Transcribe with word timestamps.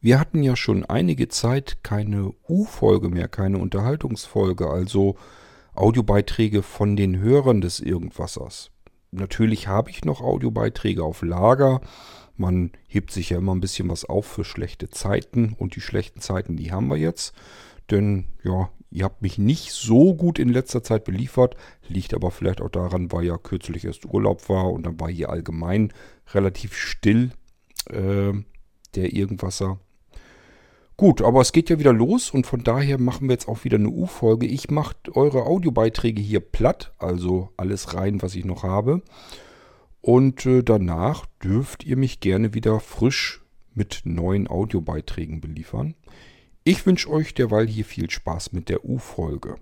Wir 0.00 0.20
hatten 0.20 0.44
ja 0.44 0.54
schon 0.54 0.84
einige 0.84 1.28
Zeit 1.28 1.78
keine 1.82 2.32
U-Folge 2.48 3.08
mehr, 3.08 3.26
keine 3.26 3.58
Unterhaltungsfolge, 3.58 4.70
also 4.70 5.16
Audiobeiträge 5.74 6.62
von 6.62 6.94
den 6.94 7.18
Hörern 7.18 7.60
des 7.60 7.80
Irgendwassers. 7.80 8.70
Natürlich 9.10 9.66
habe 9.66 9.90
ich 9.90 10.04
noch 10.04 10.20
Audiobeiträge 10.20 11.02
auf 11.02 11.22
Lager. 11.22 11.80
Man 12.36 12.70
hebt 12.86 13.10
sich 13.10 13.30
ja 13.30 13.38
immer 13.38 13.54
ein 13.54 13.60
bisschen 13.60 13.88
was 13.88 14.04
auf 14.04 14.26
für 14.26 14.44
schlechte 14.44 14.88
Zeiten 14.88 15.54
und 15.58 15.74
die 15.74 15.80
schlechten 15.80 16.20
Zeiten, 16.20 16.56
die 16.56 16.70
haben 16.70 16.88
wir 16.88 16.96
jetzt. 16.96 17.34
Denn 17.90 18.26
ja, 18.44 18.70
ihr 18.90 19.04
habt 19.04 19.22
mich 19.22 19.36
nicht 19.38 19.72
so 19.72 20.14
gut 20.14 20.38
in 20.38 20.48
letzter 20.48 20.84
Zeit 20.84 21.02
beliefert. 21.02 21.56
Liegt 21.88 22.14
aber 22.14 22.30
vielleicht 22.30 22.60
auch 22.60 22.70
daran, 22.70 23.10
weil 23.10 23.24
ja 23.24 23.36
kürzlich 23.36 23.84
erst 23.84 24.04
Urlaub 24.04 24.48
war 24.48 24.70
und 24.70 24.84
dann 24.84 25.00
war 25.00 25.08
hier 25.08 25.30
allgemein 25.30 25.92
relativ 26.32 26.76
still 26.76 27.32
äh, 27.90 28.32
der 28.94 29.12
Irgendwasser. 29.12 29.80
Gut, 30.98 31.22
aber 31.22 31.40
es 31.40 31.52
geht 31.52 31.70
ja 31.70 31.78
wieder 31.78 31.92
los 31.92 32.32
und 32.32 32.44
von 32.44 32.64
daher 32.64 32.98
machen 32.98 33.28
wir 33.28 33.34
jetzt 33.34 33.46
auch 33.46 33.62
wieder 33.62 33.76
eine 33.76 33.88
U-Folge. 33.88 34.46
Ich 34.46 34.68
mache 34.68 34.96
eure 35.12 35.46
Audiobeiträge 35.46 36.20
hier 36.20 36.40
platt, 36.40 36.92
also 36.98 37.50
alles 37.56 37.94
rein, 37.94 38.20
was 38.20 38.34
ich 38.34 38.44
noch 38.44 38.64
habe. 38.64 39.02
Und 40.00 40.44
äh, 40.44 40.64
danach 40.64 41.26
dürft 41.40 41.84
ihr 41.84 41.96
mich 41.96 42.18
gerne 42.18 42.52
wieder 42.52 42.80
frisch 42.80 43.44
mit 43.74 44.00
neuen 44.06 44.48
Audiobeiträgen 44.48 45.40
beliefern. 45.40 45.94
Ich 46.64 46.84
wünsche 46.84 47.10
euch 47.10 47.32
derweil 47.32 47.68
hier 47.68 47.84
viel 47.84 48.10
Spaß 48.10 48.50
mit 48.50 48.68
der 48.68 48.84
U-Folge. 48.84 49.54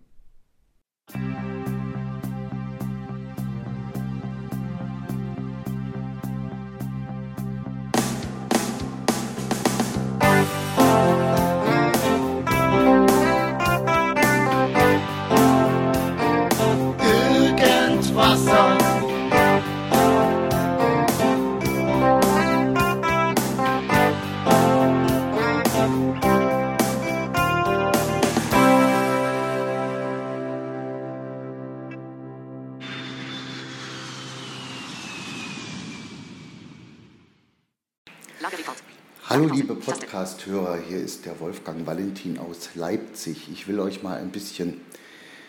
Hallo 39.37 39.53
liebe 39.53 39.75
Podcast-Hörer, 39.75 40.79
hier 40.89 40.99
ist 40.99 41.27
der 41.27 41.39
Wolfgang 41.41 41.87
Valentin 41.87 42.39
aus 42.39 42.71
Leipzig. 42.75 43.51
Ich 43.53 43.69
will 43.69 43.81
euch 43.81 44.03
mal 44.03 44.17
ein 44.17 44.31
bisschen 44.31 44.81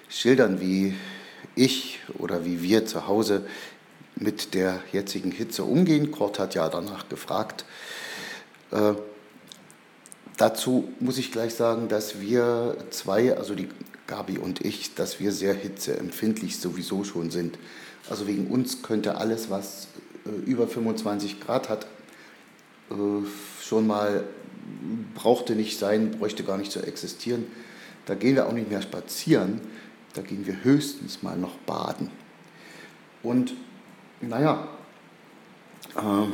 schildern, 0.10 0.60
wie 0.60 0.94
ich 1.56 2.02
oder 2.18 2.44
wie 2.44 2.62
wir 2.62 2.86
zu 2.86 3.08
Hause 3.08 3.48
mit 4.18 4.54
der 4.54 4.82
jetzigen 4.92 5.32
Hitze 5.32 5.64
umgehen. 5.64 6.12
Kurt 6.12 6.38
hat 6.38 6.54
ja 6.54 6.68
danach 6.68 7.08
gefragt. 7.08 7.64
Äh, 8.72 8.96
dazu 10.36 10.90
muss 11.00 11.18
ich 11.18 11.32
gleich 11.32 11.54
sagen, 11.54 11.88
dass 11.88 12.20
wir 12.20 12.76
zwei, 12.90 13.38
also 13.38 13.56
die 13.56 13.70
Gabi 14.06 14.38
und 14.38 14.66
ich, 14.66 14.96
dass 14.96 15.22
wir 15.22 15.32
sehr 15.32 15.54
hitzeempfindlich 15.54 16.60
sowieso 16.60 17.06
schon 17.06 17.32
sind. 17.32 17.58
Also 18.10 18.28
wegen 18.28 18.48
uns 18.48 18.84
könnte 18.84 19.16
alles, 19.16 19.50
was 19.50 19.88
äh, 20.26 20.30
über 20.46 20.68
25 20.68 21.40
Grad 21.40 21.70
hat, 21.70 21.88
schon 23.62 23.88
mal 23.88 24.24
brauchte 25.16 25.56
nicht 25.56 25.80
sein, 25.80 26.12
bräuchte 26.12 26.44
gar 26.44 26.58
nicht 26.58 26.72
zu 26.72 26.82
existieren. 26.82 27.46
Da 28.06 28.16
gehen 28.16 28.36
wir 28.36 28.48
auch 28.48 28.54
nicht 28.54 28.70
mehr 28.70 28.82
spazieren, 28.82 29.62
da 30.14 30.22
gehen 30.22 30.46
wir 30.46 30.64
höchstens 30.64 31.24
mal 31.24 31.38
noch 31.38 31.56
baden. 31.60 32.10
Und 33.24 33.54
naja, 34.22 34.68
äh, 35.96 36.28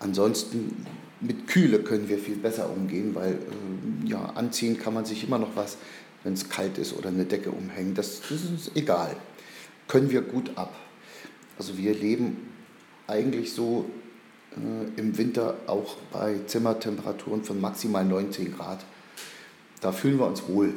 ansonsten 0.00 0.86
mit 1.20 1.46
Kühle 1.48 1.80
können 1.80 2.08
wir 2.08 2.18
viel 2.18 2.36
besser 2.36 2.70
umgehen, 2.70 3.14
weil 3.14 3.32
äh, 3.32 4.08
ja, 4.08 4.24
anziehen 4.34 4.78
kann 4.78 4.94
man 4.94 5.04
sich 5.04 5.24
immer 5.24 5.38
noch 5.38 5.56
was, 5.56 5.76
wenn 6.24 6.32
es 6.32 6.48
kalt 6.48 6.78
ist 6.78 6.96
oder 6.96 7.08
eine 7.08 7.24
Decke 7.24 7.50
umhängen. 7.50 7.94
Das, 7.94 8.20
das 8.20 8.30
ist 8.30 8.48
uns 8.48 8.70
egal. 8.74 9.16
Können 9.86 10.10
wir 10.10 10.22
gut 10.22 10.52
ab. 10.56 10.74
Also 11.58 11.76
wir 11.76 11.94
leben 11.94 12.48
eigentlich 13.06 13.52
so 13.52 13.86
äh, 14.56 15.00
im 15.00 15.16
Winter 15.18 15.56
auch 15.66 15.96
bei 16.12 16.38
Zimmertemperaturen 16.46 17.44
von 17.44 17.60
maximal 17.60 18.04
19 18.04 18.56
Grad. 18.56 18.84
Da 19.80 19.92
fühlen 19.92 20.18
wir 20.18 20.26
uns 20.26 20.46
wohl. 20.48 20.68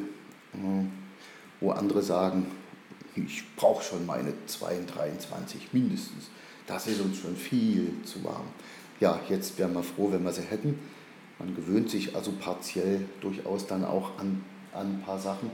Äh, 0.54 0.86
wo 1.62 1.70
andere 1.70 2.02
sagen, 2.02 2.46
ich 3.14 3.44
brauche 3.56 3.82
schon 3.82 4.04
meine 4.04 4.32
22, 4.46 4.94
23 4.94 5.72
mindestens. 5.72 6.28
Das 6.66 6.86
ist 6.86 7.00
uns 7.00 7.18
schon 7.18 7.36
viel 7.36 7.94
zu 8.04 8.22
warm. 8.24 8.46
Ja, 9.00 9.20
jetzt 9.28 9.58
wären 9.58 9.72
wir 9.72 9.82
froh, 9.82 10.12
wenn 10.12 10.24
wir 10.24 10.32
sie 10.32 10.42
hätten. 10.42 10.78
Man 11.38 11.54
gewöhnt 11.54 11.90
sich 11.90 12.14
also 12.14 12.32
partiell 12.32 13.04
durchaus 13.20 13.66
dann 13.66 13.84
auch 13.84 14.18
an, 14.18 14.44
an 14.72 14.94
ein 14.94 15.02
paar 15.02 15.18
Sachen. 15.18 15.50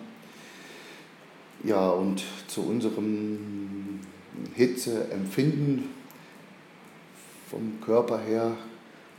Ja, 1.64 1.90
und 1.90 2.22
zu 2.46 2.62
unserem 2.62 4.00
Hitzeempfinden 4.54 5.90
vom 7.50 7.81
Körper 7.81 8.19
her 8.20 8.56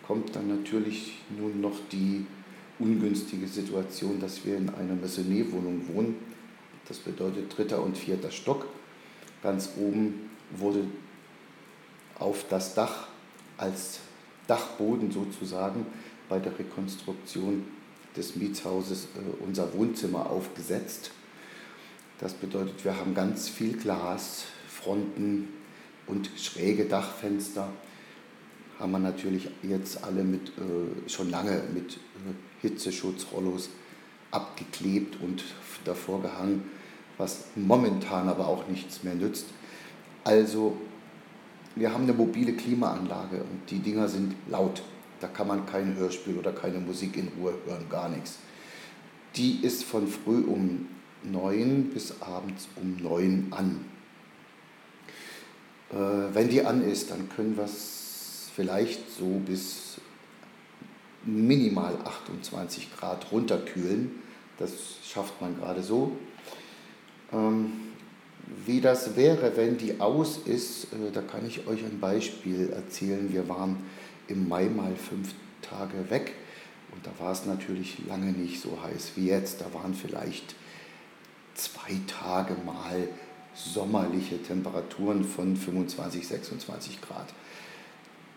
kommt 0.05 0.35
dann 0.35 0.47
natürlich 0.47 1.19
nun 1.37 1.61
noch 1.61 1.75
die 1.91 2.25
ungünstige 2.79 3.47
Situation, 3.47 4.19
dass 4.19 4.45
wir 4.45 4.57
in 4.57 4.69
einer 4.69 4.95
Maisonnet-Wohnung 4.95 5.87
wohnen. 5.93 6.15
Das 6.87 6.97
bedeutet 6.97 7.55
dritter 7.55 7.81
und 7.81 7.97
vierter 7.97 8.31
Stock. 8.31 8.67
Ganz 9.43 9.71
oben 9.77 10.29
wurde 10.51 10.85
auf 12.17 12.45
das 12.49 12.73
Dach 12.73 13.07
als 13.57 13.99
Dachboden 14.47 15.11
sozusagen 15.11 15.85
bei 16.27 16.39
der 16.39 16.57
Rekonstruktion 16.57 17.65
des 18.15 18.35
Mietshauses 18.35 19.05
äh, 19.15 19.43
unser 19.43 19.73
Wohnzimmer 19.73 20.29
aufgesetzt. 20.29 21.11
Das 22.19 22.33
bedeutet, 22.33 22.83
wir 22.83 22.97
haben 22.97 23.13
ganz 23.13 23.47
viel 23.47 23.77
Glas, 23.77 24.45
Fronten 24.67 25.49
und 26.07 26.29
schräge 26.37 26.85
Dachfenster 26.85 27.71
haben 28.79 28.91
wir 28.91 28.99
natürlich 28.99 29.49
jetzt 29.61 30.03
alle 30.03 30.23
mit, 30.23 30.49
äh, 30.49 31.09
schon 31.09 31.29
lange 31.29 31.61
mit 31.73 31.97
äh, 31.97 31.97
Hitzeschutzrollos 32.61 33.69
abgeklebt 34.31 35.17
und 35.21 35.43
davor 35.83 36.21
gehangen, 36.21 36.63
was 37.17 37.47
momentan 37.55 38.29
aber 38.29 38.47
auch 38.47 38.67
nichts 38.67 39.03
mehr 39.03 39.15
nützt. 39.15 39.47
Also 40.23 40.77
wir 41.75 41.93
haben 41.93 42.03
eine 42.03 42.13
mobile 42.13 42.53
Klimaanlage 42.53 43.37
und 43.37 43.69
die 43.69 43.79
Dinger 43.79 44.07
sind 44.07 44.35
laut. 44.49 44.81
Da 45.19 45.27
kann 45.27 45.47
man 45.47 45.65
kein 45.65 45.95
Hörspiel 45.95 46.37
oder 46.37 46.53
keine 46.53 46.79
Musik 46.79 47.17
in 47.17 47.29
Ruhe 47.39 47.53
hören, 47.65 47.85
gar 47.89 48.07
nichts. 48.09 48.39
Die 49.35 49.59
ist 49.61 49.83
von 49.83 50.07
früh 50.07 50.41
um 50.41 50.87
neun 51.23 51.89
bis 51.93 52.21
abends 52.21 52.69
um 52.75 52.95
neun 53.01 53.47
an. 53.51 53.85
Äh, 55.91 56.33
wenn 56.33 56.49
die 56.49 56.65
an 56.65 56.81
ist, 56.83 57.11
dann 57.11 57.27
können 57.29 57.57
wir 57.57 57.67
vielleicht 58.59 59.09
so 59.17 59.41
bis 59.45 60.01
minimal 61.23 61.95
28 62.03 62.93
Grad 62.93 63.31
runterkühlen. 63.31 64.11
Das 64.57 64.71
schafft 65.01 65.39
man 65.39 65.57
gerade 65.57 65.81
so. 65.81 66.11
Ähm, 67.31 67.71
wie 68.65 68.81
das 68.81 69.15
wäre, 69.15 69.55
wenn 69.55 69.77
die 69.77 70.01
aus 70.01 70.39
ist, 70.45 70.85
äh, 70.91 71.09
da 71.13 71.21
kann 71.21 71.47
ich 71.47 71.67
euch 71.67 71.85
ein 71.85 72.01
Beispiel 72.01 72.71
erzählen. 72.71 73.31
Wir 73.31 73.47
waren 73.47 73.77
im 74.27 74.49
Mai 74.49 74.65
mal 74.65 74.93
fünf 74.93 75.33
Tage 75.61 76.09
weg 76.09 76.33
und 76.93 77.07
da 77.07 77.11
war 77.23 77.31
es 77.31 77.45
natürlich 77.45 77.99
lange 78.09 78.33
nicht 78.33 78.59
so 78.59 78.77
heiß 78.83 79.11
wie 79.15 79.27
jetzt. 79.27 79.61
Da 79.61 79.73
waren 79.73 79.93
vielleicht 79.93 80.53
zwei 81.53 81.93
Tage 82.07 82.55
mal 82.65 83.07
sommerliche 83.55 84.43
Temperaturen 84.43 85.23
von 85.23 85.55
25, 85.55 86.27
26 86.27 87.01
Grad. 87.01 87.27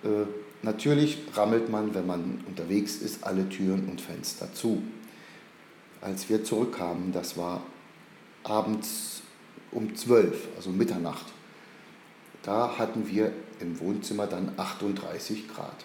Äh, 0.04 0.26
natürlich 0.62 1.18
rammelt 1.34 1.68
man, 1.68 1.92
wenn 1.94 2.06
man 2.06 2.44
unterwegs 2.46 2.96
ist, 2.96 3.24
alle 3.24 3.46
Türen 3.48 3.88
und 3.88 4.00
Fenster 4.00 4.52
zu. 4.52 4.82
Als 6.00 6.28
wir 6.28 6.44
zurückkamen, 6.44 7.12
das 7.12 7.36
war 7.36 7.62
abends 8.42 9.22
um 9.70 9.94
12, 9.94 10.48
also 10.56 10.70
Mitternacht, 10.70 11.26
da 12.42 12.76
hatten 12.76 13.08
wir 13.08 13.32
im 13.60 13.78
Wohnzimmer 13.78 14.26
dann 14.26 14.50
38 14.56 15.46
Grad. 15.48 15.84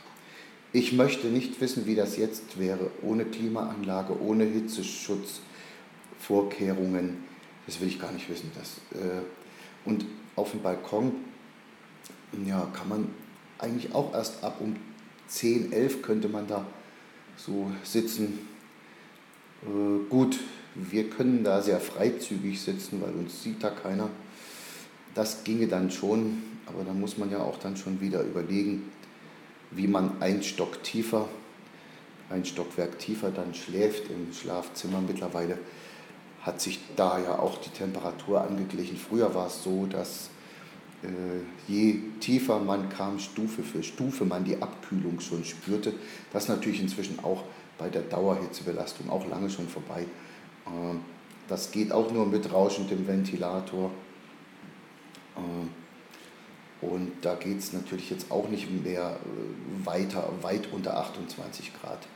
Ich 0.74 0.92
möchte 0.94 1.28
nicht 1.28 1.62
wissen, 1.62 1.86
wie 1.86 1.94
das 1.96 2.18
jetzt 2.18 2.60
wäre, 2.60 2.92
ohne 3.02 3.24
Klimaanlage, 3.26 4.22
ohne 4.22 4.44
Hitzeschutzvorkehrungen. 4.44 7.24
Das 7.66 7.80
will 7.80 7.88
ich 7.88 8.00
gar 8.00 8.12
nicht 8.12 8.30
wissen. 8.30 8.52
Das, 8.56 8.82
äh, 9.00 9.22
und 9.86 10.06
auf 10.36 10.52
dem 10.52 10.62
Balkon 10.62 11.14
ja, 12.46 12.70
kann 12.74 12.90
man 12.90 13.08
eigentlich 13.60 13.94
auch 13.94 14.14
erst 14.14 14.44
ab 14.44 14.58
um 14.60 14.76
10, 15.28 15.72
11 15.72 16.02
könnte 16.02 16.30
man 16.30 16.48
da 16.48 16.66
so 17.36 17.72
sitzen. 17.84 18.40
Äh, 19.64 20.10
gut, 20.10 20.40
wir 20.76 21.10
können 21.10 21.44
da 21.44 21.62
sehr 21.62 21.80
freizügig 21.80 22.62
sitzen, 22.62 23.02
weil 23.02 23.14
uns 23.14 23.44
sieht 23.44 23.64
da 23.64 23.70
keiner. 23.70 24.10
Das 25.16 25.44
ginge 25.44 25.68
dann 25.68 25.90
schon, 25.90 26.44
aber 26.68 26.84
da 26.84 26.94
muss 26.94 27.18
man 27.18 27.32
ja 27.32 27.40
auch 27.40 27.58
dann 27.58 27.76
schon 27.76 28.02
wieder 28.02 28.22
überlegen, 28.22 28.92
wie 29.72 29.88
man 29.88 30.22
ein 30.22 30.44
Stock 30.44 30.84
tiefer, 30.84 31.28
ein 32.30 32.46
Stockwerk 32.46 33.00
tiefer 33.00 33.32
dann 33.32 33.54
schläft 33.54 34.10
im 34.10 34.32
Schlafzimmer. 34.34 35.02
Mittlerweile 35.02 35.58
hat 36.42 36.62
sich 36.62 36.80
da 36.96 37.20
ja 37.20 37.40
auch 37.40 37.60
die 37.60 37.70
Temperatur 37.70 38.42
angeglichen. 38.42 38.98
Früher 38.98 39.34
war 39.34 39.48
es 39.48 39.64
so, 39.64 39.86
dass 39.86 40.30
je 41.68 42.00
tiefer 42.20 42.60
man 42.60 42.90
kam, 42.90 43.20
Stufe 43.20 43.62
für 43.62 43.84
Stufe, 43.84 44.26
man 44.26 44.44
die 44.44 44.62
Abkühlung 44.62 45.20
schon 45.20 45.44
spürte. 45.46 45.94
Das 46.34 46.44
ist 46.44 46.50
natürlich 46.50 46.82
inzwischen 46.82 47.20
auch 47.24 47.44
bei 47.78 47.90
der 47.90 48.02
Dauerhitzebelastung 48.02 49.10
auch 49.10 49.28
lange 49.28 49.50
schon 49.50 49.68
vorbei. 49.68 50.06
Äh, 50.66 50.96
das 51.48 51.72
geht 51.72 51.92
auch 51.92 52.12
nur 52.12 52.26
mit 52.26 52.52
rauschendem 52.52 53.08
Ventilator. 53.08 53.92
Äh, 55.36 56.86
und 56.86 57.12
da 57.22 57.36
geht 57.36 57.60
es 57.60 57.74
natürlich 57.74 58.10
jetzt 58.10 58.30
auch 58.30 58.50
nicht 58.50 58.70
mehr 58.84 59.18
weiter, 59.84 60.30
weit 60.42 60.72
unter 60.72 60.98
28 60.98 61.72
Grad. 61.82 62.08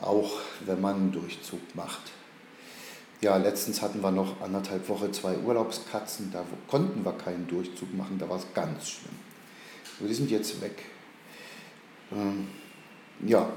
Auch 0.00 0.40
wenn 0.64 0.80
man 0.80 0.96
einen 0.96 1.12
Durchzug 1.12 1.60
macht. 1.74 2.12
Ja, 3.22 3.38
letztens 3.38 3.80
hatten 3.80 4.02
wir 4.02 4.10
noch 4.10 4.42
anderthalb 4.42 4.88
Wochen 4.90 5.10
zwei 5.12 5.38
Urlaubskatzen, 5.38 6.30
da 6.32 6.44
konnten 6.68 7.02
wir 7.02 7.12
keinen 7.12 7.46
Durchzug 7.48 7.94
machen, 7.94 8.18
da 8.18 8.28
war 8.28 8.36
es 8.36 8.46
ganz 8.54 8.90
schlimm. 8.90 9.14
Aber 9.98 10.08
die 10.08 10.14
sind 10.14 10.30
jetzt 10.30 10.60
weg. 10.60 10.84
Ähm, 12.12 12.48
ja, 13.26 13.48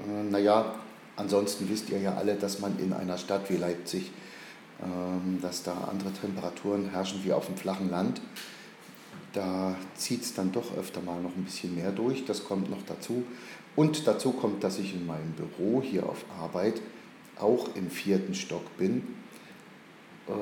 äh, 0.00 0.22
naja, 0.24 0.74
ansonsten 1.14 1.68
wisst 1.68 1.90
ihr 1.90 2.00
ja 2.00 2.14
alle, 2.16 2.34
dass 2.34 2.58
man 2.58 2.76
in 2.80 2.92
einer 2.92 3.18
Stadt 3.18 3.48
wie 3.50 3.56
Leipzig, 3.56 4.10
ähm, 4.82 5.38
dass 5.40 5.62
da 5.62 5.74
andere 5.88 6.10
Temperaturen 6.12 6.90
herrschen 6.90 7.20
wie 7.22 7.32
auf 7.32 7.46
dem 7.46 7.56
flachen 7.56 7.90
Land. 7.90 8.20
Da 9.32 9.76
zieht 9.94 10.22
es 10.22 10.34
dann 10.34 10.50
doch 10.50 10.76
öfter 10.76 11.00
mal 11.02 11.20
noch 11.20 11.36
ein 11.36 11.44
bisschen 11.44 11.76
mehr 11.76 11.92
durch, 11.92 12.24
das 12.24 12.44
kommt 12.44 12.68
noch 12.68 12.82
dazu. 12.84 13.22
Und 13.76 14.08
dazu 14.08 14.32
kommt, 14.32 14.64
dass 14.64 14.80
ich 14.80 14.94
in 14.94 15.06
meinem 15.06 15.32
Büro 15.32 15.80
hier 15.80 16.04
auf 16.04 16.24
Arbeit 16.40 16.80
auch 17.40 17.74
im 17.74 17.90
vierten 17.90 18.34
Stock 18.34 18.76
bin. 18.76 19.02
Äh, 20.28 20.32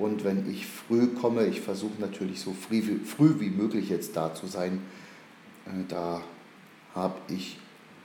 und 0.00 0.24
wenn 0.24 0.50
ich 0.50 0.66
früh 0.66 1.08
komme, 1.08 1.46
ich 1.46 1.60
versuche 1.60 2.00
natürlich 2.00 2.40
so 2.40 2.52
früh, 2.52 2.98
früh 3.04 3.40
wie 3.40 3.50
möglich 3.50 3.88
jetzt 3.88 4.16
da 4.16 4.34
zu 4.34 4.46
sein, 4.46 4.80
äh, 5.66 5.84
da 5.88 6.22
habe 6.94 7.14
ich 7.28 7.58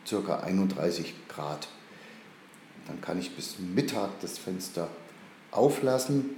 ca. 0.10 0.40
31 0.40 1.14
Grad. 1.28 1.68
Dann 2.88 3.00
kann 3.02 3.20
ich 3.20 3.36
bis 3.36 3.60
Mittag 3.60 4.10
das 4.22 4.38
Fenster 4.38 4.90
auflassen. 5.52 6.32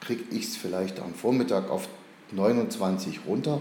Kriege 0.00 0.24
ich 0.30 0.44
es 0.44 0.56
vielleicht 0.56 1.00
am 1.00 1.14
Vormittag 1.14 1.70
auf 1.70 1.88
29 2.32 3.20
runter. 3.26 3.60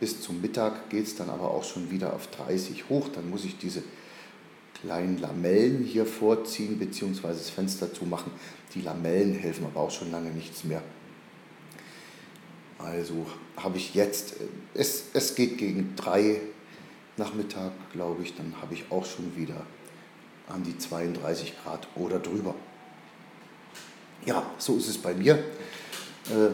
Bis 0.00 0.22
zum 0.22 0.40
Mittag 0.40 0.88
geht 0.90 1.06
es 1.06 1.14
dann 1.16 1.30
aber 1.30 1.50
auch 1.50 1.64
schon 1.64 1.90
wieder 1.90 2.14
auf 2.14 2.26
30 2.28 2.88
hoch. 2.88 3.08
Dann 3.14 3.28
muss 3.30 3.44
ich 3.44 3.58
diese 3.58 3.82
kleinen 4.84 5.18
Lamellen 5.18 5.82
hier 5.82 6.06
vorziehen 6.06 6.78
bzw. 6.78 7.28
das 7.28 7.50
Fenster 7.50 7.92
zumachen. 7.92 8.30
Die 8.74 8.82
Lamellen 8.82 9.34
helfen 9.34 9.64
aber 9.64 9.80
auch 9.80 9.90
schon 9.90 10.10
lange 10.10 10.30
nichts 10.30 10.64
mehr. 10.64 10.82
Also 12.78 13.26
habe 13.56 13.78
ich 13.78 13.94
jetzt, 13.94 14.32
äh, 14.32 14.44
es, 14.74 15.04
es 15.14 15.34
geht 15.34 15.58
gegen 15.58 15.94
drei 15.96 16.40
Nachmittag, 17.16 17.72
glaube 17.92 18.22
ich, 18.22 18.34
dann 18.36 18.54
habe 18.60 18.74
ich 18.74 18.84
auch 18.90 19.06
schon 19.06 19.36
wieder 19.36 19.64
an 20.48 20.62
die 20.64 20.76
32 20.76 21.54
Grad 21.62 21.88
oder 21.94 22.18
drüber. 22.18 22.54
Ja, 24.26 24.44
so 24.58 24.76
ist 24.76 24.88
es 24.88 24.98
bei 24.98 25.14
mir. 25.14 25.36
Äh, 26.30 26.50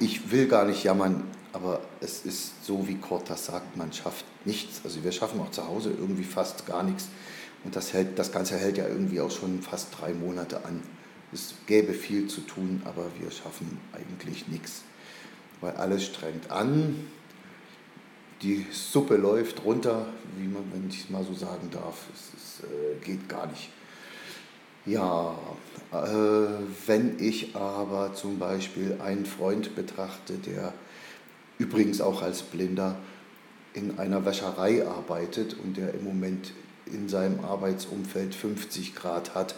ich 0.00 0.30
will 0.30 0.48
gar 0.48 0.66
nicht 0.66 0.82
jammern, 0.84 1.24
aber 1.52 1.80
es 2.00 2.24
ist 2.24 2.64
so, 2.64 2.86
wie 2.88 2.96
Kort 2.96 3.28
das 3.28 3.46
sagt, 3.46 3.76
man 3.76 3.92
schafft 3.92 4.24
nichts. 4.44 4.80
Also 4.84 5.04
wir 5.04 5.12
schaffen 5.12 5.40
auch 5.40 5.50
zu 5.50 5.66
Hause 5.66 5.90
irgendwie 5.90 6.24
fast 6.24 6.66
gar 6.66 6.82
nichts. 6.82 7.08
Und 7.64 7.76
das, 7.76 7.92
hält, 7.92 8.18
das 8.18 8.32
Ganze 8.32 8.56
hält 8.56 8.78
ja 8.78 8.88
irgendwie 8.88 9.20
auch 9.20 9.30
schon 9.30 9.62
fast 9.62 9.88
drei 9.98 10.12
Monate 10.12 10.64
an. 10.64 10.82
Es 11.32 11.54
gäbe 11.66 11.92
viel 11.92 12.26
zu 12.26 12.40
tun, 12.42 12.82
aber 12.84 13.06
wir 13.18 13.30
schaffen 13.30 13.78
eigentlich 13.92 14.48
nichts. 14.48 14.82
Weil 15.60 15.72
alles 15.76 16.04
strengt 16.04 16.50
an, 16.50 17.06
die 18.42 18.66
Suppe 18.72 19.16
läuft 19.16 19.64
runter, 19.64 20.06
wie 20.36 20.48
man, 20.48 20.64
wenn 20.72 20.88
ich 20.88 21.04
es 21.04 21.10
mal 21.10 21.24
so 21.24 21.34
sagen 21.34 21.70
darf. 21.70 22.06
Es 22.12 22.40
ist, 22.40 22.64
äh, 22.64 23.04
geht 23.04 23.28
gar 23.28 23.46
nicht. 23.46 23.70
Ja, 24.84 25.38
äh, 25.92 26.06
wenn 26.86 27.20
ich 27.20 27.54
aber 27.54 28.14
zum 28.14 28.40
Beispiel 28.40 28.98
einen 29.00 29.26
Freund 29.26 29.76
betrachte, 29.76 30.34
der 30.34 30.74
übrigens 31.58 32.00
auch 32.00 32.22
als 32.22 32.42
Blinder 32.42 32.96
in 33.74 33.98
einer 33.98 34.24
Wäscherei 34.24 34.86
arbeitet 34.86 35.56
und 35.62 35.76
der 35.76 35.94
im 35.94 36.04
Moment 36.04 36.52
in 36.86 37.08
seinem 37.08 37.44
Arbeitsumfeld 37.44 38.34
50 38.34 38.94
Grad 38.94 39.34
hat 39.34 39.54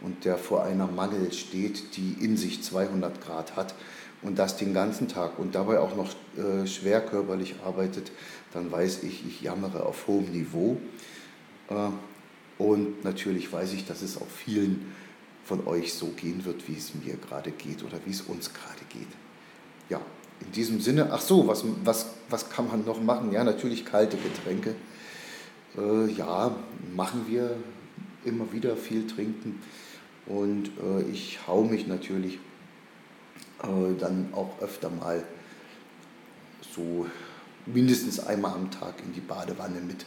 und 0.00 0.24
der 0.24 0.36
vor 0.36 0.64
einer 0.64 0.86
Mangel 0.86 1.32
steht, 1.32 1.96
die 1.96 2.16
in 2.20 2.36
sich 2.36 2.62
200 2.62 3.20
Grad 3.24 3.56
hat 3.56 3.74
und 4.22 4.38
das 4.38 4.56
den 4.56 4.74
ganzen 4.74 5.08
Tag 5.08 5.38
und 5.38 5.54
dabei 5.54 5.78
auch 5.78 5.96
noch 5.96 6.10
äh, 6.36 6.66
schwer 6.66 7.00
körperlich 7.00 7.56
arbeitet, 7.64 8.10
dann 8.52 8.70
weiß 8.70 9.02
ich, 9.02 9.26
ich 9.26 9.42
jammere 9.42 9.84
auf 9.86 10.06
hohem 10.06 10.30
Niveau. 10.32 10.78
Äh, 11.68 11.90
und 12.56 13.04
natürlich 13.04 13.52
weiß 13.52 13.72
ich, 13.72 13.86
dass 13.86 14.02
es 14.02 14.16
auch 14.16 14.28
vielen 14.28 14.92
von 15.44 15.66
euch 15.66 15.92
so 15.92 16.06
gehen 16.08 16.44
wird, 16.44 16.68
wie 16.68 16.76
es 16.76 16.94
mir 16.94 17.16
gerade 17.16 17.50
geht 17.50 17.82
oder 17.82 17.98
wie 18.06 18.12
es 18.12 18.22
uns 18.22 18.52
gerade 18.54 18.84
geht. 18.88 19.08
Ja, 19.90 20.00
in 20.40 20.52
diesem 20.52 20.80
Sinne, 20.80 21.10
ach 21.12 21.20
so, 21.20 21.46
was, 21.46 21.64
was, 21.84 22.06
was 22.28 22.50
kann 22.50 22.68
man 22.68 22.84
noch 22.84 23.00
machen? 23.00 23.32
Ja, 23.32 23.44
natürlich 23.44 23.84
kalte 23.84 24.16
Getränke. 24.16 24.74
Äh, 25.76 26.10
ja, 26.12 26.54
machen 26.94 27.26
wir 27.28 27.56
immer 28.24 28.52
wieder 28.52 28.76
viel 28.76 29.06
trinken. 29.06 29.60
Und 30.26 30.70
äh, 30.82 31.02
ich 31.10 31.40
hau 31.46 31.64
mich 31.64 31.86
natürlich 31.86 32.38
äh, 33.62 33.98
dann 33.98 34.28
auch 34.32 34.60
öfter 34.60 34.90
mal 34.90 35.22
so 36.74 37.06
mindestens 37.66 38.20
einmal 38.20 38.54
am 38.54 38.70
Tag 38.70 38.94
in 39.04 39.12
die 39.12 39.20
Badewanne 39.20 39.80
mit, 39.80 40.04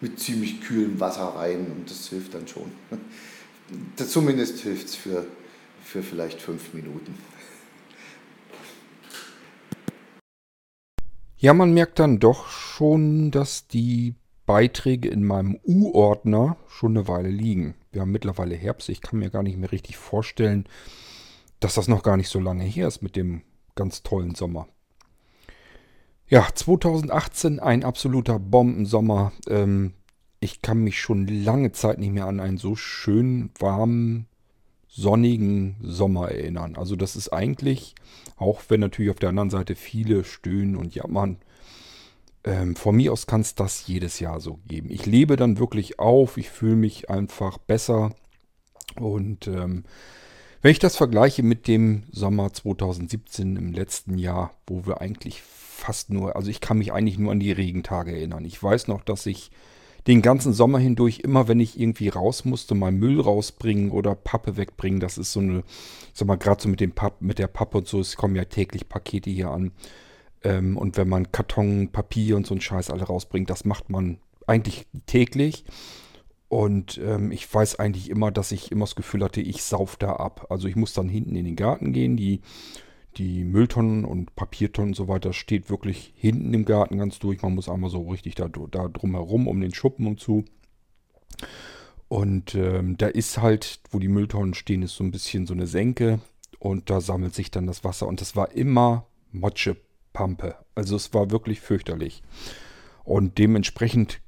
mit 0.00 0.18
ziemlich 0.20 0.60
kühlem 0.60 1.00
Wasser 1.00 1.34
rein 1.36 1.66
und 1.70 1.90
das 1.90 2.08
hilft 2.08 2.34
dann 2.34 2.46
schon. 2.46 2.70
Das 3.94 4.10
zumindest 4.10 4.58
hilft 4.58 4.88
es 4.88 4.96
für, 4.96 5.24
für 5.84 6.02
vielleicht 6.02 6.42
fünf 6.42 6.74
Minuten. 6.74 7.14
Ja, 11.42 11.54
man 11.54 11.72
merkt 11.72 11.98
dann 11.98 12.18
doch 12.18 12.50
schon, 12.50 13.30
dass 13.30 13.66
die 13.66 14.14
Beiträge 14.44 15.08
in 15.08 15.24
meinem 15.24 15.58
U-Ordner 15.66 16.58
schon 16.68 16.94
eine 16.94 17.08
Weile 17.08 17.30
liegen. 17.30 17.76
Wir 17.92 18.02
haben 18.02 18.10
mittlerweile 18.10 18.54
Herbst. 18.54 18.90
Ich 18.90 19.00
kann 19.00 19.20
mir 19.20 19.30
gar 19.30 19.42
nicht 19.42 19.56
mehr 19.56 19.72
richtig 19.72 19.96
vorstellen, 19.96 20.66
dass 21.58 21.76
das 21.76 21.88
noch 21.88 22.02
gar 22.02 22.18
nicht 22.18 22.28
so 22.28 22.40
lange 22.40 22.64
her 22.64 22.86
ist 22.86 23.00
mit 23.00 23.16
dem 23.16 23.40
ganz 23.74 24.02
tollen 24.02 24.34
Sommer. 24.34 24.68
Ja, 26.28 26.46
2018 26.54 27.58
ein 27.58 27.84
absoluter 27.84 28.38
Bombensommer. 28.38 29.32
Ähm, 29.48 29.94
ich 30.40 30.60
kann 30.60 30.84
mich 30.84 31.00
schon 31.00 31.26
lange 31.26 31.72
Zeit 31.72 32.00
nicht 32.00 32.12
mehr 32.12 32.26
an 32.26 32.40
einen 32.40 32.58
so 32.58 32.76
schönen, 32.76 33.50
warmen, 33.58 34.26
sonnigen 34.88 35.76
Sommer 35.80 36.30
erinnern. 36.30 36.76
Also 36.76 36.96
das 36.96 37.16
ist 37.16 37.32
eigentlich, 37.32 37.94
auch 38.40 38.62
wenn 38.68 38.80
natürlich 38.80 39.10
auf 39.10 39.18
der 39.18 39.28
anderen 39.28 39.50
Seite 39.50 39.76
viele 39.76 40.24
stöhnen 40.24 40.76
und 40.76 40.94
jammern, 40.94 41.38
ähm, 42.44 42.74
von 42.74 42.96
mir 42.96 43.12
aus 43.12 43.26
kann 43.26 43.42
es 43.42 43.54
das 43.54 43.86
jedes 43.86 44.18
Jahr 44.18 44.40
so 44.40 44.58
geben. 44.66 44.90
Ich 44.90 45.04
lebe 45.06 45.36
dann 45.36 45.58
wirklich 45.58 45.98
auf, 45.98 46.38
ich 46.38 46.48
fühle 46.48 46.76
mich 46.76 47.10
einfach 47.10 47.58
besser 47.58 48.14
und 48.96 49.46
ähm, 49.46 49.84
wenn 50.62 50.72
ich 50.72 50.78
das 50.78 50.96
vergleiche 50.96 51.42
mit 51.42 51.68
dem 51.68 52.04
Sommer 52.10 52.52
2017 52.52 53.56
im 53.56 53.72
letzten 53.72 54.18
Jahr, 54.18 54.52
wo 54.66 54.86
wir 54.86 55.00
eigentlich 55.00 55.42
fast 55.42 56.10
nur, 56.10 56.36
also 56.36 56.50
ich 56.50 56.60
kann 56.60 56.78
mich 56.78 56.92
eigentlich 56.92 57.18
nur 57.18 57.32
an 57.32 57.40
die 57.40 57.52
Regentage 57.52 58.12
erinnern. 58.12 58.44
Ich 58.44 58.62
weiß 58.62 58.88
noch, 58.88 59.02
dass 59.02 59.24
ich 59.24 59.50
den 60.06 60.22
ganzen 60.22 60.52
Sommer 60.52 60.78
hindurch, 60.78 61.20
immer 61.20 61.48
wenn 61.48 61.60
ich 61.60 61.78
irgendwie 61.78 62.08
raus 62.08 62.44
musste, 62.44 62.74
mal 62.74 62.92
Müll 62.92 63.20
rausbringen 63.20 63.90
oder 63.90 64.14
Pappe 64.14 64.56
wegbringen, 64.56 65.00
das 65.00 65.18
ist 65.18 65.32
so 65.32 65.40
eine, 65.40 65.58
ich 65.58 66.10
sag 66.14 66.26
mal, 66.26 66.36
gerade 66.36 66.62
so 66.62 66.68
mit 66.68 66.80
dem 66.80 66.92
Papp, 66.92 67.20
mit 67.20 67.38
der 67.38 67.48
Pappe 67.48 67.78
und 67.78 67.88
so, 67.88 68.00
es 68.00 68.16
kommen 68.16 68.36
ja 68.36 68.44
täglich 68.44 68.88
Pakete 68.88 69.30
hier 69.30 69.50
an. 69.50 69.72
Ähm, 70.42 70.76
und 70.76 70.96
wenn 70.96 71.08
man 71.08 71.32
Karton, 71.32 71.90
Papier 71.92 72.36
und 72.36 72.46
so 72.46 72.54
einen 72.54 72.60
Scheiß 72.60 72.90
alle 72.90 73.04
rausbringt, 73.04 73.50
das 73.50 73.64
macht 73.64 73.90
man 73.90 74.18
eigentlich 74.46 74.86
täglich. 75.06 75.64
Und 76.48 76.98
ähm, 76.98 77.30
ich 77.30 77.52
weiß 77.52 77.78
eigentlich 77.78 78.10
immer, 78.10 78.32
dass 78.32 78.50
ich 78.50 78.72
immer 78.72 78.84
das 78.84 78.96
Gefühl 78.96 79.22
hatte, 79.22 79.40
ich 79.40 79.62
sauf 79.62 79.96
da 79.96 80.14
ab. 80.14 80.46
Also 80.50 80.66
ich 80.66 80.74
muss 80.74 80.92
dann 80.92 81.08
hinten 81.08 81.36
in 81.36 81.44
den 81.44 81.56
Garten 81.56 81.92
gehen, 81.92 82.16
die 82.16 82.40
die 83.16 83.44
Mülltonnen 83.44 84.04
und 84.04 84.34
Papiertonnen 84.36 84.90
und 84.90 84.96
so 84.96 85.08
weiter 85.08 85.32
steht 85.32 85.70
wirklich 85.70 86.12
hinten 86.16 86.54
im 86.54 86.64
Garten 86.64 86.98
ganz 86.98 87.18
durch. 87.18 87.42
Man 87.42 87.54
muss 87.54 87.68
einmal 87.68 87.90
so 87.90 88.08
richtig 88.08 88.36
da, 88.36 88.48
da 88.48 88.88
drumherum 88.88 89.48
um 89.48 89.60
den 89.60 89.74
Schuppen 89.74 90.06
und 90.06 90.20
zu. 90.20 90.44
Und 92.08 92.54
ähm, 92.54 92.96
da 92.96 93.06
ist 93.06 93.38
halt, 93.38 93.80
wo 93.90 93.98
die 93.98 94.08
Mülltonnen 94.08 94.54
stehen, 94.54 94.82
ist 94.82 94.96
so 94.96 95.04
ein 95.04 95.12
bisschen 95.12 95.46
so 95.46 95.54
eine 95.54 95.66
Senke 95.66 96.20
und 96.58 96.90
da 96.90 97.00
sammelt 97.00 97.34
sich 97.34 97.50
dann 97.50 97.66
das 97.66 97.84
Wasser 97.84 98.06
und 98.06 98.20
das 98.20 98.36
war 98.36 98.52
immer 98.52 99.06
Motschepampe. 99.32 100.56
Also 100.74 100.96
es 100.96 101.14
war 101.14 101.30
wirklich 101.30 101.60
fürchterlich. 101.60 102.22
Und 103.04 103.38
dementsprechend 103.38 104.20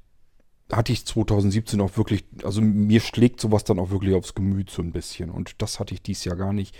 hatte 0.71 0.93
ich 0.93 1.05
2017 1.05 1.79
auch 1.81 1.97
wirklich, 1.97 2.25
also 2.43 2.61
mir 2.61 3.01
schlägt 3.01 3.39
sowas 3.39 3.63
dann 3.63 3.79
auch 3.79 3.91
wirklich 3.91 4.15
aufs 4.15 4.33
Gemüt 4.33 4.69
so 4.69 4.81
ein 4.81 4.91
bisschen. 4.91 5.29
Und 5.29 5.61
das 5.61 5.79
hatte 5.79 5.93
ich 5.93 6.01
dieses 6.01 6.25
Jahr 6.25 6.35
gar 6.35 6.53
nicht. 6.53 6.75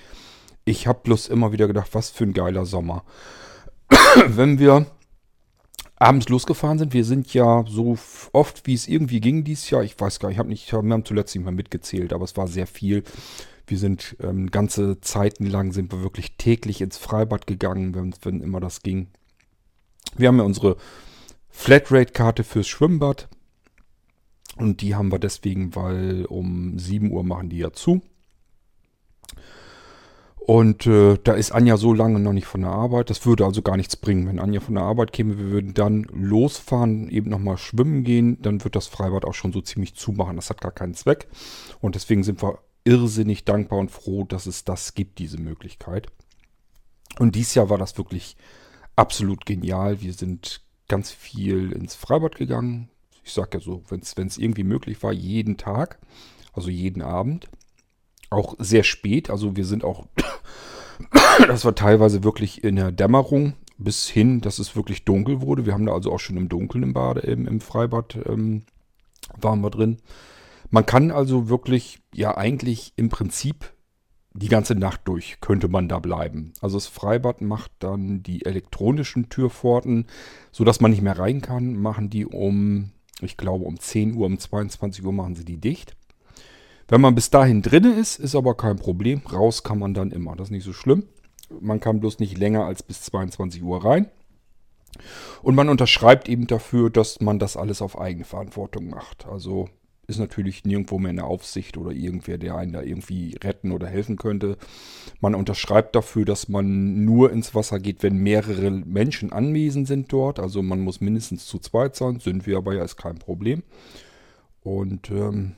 Ich 0.66 0.88
habe 0.88 1.02
bloß 1.04 1.28
immer 1.28 1.52
wieder 1.52 1.68
gedacht, 1.68 1.90
was 1.94 2.10
für 2.10 2.24
ein 2.24 2.34
geiler 2.34 2.66
Sommer. 2.66 3.04
Wenn 4.28 4.60
wir 4.60 4.86
abends 5.96 6.30
losgefahren 6.30 6.80
sind, 6.80 6.94
wir 6.94 7.06
sind 7.06 7.34
ja 7.34 7.64
so 7.68 7.98
oft, 8.32 8.66
wie 8.66 8.74
es 8.74 8.88
irgendwie 8.88 9.20
ging 9.20 9.44
dieses 9.44 9.70
Jahr, 9.70 9.84
ich 9.84 10.00
weiß 10.00 10.20
gar 10.20 10.30
nicht, 10.30 10.36
ich 10.36 10.40
habe 10.40 10.50
nicht, 10.50 10.72
wir 10.72 10.78
haben 10.78 11.06
zuletzt 11.06 11.36
nicht 11.36 11.46
mal 11.46 11.52
mitgezählt, 11.52 12.14
aber 12.14 12.26
es 12.26 12.38
war 12.38 12.48
sehr 12.48 12.68
viel. 12.68 13.04
Wir 13.68 13.78
sind 13.78 14.18
ähm, 14.22 14.52
ganze 14.52 15.00
Zeiten 15.00 15.46
lang 15.46 15.72
sind 15.72 15.92
wir 15.92 16.02
wirklich 16.02 16.36
täglich 16.38 16.82
ins 16.82 16.98
Freibad 16.98 17.48
gegangen, 17.48 17.96
wenn, 17.96 18.14
wenn 18.22 18.42
immer 18.42 18.60
das 18.60 18.82
ging. 18.82 19.08
Wir 20.18 20.28
haben 20.28 20.38
ja 20.38 20.44
unsere 20.44 20.78
Flatrate-Karte 21.50 22.44
fürs 22.44 22.68
Schwimmbad. 22.68 23.30
Und 24.58 24.82
die 24.82 24.96
haben 24.96 25.12
wir 25.12 25.20
deswegen, 25.20 25.76
weil 25.76 26.26
um 26.26 26.78
7 26.78 27.12
Uhr 27.12 27.24
machen 27.24 27.50
die 27.50 27.60
ja 27.60 27.72
zu. 27.72 28.02
Und 30.46 30.86
äh, 30.88 31.18
da 31.24 31.34
ist 31.34 31.52
Anja 31.54 31.78
so 31.78 31.94
lange 31.94 32.20
noch 32.20 32.34
nicht 32.34 32.48
von 32.48 32.62
der 32.62 32.72
Arbeit. 32.72 33.10
Das 33.10 33.26
würde 33.26 33.46
also 33.46 33.62
gar 33.62 33.78
nichts 33.78 33.96
bringen. 33.96 34.28
Wenn 34.28 34.40
Anja 34.40 34.60
von 34.60 34.76
der 34.76 34.84
Arbeit 34.84 35.14
käme, 35.14 35.38
wir 35.38 35.52
würden 35.52 35.74
dann 35.74 36.04
losfahren, 36.12 37.08
eben 37.10 37.30
nochmal 37.30 37.58
schwimmen 37.58 38.04
gehen, 38.04 38.42
dann 38.42 38.62
wird 38.64 38.76
das 38.76 38.88
Freibad 38.88 39.24
auch 39.24 39.34
schon 39.34 39.54
so 39.54 39.62
ziemlich 39.62 39.96
zumachen. 39.96 40.36
Das 40.36 40.50
hat 40.50 40.60
gar 40.60 40.74
keinen 40.74 40.96
Zweck. 40.96 41.30
Und 41.80 41.96
deswegen 41.96 42.24
sind 42.24 42.44
wir 42.44 42.60
irrsinnig 42.84 43.46
dankbar 43.46 43.80
und 43.80 43.90
froh, 43.90 44.26
dass 44.26 44.46
es 44.46 44.66
das 44.66 44.94
gibt, 44.96 45.20
diese 45.20 45.40
Möglichkeit. 45.40 46.08
Und 47.20 47.36
dieses 47.36 47.56
Jahr 47.56 47.70
war 47.70 47.78
das 47.78 47.98
wirklich 47.98 48.36
absolut 48.98 49.46
genial. 49.46 50.02
Wir 50.02 50.12
sind 50.12 50.62
ganz 50.90 51.12
viel 51.12 51.72
ins 51.72 51.96
Freibad 51.96 52.36
gegangen. 52.36 52.90
Ich 53.24 53.32
sage 53.32 53.60
ja 53.60 53.60
so, 53.64 53.84
wenn 53.88 54.02
es 54.02 54.38
irgendwie 54.38 54.66
möglich 54.66 55.02
war, 55.04 55.14
jeden 55.14 55.56
Tag, 55.56 56.00
also 56.52 56.70
jeden 56.70 57.02
Abend. 57.02 57.48
Auch 58.34 58.56
sehr 58.60 58.84
spät, 58.84 59.30
also 59.30 59.56
wir 59.56 59.66
sind 59.66 59.84
auch, 59.84 60.08
das 61.48 61.66
war 61.66 61.76
teilweise 61.76 62.24
wirklich 62.24 62.64
in 62.64 62.76
der 62.76 62.92
Dämmerung 62.92 63.54
bis 63.78 64.08
hin, 64.08 64.42
dass 64.42 64.60
es 64.60 64.76
wirklich 64.76 65.06
dunkel 65.06 65.42
wurde. 65.42 65.66
Wir 65.66 65.74
haben 65.74 65.86
da 65.86 65.94
also 65.94 66.12
auch 66.12 66.20
schon 66.20 66.38
im 66.38 66.50
Dunkeln 66.50 66.84
im 66.84 66.94
Bade, 66.94 67.22
im, 67.22 67.48
im 67.48 67.60
Freibad 67.60 68.18
ähm, 68.26 68.64
waren 69.40 69.62
wir 69.62 69.70
drin. 69.70 69.98
Man 70.70 70.86
kann 70.86 71.12
also 71.12 71.50
wirklich, 71.50 72.00
ja 72.14 72.38
eigentlich 72.38 72.94
im 72.96 73.10
Prinzip 73.10 73.74
die 74.34 74.50
ganze 74.50 74.74
Nacht 74.76 75.02
durch 75.06 75.38
könnte 75.42 75.68
man 75.68 75.88
da 75.88 76.00
bleiben. 76.00 76.54
Also 76.62 76.78
das 76.78 76.88
Freibad 76.88 77.42
macht 77.42 77.72
dann 77.80 78.24
die 78.24 78.46
elektronischen 78.46 79.30
Türpforten, 79.30 80.08
sodass 80.52 80.82
man 80.82 80.92
nicht 80.92 81.04
mehr 81.04 81.18
rein 81.20 81.42
kann, 81.42 81.76
machen 81.76 82.10
die 82.10 82.26
um, 82.26 82.92
ich 83.22 83.38
glaube 83.38 83.66
um 83.66 83.80
10 83.80 84.16
Uhr, 84.16 84.26
um 84.26 84.40
22 84.40 85.06
Uhr 85.06 85.14
machen 85.14 85.36
sie 85.36 85.46
die 85.46 85.58
dicht. 85.58 85.96
Wenn 86.94 87.02
man 87.02 87.16
bis 87.16 87.32
dahin 87.32 87.64
drinne 87.64 87.92
ist, 87.96 88.20
ist 88.20 88.36
aber 88.36 88.54
kein 88.54 88.76
Problem. 88.76 89.24
Raus 89.26 89.64
kann 89.64 89.80
man 89.80 89.96
dann 89.96 90.12
immer. 90.12 90.36
Das 90.36 90.50
ist 90.50 90.52
nicht 90.52 90.64
so 90.64 90.74
schlimm. 90.74 91.08
Man 91.60 91.80
kann 91.80 92.00
bloß 92.00 92.20
nicht 92.20 92.38
länger 92.38 92.66
als 92.66 92.84
bis 92.84 93.02
22 93.02 93.64
Uhr 93.64 93.84
rein. 93.84 94.12
Und 95.42 95.56
man 95.56 95.70
unterschreibt 95.70 96.30
eben 96.30 96.46
dafür, 96.46 96.92
dass 96.92 97.20
man 97.20 97.40
das 97.40 97.58
alles 97.58 97.82
auf 97.82 98.00
Eigenverantwortung 98.00 98.92
macht. 98.92 99.26
Also 99.26 99.70
ist 100.06 100.20
natürlich 100.20 100.66
nirgendwo 100.66 101.00
mehr 101.00 101.10
eine 101.10 101.24
Aufsicht 101.24 101.78
oder 101.78 101.90
irgendwer, 101.90 102.38
der 102.38 102.58
einen 102.58 102.74
da 102.74 102.84
irgendwie 102.84 103.40
retten 103.44 103.72
oder 103.72 103.88
helfen 103.88 104.18
könnte. 104.18 104.60
Man 105.20 105.34
unterschreibt 105.34 105.96
dafür, 105.96 106.26
dass 106.26 106.48
man 106.48 107.06
nur 107.06 107.32
ins 107.32 107.56
Wasser 107.56 107.80
geht, 107.80 108.04
wenn 108.04 108.18
mehrere 108.18 108.70
Menschen 108.70 109.34
anwesend 109.34 109.88
sind 109.88 110.14
dort. 110.14 110.40
Also 110.40 110.62
man 110.62 110.82
muss 110.82 111.02
mindestens 111.02 111.48
zu 111.48 111.58
zweit 111.58 111.96
sein, 111.96 112.20
sind 112.20 112.46
wir 112.46 112.58
aber 112.58 112.76
ja, 112.76 112.84
ist 112.84 112.98
kein 112.98 113.18
Problem. 113.18 113.64
Und 114.62 115.10
ähm, 115.10 115.56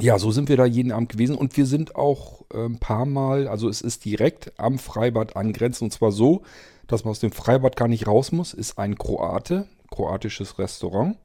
ja, 0.00 0.18
so 0.18 0.30
sind 0.30 0.48
wir 0.48 0.56
da 0.56 0.64
jeden 0.64 0.92
Abend 0.92 1.10
gewesen 1.10 1.36
und 1.36 1.56
wir 1.56 1.66
sind 1.66 1.96
auch 1.96 2.44
äh, 2.52 2.64
ein 2.64 2.78
paar 2.78 3.06
Mal, 3.06 3.48
also 3.48 3.68
es 3.68 3.80
ist 3.80 4.04
direkt 4.04 4.52
am 4.58 4.78
Freibad 4.78 5.36
angrenzend 5.36 5.82
und 5.82 5.90
zwar 5.92 6.12
so, 6.12 6.42
dass 6.86 7.04
man 7.04 7.12
aus 7.12 7.20
dem 7.20 7.32
Freibad 7.32 7.76
gar 7.76 7.88
nicht 7.88 8.06
raus 8.06 8.32
muss, 8.32 8.54
ist 8.54 8.78
ein 8.78 8.98
Kroate, 8.98 9.68
kroatisches 9.90 10.58
Restaurant 10.58 11.16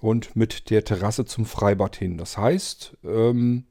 und 0.00 0.34
mit 0.36 0.70
der 0.70 0.84
Terrasse 0.84 1.24
zum 1.24 1.46
Freibad 1.46 1.96
hin. 1.96 2.18
Das 2.18 2.36
heißt, 2.36 2.96
ähm, 3.04 3.64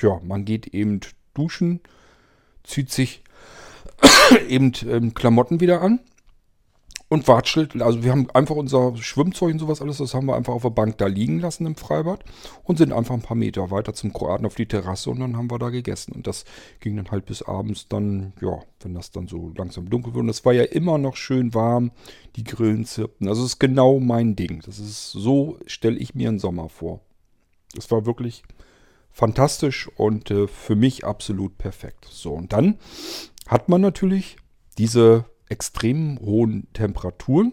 ja, 0.00 0.20
man 0.22 0.44
geht 0.44 0.68
eben 0.68 1.00
duschen, 1.34 1.80
zieht 2.64 2.90
sich 2.90 3.22
eben 4.48 4.72
ähm, 4.86 5.14
Klamotten 5.14 5.60
wieder 5.60 5.80
an 5.80 6.00
und 7.08 7.26
watschelt. 7.26 7.80
Also 7.80 8.02
wir 8.02 8.10
haben 8.10 8.30
einfach 8.30 8.54
unser 8.54 8.94
Schwimmzeug 8.96 9.52
und 9.52 9.58
sowas 9.58 9.80
alles, 9.80 9.96
das 9.98 10.14
haben 10.14 10.26
wir 10.26 10.36
einfach 10.36 10.52
auf 10.52 10.62
der 10.62 10.70
Bank 10.70 10.98
da 10.98 11.06
liegen 11.06 11.40
lassen 11.40 11.66
im 11.66 11.74
Freibad 11.74 12.22
und 12.64 12.76
sind 12.76 12.92
einfach 12.92 13.14
ein 13.14 13.22
paar 13.22 13.36
Meter 13.36 13.70
weiter 13.70 13.94
zum 13.94 14.12
Kroaten 14.12 14.44
auf 14.44 14.54
die 14.54 14.66
Terrasse 14.66 15.10
und 15.10 15.20
dann 15.20 15.36
haben 15.36 15.50
wir 15.50 15.58
da 15.58 15.70
gegessen. 15.70 16.12
Und 16.12 16.26
das 16.26 16.44
ging 16.80 16.96
dann 16.96 17.10
halt 17.10 17.24
bis 17.24 17.42
abends 17.42 17.88
dann, 17.88 18.34
ja, 18.42 18.60
wenn 18.80 18.94
das 18.94 19.10
dann 19.10 19.26
so 19.26 19.52
langsam 19.56 19.88
dunkel 19.88 20.12
wurde. 20.12 20.24
Und 20.24 20.28
es 20.28 20.44
war 20.44 20.52
ja 20.52 20.64
immer 20.64 20.98
noch 20.98 21.16
schön 21.16 21.54
warm, 21.54 21.92
die 22.36 22.44
Grillen 22.44 22.84
zirpten. 22.84 23.28
Also 23.28 23.42
es 23.42 23.52
ist 23.52 23.58
genau 23.58 23.98
mein 24.00 24.36
Ding. 24.36 24.62
Das 24.66 24.78
ist 24.78 25.10
so, 25.10 25.58
stelle 25.66 25.96
ich 25.96 26.14
mir 26.14 26.28
einen 26.28 26.38
Sommer 26.38 26.68
vor. 26.68 27.00
Es 27.76 27.90
war 27.90 28.04
wirklich 28.04 28.42
fantastisch 29.10 29.88
und 29.96 30.30
äh, 30.30 30.46
für 30.46 30.76
mich 30.76 31.04
absolut 31.04 31.56
perfekt. 31.58 32.06
So, 32.10 32.34
und 32.34 32.52
dann 32.52 32.78
hat 33.46 33.68
man 33.68 33.80
natürlich 33.80 34.36
diese 34.76 35.24
extrem 35.50 36.18
hohen 36.20 36.66
Temperaturen. 36.72 37.52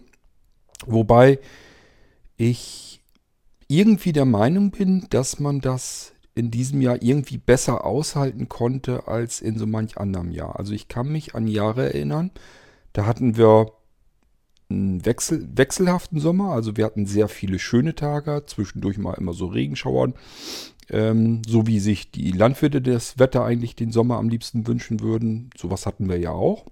Wobei 0.86 1.38
ich 2.36 3.00
irgendwie 3.68 4.12
der 4.12 4.26
Meinung 4.26 4.70
bin, 4.70 5.06
dass 5.10 5.40
man 5.40 5.60
das 5.60 6.12
in 6.34 6.50
diesem 6.50 6.82
Jahr 6.82 7.02
irgendwie 7.02 7.38
besser 7.38 7.84
aushalten 7.84 8.48
konnte 8.48 9.08
als 9.08 9.40
in 9.40 9.58
so 9.58 9.66
manch 9.66 9.96
anderem 9.96 10.30
Jahr. 10.30 10.58
Also 10.58 10.74
ich 10.74 10.86
kann 10.86 11.10
mich 11.10 11.34
an 11.34 11.48
Jahre 11.48 11.94
erinnern, 11.94 12.30
da 12.92 13.06
hatten 13.06 13.36
wir 13.36 13.72
einen 14.68 15.04
Wechsel, 15.06 15.48
wechselhaften 15.54 16.20
Sommer. 16.20 16.52
Also 16.52 16.76
wir 16.76 16.84
hatten 16.84 17.06
sehr 17.06 17.28
viele 17.28 17.58
schöne 17.58 17.94
Tage, 17.94 18.42
zwischendurch 18.46 18.98
mal 18.98 19.14
immer 19.14 19.32
so 19.32 19.46
Regenschauern. 19.46 20.14
Ähm, 20.88 21.42
so 21.46 21.66
wie 21.66 21.80
sich 21.80 22.10
die 22.10 22.30
Landwirte 22.30 22.80
das 22.80 23.18
Wetter 23.18 23.44
eigentlich 23.44 23.74
den 23.74 23.90
Sommer 23.90 24.18
am 24.18 24.28
liebsten 24.28 24.66
wünschen 24.66 25.00
würden. 25.00 25.50
Sowas 25.56 25.86
hatten 25.86 26.08
wir 26.08 26.18
ja 26.18 26.30
auch. 26.30 26.66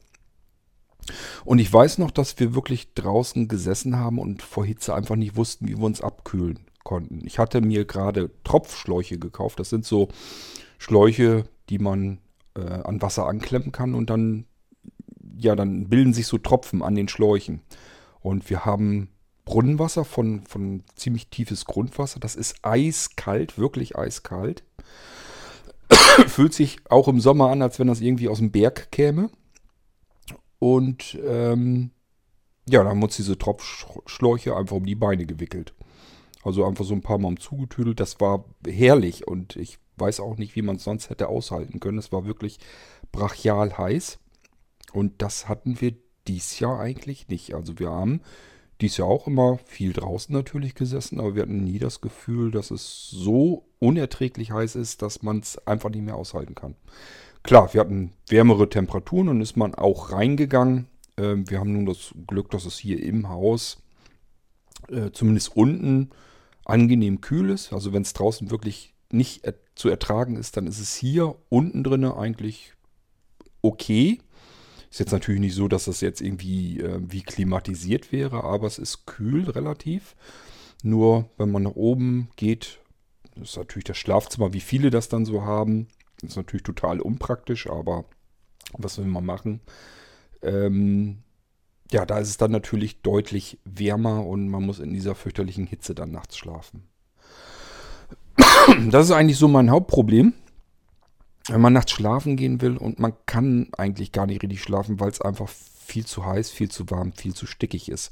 Und 1.44 1.58
ich 1.58 1.72
weiß 1.72 1.98
noch, 1.98 2.10
dass 2.10 2.38
wir 2.38 2.54
wirklich 2.54 2.94
draußen 2.94 3.48
gesessen 3.48 3.96
haben 3.96 4.18
und 4.18 4.42
vor 4.42 4.64
Hitze 4.64 4.94
einfach 4.94 5.16
nicht 5.16 5.36
wussten, 5.36 5.68
wie 5.68 5.76
wir 5.76 5.84
uns 5.84 6.00
abkühlen 6.00 6.60
konnten. 6.82 7.20
Ich 7.24 7.38
hatte 7.38 7.60
mir 7.60 7.84
gerade 7.84 8.30
Tropfschläuche 8.44 9.18
gekauft. 9.18 9.58
Das 9.58 9.70
sind 9.70 9.84
so 9.84 10.08
Schläuche, 10.78 11.44
die 11.68 11.78
man 11.78 12.18
äh, 12.54 12.60
an 12.60 13.02
Wasser 13.02 13.26
anklemmen 13.26 13.72
kann 13.72 13.94
und 13.94 14.10
dann, 14.10 14.44
ja, 15.36 15.56
dann 15.56 15.88
bilden 15.88 16.12
sich 16.12 16.26
so 16.26 16.38
Tropfen 16.38 16.82
an 16.82 16.94
den 16.94 17.08
Schläuchen. 17.08 17.60
Und 18.20 18.48
wir 18.48 18.64
haben 18.64 19.08
Brunnenwasser 19.44 20.04
von, 20.04 20.42
von 20.46 20.82
ziemlich 20.94 21.28
tiefes 21.28 21.64
Grundwasser. 21.64 22.20
Das 22.20 22.36
ist 22.36 22.56
eiskalt, 22.62 23.58
wirklich 23.58 23.96
eiskalt. 23.96 24.64
Fühlt 26.28 26.54
sich 26.54 26.78
auch 26.88 27.08
im 27.08 27.20
Sommer 27.20 27.50
an, 27.50 27.62
als 27.62 27.78
wenn 27.78 27.86
das 27.86 28.00
irgendwie 28.00 28.28
aus 28.28 28.38
dem 28.38 28.50
Berg 28.50 28.90
käme. 28.90 29.30
Und 30.64 31.18
ähm, 31.22 31.90
ja, 32.66 32.78
dann 32.78 32.88
haben 32.88 33.00
wir 33.00 33.04
uns 33.04 33.16
diese 33.16 33.36
Tropfschläuche 33.36 34.56
einfach 34.56 34.76
um 34.76 34.86
die 34.86 34.94
Beine 34.94 35.26
gewickelt. 35.26 35.74
Also 36.42 36.64
einfach 36.64 36.86
so 36.86 36.94
ein 36.94 37.02
paar 37.02 37.18
Mal 37.18 37.28
umzugetüdelt. 37.28 38.00
Das 38.00 38.18
war 38.18 38.46
herrlich 38.66 39.28
und 39.28 39.56
ich 39.56 39.78
weiß 39.98 40.20
auch 40.20 40.38
nicht, 40.38 40.56
wie 40.56 40.62
man 40.62 40.76
es 40.76 40.84
sonst 40.84 41.10
hätte 41.10 41.28
aushalten 41.28 41.80
können. 41.80 41.98
Es 41.98 42.12
war 42.12 42.24
wirklich 42.24 42.60
brachial 43.12 43.76
heiß. 43.76 44.18
Und 44.94 45.20
das 45.20 45.50
hatten 45.50 45.82
wir 45.82 45.96
dies 46.26 46.58
Jahr 46.60 46.80
eigentlich 46.80 47.28
nicht. 47.28 47.52
Also 47.52 47.78
wir 47.78 47.90
haben 47.90 48.22
dies 48.80 48.96
Jahr 48.96 49.08
auch 49.08 49.26
immer 49.26 49.58
viel 49.66 49.92
draußen 49.92 50.34
natürlich 50.34 50.74
gesessen, 50.74 51.20
aber 51.20 51.34
wir 51.34 51.42
hatten 51.42 51.62
nie 51.62 51.78
das 51.78 52.00
Gefühl, 52.00 52.50
dass 52.50 52.70
es 52.70 53.10
so 53.10 53.66
unerträglich 53.80 54.52
heiß 54.52 54.76
ist, 54.76 55.02
dass 55.02 55.22
man 55.22 55.40
es 55.40 55.58
einfach 55.66 55.90
nicht 55.90 56.04
mehr 56.04 56.16
aushalten 56.16 56.54
kann. 56.54 56.74
Klar, 57.44 57.74
wir 57.74 57.82
hatten 57.82 58.14
wärmere 58.26 58.70
Temperaturen 58.70 59.28
und 59.28 59.42
ist 59.42 59.58
man 59.58 59.74
auch 59.74 60.12
reingegangen. 60.12 60.86
Ähm, 61.18 61.48
wir 61.48 61.60
haben 61.60 61.74
nun 61.74 61.84
das 61.84 62.14
Glück, 62.26 62.50
dass 62.50 62.64
es 62.64 62.78
hier 62.78 63.02
im 63.02 63.28
Haus 63.28 63.82
äh, 64.88 65.10
zumindest 65.12 65.54
unten 65.54 66.10
angenehm 66.64 67.20
kühl 67.20 67.50
ist. 67.50 67.74
Also 67.74 67.92
wenn 67.92 68.00
es 68.00 68.14
draußen 68.14 68.50
wirklich 68.50 68.94
nicht 69.12 69.44
er 69.44 69.54
zu 69.74 69.90
ertragen 69.90 70.36
ist, 70.36 70.56
dann 70.56 70.66
ist 70.66 70.80
es 70.80 70.94
hier 70.94 71.36
unten 71.50 71.84
drin 71.84 72.06
eigentlich 72.06 72.72
okay. 73.60 74.20
Ist 74.90 75.00
jetzt 75.00 75.12
natürlich 75.12 75.40
nicht 75.40 75.54
so, 75.54 75.68
dass 75.68 75.84
das 75.84 76.00
jetzt 76.00 76.22
irgendwie 76.22 76.80
äh, 76.80 76.98
wie 77.02 77.22
klimatisiert 77.22 78.10
wäre, 78.10 78.42
aber 78.44 78.66
es 78.66 78.78
ist 78.78 79.04
kühl 79.04 79.50
relativ. 79.50 80.16
Nur 80.82 81.28
wenn 81.36 81.50
man 81.50 81.64
nach 81.64 81.74
oben 81.74 82.30
geht, 82.36 82.78
ist 83.42 83.58
natürlich 83.58 83.84
das 83.84 83.98
Schlafzimmer, 83.98 84.54
wie 84.54 84.60
viele 84.60 84.88
das 84.88 85.10
dann 85.10 85.26
so 85.26 85.42
haben. 85.42 85.88
Ist 86.22 86.36
natürlich 86.36 86.62
total 86.62 87.00
unpraktisch, 87.00 87.68
aber 87.68 88.04
was 88.78 88.98
will 88.98 89.06
man 89.06 89.26
machen? 89.26 89.60
Ähm, 90.42 91.22
ja, 91.90 92.06
da 92.06 92.18
ist 92.18 92.28
es 92.28 92.36
dann 92.36 92.50
natürlich 92.50 93.02
deutlich 93.02 93.58
wärmer 93.64 94.26
und 94.26 94.48
man 94.48 94.64
muss 94.64 94.78
in 94.78 94.92
dieser 94.92 95.14
fürchterlichen 95.14 95.66
Hitze 95.66 95.94
dann 95.94 96.10
nachts 96.10 96.36
schlafen. 96.36 96.84
Das 98.90 99.06
ist 99.06 99.12
eigentlich 99.12 99.38
so 99.38 99.48
mein 99.48 99.70
Hauptproblem. 99.70 100.32
Wenn 101.48 101.60
man 101.60 101.74
nachts 101.74 101.92
schlafen 101.92 102.36
gehen 102.36 102.62
will 102.62 102.78
und 102.78 102.98
man 102.98 103.12
kann 103.26 103.68
eigentlich 103.76 104.12
gar 104.12 104.26
nicht 104.26 104.42
richtig 104.42 104.62
schlafen, 104.62 104.98
weil 104.98 105.10
es 105.10 105.20
einfach 105.20 105.48
viel 105.48 106.06
zu 106.06 106.24
heiß, 106.24 106.50
viel 106.50 106.70
zu 106.70 106.90
warm, 106.90 107.12
viel 107.12 107.34
zu 107.34 107.46
stickig 107.46 107.90
ist. 107.90 108.10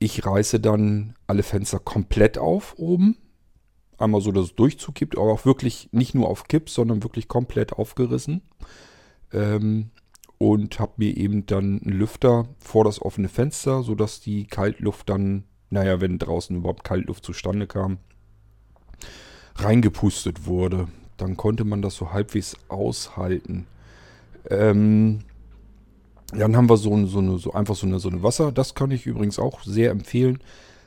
Ich 0.00 0.26
reiße 0.26 0.58
dann 0.58 1.14
alle 1.28 1.44
Fenster 1.44 1.78
komplett 1.78 2.36
auf 2.36 2.74
oben. 2.76 3.16
Einmal 3.98 4.20
so, 4.20 4.32
dass 4.32 4.46
es 4.46 4.54
Durchzug 4.54 4.94
gibt, 4.94 5.16
aber 5.16 5.32
auch 5.32 5.44
wirklich 5.44 5.88
nicht 5.92 6.14
nur 6.14 6.28
auf 6.28 6.48
Kipp, 6.48 6.68
sondern 6.68 7.02
wirklich 7.02 7.28
komplett 7.28 7.72
aufgerissen. 7.72 8.42
Ähm, 9.32 9.90
und 10.38 10.80
habe 10.80 10.92
mir 10.96 11.16
eben 11.16 11.46
dann 11.46 11.80
einen 11.82 11.92
Lüfter 11.92 12.48
vor 12.58 12.84
das 12.84 13.00
offene 13.00 13.28
Fenster, 13.28 13.82
sodass 13.82 14.20
die 14.20 14.46
Kaltluft 14.46 15.08
dann, 15.08 15.44
naja, 15.70 16.00
wenn 16.00 16.18
draußen 16.18 16.56
überhaupt 16.56 16.84
Kaltluft 16.84 17.24
zustande 17.24 17.66
kam, 17.66 17.98
reingepustet 19.56 20.46
wurde. 20.46 20.88
Dann 21.16 21.36
konnte 21.36 21.64
man 21.64 21.82
das 21.82 21.94
so 21.94 22.12
halbwegs 22.12 22.56
aushalten. 22.68 23.66
Ähm, 24.50 25.20
dann 26.32 26.56
haben 26.56 26.68
wir 26.68 26.76
so, 26.76 27.06
so, 27.06 27.20
eine, 27.20 27.38
so 27.38 27.52
einfach 27.52 27.76
so 27.76 27.86
eine, 27.86 27.98
so 27.98 28.08
eine 28.08 28.22
Wasser. 28.22 28.50
Das 28.50 28.74
kann 28.74 28.90
ich 28.90 29.06
übrigens 29.06 29.38
auch 29.38 29.62
sehr 29.62 29.90
empfehlen. 29.90 30.40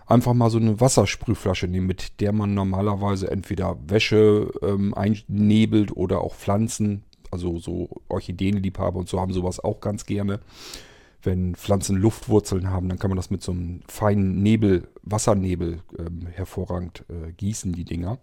Einfach 0.08 0.34
mal 0.34 0.50
so 0.50 0.58
eine 0.58 0.80
Wassersprühflasche 0.80 1.68
nehmen, 1.68 1.86
mit 1.86 2.22
der 2.22 2.32
man 2.32 2.54
normalerweise 2.54 3.30
entweder 3.30 3.78
Wäsche 3.88 4.52
ähm, 4.62 4.94
einnebelt 4.94 5.96
oder 5.96 6.22
auch 6.22 6.34
Pflanzen 6.34 7.04
also 7.32 7.58
so 7.60 7.90
Orchideenliebhaber 8.10 9.00
und 9.00 9.10
so 9.10 9.20
haben 9.20 9.34
sowas 9.34 9.60
auch 9.60 9.80
ganz 9.80 10.06
gerne. 10.06 10.40
Wenn 11.24 11.56
Pflanzen 11.56 11.98
Luftwurzeln 11.98 12.70
haben, 12.70 12.90
dann 12.90 13.00
kann 13.00 13.10
man 13.10 13.18
das 13.18 13.32
mit 13.32 13.42
so 13.42 13.52
einem 13.52 13.82
feinen 13.88 14.42
Nebel, 14.42 14.88
Wassernebel 15.02 15.80
ähm, 15.98 16.28
hervorragend 16.32 17.06
äh, 17.10 17.32
gießen, 17.34 17.74
die 17.74 17.86
Dinger. 17.86 18.20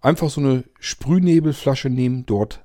Einfach 0.00 0.30
so 0.30 0.40
eine 0.40 0.64
Sprühnebelflasche 0.80 1.90
nehmen, 1.90 2.24
dort 2.26 2.64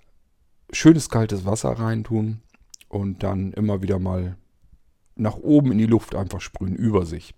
schönes 0.72 1.10
kaltes 1.10 1.46
Wasser 1.46 1.72
reintun 1.72 2.42
und 2.88 3.24
dann 3.24 3.52
immer 3.54 3.82
wieder 3.82 4.00
mal 4.00 4.38
nach 5.16 5.38
oben 5.38 5.72
in 5.72 5.78
die 5.78 5.86
Luft 5.86 6.16
einfach 6.16 6.42
sprühen 6.42 6.76
über 6.76 7.06
sich. 7.06 7.34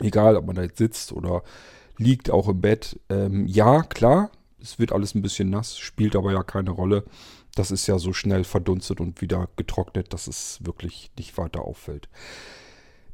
Egal, 0.00 0.36
ob 0.36 0.46
man 0.46 0.56
da 0.56 0.62
jetzt 0.62 0.78
sitzt 0.78 1.12
oder 1.12 1.42
liegt 1.98 2.30
auch 2.30 2.48
im 2.48 2.60
Bett. 2.60 2.98
Ähm, 3.08 3.46
ja, 3.46 3.82
klar, 3.82 4.30
es 4.60 4.78
wird 4.78 4.92
alles 4.92 5.14
ein 5.14 5.22
bisschen 5.22 5.50
nass, 5.50 5.78
spielt 5.78 6.16
aber 6.16 6.32
ja 6.32 6.42
keine 6.42 6.70
Rolle. 6.70 7.04
Das 7.54 7.70
ist 7.70 7.86
ja 7.86 7.98
so 7.98 8.12
schnell 8.12 8.44
verdunstet 8.44 9.00
und 9.00 9.20
wieder 9.20 9.48
getrocknet, 9.56 10.12
dass 10.12 10.26
es 10.26 10.58
wirklich 10.64 11.12
nicht 11.16 11.38
weiter 11.38 11.62
auffällt. 11.62 12.08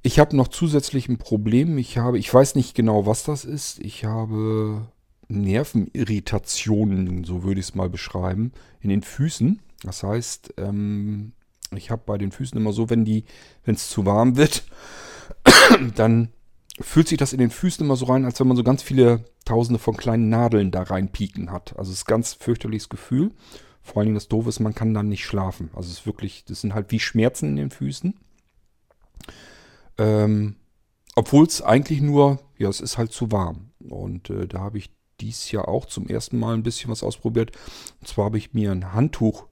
Ich 0.03 0.19
habe 0.19 0.35
noch 0.35 0.49
zusätzlich 0.49 1.09
ein 1.09 1.19
Problem. 1.19 1.77
Ich 1.77 1.99
habe, 1.99 2.19
ich 2.19 2.33
weiß 2.33 2.55
nicht 2.55 2.75
genau, 2.75 3.05
was 3.05 3.23
das 3.25 3.45
ist. 3.45 3.81
Ich 3.81 4.07
habe 4.07 4.89
Nervenirritationen, 5.29 7.25
so 7.25 7.43
würde 7.43 7.61
ich 7.61 7.67
es 7.67 7.75
mal 7.75 7.91
beschreiben, 7.91 8.53
in 8.81 8.89
den 8.89 9.03
Füßen. 9.03 9.61
Das 9.83 10.03
heißt, 10.03 10.55
ähm, 10.57 11.33
ich 11.77 11.91
habe 11.91 12.03
bei 12.07 12.17
den 12.17 12.33
Füßen 12.33 12.59
immer 12.59 12.73
so, 12.73 12.89
wenn 12.89 13.05
die, 13.05 13.25
wenn 13.65 13.75
es 13.75 13.91
zu 13.91 14.07
warm 14.07 14.37
wird, 14.37 14.65
dann 15.97 16.31
fühlt 16.81 17.09
sich 17.09 17.19
das 17.19 17.33
in 17.33 17.39
den 17.39 17.51
Füßen 17.51 17.85
immer 17.85 17.97
so 17.97 18.07
rein, 18.07 18.25
als 18.25 18.41
wenn 18.41 18.49
man 18.49 18.57
so 18.57 18.65
ganz 18.65 18.83
viele 18.83 19.25
tausende 19.45 19.79
von 19.79 19.97
kleinen 19.97 20.29
Nadeln 20.29 20.71
da 20.71 20.83
reinpieken 20.83 21.51
hat. 21.53 21.77
Also 21.79 21.93
es 21.93 21.99
ist 21.99 22.09
ein 22.09 22.13
ganz 22.13 22.35
fürchterliches 22.35 22.89
Gefühl. 22.89 23.33
Vor 23.83 23.99
allen 23.99 24.07
Dingen 24.07 24.15
das 24.15 24.29
Doofe 24.29 24.49
ist, 24.49 24.61
man 24.61 24.75
kann 24.75 24.95
dann 24.95 25.09
nicht 25.09 25.25
schlafen. 25.25 25.71
Also 25.75 25.89
es 25.89 26.01
ist 26.01 26.07
wirklich, 26.07 26.45
das 26.45 26.61
sind 26.61 26.75
halt 26.75 26.91
wie 26.91 27.01
Schmerzen 27.01 27.51
in 27.51 27.57
den 27.57 27.71
Füßen. 27.71 28.15
Ähm, 29.99 30.57
Obwohl 31.17 31.47
es 31.47 31.63
eigentlich 31.63 32.01
nur, 32.01 32.39
ja, 32.59 32.69
es 32.69 32.81
ist 32.81 32.99
halt 32.99 33.13
zu 33.13 33.33
warm. 33.33 33.73
Und 33.89 34.31
äh, 34.31 34.47
da 34.47 34.61
habe 34.61 34.79
ich 34.79 34.91
dies 35.21 35.51
Jahr 35.51 35.69
auch 35.69 35.87
zum 35.87 36.09
ersten 36.09 36.39
Mal 36.39 36.55
ein 36.55 36.63
bisschen 36.63 36.91
was 36.91 37.03
ausprobiert. 37.03 37.53
Und 38.01 38.09
zwar 38.09 38.27
habe 38.27 38.39
ich 38.39 38.55
mir 38.55 38.73
ein 38.73 38.93
Handtuch 38.93 39.47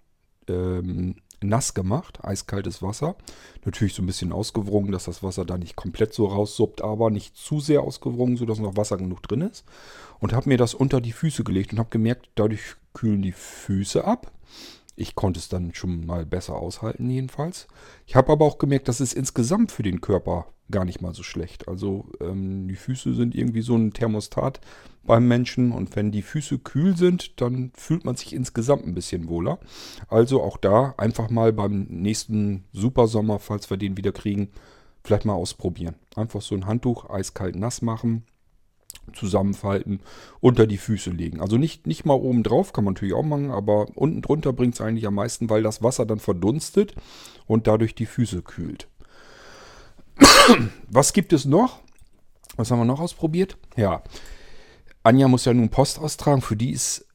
ähm, 0.48 1.16
nass 1.42 1.74
gemacht, 1.74 2.24
eiskaltes 2.24 2.82
Wasser. 2.82 3.16
Natürlich 3.64 3.94
so 3.94 4.02
ein 4.02 4.06
bisschen 4.06 4.32
ausgewrungen, 4.32 4.92
dass 4.92 5.04
das 5.04 5.22
Wasser 5.22 5.44
da 5.44 5.58
nicht 5.58 5.76
komplett 5.76 6.14
so 6.14 6.26
raussuppt, 6.26 6.82
aber 6.82 7.10
nicht 7.10 7.36
zu 7.36 7.60
sehr 7.60 7.82
ausgewrungen, 7.82 8.36
sodass 8.36 8.58
noch 8.58 8.76
Wasser 8.76 8.96
genug 8.96 9.22
drin 9.22 9.42
ist. 9.42 9.64
Und 10.20 10.32
habe 10.32 10.48
mir 10.48 10.58
das 10.58 10.74
unter 10.74 11.00
die 11.00 11.12
Füße 11.12 11.44
gelegt 11.44 11.72
und 11.72 11.78
habe 11.78 11.90
gemerkt, 11.90 12.28
dadurch 12.34 12.76
kühlen 12.92 13.22
die 13.22 13.32
Füße 13.32 14.04
ab. 14.04 14.32
Ich 14.98 15.14
konnte 15.14 15.38
es 15.38 15.48
dann 15.48 15.74
schon 15.74 16.06
mal 16.06 16.26
besser 16.26 16.56
aushalten 16.56 17.08
jedenfalls. 17.08 17.68
Ich 18.06 18.16
habe 18.16 18.32
aber 18.32 18.44
auch 18.44 18.58
gemerkt, 18.58 18.88
dass 18.88 18.98
es 18.98 19.12
insgesamt 19.12 19.70
für 19.70 19.84
den 19.84 20.00
Körper 20.00 20.46
gar 20.72 20.84
nicht 20.84 21.00
mal 21.00 21.14
so 21.14 21.22
schlecht. 21.22 21.68
Also 21.68 22.10
ähm, 22.20 22.66
die 22.66 22.74
Füße 22.74 23.14
sind 23.14 23.34
irgendwie 23.36 23.62
so 23.62 23.76
ein 23.76 23.92
Thermostat 23.92 24.60
beim 25.04 25.28
Menschen 25.28 25.70
und 25.70 25.94
wenn 25.94 26.10
die 26.10 26.22
Füße 26.22 26.58
kühl 26.58 26.96
sind, 26.96 27.40
dann 27.40 27.70
fühlt 27.74 28.04
man 28.04 28.16
sich 28.16 28.34
insgesamt 28.34 28.86
ein 28.86 28.94
bisschen 28.94 29.28
wohler. 29.28 29.60
Also 30.08 30.42
auch 30.42 30.56
da 30.56 30.94
einfach 30.98 31.30
mal 31.30 31.52
beim 31.52 31.84
nächsten 31.84 32.64
Supersommer, 32.72 33.38
falls 33.38 33.70
wir 33.70 33.76
den 33.76 33.96
wieder 33.96 34.12
kriegen, 34.12 34.50
vielleicht 35.04 35.24
mal 35.24 35.34
ausprobieren. 35.34 35.94
Einfach 36.16 36.42
so 36.42 36.56
ein 36.56 36.66
Handtuch 36.66 37.08
eiskalt 37.08 37.54
nass 37.54 37.82
machen, 37.82 38.24
zusammenfalten, 39.14 40.00
unter 40.40 40.66
die 40.66 40.76
Füße 40.76 41.10
legen. 41.10 41.40
Also 41.40 41.56
nicht, 41.56 41.86
nicht 41.86 42.04
mal 42.04 42.14
oben 42.14 42.42
drauf, 42.42 42.72
kann 42.72 42.84
man 42.84 42.94
natürlich 42.94 43.14
auch 43.14 43.24
machen, 43.24 43.50
aber 43.50 43.86
unten 43.94 44.22
drunter 44.22 44.52
bringt 44.52 44.74
es 44.74 44.80
eigentlich 44.80 45.06
am 45.06 45.14
meisten, 45.14 45.50
weil 45.50 45.62
das 45.62 45.82
Wasser 45.82 46.06
dann 46.06 46.20
verdunstet 46.20 46.94
und 47.46 47.66
dadurch 47.66 47.94
die 47.94 48.06
Füße 48.06 48.42
kühlt. 48.42 48.88
Was 50.90 51.12
gibt 51.12 51.32
es 51.32 51.44
noch? 51.44 51.80
Was 52.56 52.70
haben 52.70 52.80
wir 52.80 52.84
noch 52.84 53.00
ausprobiert? 53.00 53.56
Ja, 53.76 54.02
Anja 55.02 55.28
muss 55.28 55.44
ja 55.44 55.54
nun 55.54 55.70
Post 55.70 55.98
austragen. 55.98 56.42
Für 56.42 56.56
die 56.56 56.72
ist 56.72 57.06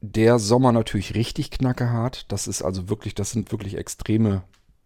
der 0.00 0.38
Sommer 0.38 0.72
natürlich 0.72 1.14
richtig 1.14 1.50
knackehart. 1.50 2.30
Das 2.32 2.46
ist 2.46 2.62
also 2.62 2.88
wirklich, 2.88 3.14
das 3.14 3.32
sind 3.32 3.52
wirklich 3.52 3.76
extreme 3.76 4.44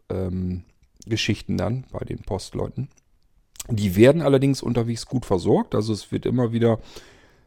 ähm, 0.08 0.64
Geschichten 1.06 1.56
dann 1.56 1.84
bei 1.92 2.00
den 2.00 2.18
Postleuten. 2.18 2.88
Die 3.68 3.96
werden 3.96 4.22
allerdings 4.22 4.62
unterwegs 4.62 5.06
gut 5.06 5.24
versorgt. 5.24 5.74
Also 5.74 5.92
es 5.92 6.10
wird 6.10 6.26
immer 6.26 6.52
wieder. 6.52 6.78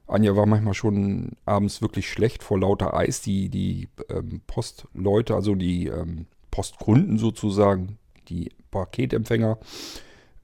Anja 0.08 0.36
war 0.36 0.46
manchmal 0.46 0.76
schon 0.76 1.32
abends 1.46 1.82
wirklich 1.82 2.10
schlecht 2.10 2.44
vor 2.44 2.60
lauter 2.60 2.94
Eis. 2.94 3.22
Die, 3.22 3.50
die 3.50 3.90
ähm, 4.10 4.42
Postleute, 4.48 5.36
also 5.36 5.56
die 5.56 5.88
ähm, 5.88 6.28
Postkunden 6.52 7.18
sozusagen, 7.18 7.98
die 8.30 8.52
Paketempfänger, 8.72 9.58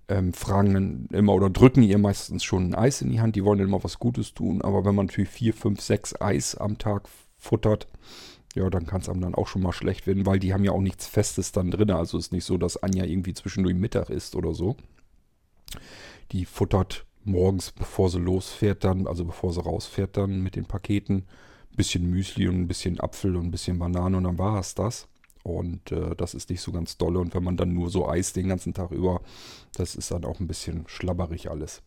ähm, 0.10 0.34
fragen 0.34 1.08
immer 1.12 1.34
oder 1.34 1.50
drücken 1.50 1.84
ihr 1.84 1.98
meistens 2.00 2.44
schon 2.44 2.70
ein 2.70 2.76
Eis 2.76 3.02
in 3.02 3.12
die 3.12 3.22
Hand. 3.22 3.36
Die 3.36 3.46
wollen 3.46 3.60
immer 3.60 3.84
was 3.84 4.00
Gutes 4.00 4.34
tun. 4.34 4.62
Aber 4.62 4.84
wenn 4.84 4.96
man 4.96 5.06
natürlich 5.06 5.30
vier, 5.30 5.54
fünf, 5.54 5.80
sechs 5.80 6.20
Eis 6.20 6.56
am 6.56 6.78
Tag 6.78 7.08
futtert, 7.38 7.88
ja, 8.56 8.70
dann 8.70 8.86
kann 8.86 9.00
es 9.00 9.08
einem 9.08 9.22
dann 9.22 9.36
auch 9.36 9.48
schon 9.48 9.62
mal 9.62 9.72
schlecht 9.72 10.08
werden, 10.08 10.26
weil 10.26 10.40
die 10.40 10.54
haben 10.54 10.66
ja 10.66 10.74
auch 10.74 10.82
nichts 10.82 11.08
Festes 11.08 11.54
dann 11.54 11.72
drin. 11.72 11.92
Also 11.92 12.18
ist 12.18 12.34
nicht 12.34 12.44
so, 12.44 12.58
dass 12.58 12.82
Anja 12.82 13.06
irgendwie 13.06 13.34
zwischendurch 13.34 13.76
Mittag 13.76 14.10
isst 14.10 14.36
oder 14.36 14.54
so. 14.54 14.76
Die 16.32 16.46
futtert 16.46 17.06
morgens, 17.24 17.72
bevor 17.72 18.10
sie 18.10 18.20
losfährt, 18.20 18.84
dann, 18.84 19.08
also 19.08 19.26
bevor 19.26 19.54
sie 19.54 19.62
rausfährt, 19.62 20.18
dann 20.18 20.42
mit 20.42 20.56
den 20.56 20.66
Paketen, 20.66 21.26
ein 21.72 21.76
bisschen 21.76 22.10
Müsli 22.10 22.48
und 22.48 22.56
ein 22.56 22.68
bisschen 22.68 23.00
Apfel 23.00 23.36
und 23.36 23.46
ein 23.46 23.52
bisschen 23.52 23.80
Banane 23.80 24.18
und 24.18 24.24
dann 24.24 24.38
war 24.38 24.60
es 24.60 24.76
das. 24.76 25.08
Und 25.44 25.92
äh, 25.92 26.16
das 26.16 26.34
ist 26.34 26.50
nicht 26.50 26.62
so 26.62 26.72
ganz 26.72 26.98
dolle. 26.98 27.20
Und 27.20 27.34
wenn 27.34 27.44
man 27.44 27.58
dann 27.58 27.74
nur 27.74 27.90
so 27.90 28.08
Eis 28.08 28.34
den 28.34 28.48
ganzen 28.48 28.74
Tag 28.74 28.92
über, 28.92 29.22
das 29.76 29.96
ist 29.96 30.12
dann 30.12 30.26
auch 30.26 30.40
ein 30.40 30.48
bisschen 30.48 30.84
schlabberig 30.88 31.50
alles. 31.50 31.82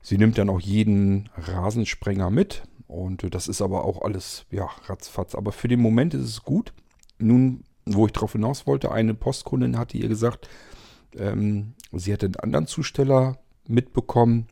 Sie 0.00 0.18
nimmt 0.18 0.36
dann 0.38 0.50
auch 0.50 0.60
jeden 0.60 1.28
Rasensprenger 1.36 2.30
mit. 2.30 2.62
Und 2.88 3.24
äh, 3.24 3.30
das 3.30 3.48
ist 3.48 3.62
aber 3.62 3.84
auch 3.84 4.02
alles, 4.02 4.46
ja, 4.50 4.68
ratzfatz. 4.86 5.34
Aber 5.34 5.52
für 5.52 5.68
den 5.68 5.80
Moment 5.80 6.14
ist 6.14 6.24
es 6.24 6.42
gut. 6.42 6.72
Nun, 7.18 7.62
wo 7.86 8.06
ich 8.06 8.12
darauf 8.12 8.32
hinaus 8.32 8.66
wollte, 8.66 8.90
eine 8.90 9.14
Postkundin 9.14 9.78
hatte 9.78 9.96
ihr 9.96 10.08
gesagt, 10.08 10.48
ähm, 11.16 11.74
sie 11.92 12.12
hätte 12.12 12.26
einen 12.26 12.36
anderen 12.36 12.66
Zusteller 12.66 13.38
mitbekommen, 13.66 14.48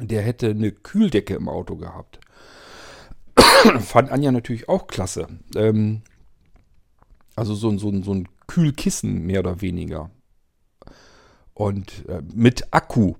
der 0.00 0.22
hätte 0.22 0.50
eine 0.50 0.72
Kühldecke 0.72 1.34
im 1.34 1.48
Auto 1.48 1.76
gehabt. 1.76 2.20
Fand 3.80 4.10
Anja 4.10 4.32
natürlich 4.32 4.68
auch 4.68 4.86
klasse. 4.86 5.28
Ähm, 5.54 6.02
also 7.34 7.54
so, 7.54 7.76
so, 7.78 8.02
so 8.02 8.14
ein 8.14 8.28
Kühlkissen 8.46 9.26
mehr 9.26 9.40
oder 9.40 9.60
weniger. 9.60 10.10
Und 11.54 12.06
äh, 12.08 12.22
mit 12.34 12.72
Akku 12.72 13.14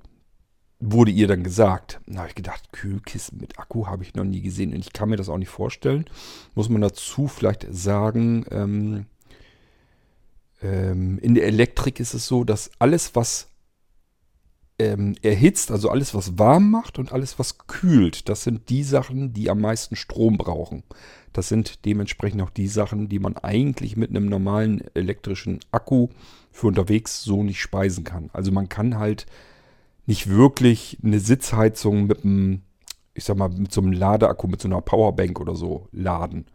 wurde 0.78 1.10
ihr 1.10 1.26
dann 1.26 1.42
gesagt. 1.42 2.00
Da 2.06 2.18
habe 2.18 2.28
ich 2.28 2.34
gedacht, 2.34 2.72
Kühlkissen 2.72 3.38
mit 3.38 3.58
Akku 3.58 3.86
habe 3.86 4.02
ich 4.02 4.14
noch 4.14 4.24
nie 4.24 4.42
gesehen 4.42 4.72
und 4.72 4.80
ich 4.80 4.92
kann 4.92 5.08
mir 5.08 5.16
das 5.16 5.28
auch 5.28 5.38
nicht 5.38 5.48
vorstellen. 5.48 6.04
Muss 6.54 6.68
man 6.68 6.82
dazu 6.82 7.28
vielleicht 7.28 7.66
sagen, 7.70 8.44
ähm, 8.50 9.06
Ähm, 10.62 11.18
in 11.18 11.34
der 11.34 11.46
Elektrik 11.46 12.00
ist 12.00 12.14
es 12.14 12.26
so, 12.26 12.44
dass 12.44 12.70
alles, 12.78 13.14
was 13.14 13.48
ähm, 14.78 15.14
erhitzt, 15.22 15.70
also 15.70 15.90
alles, 15.90 16.14
was 16.14 16.38
warm 16.38 16.70
macht 16.70 16.98
und 16.98 17.12
alles, 17.12 17.38
was 17.38 17.58
kühlt, 17.66 18.28
das 18.28 18.42
sind 18.42 18.68
die 18.68 18.82
Sachen, 18.82 19.32
die 19.32 19.48
am 19.48 19.60
meisten 19.60 19.96
Strom 19.96 20.36
brauchen. 20.36 20.82
Das 21.32 21.48
sind 21.48 21.84
dementsprechend 21.84 22.42
auch 22.42 22.50
die 22.50 22.68
Sachen, 22.68 23.08
die 23.08 23.18
man 23.18 23.36
eigentlich 23.36 23.96
mit 23.96 24.10
einem 24.10 24.26
normalen 24.26 24.82
elektrischen 24.94 25.60
Akku 25.70 26.08
für 26.50 26.66
unterwegs 26.66 27.22
so 27.22 27.42
nicht 27.42 27.60
speisen 27.60 28.04
kann. 28.04 28.30
Also 28.32 28.52
man 28.52 28.68
kann 28.68 28.98
halt 28.98 29.26
nicht 30.06 30.28
wirklich 30.28 30.98
eine 31.02 31.20
Sitzheizung 31.20 32.06
mit 32.06 32.24
einem, 32.24 32.62
ich 33.14 33.24
sag 33.24 33.36
mal, 33.36 33.48
mit 33.48 33.72
so 33.72 33.80
einem 33.80 33.92
Ladeakku, 33.92 34.46
mit 34.46 34.60
so 34.60 34.68
einer 34.68 34.80
Powerbank 34.80 35.40
oder 35.40 35.54
so 35.54 35.88
laden. 35.92 36.46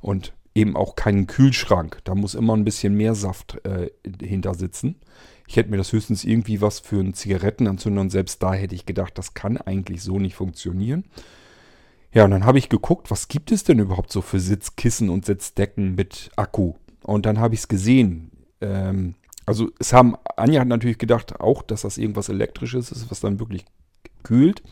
Und 0.00 0.32
eben 0.58 0.76
auch 0.76 0.96
keinen 0.96 1.26
Kühlschrank. 1.26 2.00
Da 2.04 2.14
muss 2.14 2.34
immer 2.34 2.56
ein 2.56 2.64
bisschen 2.64 2.94
mehr 2.94 3.14
Saft 3.14 3.64
äh, 3.64 3.90
hinter 4.20 4.54
sitzen. 4.54 4.96
Ich 5.46 5.56
hätte 5.56 5.70
mir 5.70 5.78
das 5.78 5.92
höchstens 5.92 6.24
irgendwie 6.24 6.60
was 6.60 6.80
für 6.80 7.00
einen 7.00 7.14
Zigarettenanzünder 7.14 8.02
und 8.02 8.10
selbst 8.10 8.42
da 8.42 8.52
hätte 8.52 8.74
ich 8.74 8.84
gedacht, 8.84 9.16
das 9.16 9.34
kann 9.34 9.56
eigentlich 9.56 10.02
so 10.02 10.18
nicht 10.18 10.34
funktionieren. 10.34 11.04
Ja, 12.12 12.24
und 12.24 12.32
dann 12.32 12.44
habe 12.44 12.58
ich 12.58 12.68
geguckt, 12.68 13.10
was 13.10 13.28
gibt 13.28 13.52
es 13.52 13.64
denn 13.64 13.78
überhaupt 13.78 14.12
so 14.12 14.20
für 14.20 14.40
Sitzkissen 14.40 15.08
und 15.10 15.24
Sitzdecken 15.24 15.94
mit 15.94 16.30
Akku? 16.36 16.74
Und 17.02 17.24
dann 17.24 17.38
habe 17.38 17.54
ich 17.54 17.60
es 17.60 17.68
gesehen. 17.68 18.30
Ähm, 18.60 19.14
also 19.46 19.70
es 19.78 19.92
haben, 19.92 20.16
Anja 20.36 20.60
hat 20.60 20.68
natürlich 20.68 20.98
gedacht 20.98 21.40
auch, 21.40 21.62
dass 21.62 21.82
das 21.82 21.96
irgendwas 21.96 22.28
elektrisches 22.28 22.90
ist, 22.90 23.10
was 23.10 23.20
dann 23.20 23.38
wirklich 23.38 23.64
kühlt. 24.22 24.62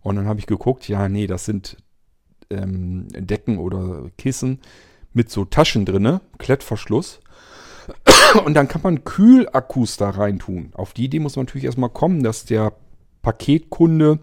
Und 0.00 0.16
dann 0.16 0.26
habe 0.26 0.40
ich 0.40 0.46
geguckt, 0.46 0.88
ja, 0.88 1.08
nee, 1.08 1.26
das 1.26 1.44
sind 1.44 1.76
ähm, 2.50 3.06
Decken 3.10 3.58
oder 3.58 4.10
Kissen 4.16 4.60
mit 5.12 5.30
so 5.30 5.44
Taschen 5.44 5.84
drinne, 5.84 6.20
Klettverschluss. 6.38 7.20
Und 8.44 8.54
dann 8.54 8.68
kann 8.68 8.82
man 8.82 9.04
Kühlakkus 9.04 9.96
da 9.96 10.10
reintun. 10.10 10.70
Auf 10.74 10.92
die 10.92 11.04
Idee 11.04 11.20
muss 11.20 11.36
man 11.36 11.46
natürlich 11.46 11.64
erstmal 11.64 11.90
kommen, 11.90 12.22
dass 12.22 12.44
der 12.44 12.72
Paketkunde 13.22 14.18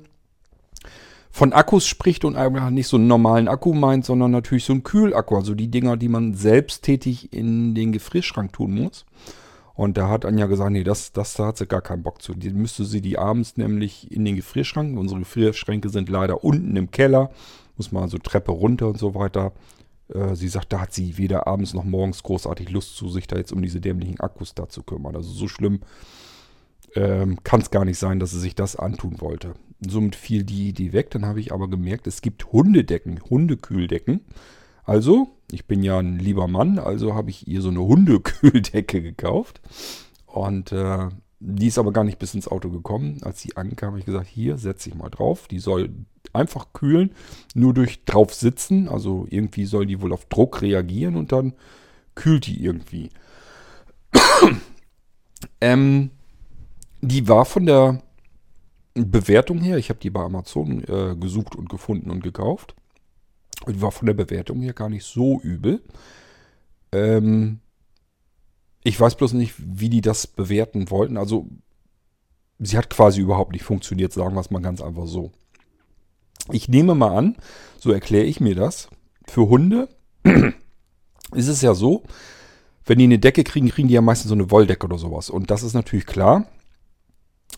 von 1.36 1.52
Akkus 1.52 1.86
spricht 1.86 2.24
und 2.24 2.38
einfach 2.38 2.69
nicht 2.69 2.88
so 2.88 2.95
einen 2.95 3.08
normalen 3.08 3.50
Akku 3.50 3.74
meint, 3.74 4.06
sondern 4.06 4.32
natürlich 4.32 4.63
so 4.63 4.71
einen 4.71 4.84
Kühlakku. 4.84 5.36
Also 5.36 5.54
die 5.54 5.67
Dinger, 5.67 5.98
die 5.98 6.08
man 6.08 6.34
selbsttätig 6.34 7.34
in 7.34 7.76
den 7.76 7.91
Gefrierschrank 7.91 8.54
tun 8.54 8.74
muss. 8.74 9.06
Und 9.74 9.98
da 9.98 10.08
hat 10.08 10.24
Anja 10.24 10.45
gesagt, 10.45 10.71
nee, 10.71 10.86
das, 10.86 11.12
das 11.12 11.34
da 11.34 11.48
hat 11.48 11.58
sie 11.58 11.67
gar 11.67 11.82
keinen 11.82 12.04
Bock 12.04 12.21
zu. 12.21 12.34
Die 12.34 12.52
müsste 12.52 12.86
sie 12.86 13.02
die 13.02 13.17
abends 13.17 13.58
nämlich 13.58 14.10
in 14.10 14.24
den 14.24 14.38
Gefrierschrank. 14.38 14.98
Unsere 14.98 15.19
Gefrierschränke 15.19 15.89
sind 15.89 16.08
leider 16.08 16.45
unten 16.45 16.78
im 16.78 16.91
Keller. 16.91 17.30
Muss 17.76 17.91
man 17.91 18.04
also 18.04 18.17
Treppe 18.17 18.54
runter 18.54 18.88
und 18.88 18.98
so 18.98 19.13
weiter. 19.13 19.52
Äh, 20.13 20.36
sie 20.36 20.48
sagt, 20.48 20.74
da 20.74 20.82
hat 20.82 20.94
sie 20.94 21.18
weder 21.18 21.48
abends 21.48 21.74
noch 21.74 21.84
morgens 21.84 22.24
großartig 22.24 22.70
Lust 22.70 22.96
zu, 22.96 23.10
sich 23.10 23.28
da 23.28 23.38
jetzt 23.38 23.52
um 23.52 23.62
diese 23.62 23.82
dämlichen 23.82 24.20
Akkus 24.20 24.56
da 24.56 24.70
zu 24.70 24.84
kümmern. 24.84 25.15
Also 25.15 25.32
so 25.32 25.48
schlimm 25.48 25.82
ähm, 26.96 27.44
kann 27.44 27.62
es 27.62 27.72
gar 27.72 27.86
nicht 27.86 28.00
sein, 28.00 28.20
dass 28.20 28.32
sie 28.32 28.39
sich 28.39 28.56
das 28.56 28.76
antun 28.76 29.20
wollte. 29.22 29.54
Somit 29.86 30.15
fiel 30.15 30.44
die 30.44 30.70
Idee 30.70 30.94
weg. 30.94 31.12
Dann 31.12 31.26
habe 31.26 31.39
ich 31.39 31.54
aber 31.54 31.70
gemerkt, 31.70 32.08
es 32.08 32.22
gibt 32.22 32.52
Hundedecken, 32.52 33.20
Hundekühldecken. 33.30 34.22
Also, 34.84 35.28
ich 35.52 35.65
bin 35.65 35.84
ja 35.84 35.98
ein 36.00 36.20
lieber 36.20 36.48
Mann, 36.48 36.80
also 36.80 37.15
habe 37.15 37.32
ich 37.32 37.48
ihr 37.48 37.62
so 37.62 37.70
eine 37.70 37.82
Hundekühldecke 37.82 39.02
gekauft. 39.02 39.62
Und 40.26 40.72
äh, 40.72 41.10
die 41.39 41.67
ist 41.67 41.78
aber 41.78 41.91
gar 41.91 42.04
nicht 42.04 42.19
bis 42.19 42.34
ins 42.34 42.48
Auto 42.48 42.69
gekommen. 42.69 43.21
Als 43.24 43.41
sie 43.41 43.56
ankam, 43.58 43.89
habe 43.89 44.00
ich 44.00 44.06
gesagt, 44.06 44.28
hier, 44.28 44.58
setze 44.58 44.89
ich 44.89 44.95
mal 44.95 45.10
drauf. 45.10 45.48
Die 45.48 45.60
soll 45.60 45.89
einfach 46.34 46.74
kühlen, 46.74 47.12
nur 47.54 47.74
durch 47.74 48.04
drauf 48.06 48.34
sitzen. 48.34 48.88
Also 48.88 49.28
irgendwie 49.30 49.65
soll 49.65 49.86
die 49.86 50.02
wohl 50.02 50.13
auf 50.13 50.26
Druck 50.26 50.62
reagieren 50.62 51.15
und 51.15 51.32
dann 51.32 51.54
kühlt 52.15 52.48
die 52.48 52.63
irgendwie. 52.63 53.10
ähm, 55.62 56.12
die 57.02 57.28
war 57.28 57.45
von 57.45 57.65
der 57.65 58.02
Bewertung 58.93 59.60
her, 59.60 59.78
ich 59.78 59.89
habe 59.89 60.00
die 60.00 60.10
bei 60.10 60.21
Amazon 60.21 60.84
äh, 60.86 61.15
gesucht 61.19 61.56
und 61.56 61.69
gefunden 61.69 62.10
und 62.10 62.24
gekauft. 62.24 62.76
Die 63.67 63.82
war 63.82 63.91
von 63.91 64.06
der 64.06 64.13
Bewertung 64.13 64.62
her 64.62 64.74
gar 64.74 64.89
nicht 64.89 65.04
so 65.04 65.39
übel. 65.41 65.82
Ähm, 66.91 67.60
ich 68.86 69.00
weiß 69.00 69.15
bloß 69.15 69.34
nicht, 69.34 69.56
wie 69.58 69.89
die 69.89 70.02
das 70.02 70.28
bewerten 70.28 70.91
wollten. 70.91 71.17
Also, 71.17 71.48
sie 72.60 72.78
hat 72.78 72.91
quasi 72.91 73.19
überhaupt 73.19 73.52
nicht 73.52 73.63
funktioniert, 73.63 74.13
sagen 74.13 74.36
wir 74.36 74.41
es 74.41 74.52
mal 74.52 74.62
ganz 74.62 74.80
einfach 74.80 75.08
so. 75.08 75.32
Ich 76.52 76.69
nehme 76.69 76.93
mal 76.93 77.17
an, 77.17 77.36
so 77.80 77.91
erkläre 77.91 78.26
ich 78.26 78.39
mir 78.39 78.54
das, 78.54 78.89
für 79.28 79.50
Hunde 79.50 79.89
ist 81.34 81.48
es 81.48 81.63
ja 81.63 81.74
so, 81.74 82.04
wenn 82.86 83.00
die 83.00 83.06
eine 83.06 83.17
Decke 83.17 83.43
kriegen, 83.43 83.69
kriegen 83.69 83.88
die 83.88 83.95
ja 83.95 84.02
meistens 84.02 84.30
so 84.30 84.36
eine 84.36 84.52
Wolldecke 84.52 84.86
oder 84.86 85.00
sowas. 85.00 85.32
Und 85.32 85.50
das 85.50 85.63
ist 85.63 85.74
natürlich 85.74 86.06
klar 86.06 86.45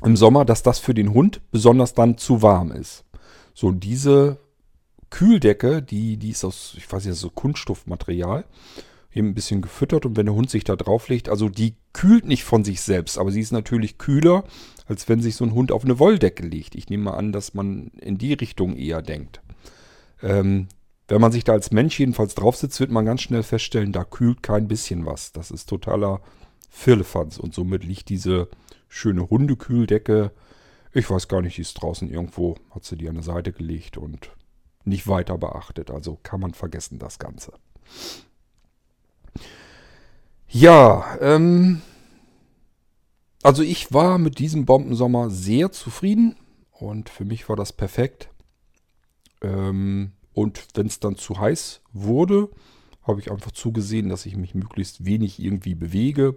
im 0.02 0.16
Sommer, 0.16 0.46
dass 0.46 0.64
das 0.64 0.80
für 0.80 0.94
den 0.94 1.14
Hund 1.14 1.42
besonders 1.52 1.94
dann 1.94 2.18
zu 2.18 2.42
warm 2.42 2.72
ist. 2.72 3.04
So, 3.54 3.72
diese 3.72 4.40
Kühldecke, 5.10 5.82
die, 5.82 6.16
die 6.16 6.30
ist 6.30 6.46
aus, 6.46 6.74
ich 6.78 6.90
weiß 6.90 7.04
nicht, 7.04 7.18
so 7.18 7.30
Kunststoffmaterial 7.30 8.46
eben 9.18 9.30
ein 9.30 9.34
bisschen 9.34 9.62
gefüttert 9.62 10.06
und 10.06 10.16
wenn 10.16 10.26
der 10.26 10.36
Hund 10.36 10.50
sich 10.50 10.64
da 10.64 10.76
drauflegt, 10.76 11.30
also 11.30 11.50
die 11.50 11.76
kühlt 11.94 12.26
nicht 12.26 12.44
von 12.44 12.64
sich 12.64 12.82
selbst, 12.82 13.18
aber 13.18 13.32
sie 13.32 13.42
ist 13.42 13.52
natürlich 13.52 13.98
kühler, 13.98 14.44
als 14.86 15.10
wenn 15.10 15.22
sich 15.22 15.36
so 15.36 15.44
ein 15.44 15.54
Hund 15.54 15.72
auf 15.72 15.84
eine 15.84 16.00
Wolldecke 16.00 16.46
legt. 16.46 16.76
Ich 16.76 16.90
nehme 16.90 17.06
mal 17.06 17.18
an, 17.18 17.32
dass 17.32 17.54
man 17.54 17.88
in 18.00 18.18
die 18.18 18.34
Richtung 18.34 18.76
eher 18.76 19.02
denkt. 19.02 19.42
Ähm, 20.22 20.68
wenn 21.08 21.22
man 21.22 21.32
sich 21.32 21.44
da 21.44 21.54
als 21.54 21.72
Mensch 21.72 22.00
jedenfalls 22.00 22.36
drauf 22.36 22.56
sitzt, 22.56 22.80
wird 22.80 22.92
man 22.92 23.06
ganz 23.06 23.22
schnell 23.22 23.44
feststellen, 23.44 23.92
da 23.92 24.04
kühlt 24.04 24.44
kein 24.44 24.68
bisschen 24.68 25.06
was. 25.06 25.32
Das 25.32 25.52
ist 25.52 25.68
totaler 25.68 26.22
Firlefanz 26.70 27.38
und 27.38 27.54
somit 27.54 27.84
liegt 27.84 28.10
diese 28.10 28.50
schöne 28.88 29.30
Hundekühldecke, 29.30 30.32
ich 30.94 31.10
weiß 31.10 31.28
gar 31.28 31.42
nicht, 31.42 31.58
die 31.58 31.62
ist 31.62 31.76
draußen 31.76 32.10
irgendwo, 32.10 32.56
hat 32.72 32.84
sie 32.84 32.98
die 32.98 33.08
an 33.08 33.16
der 33.16 33.24
Seite 33.24 33.52
gelegt 33.52 33.98
und 33.98 34.32
nicht 34.84 35.08
weiter 35.08 35.38
beachtet. 35.38 35.92
Also 35.92 36.18
kann 36.24 36.40
man 36.40 36.54
vergessen 36.54 36.98
das 36.98 37.20
Ganze. 37.20 37.54
Ja, 40.50 41.18
ähm, 41.20 41.82
also 43.44 43.64
ich 43.64 43.94
war 43.94 44.18
mit 44.18 44.40
diesem 44.40 44.66
Bombensommer 44.66 45.30
sehr 45.30 45.72
zufrieden 45.72 46.36
und 46.72 47.10
für 47.10 47.26
mich 47.26 47.50
war 47.50 47.56
das 47.56 47.74
perfekt. 47.74 48.30
Ähm, 49.42 50.14
und 50.34 50.68
wenn 50.76 50.88
es 50.88 51.00
dann 51.00 51.18
zu 51.18 51.40
heiß 51.40 51.82
wurde, 51.94 52.50
habe 53.04 53.20
ich 53.20 53.32
einfach 53.32 53.52
zugesehen, 53.52 54.10
dass 54.10 54.26
ich 54.26 54.36
mich 54.36 54.54
möglichst 54.54 55.06
wenig 55.06 55.42
irgendwie 55.42 55.76
bewege. 55.76 56.36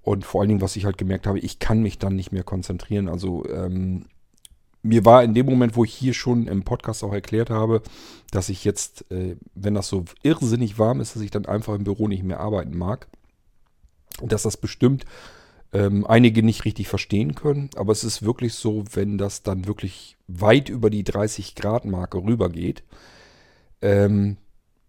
Und 0.00 0.24
vor 0.24 0.40
allen 0.40 0.48
Dingen, 0.48 0.60
was 0.60 0.76
ich 0.76 0.84
halt 0.84 0.98
gemerkt 0.98 1.26
habe, 1.26 1.38
ich 1.38 1.58
kann 1.58 1.82
mich 1.82 1.98
dann 1.98 2.16
nicht 2.16 2.32
mehr 2.32 2.44
konzentrieren. 2.44 3.08
Also 3.08 3.44
ähm, 3.48 4.06
mir 4.82 5.04
war 5.04 5.22
in 5.22 5.34
dem 5.34 5.46
Moment, 5.46 5.76
wo 5.76 5.84
ich 5.84 5.94
hier 5.94 6.12
schon 6.12 6.46
im 6.48 6.64
Podcast 6.64 7.04
auch 7.04 7.12
erklärt 7.12 7.50
habe, 7.50 7.82
dass 8.30 8.48
ich 8.48 8.64
jetzt, 8.64 9.10
äh, 9.10 9.36
wenn 9.54 9.74
das 9.74 9.88
so 9.88 10.04
irrsinnig 10.22 10.78
warm 10.78 11.00
ist, 11.00 11.14
dass 11.14 11.22
ich 11.22 11.30
dann 11.30 11.46
einfach 11.46 11.74
im 11.74 11.84
Büro 11.84 12.08
nicht 12.08 12.24
mehr 12.24 12.40
arbeiten 12.40 12.76
mag. 12.76 13.06
Dass 14.20 14.42
das 14.42 14.56
bestimmt 14.56 15.04
ähm, 15.72 16.06
einige 16.06 16.42
nicht 16.42 16.64
richtig 16.64 16.88
verstehen 16.88 17.34
können. 17.34 17.70
Aber 17.76 17.92
es 17.92 18.04
ist 18.04 18.22
wirklich 18.22 18.54
so, 18.54 18.84
wenn 18.92 19.18
das 19.18 19.42
dann 19.42 19.66
wirklich 19.66 20.16
weit 20.26 20.68
über 20.68 20.90
die 20.90 21.04
30 21.04 21.54
Grad 21.54 21.84
Marke 21.84 22.18
rübergeht, 22.18 22.82
ähm, 23.80 24.36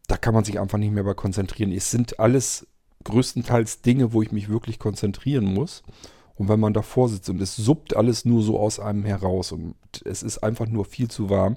da 0.07 0.17
kann 0.17 0.33
man 0.33 0.43
sich 0.43 0.59
einfach 0.59 0.77
nicht 0.77 0.91
mehr 0.91 1.03
bei 1.03 1.13
konzentrieren. 1.13 1.71
Es 1.71 1.91
sind 1.91 2.19
alles 2.19 2.67
größtenteils 3.03 3.81
Dinge, 3.81 4.13
wo 4.13 4.21
ich 4.21 4.31
mich 4.31 4.49
wirklich 4.49 4.79
konzentrieren 4.79 5.45
muss. 5.45 5.83
Und 6.43 6.49
wenn 6.49 6.59
man 6.59 6.73
davor 6.73 7.07
sitzt 7.07 7.29
und 7.29 7.41
es 7.41 7.55
suppt 7.55 7.95
alles 7.95 8.25
nur 8.25 8.41
so 8.41 8.59
aus 8.59 8.77
einem 8.77 9.05
heraus 9.05 9.53
und 9.53 9.75
es 10.03 10.21
ist 10.23 10.39
einfach 10.39 10.67
nur 10.67 10.83
viel 10.83 11.09
zu 11.09 11.29
warm. 11.29 11.55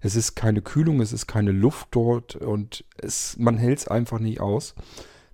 Es 0.00 0.14
ist 0.14 0.36
keine 0.36 0.62
Kühlung, 0.62 1.00
es 1.00 1.12
ist 1.12 1.26
keine 1.26 1.50
Luft 1.50 1.88
dort 1.90 2.36
und 2.36 2.84
es, 2.96 3.36
man 3.40 3.58
hält 3.58 3.80
es 3.80 3.88
einfach 3.88 4.20
nicht 4.20 4.40
aus. 4.40 4.76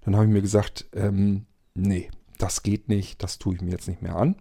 Dann 0.03 0.17
habe 0.17 0.25
ich 0.25 0.33
mir 0.33 0.41
gesagt, 0.41 0.87
ähm, 0.95 1.45
nee, 1.75 2.09
das 2.39 2.63
geht 2.63 2.89
nicht, 2.89 3.23
das 3.23 3.39
tue 3.39 3.57
ich 3.57 3.61
mir 3.61 3.73
jetzt 3.73 3.87
nicht 3.87 4.01
mehr 4.01 4.17
an. 4.17 4.37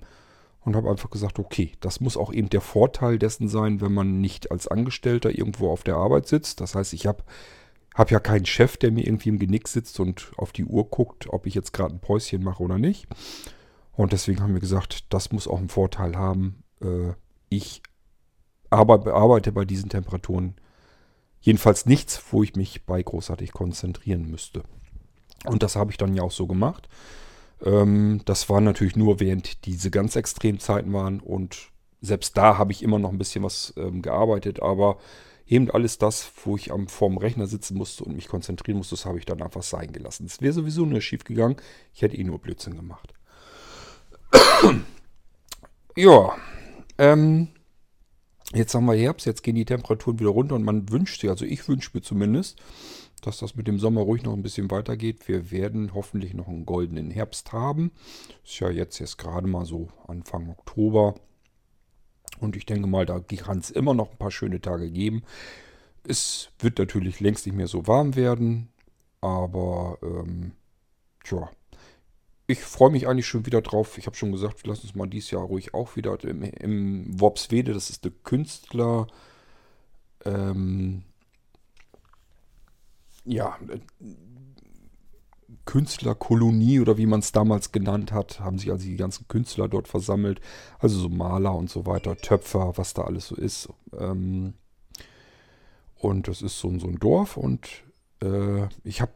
Und 0.61 0.77
habe 0.77 0.89
einfach 0.89 1.09
gesagt, 1.09 1.37
okay, 1.37 1.73
das 1.81 1.99
muss 1.99 2.15
auch 2.15 2.31
eben 2.31 2.49
der 2.49 2.61
Vorteil 2.61 3.19
dessen 3.19 3.49
sein, 3.49 3.81
wenn 3.81 3.93
man 3.93 4.21
nicht 4.21 4.51
als 4.51 4.69
Angestellter 4.69 5.37
irgendwo 5.37 5.69
auf 5.69 5.83
der 5.83 5.97
Arbeit 5.97 6.29
sitzt. 6.29 6.61
Das 6.61 6.75
heißt, 6.75 6.93
ich 6.93 7.07
habe 7.07 7.25
hab 7.93 8.09
ja 8.09 8.21
keinen 8.21 8.45
Chef, 8.45 8.77
der 8.77 8.93
mir 8.93 9.05
irgendwie 9.05 9.29
im 9.29 9.39
Genick 9.39 9.67
sitzt 9.67 9.99
und 9.99 10.31
auf 10.37 10.53
die 10.53 10.63
Uhr 10.63 10.89
guckt, 10.89 11.27
ob 11.27 11.45
ich 11.45 11.55
jetzt 11.55 11.73
gerade 11.73 11.93
ein 11.93 11.99
Päuschen 11.99 12.41
mache 12.41 12.63
oder 12.63 12.77
nicht. 12.77 13.05
Und 13.95 14.11
deswegen 14.13 14.41
haben 14.41 14.53
wir 14.53 14.61
gesagt, 14.61 15.05
das 15.13 15.31
muss 15.31 15.47
auch 15.47 15.59
einen 15.59 15.69
Vorteil 15.69 16.17
haben. 16.17 16.63
Äh, 16.81 17.13
ich 17.49 17.81
arbeite 18.69 19.51
bei 19.51 19.65
diesen 19.65 19.89
Temperaturen 19.89 20.55
jedenfalls 21.39 21.85
nichts, 21.85 22.21
wo 22.31 22.43
ich 22.43 22.55
mich 22.55 22.85
bei 22.85 23.01
großartig 23.01 23.53
konzentrieren 23.53 24.29
müsste. 24.29 24.63
Und 25.45 25.63
das 25.63 25.75
habe 25.75 25.91
ich 25.91 25.97
dann 25.97 26.15
ja 26.15 26.23
auch 26.23 26.31
so 26.31 26.47
gemacht. 26.47 26.89
Ähm, 27.63 28.21
das 28.25 28.49
war 28.49 28.61
natürlich 28.61 28.95
nur, 28.95 29.19
während 29.19 29.65
diese 29.65 29.91
ganz 29.91 30.15
extremen 30.15 30.59
Zeiten 30.59 30.91
waren. 30.91 31.19
Und 31.19 31.69
selbst 32.01 32.35
da 32.37 32.57
habe 32.57 32.71
ich 32.71 32.83
immer 32.83 32.99
noch 32.99 33.11
ein 33.11 33.17
bisschen 33.17 33.43
was 33.43 33.73
ähm, 33.77 34.01
gearbeitet. 34.01 34.61
Aber 34.61 34.97
eben 35.45 35.69
alles 35.71 35.97
das, 35.97 36.29
wo 36.43 36.55
ich 36.57 36.71
am 36.71 36.87
vorm 36.87 37.17
Rechner 37.17 37.47
sitzen 37.47 37.77
musste 37.77 38.03
und 38.03 38.15
mich 38.15 38.27
konzentrieren 38.27 38.77
musste, 38.77 38.95
das 38.95 39.05
habe 39.05 39.19
ich 39.19 39.25
dann 39.25 39.41
einfach 39.41 39.63
sein 39.63 39.93
gelassen. 39.93 40.25
Es 40.25 40.41
wäre 40.41 40.53
sowieso 40.53 40.85
nur 40.85 41.01
schief 41.01 41.23
gegangen. 41.23 41.55
Ich 41.93 42.01
hätte 42.01 42.17
eh 42.17 42.23
nur 42.23 42.39
Blödsinn 42.39 42.75
gemacht. 42.75 43.13
ja, 45.95 46.35
ähm, 46.97 47.49
jetzt 48.53 48.73
haben 48.73 48.85
wir 48.85 48.95
Herbst, 48.95 49.25
jetzt 49.25 49.43
gehen 49.43 49.55
die 49.55 49.65
Temperaturen 49.65 50.19
wieder 50.19 50.29
runter 50.29 50.55
und 50.55 50.63
man 50.63 50.89
wünscht 50.89 51.21
sich, 51.21 51.29
also 51.29 51.45
ich 51.45 51.67
wünsche 51.67 51.91
mir 51.93 52.01
zumindest, 52.01 52.61
dass 53.21 53.39
das 53.39 53.55
mit 53.55 53.67
dem 53.67 53.79
Sommer 53.79 54.01
ruhig 54.01 54.23
noch 54.23 54.33
ein 54.33 54.43
bisschen 54.43 54.69
weitergeht. 54.69 55.27
Wir 55.27 55.49
werden 55.49 55.93
hoffentlich 55.93 56.33
noch 56.33 56.47
einen 56.47 56.65
goldenen 56.65 57.09
Herbst 57.09 57.53
haben. 57.53 57.91
Ist 58.43 58.59
ja 58.59 58.69
jetzt, 58.69 58.99
jetzt 58.99 59.17
gerade 59.17 59.47
mal 59.47 59.65
so 59.65 59.89
Anfang 60.07 60.49
Oktober. 60.49 61.15
Und 62.39 62.55
ich 62.55 62.65
denke 62.65 62.87
mal, 62.87 63.05
da 63.05 63.19
kann 63.19 63.59
es 63.59 63.71
immer 63.71 63.93
noch 63.93 64.11
ein 64.11 64.17
paar 64.17 64.31
schöne 64.31 64.61
Tage 64.61 64.91
geben. 64.91 65.23
Es 66.07 66.49
wird 66.59 66.77
natürlich 66.77 67.19
längst 67.19 67.45
nicht 67.45 67.55
mehr 67.55 67.67
so 67.67 67.87
warm 67.87 68.15
werden, 68.15 68.69
aber 69.21 69.97
ähm, 70.03 70.51
tja, 71.23 71.49
ich 72.47 72.59
freue 72.59 72.91
mich 72.91 73.07
eigentlich 73.07 73.27
schon 73.27 73.45
wieder 73.45 73.61
drauf. 73.61 73.97
Ich 73.97 74.05
habe 74.05 74.15
schon 74.15 74.31
gesagt, 74.31 74.67
lass 74.67 74.83
uns 74.83 74.95
mal 74.95 75.07
dieses 75.07 75.31
Jahr 75.31 75.43
ruhig 75.43 75.73
auch 75.73 75.95
wieder 75.95 76.23
im, 76.23 76.43
im 76.43 77.19
Worpswede, 77.19 77.73
das 77.73 77.89
ist 77.89 78.05
der 78.05 78.11
Künstler, 78.23 79.07
ähm, 80.25 81.03
ja, 83.25 83.57
äh, 83.69 83.79
Künstlerkolonie 85.65 86.79
oder 86.79 86.97
wie 86.97 87.07
man 87.07 87.21
es 87.21 87.31
damals 87.31 87.71
genannt 87.71 88.11
hat, 88.11 88.39
haben 88.39 88.59
sich 88.59 88.69
also 88.71 88.85
die 88.85 88.97
ganzen 88.97 89.27
Künstler 89.27 89.67
dort 89.67 89.87
versammelt, 89.87 90.39
also 90.77 90.99
so 90.99 91.09
Maler 91.09 91.55
und 91.55 91.71
so 91.71 91.87
weiter, 91.87 92.15
Töpfer, 92.17 92.77
was 92.77 92.93
da 92.93 93.03
alles 93.03 93.27
so 93.27 93.35
ist. 93.35 93.69
Ähm, 93.97 94.53
und 95.95 96.27
das 96.27 96.43
ist 96.43 96.59
so, 96.59 96.77
so 96.77 96.87
ein 96.87 96.99
Dorf 96.99 97.35
und 97.35 97.83
äh, 98.21 98.67
ich 98.83 99.01
habe, 99.01 99.11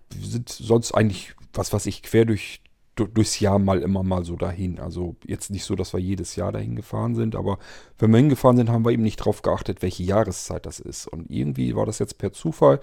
sonst 0.48 0.94
eigentlich, 0.94 1.36
was 1.54 1.72
was 1.72 1.86
ich, 1.86 2.02
quer 2.02 2.26
durch 2.26 2.62
durchs 3.08 3.40
Jahr 3.40 3.60
mal 3.60 3.82
immer 3.82 4.04
mal 4.04 4.24
so 4.24 4.36
dahin. 4.36 4.80
Also 4.80 5.16
jetzt 5.26 5.50
nicht 5.52 5.64
so, 5.64 5.76
dass 5.76 5.94
wir 5.94 6.00
jedes 6.00 6.36
Jahr 6.36 6.52
dahin 6.52 6.76
gefahren 6.76 7.16
sind, 7.16 7.36
aber 7.36 7.60
wenn 7.98 8.12
wir 8.12 8.18
hingefahren 8.18 8.58
sind, 8.58 8.70
haben 8.70 8.86
wir 8.86 8.92
eben 8.92 9.04
nicht 9.04 9.18
drauf 9.18 9.42
geachtet, 9.42 9.82
welche 9.82 10.04
Jahreszeit 10.04 10.66
das 10.66 10.80
ist. 10.80 11.08
Und 11.08 11.30
irgendwie 11.30 11.76
war 11.76 11.86
das 11.86 12.00
jetzt 12.00 12.18
per 12.18 12.32
Zufall, 12.32 12.80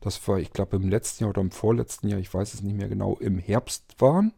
dass 0.00 0.26
wir, 0.26 0.38
ich 0.38 0.52
glaube, 0.52 0.76
im 0.76 0.88
letzten 0.88 1.24
Jahr 1.24 1.30
oder 1.30 1.40
im 1.40 1.50
vorletzten 1.50 2.08
Jahr, 2.08 2.20
ich 2.20 2.32
weiß 2.32 2.54
es 2.54 2.62
nicht 2.62 2.76
mehr 2.76 2.88
genau, 2.88 3.16
im 3.16 3.38
Herbst 3.38 3.94
waren. 3.98 4.32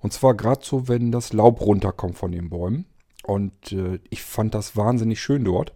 Und 0.00 0.12
zwar 0.12 0.34
gerade 0.34 0.64
so, 0.64 0.88
wenn 0.88 1.12
das 1.12 1.32
Laub 1.32 1.60
runterkommt 1.60 2.16
von 2.16 2.32
den 2.32 2.48
Bäumen. 2.48 2.86
Und 3.22 3.72
äh, 3.72 4.00
ich 4.08 4.22
fand 4.22 4.54
das 4.54 4.76
wahnsinnig 4.76 5.20
schön 5.20 5.44
dort, 5.44 5.74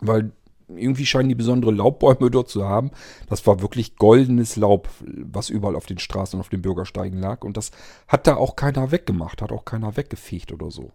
weil 0.00 0.32
irgendwie 0.68 1.06
scheinen 1.06 1.28
die 1.28 1.34
besondere 1.34 1.70
Laubbäume 1.70 2.30
dort 2.30 2.48
zu 2.48 2.64
haben. 2.64 2.90
Das 3.28 3.46
war 3.46 3.60
wirklich 3.60 3.96
goldenes 3.96 4.56
Laub, 4.56 4.88
was 5.00 5.48
überall 5.48 5.76
auf 5.76 5.86
den 5.86 5.98
Straßen 5.98 6.36
und 6.36 6.40
auf 6.40 6.48
den 6.48 6.62
Bürgersteigen 6.62 7.18
lag. 7.20 7.44
Und 7.44 7.56
das 7.56 7.70
hat 8.08 8.26
da 8.26 8.36
auch 8.36 8.56
keiner 8.56 8.90
weggemacht, 8.90 9.42
hat 9.42 9.52
auch 9.52 9.64
keiner 9.64 9.96
weggefegt 9.96 10.52
oder 10.52 10.70
so. 10.70 10.92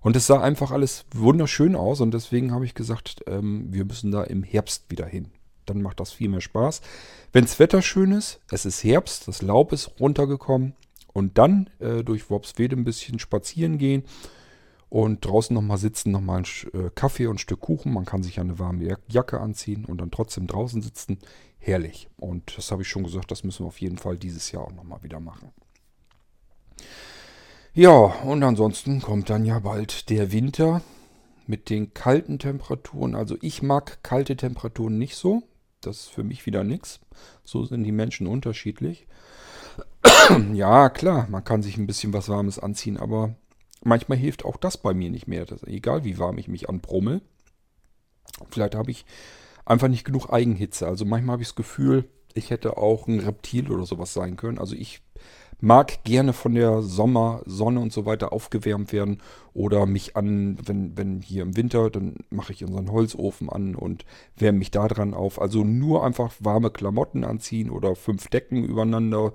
Und 0.00 0.16
es 0.16 0.26
sah 0.26 0.40
einfach 0.40 0.70
alles 0.70 1.06
wunderschön 1.14 1.76
aus 1.76 2.00
und 2.00 2.12
deswegen 2.12 2.52
habe 2.52 2.66
ich 2.66 2.74
gesagt, 2.74 3.24
ähm, 3.26 3.68
wir 3.70 3.84
müssen 3.86 4.10
da 4.10 4.22
im 4.24 4.42
Herbst 4.42 4.84
wieder 4.90 5.06
hin. 5.06 5.30
Dann 5.64 5.80
macht 5.80 5.98
das 5.98 6.12
viel 6.12 6.28
mehr 6.28 6.42
Spaß. 6.42 6.82
Wenns 7.32 7.58
Wetter 7.58 7.80
schön 7.80 8.12
ist, 8.12 8.40
es 8.50 8.66
ist 8.66 8.84
Herbst, 8.84 9.28
das 9.28 9.40
Laub 9.40 9.72
ist 9.72 9.92
runtergekommen 9.98 10.74
und 11.14 11.38
dann 11.38 11.70
äh, 11.78 12.04
durch 12.04 12.28
Worpswede 12.28 12.76
ein 12.76 12.84
bisschen 12.84 13.18
spazieren 13.18 13.78
gehen 13.78 14.04
und 14.88 15.24
draußen 15.24 15.54
nochmal 15.54 15.78
sitzen, 15.78 16.12
nochmal 16.12 16.42
einen 16.44 16.86
äh, 16.86 16.90
Kaffee 16.94 17.26
und 17.26 17.36
ein 17.36 17.38
Stück 17.38 17.60
Kuchen. 17.60 17.92
Man 17.92 18.04
kann 18.04 18.22
sich 18.22 18.36
ja 18.36 18.42
eine 18.42 18.58
warme 18.58 18.96
Jacke 19.08 19.40
anziehen 19.40 19.84
und 19.84 20.00
dann 20.00 20.10
trotzdem 20.10 20.46
draußen 20.46 20.82
sitzen. 20.82 21.18
Herrlich. 21.58 22.08
Und 22.16 22.56
das 22.56 22.70
habe 22.70 22.82
ich 22.82 22.88
schon 22.88 23.04
gesagt, 23.04 23.30
das 23.30 23.42
müssen 23.42 23.64
wir 23.64 23.68
auf 23.68 23.80
jeden 23.80 23.98
Fall 23.98 24.16
dieses 24.18 24.52
Jahr 24.52 24.64
auch 24.64 24.72
nochmal 24.72 25.02
wieder 25.02 25.20
machen. 25.20 25.50
Ja, 27.72 27.90
und 27.90 28.42
ansonsten 28.42 29.00
kommt 29.00 29.30
dann 29.30 29.44
ja 29.44 29.58
bald 29.58 30.10
der 30.10 30.30
Winter 30.30 30.82
mit 31.46 31.70
den 31.70 31.92
kalten 31.92 32.38
Temperaturen. 32.38 33.14
Also 33.14 33.36
ich 33.40 33.62
mag 33.62 34.02
kalte 34.02 34.36
Temperaturen 34.36 34.98
nicht 34.98 35.16
so. 35.16 35.42
Das 35.80 36.00
ist 36.00 36.08
für 36.08 36.24
mich 36.24 36.46
wieder 36.46 36.64
nichts. 36.64 37.00
So 37.42 37.64
sind 37.64 37.84
die 37.84 37.92
Menschen 37.92 38.26
unterschiedlich. 38.26 39.06
ja, 40.52 40.88
klar, 40.88 41.26
man 41.30 41.44
kann 41.44 41.62
sich 41.62 41.76
ein 41.76 41.86
bisschen 41.86 42.12
was 42.12 42.28
Warmes 42.28 42.58
anziehen, 42.58 42.96
aber 42.96 43.34
manchmal 43.84 44.18
hilft 44.18 44.44
auch 44.44 44.56
das 44.56 44.76
bei 44.76 44.94
mir 44.94 45.10
nicht 45.10 45.28
mehr. 45.28 45.44
Das, 45.46 45.62
egal 45.64 46.04
wie 46.04 46.18
warm 46.18 46.38
ich 46.38 46.48
mich 46.48 46.68
anbrummel. 46.68 47.22
Vielleicht 48.50 48.74
habe 48.74 48.90
ich 48.90 49.04
einfach 49.64 49.88
nicht 49.88 50.04
genug 50.04 50.30
Eigenhitze. 50.30 50.86
Also 50.86 51.04
manchmal 51.04 51.34
habe 51.34 51.42
ich 51.42 51.48
das 51.48 51.56
Gefühl, 51.56 52.08
ich 52.34 52.50
hätte 52.50 52.76
auch 52.76 53.06
ein 53.06 53.20
Reptil 53.20 53.70
oder 53.70 53.86
sowas 53.86 54.12
sein 54.12 54.36
können. 54.36 54.58
Also 54.58 54.74
ich 54.74 55.02
mag 55.60 56.04
gerne 56.04 56.32
von 56.32 56.54
der 56.54 56.82
Sommersonne 56.82 57.80
und 57.80 57.92
so 57.92 58.04
weiter 58.06 58.32
aufgewärmt 58.32 58.92
werden 58.92 59.22
oder 59.54 59.86
mich 59.86 60.16
an, 60.16 60.58
wenn, 60.66 60.96
wenn 60.98 61.22
hier 61.22 61.42
im 61.42 61.56
Winter, 61.56 61.90
dann 61.90 62.16
mache 62.30 62.52
ich 62.52 62.64
unseren 62.64 62.90
Holzofen 62.90 63.48
an 63.48 63.74
und 63.74 64.04
wärme 64.36 64.58
mich 64.58 64.70
da 64.70 64.88
dran 64.88 65.14
auf. 65.14 65.40
Also 65.40 65.64
nur 65.64 66.04
einfach 66.04 66.34
warme 66.40 66.70
Klamotten 66.70 67.24
anziehen 67.24 67.70
oder 67.70 67.94
fünf 67.94 68.28
Decken 68.28 68.64
übereinander. 68.64 69.32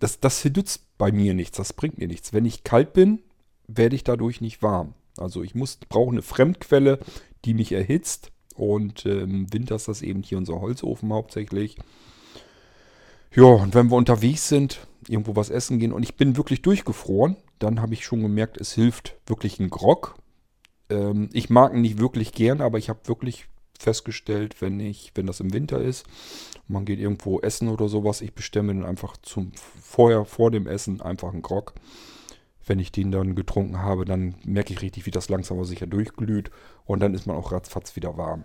Das, 0.00 0.20
das 0.20 0.44
nützt 0.44 0.98
bei 0.98 1.12
mir 1.12 1.32
nichts, 1.32 1.56
das 1.56 1.72
bringt 1.72 1.98
mir 1.98 2.08
nichts. 2.08 2.32
Wenn 2.32 2.44
ich 2.44 2.64
kalt 2.64 2.92
bin, 2.92 3.20
werde 3.68 3.96
ich 3.96 4.04
dadurch 4.04 4.40
nicht 4.40 4.62
warm. 4.62 4.94
Also 5.16 5.42
ich 5.42 5.54
muss 5.54 5.78
brauche 5.88 6.10
eine 6.10 6.22
Fremdquelle, 6.22 6.98
die 7.44 7.54
mich 7.54 7.72
erhitzt. 7.72 8.30
Und 8.54 9.04
äh, 9.04 9.20
im 9.20 9.52
Winter 9.52 9.76
ist 9.76 9.88
das 9.88 10.02
eben 10.02 10.22
hier 10.22 10.38
unser 10.38 10.60
Holzofen 10.60 11.12
hauptsächlich. 11.12 11.76
Ja, 13.34 13.44
und 13.44 13.74
wenn 13.74 13.90
wir 13.90 13.96
unterwegs 13.96 14.48
sind, 14.48 14.86
irgendwo 15.08 15.36
was 15.36 15.50
essen 15.50 15.78
gehen 15.78 15.92
und 15.92 16.02
ich 16.02 16.16
bin 16.16 16.36
wirklich 16.36 16.62
durchgefroren, 16.62 17.36
dann 17.58 17.80
habe 17.80 17.94
ich 17.94 18.04
schon 18.04 18.22
gemerkt, 18.22 18.58
es 18.58 18.72
hilft 18.72 19.16
wirklich 19.26 19.60
ein 19.60 19.70
Grog. 19.70 20.16
Ähm, 20.88 21.28
ich 21.32 21.50
mag 21.50 21.74
ihn 21.74 21.82
nicht 21.82 21.98
wirklich 21.98 22.32
gern, 22.32 22.60
aber 22.60 22.78
ich 22.78 22.88
habe 22.88 23.06
wirklich 23.06 23.46
festgestellt, 23.78 24.62
wenn 24.62 24.80
ich, 24.80 25.12
wenn 25.14 25.26
das 25.26 25.40
im 25.40 25.52
Winter 25.52 25.80
ist, 25.80 26.06
man 26.66 26.86
geht 26.86 26.98
irgendwo 26.98 27.40
essen 27.40 27.68
oder 27.68 27.88
sowas, 27.88 28.22
ich 28.22 28.34
bestemme 28.34 28.74
dann 28.74 28.86
einfach 28.86 29.16
zum 29.18 29.52
vorher 29.82 30.24
vor 30.24 30.50
dem 30.50 30.66
Essen 30.66 31.02
einfach 31.02 31.32
einen 31.32 31.42
Grog 31.42 31.74
wenn 32.66 32.78
ich 32.80 32.92
den 32.92 33.12
dann 33.12 33.34
getrunken 33.34 33.78
habe, 33.78 34.04
dann 34.04 34.34
merke 34.44 34.72
ich 34.72 34.82
richtig, 34.82 35.06
wie 35.06 35.10
das 35.10 35.28
langsam 35.28 35.56
aber 35.56 35.66
sicher 35.66 35.86
durchglüht 35.86 36.50
und 36.84 37.00
dann 37.00 37.14
ist 37.14 37.26
man 37.26 37.36
auch 37.36 37.52
ratzfatz 37.52 37.96
wieder 37.96 38.16
warm. 38.16 38.44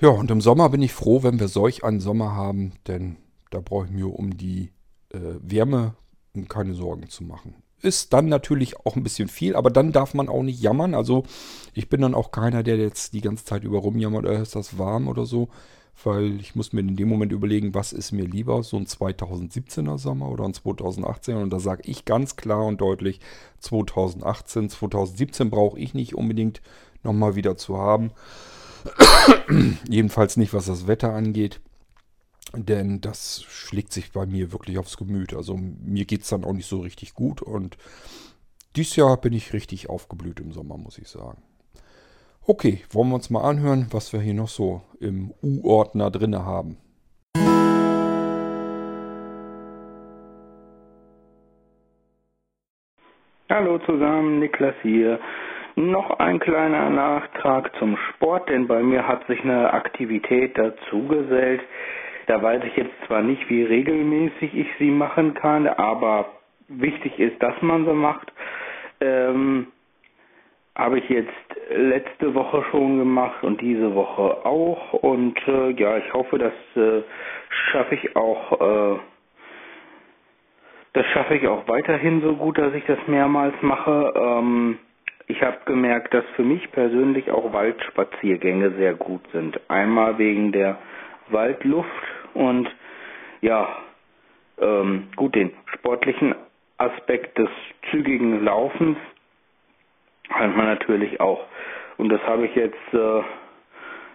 Ja, 0.00 0.08
und 0.08 0.30
im 0.30 0.40
Sommer 0.40 0.70
bin 0.70 0.82
ich 0.82 0.92
froh, 0.92 1.22
wenn 1.22 1.40
wir 1.40 1.48
solch 1.48 1.84
einen 1.84 2.00
Sommer 2.00 2.34
haben, 2.34 2.72
denn 2.86 3.16
da 3.50 3.60
brauche 3.60 3.86
ich 3.86 3.90
mir 3.90 4.08
um 4.08 4.36
die 4.36 4.72
äh, 5.12 5.18
Wärme 5.40 5.94
keine 6.48 6.74
Sorgen 6.74 7.08
zu 7.08 7.24
machen. 7.24 7.54
Ist 7.80 8.12
dann 8.12 8.28
natürlich 8.28 8.78
auch 8.78 8.96
ein 8.96 9.02
bisschen 9.02 9.28
viel, 9.28 9.54
aber 9.54 9.70
dann 9.70 9.92
darf 9.92 10.14
man 10.14 10.28
auch 10.28 10.42
nicht 10.42 10.60
jammern. 10.60 10.94
Also 10.94 11.24
ich 11.74 11.88
bin 11.88 12.00
dann 12.00 12.14
auch 12.14 12.30
keiner, 12.30 12.62
der 12.62 12.76
jetzt 12.76 13.12
die 13.12 13.20
ganze 13.20 13.44
Zeit 13.44 13.64
über 13.64 13.78
rumjammert, 13.78 14.24
äh, 14.24 14.42
ist 14.42 14.56
das 14.56 14.78
warm 14.78 15.08
oder 15.08 15.26
so 15.26 15.48
weil 16.04 16.40
ich 16.40 16.54
muss 16.54 16.72
mir 16.72 16.80
in 16.80 16.96
dem 16.96 17.08
Moment 17.08 17.32
überlegen, 17.32 17.74
was 17.74 17.92
ist 17.92 18.12
mir 18.12 18.24
lieber, 18.24 18.62
so 18.62 18.76
ein 18.76 18.86
2017er 18.86 19.98
Sommer 19.98 20.30
oder 20.30 20.44
ein 20.44 20.52
2018er 20.52 21.42
und 21.42 21.50
da 21.50 21.60
sage 21.60 21.82
ich 21.86 22.04
ganz 22.04 22.36
klar 22.36 22.64
und 22.66 22.80
deutlich 22.80 23.20
2018, 23.60 24.70
2017 24.70 25.50
brauche 25.50 25.78
ich 25.78 25.94
nicht 25.94 26.14
unbedingt 26.14 26.60
nochmal 27.02 27.36
wieder 27.36 27.56
zu 27.56 27.78
haben. 27.78 28.12
Jedenfalls 29.88 30.36
nicht, 30.36 30.54
was 30.54 30.66
das 30.66 30.86
Wetter 30.86 31.12
angeht. 31.12 31.60
Denn 32.54 33.02
das 33.02 33.42
schlägt 33.42 33.92
sich 33.92 34.12
bei 34.12 34.24
mir 34.24 34.52
wirklich 34.52 34.78
aufs 34.78 34.96
Gemüt. 34.96 35.34
Also 35.34 35.56
mir 35.56 36.06
geht 36.06 36.22
es 36.22 36.28
dann 36.28 36.44
auch 36.44 36.54
nicht 36.54 36.68
so 36.68 36.80
richtig 36.80 37.14
gut. 37.14 37.42
Und 37.42 37.76
dieses 38.74 38.96
Jahr 38.96 39.18
bin 39.18 39.34
ich 39.34 39.52
richtig 39.52 39.90
aufgeblüht 39.90 40.40
im 40.40 40.52
Sommer, 40.52 40.78
muss 40.78 40.96
ich 40.96 41.08
sagen. 41.08 41.42
Okay, 42.50 42.78
wollen 42.92 43.10
wir 43.10 43.16
uns 43.16 43.28
mal 43.28 43.42
anhören, 43.42 43.88
was 43.92 44.14
wir 44.14 44.20
hier 44.20 44.32
noch 44.32 44.48
so 44.48 44.80
im 45.00 45.34
U-Ordner 45.42 46.10
drin 46.10 46.34
haben. 46.34 46.78
Hallo 53.50 53.78
zusammen, 53.80 54.38
Niklas 54.38 54.74
hier. 54.80 55.20
Noch 55.76 56.08
ein 56.20 56.40
kleiner 56.40 56.88
Nachtrag 56.88 57.70
zum 57.78 57.98
Sport, 58.08 58.48
denn 58.48 58.66
bei 58.66 58.82
mir 58.82 59.06
hat 59.06 59.26
sich 59.26 59.44
eine 59.44 59.70
Aktivität 59.74 60.56
dazugesellt. 60.56 61.60
Da 62.28 62.42
weiß 62.42 62.62
ich 62.64 62.76
jetzt 62.78 62.94
zwar 63.06 63.20
nicht, 63.20 63.46
wie 63.50 63.62
regelmäßig 63.62 64.54
ich 64.54 64.68
sie 64.78 64.90
machen 64.90 65.34
kann, 65.34 65.66
aber 65.66 66.30
wichtig 66.68 67.18
ist, 67.18 67.42
dass 67.42 67.60
man 67.60 67.84
sie 67.84 67.92
macht. 67.92 68.32
Ähm, 69.02 69.66
habe 70.78 71.00
ich 71.00 71.08
jetzt 71.08 71.32
letzte 71.70 72.34
Woche 72.34 72.64
schon 72.70 72.98
gemacht 72.98 73.42
und 73.42 73.60
diese 73.60 73.94
Woche 73.96 74.46
auch. 74.46 74.92
Und 74.92 75.36
äh, 75.48 75.70
ja, 75.72 75.98
ich 75.98 76.12
hoffe, 76.14 76.38
das 76.38 76.52
äh, 76.76 77.02
schaffe 77.70 77.96
ich 77.96 78.16
auch. 78.16 78.96
Äh, 78.96 78.98
das 80.92 81.04
schaffe 81.08 81.34
ich 81.34 81.46
auch 81.46 81.66
weiterhin 81.68 82.22
so 82.22 82.34
gut, 82.36 82.58
dass 82.58 82.72
ich 82.74 82.84
das 82.86 82.98
mehrmals 83.08 83.54
mache. 83.60 84.14
Ähm, 84.16 84.78
ich 85.26 85.42
habe 85.42 85.58
gemerkt, 85.66 86.14
dass 86.14 86.24
für 86.36 86.42
mich 86.42 86.70
persönlich 86.70 87.30
auch 87.30 87.52
Waldspaziergänge 87.52 88.70
sehr 88.78 88.94
gut 88.94 89.20
sind. 89.32 89.60
Einmal 89.68 90.16
wegen 90.18 90.52
der 90.52 90.78
Waldluft 91.28 91.88
und 92.34 92.70
ja, 93.40 93.68
ähm, 94.60 95.08
gut, 95.16 95.34
den 95.34 95.50
sportlichen 95.74 96.34
Aspekt 96.78 97.36
des 97.36 97.50
zügigen 97.90 98.44
Laufens 98.44 98.96
hat 100.30 100.56
man 100.56 100.66
natürlich 100.66 101.20
auch. 101.20 101.44
Und 101.96 102.10
das 102.10 102.22
habe 102.26 102.46
ich 102.46 102.54
jetzt, 102.54 102.94
äh, 102.94 103.20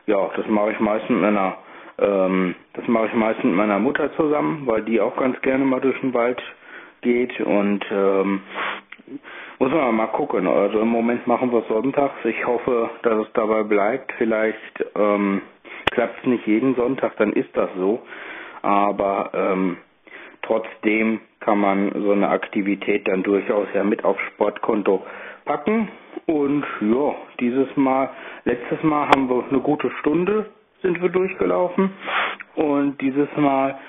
ja, 0.08 0.30
das 0.36 0.48
mache 0.48 0.72
ich 0.72 0.80
meistens 0.80 1.10
mit 1.10 1.22
meiner, 1.22 1.58
ähm, 2.00 2.56
das 2.74 2.88
mache 2.88 3.08
ich 3.08 3.14
meistens 3.14 3.46
mit 3.46 3.56
meiner 3.56 3.80
Mutter 3.80 4.14
zusammen, 4.16 4.66
weil 4.66 4.84
die 4.84 5.00
auch 5.02 5.16
ganz 5.18 5.40
gerne 5.42 5.66
mal 5.66 5.82
durch 5.82 6.00
den 6.02 6.14
Wald 6.14 6.42
geht 7.02 7.40
und 7.42 7.86
ähm, 7.92 8.42
muss 9.60 9.72
man 9.72 9.96
mal 9.96 10.08
gucken. 10.08 10.48
Also 10.48 10.80
im 10.80 10.88
Moment 10.88 11.28
machen 11.28 11.52
wir 11.52 11.60
es 11.60 11.68
sonntags. 11.68 12.16
Ich 12.24 12.46
hoffe, 12.46 12.90
dass 13.04 13.26
es 13.28 13.34
dabei 13.34 13.64
bleibt. 13.64 14.12
Vielleicht 14.18 14.86
ähm, 14.96 15.42
klappt 15.92 16.20
es 16.22 16.26
nicht 16.26 16.48
jeden 16.48 16.76
Sonntag, 16.76 17.16
dann 17.18 17.34
ist 17.34 17.56
das 17.56 17.70
so. 17.78 18.02
Aber 18.62 19.32
ähm, 19.34 19.78
trotzdem 20.42 21.20
kann 21.42 21.60
man 21.60 21.92
so 21.94 22.12
eine 22.12 22.30
Aktivität 22.30 23.08
dann 23.08 23.24
durchaus 23.24 23.68
ja 23.74 23.84
mit 23.84 24.06
aufs 24.06 24.22
Sportkonto 24.34 25.06
packen. 25.46 25.90
Und 26.26 26.66
ja, 26.82 27.16
dieses 27.40 27.76
Mal, 27.76 28.10
letztes 28.46 28.82
Mal 28.84 29.08
haben 29.10 29.30
wir 29.30 29.44
eine 29.50 29.60
gute 29.60 29.92
Stunde 30.00 30.46
sind 30.84 31.02
wir 31.02 31.10
durchgelaufen 31.10 31.92
und 32.56 33.02
dieses 33.02 33.30
Mal 33.38 33.80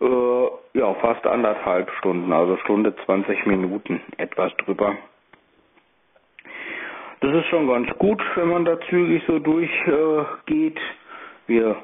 äh, 0.00 0.78
ja 0.78 0.94
fast 0.94 1.24
anderthalb 1.26 1.90
Stunden, 1.98 2.32
also 2.32 2.56
Stunde 2.58 2.96
20 3.04 3.46
Minuten, 3.46 4.00
etwas 4.16 4.50
drüber. 4.56 4.96
Das 7.20 7.34
ist 7.34 7.46
schon 7.46 7.68
ganz 7.68 7.88
gut, 7.98 8.20
wenn 8.36 8.48
man 8.48 8.64
da 8.64 8.80
zügig 8.88 9.22
so 9.26 9.38
durchgeht. 9.38 10.76
Äh, 10.76 10.80
wir 11.46 11.76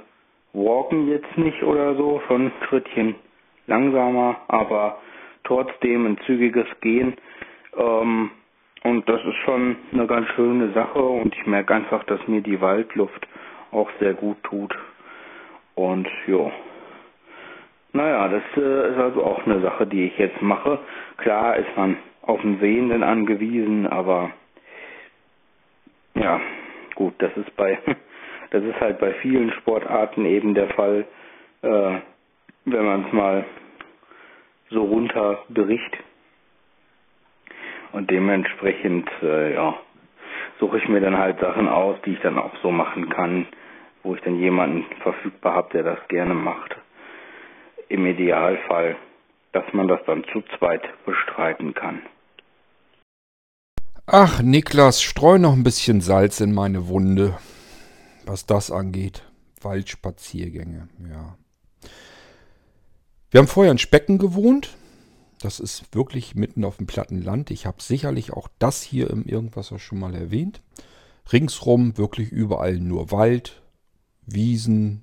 walken 0.53 1.09
jetzt 1.09 1.37
nicht 1.37 1.63
oder 1.63 1.95
so, 1.95 2.23
schon 2.27 2.47
ein 2.47 2.53
Schrittchen 2.69 3.17
langsamer, 3.67 4.37
aber 4.49 4.99
trotzdem 5.45 6.07
ein 6.07 6.19
zügiges 6.27 6.67
Gehen. 6.81 7.17
Ähm, 7.77 8.31
und 8.85 9.09
das 9.09 9.20
ist 9.25 9.37
schon 9.44 9.77
eine 9.92 10.07
ganz 10.07 10.29
schöne 10.37 10.70
Sache 10.73 10.99
und 10.99 11.35
ich 11.35 11.47
merke 11.47 11.75
einfach, 11.75 12.05
dass 12.05 12.27
mir 12.29 12.42
die 12.42 12.61
Waldluft 12.61 13.27
auch 13.73 13.90
sehr 13.99 14.12
gut 14.14 14.42
tut. 14.44 14.77
Und 15.75 16.07
ja. 16.27 16.53
Naja, 17.92 18.29
das 18.29 18.42
äh, 18.57 18.90
ist 18.90 18.99
also 18.99 19.25
auch 19.25 19.44
eine 19.47 19.61
Sache, 19.61 19.87
die 19.87 20.05
ich 20.05 20.18
jetzt 20.18 20.40
mache. 20.42 20.79
Klar 21.16 21.57
ist 21.57 21.77
man 21.77 21.97
auf 22.23 22.40
den 22.42 22.61
Sehenden 22.61 23.03
angewiesen, 23.03 23.87
aber 23.87 24.31
ja, 26.14 26.40
gut, 26.94 27.14
das 27.18 27.35
ist 27.37 27.57
bei 27.57 27.79
das 28.51 28.62
ist 28.62 28.81
halt 28.81 28.99
bei 28.99 29.14
vielen 29.14 29.51
Sportarten 29.53 30.27
eben 30.27 30.55
der 30.55 30.68
Fall, 30.68 31.07
äh, 31.62 31.90
wenn 32.66 32.85
man 32.85 33.07
es 33.07 33.12
mal 33.12 33.44
so 34.68 34.83
runter 34.83 35.38
bericht. 35.49 35.97
Und 37.95 38.11
dementsprechend, 38.11 39.09
äh, 39.23 39.55
ja, 39.55 39.79
suche 40.59 40.79
ich 40.79 40.89
mir 40.89 41.01
dann 41.01 41.17
halt 41.17 41.39
Sachen 41.39 41.69
aus, 41.69 41.97
die 42.05 42.15
ich 42.15 42.21
dann 42.23 42.39
auch 42.39 42.51
so 42.61 42.73
machen 42.73 43.09
kann, 43.09 43.47
wo 44.03 44.17
ich 44.17 44.21
dann 44.23 44.37
jemanden 44.41 44.85
verfügbar 45.01 45.55
habe, 45.55 45.69
der 45.75 45.85
das 45.85 45.99
gerne 46.09 46.35
macht. 46.35 46.75
Im 47.89 48.05
Idealfall, 48.05 48.97
dass 49.53 49.63
man 49.73 49.87
das 49.87 50.01
dann 50.07 50.25
zu 50.33 50.43
zweit 50.59 50.83
bestreiten 51.07 51.73
kann. 51.73 52.03
Ach, 54.07 54.43
Niklas, 54.43 55.01
streu 55.01 55.39
noch 55.39 55.53
ein 55.53 55.63
bisschen 55.63 56.01
Salz 56.01 56.41
in 56.41 56.53
meine 56.53 56.89
Wunde, 56.89 57.39
was 58.27 58.45
das 58.45 58.73
angeht. 58.73 59.23
Waldspaziergänge, 59.63 60.89
ja. 61.09 61.37
Wir 63.31 63.39
haben 63.39 63.47
vorher 63.47 63.71
in 63.71 63.79
Specken 63.79 64.19
gewohnt. 64.19 64.77
Das 65.45 65.61
ist 65.61 65.95
wirklich 65.95 66.35
mitten 66.35 66.65
auf 66.65 66.79
dem 66.79 66.87
platten 66.87 67.21
Land. 67.21 67.51
Ich 67.51 67.67
habe 67.67 67.83
sicherlich 67.83 68.33
auch 68.33 68.49
das 68.59 68.81
hier 68.81 69.11
im 69.11 69.27
Irgendwas 69.27 69.75
schon 69.77 69.99
mal 69.99 70.15
erwähnt. 70.15 70.63
Ringsrum 71.31 71.99
wirklich 71.99 72.31
überall 72.31 72.79
nur 72.79 73.11
Wald, 73.11 73.61
Wiesen, 74.25 75.03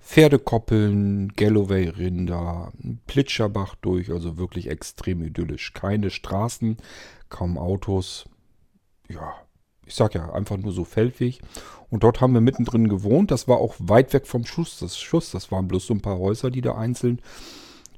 Pferdekoppeln, 0.00 1.28
Galloway-Rinder, 1.36 2.72
Plitscherbach 3.06 3.76
durch, 3.76 4.10
also 4.10 4.36
wirklich 4.36 4.68
extrem 4.68 5.22
idyllisch. 5.22 5.72
Keine 5.74 6.10
Straßen, 6.10 6.78
kaum 7.28 7.56
Autos. 7.56 8.28
Ja, 9.08 9.32
ich 9.84 9.94
sag 9.94 10.16
ja, 10.16 10.32
einfach 10.32 10.56
nur 10.56 10.72
so 10.72 10.84
Feldweg. 10.84 11.40
Und 11.88 12.02
dort 12.02 12.20
haben 12.20 12.34
wir 12.34 12.40
mittendrin 12.40 12.88
gewohnt. 12.88 13.30
Das 13.30 13.46
war 13.46 13.58
auch 13.58 13.76
weit 13.78 14.12
weg 14.12 14.26
vom 14.26 14.44
Schuss. 14.44 14.80
Das 14.80 14.98
Schuss, 14.98 15.30
das 15.30 15.52
waren 15.52 15.68
bloß 15.68 15.86
so 15.86 15.94
ein 15.94 16.02
paar 16.02 16.18
Häuser, 16.18 16.50
die 16.50 16.62
da 16.62 16.74
einzeln 16.74 17.20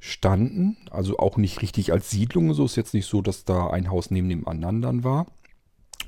standen. 0.01 0.77
Also 0.91 1.19
auch 1.19 1.37
nicht 1.37 1.63
richtig 1.63 1.93
als 1.93 2.11
Siedlung. 2.11 2.55
So 2.55 2.65
ist 2.65 2.77
jetzt 2.77 2.95
nicht 2.95 3.07
so, 3.07 3.23
dass 3.23 3.45
da 3.45 3.69
ein 3.69 3.91
Haus 3.91 4.11
neben 4.11 4.29
dem 4.29 4.47
anderen 4.47 5.05
war. 5.05 5.27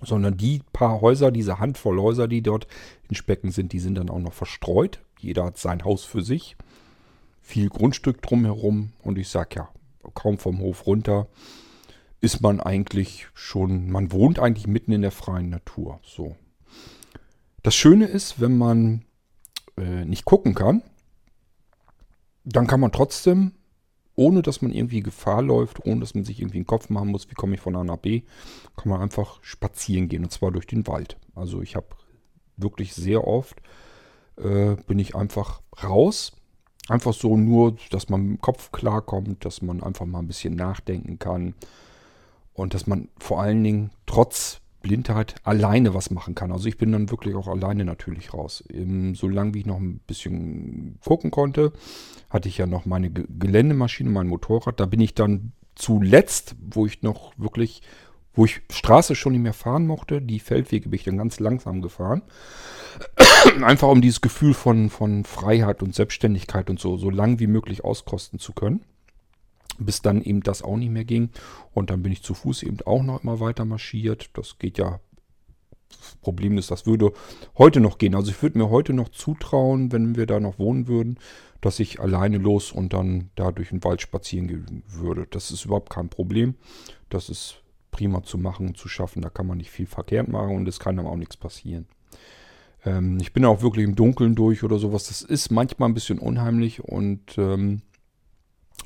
Sondern 0.03 0.37
die 0.37 0.62
paar 0.72 1.00
Häuser, 1.00 1.31
diese 1.31 1.59
Handvoll 1.59 2.00
Häuser, 2.00 2.29
die 2.29 2.42
dort 2.42 2.66
in 3.09 3.16
Specken 3.16 3.50
sind, 3.50 3.72
die 3.72 3.81
sind 3.81 3.96
dann 3.96 4.09
auch 4.11 4.18
noch 4.18 4.33
verstreut. 4.33 5.00
Jeder 5.18 5.44
hat 5.44 5.59
sein 5.59 5.85
Haus 5.85 6.05
für 6.05 6.22
sich. 6.22 6.57
Viel 7.42 7.68
Grundstück 7.68 8.22
drumherum. 8.22 8.92
Und 9.03 9.18
ich 9.18 9.29
sag 9.29 9.55
ja, 9.55 9.68
kaum 10.14 10.38
vom 10.38 10.61
Hof 10.61 10.87
runter 10.87 11.29
ist 12.20 12.40
man 12.40 12.61
eigentlich 12.61 13.29
schon, 13.35 13.90
man 13.90 14.12
wohnt 14.12 14.38
eigentlich 14.38 14.66
mitten 14.66 14.92
in 14.92 15.03
der 15.03 15.11
freien 15.11 15.48
Natur. 15.48 16.00
So. 16.03 16.37
Das 17.62 17.74
Schöne 17.74 18.07
ist, 18.07 18.40
wenn 18.40 18.59
man 18.59 19.05
äh, 19.76 20.05
nicht 20.05 20.24
gucken 20.24 20.55
kann, 20.55 20.83
dann 22.44 22.66
kann 22.66 22.81
man 22.81 22.92
trotzdem, 22.92 23.53
ohne 24.20 24.42
dass 24.42 24.61
man 24.61 24.70
irgendwie 24.70 25.00
Gefahr 25.00 25.40
läuft, 25.40 25.87
ohne 25.87 26.00
dass 26.00 26.14
man 26.14 26.24
sich 26.24 26.40
irgendwie 26.40 26.59
einen 26.59 26.66
Kopf 26.66 26.90
machen 26.90 27.09
muss, 27.09 27.30
wie 27.30 27.35
komme 27.35 27.54
ich 27.54 27.61
von 27.62 27.74
A 27.74 27.83
nach 27.83 27.96
B, 27.96 28.20
kann 28.76 28.90
man 28.90 29.00
einfach 29.00 29.42
spazieren 29.42 30.09
gehen 30.09 30.24
und 30.24 30.30
zwar 30.30 30.50
durch 30.50 30.66
den 30.66 30.87
Wald. 30.87 31.16
Also 31.35 31.62
ich 31.62 31.74
habe 31.74 31.87
wirklich 32.59 32.92
sehr 32.92 33.26
oft, 33.26 33.56
äh, 34.37 34.76
bin 34.87 34.98
ich 34.98 35.14
einfach 35.14 35.62
raus, 35.83 36.33
einfach 36.88 37.14
so 37.14 37.35
nur, 37.38 37.76
dass 37.90 38.11
man 38.11 38.20
mit 38.20 38.30
dem 38.37 38.40
Kopf 38.42 38.72
klarkommt, 38.72 39.46
dass 39.46 39.62
man 39.62 39.83
einfach 39.83 40.04
mal 40.04 40.18
ein 40.18 40.26
bisschen 40.26 40.54
nachdenken 40.54 41.18
kann 41.18 41.54
und 42.52 42.74
dass 42.74 42.87
man 42.87 43.09
vor 43.18 43.40
allen 43.40 43.64
Dingen 43.64 43.90
trotz 44.04 44.59
Blindheit 44.80 45.34
alleine 45.44 45.94
was 45.94 46.10
machen 46.10 46.34
kann. 46.34 46.52
Also 46.52 46.68
ich 46.68 46.78
bin 46.78 46.92
dann 46.92 47.10
wirklich 47.10 47.34
auch 47.34 47.48
alleine 47.48 47.84
natürlich 47.84 48.32
raus. 48.32 48.64
Solange 49.14 49.54
wie 49.54 49.60
ich 49.60 49.66
noch 49.66 49.78
ein 49.78 50.00
bisschen 50.06 50.98
gucken 51.04 51.30
konnte, 51.30 51.72
hatte 52.28 52.48
ich 52.48 52.58
ja 52.58 52.66
noch 52.66 52.86
meine 52.86 53.10
Geländemaschine, 53.10 54.10
mein 54.10 54.28
Motorrad. 54.28 54.80
Da 54.80 54.86
bin 54.86 55.00
ich 55.00 55.14
dann 55.14 55.52
zuletzt, 55.74 56.56
wo 56.60 56.86
ich 56.86 57.02
noch 57.02 57.32
wirklich, 57.36 57.82
wo 58.34 58.44
ich 58.44 58.62
Straße 58.70 59.14
schon 59.14 59.32
nicht 59.32 59.42
mehr 59.42 59.54
fahren 59.54 59.86
mochte, 59.86 60.22
die 60.22 60.40
Feldwege 60.40 60.88
bin 60.88 60.98
ich 60.98 61.04
dann 61.04 61.18
ganz 61.18 61.40
langsam 61.40 61.82
gefahren. 61.82 62.22
Einfach 63.62 63.88
um 63.88 64.00
dieses 64.00 64.20
Gefühl 64.20 64.54
von, 64.54 64.90
von 64.90 65.24
Freiheit 65.24 65.82
und 65.82 65.94
Selbstständigkeit 65.94 66.70
und 66.70 66.80
so, 66.80 66.96
so 66.96 67.10
lang 67.10 67.38
wie 67.38 67.46
möglich 67.46 67.84
auskosten 67.84 68.38
zu 68.38 68.52
können 68.52 68.84
bis 69.84 70.02
dann 70.02 70.22
eben 70.22 70.42
das 70.42 70.62
auch 70.62 70.76
nicht 70.76 70.90
mehr 70.90 71.04
ging. 71.04 71.30
Und 71.72 71.90
dann 71.90 72.02
bin 72.02 72.12
ich 72.12 72.22
zu 72.22 72.34
Fuß 72.34 72.62
eben 72.62 72.78
auch 72.84 73.02
noch 73.02 73.22
immer 73.22 73.40
weiter 73.40 73.64
marschiert. 73.64 74.30
Das 74.34 74.58
geht 74.58 74.78
ja. 74.78 75.00
Das 75.88 76.16
Problem 76.20 76.56
ist, 76.56 76.70
das 76.70 76.86
würde 76.86 77.12
heute 77.58 77.80
noch 77.80 77.98
gehen. 77.98 78.14
Also 78.14 78.30
ich 78.30 78.40
würde 78.42 78.58
mir 78.58 78.70
heute 78.70 78.92
noch 78.92 79.08
zutrauen, 79.08 79.90
wenn 79.90 80.16
wir 80.16 80.26
da 80.26 80.38
noch 80.38 80.58
wohnen 80.58 80.86
würden, 80.86 81.18
dass 81.60 81.80
ich 81.80 81.98
alleine 81.98 82.38
los 82.38 82.70
und 82.70 82.92
dann 82.92 83.30
da 83.34 83.50
durch 83.50 83.70
den 83.70 83.82
Wald 83.82 84.00
spazieren 84.00 84.46
gehen 84.46 84.84
würde. 84.86 85.26
Das 85.28 85.50
ist 85.50 85.64
überhaupt 85.64 85.90
kein 85.90 86.08
Problem. 86.08 86.54
Das 87.08 87.28
ist 87.28 87.56
prima 87.90 88.22
zu 88.22 88.38
machen 88.38 88.68
und 88.68 88.78
zu 88.78 88.88
schaffen. 88.88 89.20
Da 89.20 89.30
kann 89.30 89.48
man 89.48 89.58
nicht 89.58 89.70
viel 89.70 89.86
verkehrt 89.86 90.28
machen 90.28 90.56
und 90.56 90.68
es 90.68 90.78
kann 90.78 90.96
dann 90.96 91.06
auch 91.06 91.16
nichts 91.16 91.36
passieren. 91.36 91.86
Ähm, 92.84 93.18
ich 93.20 93.32
bin 93.32 93.44
auch 93.44 93.62
wirklich 93.62 93.84
im 93.84 93.96
Dunkeln 93.96 94.34
durch 94.34 94.62
oder 94.62 94.78
sowas. 94.78 95.08
Das 95.08 95.22
ist 95.22 95.50
manchmal 95.50 95.88
ein 95.88 95.94
bisschen 95.94 96.18
unheimlich 96.18 96.82
und 96.82 97.36
ähm, 97.36 97.82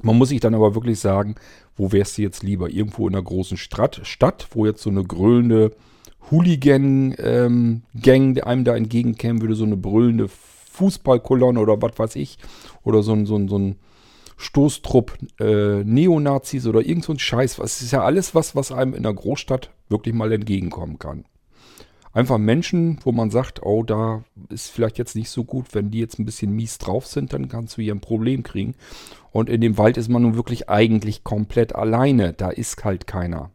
man 0.03 0.19
muss 0.19 0.29
sich 0.31 0.41
dann 0.41 0.55
aber 0.55 0.75
wirklich 0.75 1.01
sagen, 1.01 1.35
wo 1.77 1.93
wärst 1.93 2.19
du 2.19 2.23
jetzt 2.23 2.43
lieber? 2.43 2.71
Irgendwo 2.71 3.09
in 3.09 3.15
einer 3.15 3.25
großen 3.25 3.57
Stadt, 3.57 4.01
Stadt 4.05 4.49
wo 4.53 4.67
jetzt 4.67 4.83
so 4.83 4.91
eine 4.91 5.05
grölende 5.05 5.73
Hooligan-Gang 6.31 7.17
ähm, 7.19 8.43
einem 8.45 8.65
da 8.65 8.77
entgegenkäme, 8.77 9.41
würde 9.41 9.55
so 9.55 9.65
eine 9.65 9.77
brüllende 9.77 10.29
Fußballkolonne 10.29 11.61
oder 11.61 11.81
was 11.81 11.99
weiß 11.99 12.17
ich, 12.17 12.39
oder 12.83 13.03
so 13.03 13.13
ein, 13.13 13.27
so 13.27 13.37
ein, 13.37 13.49
so 13.49 13.59
ein 13.59 13.77
Stoßtrupp 14.37 15.17
äh, 15.39 15.85
Neonazis 15.85 16.67
oder 16.67 16.81
irgend 16.81 17.05
so 17.05 17.13
ein 17.13 17.19
Scheiß. 17.19 17.59
Es 17.59 17.83
ist 17.83 17.93
ja 17.93 18.03
alles 18.03 18.35
was, 18.35 18.57
was 18.57 18.73
einem 18.73 18.95
in 18.95 19.07
einer 19.07 19.15
Großstadt 19.15 19.71
wirklich 19.89 20.15
mal 20.15 20.33
entgegenkommen 20.33 20.99
kann. 20.99 21.25
Einfach 22.13 22.39
Menschen, 22.39 22.99
wo 23.03 23.11
man 23.11 23.31
sagt, 23.31 23.63
oh, 23.65 23.83
da 23.83 24.23
ist 24.49 24.71
vielleicht 24.71 24.99
jetzt 24.99 25.17
nicht 25.17 25.31
so 25.31 25.45
gut, 25.45 25.75
wenn 25.75 25.91
die 25.91 25.99
jetzt 25.99 26.19
ein 26.19 26.25
bisschen 26.25 26.55
mies 26.55 26.79
drauf 26.79 27.07
sind, 27.07 27.33
dann 27.33 27.49
kannst 27.49 27.77
du 27.77 27.83
hier 27.83 27.95
ein 27.95 28.01
Problem 28.01 28.45
kriegen. 28.45 28.75
Und 29.35 29.51
in 29.51 29.61
dem 29.61 29.79
Wald 29.79 29.97
ist 29.97 30.09
man 30.09 30.23
nun 30.23 30.37
wirklich 30.37 30.71
eigentlich 30.71 31.25
komplett 31.25 31.75
alleine. 31.75 32.35
Da 32.35 32.51
ist 32.51 32.85
halt 32.85 33.09
keiner. 33.09 33.51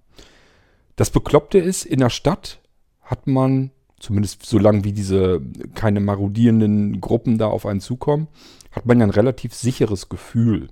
Das 0.98 1.10
Bekloppte 1.10 1.58
ist, 1.58 1.86
in 1.86 2.00
der 2.00 2.10
Stadt 2.10 2.60
hat 3.02 3.28
man, 3.28 3.72
zumindest 3.98 4.46
solange 4.46 4.84
wie 4.84 4.92
diese 4.92 5.42
keine 5.76 6.02
marodierenden 6.02 7.00
Gruppen 7.00 7.38
da 7.38 7.48
auf 7.48 7.66
einen 7.66 7.80
zukommen, 7.80 8.28
hat 8.72 8.88
man 8.88 9.00
ja 9.00 9.06
ein 9.06 9.10
relativ 9.10 9.54
sicheres 9.54 10.10
Gefühl. 10.10 10.68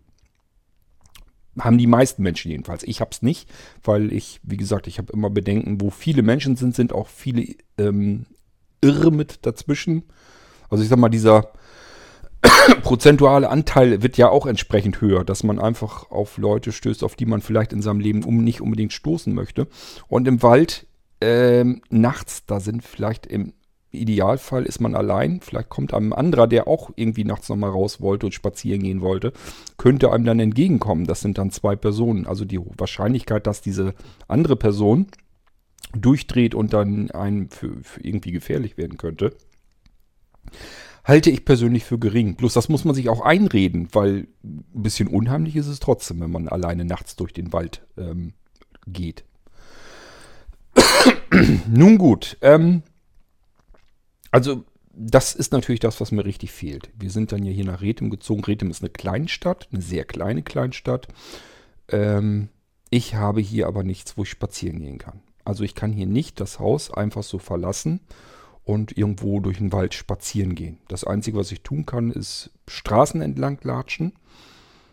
Haben 1.58 1.78
die 1.78 1.88
meisten 1.88 2.22
Menschen 2.22 2.52
jedenfalls. 2.52 2.84
Ich 2.84 3.00
habe 3.00 3.12
es 3.14 3.22
nicht, 3.22 3.50
weil 3.86 4.12
ich, 4.12 4.42
wie 4.44 4.58
gesagt, 4.58 4.88
ich 4.88 4.98
habe 4.98 5.14
immer 5.14 5.30
Bedenken, 5.30 5.80
wo 5.80 5.90
viele 5.90 6.22
Menschen 6.22 6.58
sind, 6.58 6.76
sind 6.76 6.92
auch 6.92 7.08
viele 7.08 7.56
ähm, 7.78 8.26
Irre 8.82 9.14
mit 9.14 9.46
dazwischen. 9.46 10.04
Also 10.70 10.84
ich 10.84 10.90
sag 10.90 11.00
mal, 11.00 11.08
dieser 11.08 11.54
prozentuale 12.84 13.50
Anteil 13.50 14.02
wird 14.02 14.18
ja 14.18 14.30
auch 14.30 14.46
entsprechend 14.46 15.02
höher, 15.02 15.24
dass 15.24 15.44
man 15.44 15.60
einfach 15.60 16.12
auf 16.12 16.38
Leute 16.38 16.72
stößt, 16.72 17.04
auf 17.04 17.16
die 17.16 17.26
man 17.26 17.42
vielleicht 17.42 17.74
in 17.74 17.82
seinem 17.82 18.00
Leben 18.00 18.24
um 18.24 18.44
nicht 18.44 18.62
unbedingt 18.62 18.94
stoßen 18.94 19.34
möchte. 19.34 19.68
Und 20.08 20.28
im 20.28 20.44
Wald 20.44 20.88
ähm, 21.22 21.82
nachts, 21.90 22.46
da 22.46 22.60
sind 22.60 22.84
vielleicht 22.84 23.26
im 23.26 23.54
Idealfall 23.92 24.66
ist 24.66 24.80
man 24.80 24.96
allein, 24.96 25.40
vielleicht 25.42 25.70
kommt 25.70 25.94
einem 25.94 26.14
ein 26.14 26.20
anderer, 26.20 26.48
der 26.48 26.68
auch 26.68 26.92
irgendwie 26.96 27.24
nachts 27.24 27.50
nochmal 27.50 27.70
raus 27.70 28.02
wollte 28.02 28.28
und 28.28 28.34
spazieren 28.34 28.84
gehen 28.84 29.02
wollte, 29.02 29.34
könnte 29.78 30.12
einem 30.12 30.26
dann 30.26 30.40
entgegenkommen. 30.40 31.06
Das 31.06 31.22
sind 31.22 31.38
dann 31.38 31.52
zwei 31.52 31.76
Personen. 31.76 32.28
Also 32.28 32.46
die 32.46 32.60
Wahrscheinlichkeit, 32.78 33.48
dass 33.48 33.62
diese 33.62 33.94
andere 34.28 34.56
Person 34.56 35.08
durchdreht 35.94 36.54
und 36.54 36.74
dann 36.74 37.12
einem 37.12 37.50
für, 37.50 37.78
für 37.82 38.02
irgendwie 38.02 38.32
gefährlich 38.32 38.78
werden 38.78 38.98
könnte, 38.98 39.34
halte 41.08 41.30
ich 41.32 41.46
persönlich 41.46 41.86
für 41.86 41.98
gering. 41.98 42.36
Bloß 42.36 42.54
das 42.54 42.68
muss 42.68 42.84
man 42.84 42.94
sich 42.94 43.08
auch 43.08 43.22
einreden, 43.22 43.88
weil 43.94 44.28
ein 44.44 44.66
bisschen 44.74 45.08
unheimlich 45.08 45.56
ist 45.56 45.68
es 45.68 45.80
trotzdem, 45.80 46.20
wenn 46.20 46.32
man 46.32 46.50
alleine 46.50 46.84
nachts 46.84 47.16
durch 47.16 47.32
den 47.32 47.54
Wald 47.54 47.82
ähm, 47.98 48.34
geht. 48.86 49.24
Nun 51.68 51.98
gut, 51.98 52.38
ähm, 52.42 52.84
also 54.32 54.66
das 54.92 55.34
ist 55.34 55.54
natürlich 55.54 55.80
das, 55.80 56.02
was 56.02 56.12
mir 56.12 56.26
richtig 56.26 56.52
fehlt. 56.52 56.90
Wir 57.00 57.10
sind 57.10 57.32
dann 57.32 57.44
ja 57.44 57.52
hier 57.52 57.66
nach 57.66 57.82
Rethem 57.82 58.10
gezogen. 58.10 58.44
Rethem 58.44 58.70
ist 58.70 58.82
eine 58.82 58.90
Kleinstadt, 58.90 59.70
eine 59.72 59.82
sehr 59.82 60.04
kleine 60.04 60.44
Kleinstadt. 60.44 61.08
Ähm, 61.88 62.50
ich 62.90 63.16
habe 63.16 63.40
hier 63.40 63.68
aber 63.68 63.84
nichts, 63.84 64.18
wo 64.18 64.24
ich 64.24 64.30
spazieren 64.30 64.80
gehen 64.80 64.98
kann. 64.98 65.22
Also 65.46 65.64
ich 65.64 65.76
kann 65.76 65.94
hier 65.94 66.08
nicht 66.08 66.42
das 66.42 66.60
Haus 66.60 66.92
einfach 66.92 67.24
so 67.24 67.40
verlassen 67.40 68.02
und 68.68 68.98
irgendwo 68.98 69.40
durch 69.40 69.60
den 69.60 69.72
Wald 69.72 69.94
spazieren 69.94 70.54
gehen. 70.54 70.78
Das 70.90 71.06
Einzige, 71.06 71.38
was 71.38 71.54
ich 71.54 71.62
tun 71.62 71.86
kann, 71.86 72.12
ist 72.12 72.52
Straßen 72.68 73.22
entlang 73.22 73.60
latschen. 73.64 74.12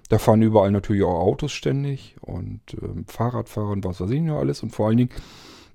Da 0.08 0.18
fahren 0.18 0.42
überall 0.42 0.70
natürlich 0.70 1.02
auch 1.02 1.18
Autos 1.18 1.50
ständig 1.50 2.14
und 2.20 2.60
ähm, 2.80 3.04
Fahrradfahrer 3.08 3.70
und 3.70 3.84
was 3.84 4.00
weiß 4.00 4.10
ich 4.10 4.20
noch 4.20 4.38
alles. 4.38 4.62
Und 4.62 4.70
vor 4.70 4.86
allen 4.86 4.98
Dingen, 4.98 5.10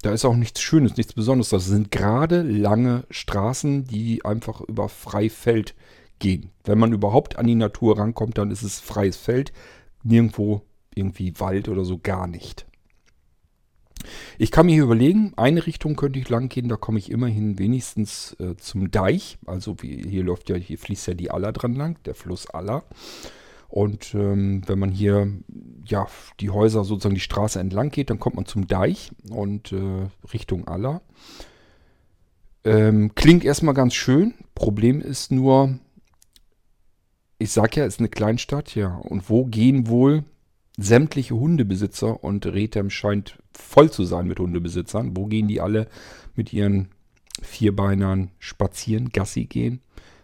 da 0.01 0.13
ist 0.13 0.23
auch 0.23 0.37
nichts 0.37 0.61
Schönes, 0.61 0.95
nichts 0.95 1.11
Besonderes. 1.11 1.49
Das 1.49 1.65
sind 1.65 1.91
gerade 1.91 2.41
lange 2.41 3.03
Straßen, 3.09 3.83
die 3.83 4.23
einfach 4.23 4.61
über 4.61 4.87
Freifeld 4.87 5.75
gehen. 6.19 6.51
Wenn 6.63 6.79
man 6.79 6.93
überhaupt 6.93 7.37
an 7.37 7.47
die 7.47 7.55
Natur 7.55 7.99
rankommt, 7.99 8.37
dann 8.37 8.49
ist 8.49 8.63
es 8.63 8.79
freies 8.79 9.17
Feld. 9.17 9.51
Nirgendwo 10.03 10.61
irgendwie 10.95 11.33
Wald 11.37 11.67
oder 11.67 11.83
so 11.83 11.97
gar 11.97 12.27
nicht. 12.27 12.65
Ich 14.37 14.51
kann 14.51 14.65
mir 14.65 14.73
hier 14.73 14.83
überlegen, 14.83 15.33
eine 15.35 15.65
Richtung 15.65 15.95
könnte 15.95 16.19
ich 16.19 16.29
lang 16.29 16.49
gehen, 16.49 16.69
da 16.69 16.75
komme 16.75 16.99
ich 16.99 17.11
immerhin 17.11 17.59
wenigstens 17.59 18.35
äh, 18.39 18.55
zum 18.57 18.91
Deich. 18.91 19.37
Also 19.45 19.81
wie, 19.81 20.03
hier 20.07 20.23
läuft 20.23 20.49
ja, 20.49 20.55
hier 20.55 20.77
fließt 20.77 21.07
ja 21.07 21.13
die 21.13 21.31
Aller 21.31 21.51
dran 21.51 21.75
lang, 21.75 21.97
der 22.05 22.15
Fluss 22.15 22.49
Aller. 22.49 22.83
Und 23.69 24.15
ähm, 24.15 24.63
wenn 24.65 24.79
man 24.79 24.91
hier 24.91 25.31
ja 25.85 26.07
die 26.39 26.49
Häuser 26.49 26.83
sozusagen 26.83 27.15
die 27.15 27.21
Straße 27.21 27.59
entlang 27.59 27.91
geht, 27.91 28.09
dann 28.09 28.19
kommt 28.19 28.35
man 28.35 28.45
zum 28.45 28.67
Deich 28.67 29.11
und 29.29 29.71
äh, 29.71 30.07
Richtung 30.33 30.67
Aller. 30.67 31.01
Ähm, 32.63 33.13
klingt 33.15 33.45
erstmal 33.45 33.75
ganz 33.75 33.93
schön. 33.93 34.33
Problem 34.55 35.01
ist 35.01 35.31
nur, 35.31 35.77
ich 37.37 37.51
sag 37.51 37.75
ja, 37.75 37.85
es 37.85 37.95
ist 37.95 37.99
eine 37.99 38.09
Kleinstadt, 38.09 38.75
ja. 38.75 38.95
Und 38.95 39.29
wo 39.29 39.45
gehen 39.45 39.87
wohl 39.87 40.23
sämtliche 40.77 41.35
Hundebesitzer 41.35 42.23
und 42.23 42.45
Rethem 42.45 42.89
scheint 42.89 43.37
voll 43.59 43.91
zu 43.91 44.03
sein 44.03 44.27
mit 44.27 44.39
Hundebesitzern. 44.39 45.15
Wo 45.15 45.25
gehen 45.25 45.47
die 45.47 45.61
alle 45.61 45.87
mit 46.35 46.53
ihren 46.53 46.89
Vierbeinern 47.41 48.31
spazieren, 48.39 49.09
Gassi 49.09 49.45
gehen? 49.45 49.81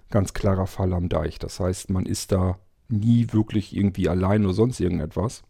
Ganz 0.10 0.34
klarer 0.34 0.68
Fall 0.68 0.94
am 0.94 1.10
Deich. 1.10 1.40
Das 1.40 1.60
heißt, 1.60 1.90
man 1.90 2.06
ist 2.06 2.32
da 2.32 2.60
nie 2.88 3.28
wirklich 3.32 3.76
irgendwie 3.76 4.10
allein 4.10 4.46
oder 4.46 4.54
sonst 4.54 4.80
irgendetwas. 4.80 5.44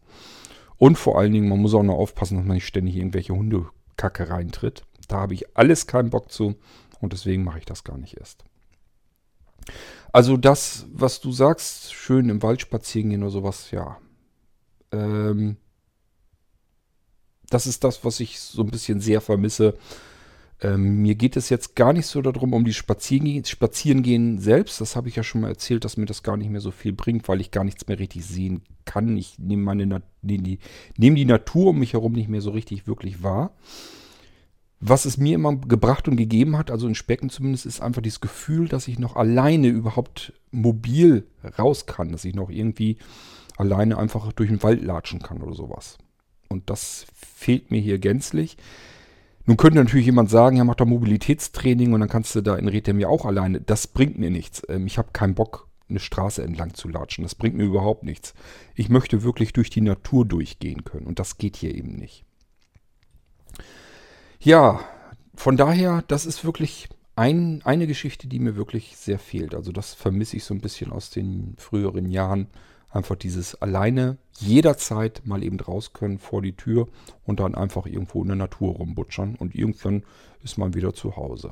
Und 0.77 0.97
vor 0.97 1.19
allen 1.19 1.33
Dingen, 1.33 1.49
man 1.49 1.59
muss 1.59 1.73
auch 1.73 1.83
noch 1.83 1.95
aufpassen, 1.95 2.37
dass 2.37 2.45
man 2.45 2.55
nicht 2.55 2.67
ständig 2.67 2.95
irgendwelche 2.95 3.33
Hundekacke 3.33 4.29
reintritt. 4.29 4.83
Da 5.07 5.17
habe 5.17 5.33
ich 5.33 5.57
alles 5.57 5.87
keinen 5.87 6.09
Bock 6.09 6.31
zu 6.31 6.55
und 6.99 7.13
deswegen 7.13 7.43
mache 7.43 7.59
ich 7.59 7.65
das 7.65 7.83
gar 7.83 7.97
nicht 7.97 8.17
erst. 8.17 8.43
Also 10.11 10.37
das, 10.37 10.85
was 10.91 11.19
du 11.19 11.31
sagst, 11.31 11.93
schön 11.93 12.29
im 12.29 12.41
Wald 12.41 12.61
spazieren 12.61 13.09
gehen 13.09 13.23
oder 13.23 13.31
sowas, 13.31 13.71
ja, 13.71 13.97
ähm, 14.91 15.57
das 17.49 17.67
ist 17.67 17.83
das, 17.83 18.03
was 18.03 18.19
ich 18.19 18.39
so 18.39 18.61
ein 18.63 18.71
bisschen 18.71 18.99
sehr 19.01 19.21
vermisse. 19.21 19.75
Ähm, 20.61 21.01
mir 21.01 21.15
geht 21.15 21.35
es 21.35 21.49
jetzt 21.49 21.75
gar 21.75 21.91
nicht 21.91 22.07
so 22.07 22.21
darum, 22.21 22.53
um 22.53 22.63
die 22.63 22.73
Spazieren, 22.73 23.43
Spazierengehen 23.43 24.39
selbst. 24.39 24.79
Das 24.79 24.95
habe 24.95 25.09
ich 25.09 25.15
ja 25.15 25.23
schon 25.23 25.41
mal 25.41 25.49
erzählt, 25.49 25.83
dass 25.83 25.97
mir 25.97 26.05
das 26.05 26.23
gar 26.23 26.37
nicht 26.37 26.49
mehr 26.49 26.61
so 26.61 26.71
viel 26.71 26.93
bringt, 26.93 27.27
weil 27.27 27.41
ich 27.41 27.51
gar 27.51 27.65
nichts 27.65 27.87
mehr 27.87 27.99
richtig 27.99 28.25
sehen 28.25 28.61
kann. 28.85 29.17
Ich 29.17 29.37
nehme 29.37 29.63
meine 29.63 29.85
Na 29.85 30.01
nee, 30.21 30.37
die, 30.37 30.59
nehme 30.97 31.17
die 31.17 31.25
Natur 31.25 31.71
um 31.71 31.79
mich 31.79 31.93
herum 31.93 32.13
nicht 32.13 32.29
mehr 32.29 32.41
so 32.41 32.51
richtig 32.51 32.87
wirklich 32.87 33.21
wahr. 33.21 33.53
Was 34.79 35.05
es 35.05 35.17
mir 35.17 35.35
immer 35.35 35.55
gebracht 35.55 36.07
und 36.07 36.15
gegeben 36.15 36.57
hat, 36.57 36.69
also 36.69 36.87
in 36.87 36.95
Specken 36.95 37.29
zumindest, 37.29 37.65
ist 37.65 37.81
einfach 37.81 38.01
dieses 38.01 38.21
Gefühl, 38.21 38.67
dass 38.67 38.87
ich 38.87 38.99
noch 38.99 39.15
alleine 39.15 39.67
überhaupt 39.67 40.33
mobil 40.51 41.27
raus 41.57 41.85
kann, 41.85 42.11
dass 42.11 42.25
ich 42.25 42.35
noch 42.35 42.49
irgendwie 42.49 42.97
alleine 43.57 43.97
einfach 43.97 44.31
durch 44.33 44.49
den 44.49 44.63
Wald 44.63 44.83
latschen 44.83 45.21
kann 45.21 45.41
oder 45.41 45.55
sowas. 45.55 45.97
Und 46.49 46.69
das 46.69 47.05
fehlt 47.13 47.71
mir 47.71 47.81
hier 47.81 47.99
gänzlich. 47.99 48.57
Nun 49.45 49.57
könnte 49.57 49.77
natürlich 49.77 50.07
jemand 50.07 50.29
sagen, 50.29 50.57
ja, 50.57 50.63
mach 50.63 50.75
doch 50.75 50.85
Mobilitätstraining 50.85 51.93
und 51.93 51.99
dann 51.99 52.09
kannst 52.09 52.33
du 52.35 52.41
da 52.41 52.55
in 52.55 52.67
Rethem 52.67 52.99
ja 52.99 53.07
auch 53.07 53.25
alleine. 53.25 53.61
Das 53.61 53.87
bringt 53.87 54.17
mir 54.17 54.31
nichts. 54.31 54.63
Ähm, 54.69 54.87
ich 54.87 54.97
habe 54.97 55.09
keinen 55.13 55.35
Bock, 55.35 55.67
eine 55.87 55.99
Straße 55.99 56.43
entlang 56.43 56.73
zu 56.73 56.87
latschen. 56.87 57.23
Das 57.23 57.35
bringt 57.35 57.55
mir 57.55 57.65
überhaupt 57.65 58.03
nichts. 58.03 58.33
Ich 58.73 58.89
möchte 58.89 59.23
wirklich 59.23 59.53
durch 59.53 59.69
die 59.69 59.81
Natur 59.81 60.25
durchgehen 60.25 60.83
können 60.83 61.05
und 61.05 61.19
das 61.19 61.37
geht 61.37 61.57
hier 61.57 61.75
eben 61.75 61.95
nicht. 61.95 62.25
Ja, 64.39 64.79
von 65.35 65.57
daher, 65.57 66.03
das 66.07 66.25
ist 66.25 66.43
wirklich 66.43 66.89
ein, 67.15 67.61
eine 67.63 67.87
Geschichte, 67.87 68.27
die 68.27 68.39
mir 68.39 68.55
wirklich 68.55 68.97
sehr 68.97 69.19
fehlt. 69.19 69.55
Also 69.55 69.71
das 69.71 69.93
vermisse 69.93 70.37
ich 70.37 70.43
so 70.43 70.53
ein 70.53 70.61
bisschen 70.61 70.91
aus 70.91 71.09
den 71.09 71.55
früheren 71.57 72.09
Jahren. 72.09 72.47
Einfach 72.95 73.17
dieses 73.17 73.61
alleine 73.61 74.17
jederzeit 74.37 75.21
mal 75.25 75.43
eben 75.43 75.59
raus 75.59 75.91
können 75.91 76.17
vor 76.17 76.41
die 76.41 76.55
Tür 76.55 76.87
und 77.25 77.41
dann 77.41 77.53
einfach 77.53 77.87
irgendwo 77.87 78.21
in 78.21 78.29
der 78.29 78.37
Natur 78.37 78.75
rumbutschern 78.75 79.35
und 79.35 79.53
irgendwann 79.53 80.03
ist 80.43 80.57
man 80.57 80.75
wieder 80.75 80.93
zu 80.93 81.17
Hause. 81.17 81.51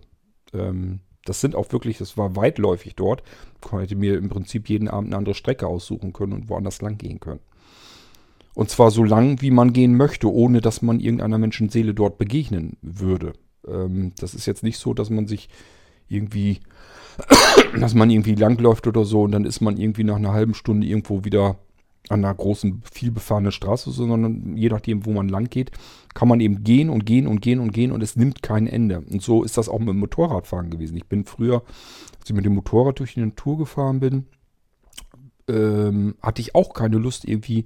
Ähm, 0.54 1.02
das 1.26 1.42
sind 1.42 1.54
auch 1.54 1.70
wirklich, 1.74 1.98
das 1.98 2.18
war 2.18 2.38
weitläufig 2.38 2.96
dort. 2.96 3.24
Ich 3.62 3.72
hätte 3.74 3.98
mir 3.98 4.18
im 4.18 4.30
Prinzip 4.30 4.70
jeden 4.70 4.88
Abend 4.88 5.10
eine 5.10 5.18
andere 5.18 5.36
Strecke 5.36 5.68
aussuchen 5.68 6.14
können 6.14 6.32
und 6.32 6.48
woanders 6.48 6.82
lang 6.82 6.98
gehen 6.98 7.20
können. 7.20 7.42
Und 8.54 8.70
zwar 8.70 8.90
so 8.90 9.04
lang, 9.04 9.42
wie 9.42 9.52
man 9.52 9.74
gehen 9.74 9.98
möchte, 9.98 10.32
ohne 10.32 10.62
dass 10.62 10.82
man 10.82 11.02
irgendeiner 11.02 11.40
Menschenseele 11.40 11.94
dort 11.94 12.18
begegnen 12.18 12.78
würde. 12.82 13.34
Ähm, 13.68 14.14
das 14.18 14.34
ist 14.34 14.46
jetzt 14.46 14.64
nicht 14.64 14.78
so, 14.78 14.94
dass 14.94 15.10
man 15.10 15.28
sich 15.28 15.50
irgendwie 16.08 16.62
dass 17.80 17.94
man 17.94 18.10
irgendwie 18.10 18.36
langläuft 18.36 18.88
oder 18.88 19.06
so 19.06 19.24
und 19.24 19.32
dann 19.32 19.46
ist 19.46 19.62
man 19.62 19.78
irgendwie 19.78 20.04
nach 20.04 20.16
einer 20.16 20.34
halben 20.34 20.54
Stunde 20.54 20.88
irgendwo 20.88 21.24
wieder 21.24 21.58
an 22.10 22.24
einer 22.24 22.34
großen, 22.34 22.84
vielbefahrenen 22.92 23.52
Straße, 23.52 23.92
sondern 23.92 24.58
je 24.58 24.70
nachdem, 24.70 25.06
wo 25.06 25.12
man 25.12 25.30
lang 25.30 25.50
geht, 25.50 25.72
kann 26.14 26.28
man 26.28 26.42
eben 26.42 26.64
gehen 26.64 26.90
und 26.90 27.06
gehen 27.06 27.28
und 27.28 27.42
gehen 27.42 27.60
und 27.60 27.72
gehen 27.72 27.92
und 27.92 28.04
es 28.04 28.16
nimmt 28.16 28.44
kein 28.44 28.68
Ende. 28.68 29.00
Und 29.00 29.22
so 29.22 29.44
ist 29.44 29.58
das 29.58 29.70
auch 29.70 29.80
mit 29.80 29.90
dem 29.90 30.00
Motorradfahren 30.00 30.70
gewesen. 30.70 30.98
Ich 30.98 31.06
bin 31.06 31.24
früher, 31.24 31.64
als 32.20 32.30
ich 32.30 32.36
mit 32.36 32.46
dem 32.46 32.56
Motorrad 32.56 33.00
durch 33.00 33.14
die 33.14 33.22
Natur 33.22 33.58
gefahren 33.58 34.02
bin, 34.02 34.26
ähm, 35.48 36.16
hatte 36.22 36.42
ich 36.42 36.56
auch 36.56 36.74
keine 36.74 36.98
Lust, 36.98 37.26
irgendwie 37.26 37.66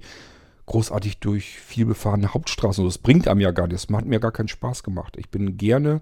großartig 0.66 1.18
durch 1.18 1.58
vielbefahrene 1.58 2.32
Hauptstraßen. 2.32 2.84
Das 2.84 2.98
bringt 2.98 3.26
einem 3.26 3.40
ja 3.40 3.50
gar 3.50 3.66
nicht. 3.66 3.82
Das 3.82 3.96
hat 3.96 4.04
mir 4.04 4.20
gar 4.20 4.32
keinen 4.32 4.48
Spaß 4.48 4.82
gemacht. 4.82 5.16
Ich 5.16 5.30
bin 5.30 5.56
gerne 5.56 6.00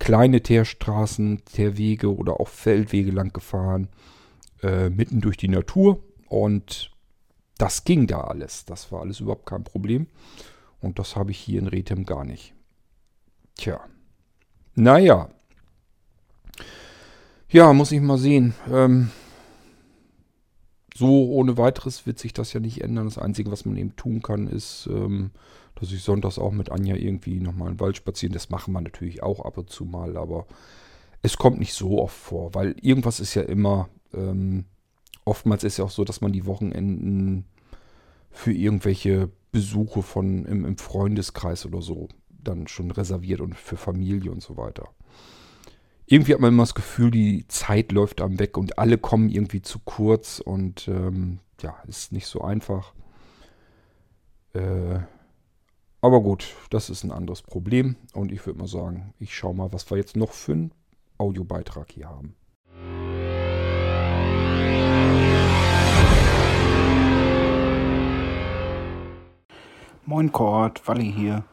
kleine 0.00 0.42
Teerstraßen, 0.42 1.44
Teerwege 1.44 2.12
oder 2.12 2.40
auch 2.40 2.48
Feldwege 2.48 3.12
lang 3.12 3.32
gefahren, 3.32 3.88
äh, 4.62 4.88
mitten 4.90 5.20
durch 5.20 5.36
die 5.36 5.48
Natur. 5.48 6.02
Und 6.26 6.90
das 7.58 7.84
ging 7.84 8.08
da 8.08 8.22
alles. 8.22 8.64
Das 8.64 8.90
war 8.90 9.02
alles 9.02 9.20
überhaupt 9.20 9.46
kein 9.46 9.62
Problem. 9.62 10.08
Und 10.80 10.98
das 10.98 11.14
habe 11.14 11.30
ich 11.30 11.38
hier 11.38 11.60
in 11.60 11.68
Rethem 11.68 12.06
gar 12.06 12.24
nicht. 12.24 12.54
Tja. 13.56 13.80
Naja. 14.74 15.28
Ja, 17.50 17.72
muss 17.72 17.92
ich 17.92 18.00
mal 18.00 18.18
sehen. 18.18 18.54
Ähm, 18.70 19.10
so 20.94 21.28
ohne 21.30 21.58
weiteres 21.58 22.06
wird 22.06 22.18
sich 22.18 22.32
das 22.32 22.54
ja 22.54 22.60
nicht 22.60 22.80
ändern. 22.80 23.04
Das 23.04 23.18
Einzige, 23.18 23.50
was 23.50 23.66
man 23.66 23.76
eben 23.76 23.94
tun 23.96 24.22
kann, 24.22 24.46
ist, 24.46 24.88
ähm, 24.90 25.30
dass 25.80 25.92
ich 25.92 26.02
sonntags 26.02 26.38
auch 26.38 26.52
mit 26.52 26.70
Anja 26.70 26.94
irgendwie 26.94 27.40
nochmal 27.40 27.70
im 27.72 27.80
Wald 27.80 27.96
spazieren. 27.96 28.34
Das 28.34 28.50
machen 28.50 28.72
wir 28.72 28.80
natürlich 28.80 29.22
auch 29.22 29.40
ab 29.44 29.56
und 29.56 29.70
zu 29.70 29.84
mal, 29.84 30.16
aber 30.16 30.46
es 31.22 31.36
kommt 31.36 31.58
nicht 31.58 31.74
so 31.74 32.00
oft 32.00 32.16
vor, 32.16 32.54
weil 32.54 32.76
irgendwas 32.80 33.20
ist 33.20 33.34
ja 33.34 33.42
immer, 33.42 33.88
ähm, 34.14 34.66
oftmals 35.24 35.64
ist 35.64 35.78
ja 35.78 35.84
auch 35.84 35.90
so, 35.90 36.04
dass 36.04 36.20
man 36.20 36.32
die 36.32 36.46
Wochenenden 36.46 37.46
für 38.30 38.52
irgendwelche 38.52 39.30
Besuche 39.52 40.02
von 40.02 40.44
im, 40.44 40.64
im 40.64 40.76
Freundeskreis 40.76 41.66
oder 41.66 41.82
so 41.82 42.08
dann 42.28 42.68
schon 42.68 42.90
reserviert 42.90 43.40
und 43.40 43.54
für 43.54 43.76
Familie 43.76 44.30
und 44.30 44.42
so 44.42 44.56
weiter. 44.56 44.88
Irgendwie 46.06 46.34
hat 46.34 46.40
man 46.40 46.52
immer 46.52 46.64
das 46.64 46.74
Gefühl, 46.74 47.10
die 47.10 47.46
Zeit 47.48 47.92
läuft 47.92 48.20
am 48.20 48.38
weg 48.38 48.56
und 48.56 48.78
alle 48.78 48.98
kommen 48.98 49.28
irgendwie 49.28 49.62
zu 49.62 49.78
kurz 49.78 50.40
und 50.40 50.88
ähm, 50.88 51.38
ja, 51.60 51.76
ist 51.86 52.12
nicht 52.12 52.26
so 52.26 52.40
einfach. 52.40 52.94
Äh, 54.52 55.00
aber 56.02 56.20
gut, 56.20 56.54
das 56.70 56.88
ist 56.90 57.04
ein 57.04 57.12
anderes 57.12 57.42
Problem 57.42 57.96
und 58.14 58.32
ich 58.32 58.44
würde 58.46 58.58
mal 58.58 58.68
sagen, 58.68 59.12
ich 59.18 59.34
schaue 59.34 59.54
mal, 59.54 59.72
was 59.72 59.90
wir 59.90 59.98
jetzt 59.98 60.16
noch 60.16 60.32
für 60.32 60.52
einen 60.52 60.72
Audiobeitrag 61.18 61.92
hier 61.92 62.08
haben. 62.08 62.34
Moin 70.06 70.32
Kurt, 70.32 70.88
Walli 70.88 71.12
hier. 71.12 71.44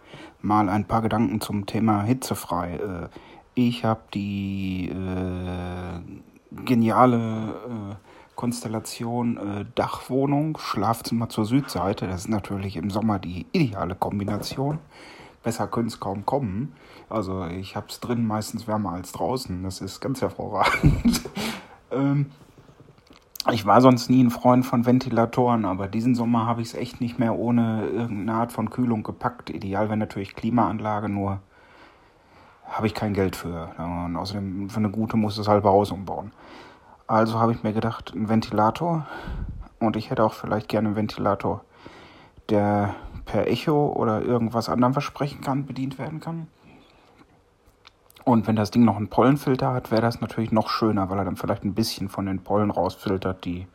Mal 0.42 0.70
ein 0.70 0.86
paar 0.86 1.02
Gedanken 1.02 1.42
zum 1.42 1.66
Thema 1.66 2.04
hitzefrei. 2.04 2.76
Äh, 2.76 3.10
ich 3.54 3.84
habe 3.84 4.02
die 4.14 4.90
äh, 4.90 6.64
geniale 6.66 7.98
äh, 8.00 8.07
Konstellation 8.38 9.38
äh, 9.38 9.66
Dachwohnung, 9.74 10.60
Schlafzimmer 10.60 11.28
zur 11.28 11.46
Südseite. 11.46 12.08
Das 12.08 12.22
ist 12.22 12.30
natürlich 12.30 12.78
im 12.78 12.92
Sommer 12.92 13.18
die 13.18 13.48
ideale 13.52 13.96
Kombination. 13.96 14.78
Besser 15.44 15.68
könnte 15.68 15.88
es 15.88 16.00
kaum 16.00 16.26
kommen. 16.26 16.74
Also 17.10 17.48
ich 17.48 17.76
habe 17.76 17.88
es 17.90 18.00
drin 18.00 18.28
meistens 18.28 18.68
wärmer 18.68 18.92
als 18.92 19.12
draußen. 19.12 19.64
Das 19.64 19.82
ist 19.82 20.02
ganz 20.02 20.22
hervorragend. 20.22 21.22
ähm, 21.92 22.28
ich 23.52 23.66
war 23.66 23.82
sonst 23.82 24.08
nie 24.10 24.24
ein 24.24 24.30
Freund 24.30 24.66
von 24.66 24.86
Ventilatoren, 24.86 25.66
aber 25.66 25.88
diesen 25.88 26.14
Sommer 26.14 26.46
habe 26.46 26.62
ich 26.62 26.68
es 26.68 26.74
echt 26.76 27.02
nicht 27.02 27.18
mehr 27.18 27.36
ohne 27.36 27.88
irgendeine 27.88 28.34
Art 28.34 28.52
von 28.52 28.70
Kühlung 28.70 29.02
gepackt. 29.02 29.50
Ideal 29.50 29.88
wäre 29.88 29.98
natürlich 29.98 30.36
Klimaanlage, 30.36 31.10
nur 31.10 31.40
habe 32.66 32.86
ich 32.86 32.94
kein 32.94 33.16
Geld 33.16 33.36
für. 33.36 33.72
Und 33.80 34.16
außerdem 34.16 34.70
für 34.70 34.78
eine 34.78 34.92
gute 34.92 35.18
muss 35.18 35.38
das 35.38 35.48
halbe 35.48 35.70
Haus 35.70 35.92
umbauen. 35.92 36.32
Also 37.08 37.40
habe 37.40 37.54
ich 37.54 37.64
mir 37.64 37.74
gedacht, 37.74 38.14
ein 38.14 38.28
Ventilator. 38.28 39.08
Und 39.80 39.96
ich 39.96 40.10
hätte 40.10 40.24
auch 40.24 40.34
vielleicht 40.34 40.68
gerne 40.68 40.90
einen 40.90 40.96
Ventilator, 40.98 41.64
der 42.50 42.96
per 43.26 43.48
Echo 43.48 43.88
oder 43.88 44.22
irgendwas 44.22 44.70
anderem 44.70 44.94
versprechen 44.94 45.42
kann, 45.42 45.66
bedient 45.66 45.98
werden 45.98 46.20
kann. 46.20 46.48
Und 48.26 48.46
wenn 48.46 48.58
das 48.58 48.72
Ding 48.72 48.84
noch 48.84 48.98
einen 48.98 49.08
Pollenfilter 49.08 49.72
hat, 49.72 49.90
wäre 49.90 50.02
das 50.02 50.20
natürlich 50.20 50.52
noch 50.52 50.70
schöner, 50.70 51.10
weil 51.10 51.20
er 51.20 51.26
dann 51.26 51.38
vielleicht 51.38 51.64
ein 51.64 51.76
bisschen 51.76 52.10
von 52.10 52.26
den 52.26 52.44
Pollen 52.44 52.72
rausfiltert, 52.72 53.46
die 53.46 53.68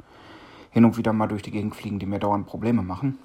hin 0.70 0.85
und 0.85 0.99
wieder 0.99 1.14
mal 1.14 1.28
durch 1.28 1.43
die 1.43 1.51
Gegend 1.51 1.74
fliegen, 1.74 1.99
die 1.99 2.07
mir 2.07 2.18
dauernd 2.18 2.47
Probleme 2.47 2.83
machen. 2.83 3.18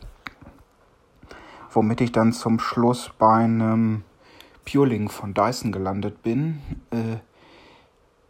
Womit 1.71 1.99
ich 1.99 2.13
dann 2.13 2.31
zum 2.31 2.59
Schluss 2.59 3.11
bei 3.17 3.43
einem 3.43 4.03
Pureling 4.63 5.09
von 5.09 5.33
Dyson 5.33 5.71
gelandet 5.71 6.23
bin. 6.23 6.61
Äh, 6.91 7.17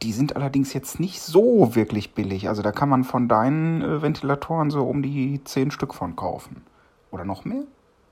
die 0.01 0.11
sind 0.11 0.35
allerdings 0.35 0.73
jetzt 0.73 0.99
nicht 0.99 1.21
so 1.21 1.75
wirklich 1.75 2.13
billig. 2.13 2.49
Also 2.49 2.61
da 2.61 2.71
kann 2.71 2.89
man 2.89 3.03
von 3.03 3.27
deinen 3.27 3.81
äh, 3.81 4.01
Ventilatoren 4.01 4.69
so 4.69 4.83
um 4.83 5.01
die 5.01 5.43
10 5.43 5.71
Stück 5.71 5.93
von 5.93 6.15
kaufen. 6.15 6.63
Oder 7.11 7.25
noch 7.25 7.45
mehr? 7.45 7.63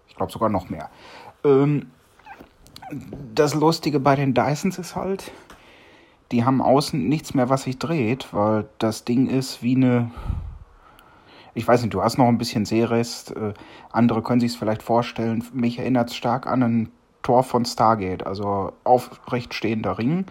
Ich 0.07 0.15
glaube 0.15 0.31
sogar 0.31 0.49
noch 0.49 0.69
mehr. 0.69 0.89
Ähm, 1.43 1.87
das 3.33 3.53
Lustige 3.53 3.99
bei 3.99 4.15
den 4.15 4.33
Dysons 4.33 4.77
ist 4.77 4.95
halt, 4.95 5.31
die 6.31 6.43
haben 6.43 6.61
außen 6.61 7.07
nichts 7.07 7.33
mehr, 7.33 7.49
was 7.49 7.63
sich 7.63 7.77
dreht, 7.77 8.33
weil 8.33 8.67
das 8.79 9.05
Ding 9.05 9.27
ist 9.27 9.61
wie 9.61 9.75
eine. 9.75 10.11
Ich 11.53 11.67
weiß 11.67 11.81
nicht, 11.83 11.93
du 11.93 12.03
hast 12.03 12.17
noch 12.17 12.27
ein 12.27 12.37
bisschen 12.37 12.65
Seerest. 12.65 13.31
Äh, 13.35 13.53
andere 13.91 14.21
können 14.21 14.41
sich 14.41 14.51
es 14.51 14.57
vielleicht 14.57 14.83
vorstellen. 14.83 15.43
Mich 15.53 15.79
erinnert 15.79 16.09
es 16.09 16.15
stark 16.15 16.47
an 16.47 16.63
ein 16.63 16.91
Tor 17.21 17.43
von 17.43 17.65
Stargate, 17.65 18.25
also 18.25 18.73
aufrecht 18.83 19.53
stehender 19.53 19.97
Ring. 19.97 20.25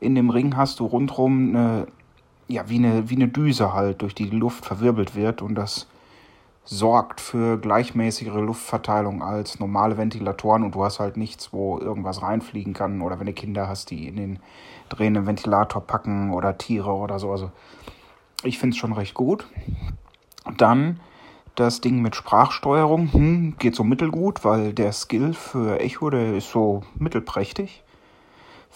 In 0.00 0.14
dem 0.14 0.30
Ring 0.30 0.56
hast 0.56 0.80
du 0.80 0.86
rundherum 0.86 1.50
eine, 1.50 1.86
ja, 2.48 2.68
wie 2.68 2.76
eine, 2.76 3.08
wie 3.08 3.16
eine 3.16 3.28
Düse 3.28 3.72
halt, 3.72 4.02
durch 4.02 4.14
die 4.14 4.28
die 4.28 4.36
Luft 4.36 4.64
verwirbelt 4.64 5.14
wird 5.14 5.42
und 5.42 5.54
das 5.54 5.86
sorgt 6.64 7.20
für 7.20 7.58
gleichmäßigere 7.58 8.40
Luftverteilung 8.40 9.22
als 9.22 9.60
normale 9.60 9.96
Ventilatoren 9.96 10.64
und 10.64 10.74
du 10.74 10.84
hast 10.84 10.98
halt 10.98 11.16
nichts, 11.16 11.52
wo 11.52 11.78
irgendwas 11.78 12.22
reinfliegen 12.22 12.74
kann 12.74 13.00
oder 13.02 13.20
wenn 13.20 13.26
du 13.26 13.32
Kinder 13.32 13.68
hast, 13.68 13.90
die 13.90 14.08
in 14.08 14.16
den 14.16 14.38
drehenden 14.88 15.26
Ventilator 15.26 15.80
packen 15.80 16.32
oder 16.32 16.58
Tiere 16.58 16.92
oder 16.92 17.20
so. 17.20 17.30
Also 17.30 17.52
ich 18.42 18.58
finde 18.58 18.74
es 18.74 18.78
schon 18.78 18.92
recht 18.92 19.14
gut. 19.14 19.46
Dann 20.56 21.00
das 21.54 21.80
Ding 21.80 22.02
mit 22.02 22.16
Sprachsteuerung 22.16 23.12
hm, 23.12 23.54
geht 23.58 23.74
so 23.74 23.84
mittelgut, 23.84 24.44
weil 24.44 24.72
der 24.72 24.92
Skill 24.92 25.34
für 25.34 25.80
Echo, 25.80 26.10
der 26.10 26.34
ist 26.34 26.50
so 26.50 26.82
mittelprächtig. 26.98 27.82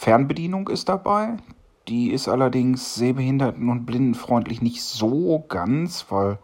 Fernbedienung 0.00 0.68
ist 0.68 0.88
dabei. 0.88 1.36
Die 1.86 2.10
ist 2.10 2.26
allerdings 2.26 2.94
sehbehinderten- 2.94 3.68
und 3.68 3.84
blindenfreundlich 3.84 4.62
nicht 4.62 4.82
so 4.82 5.44
ganz, 5.46 6.06
weil 6.08 6.38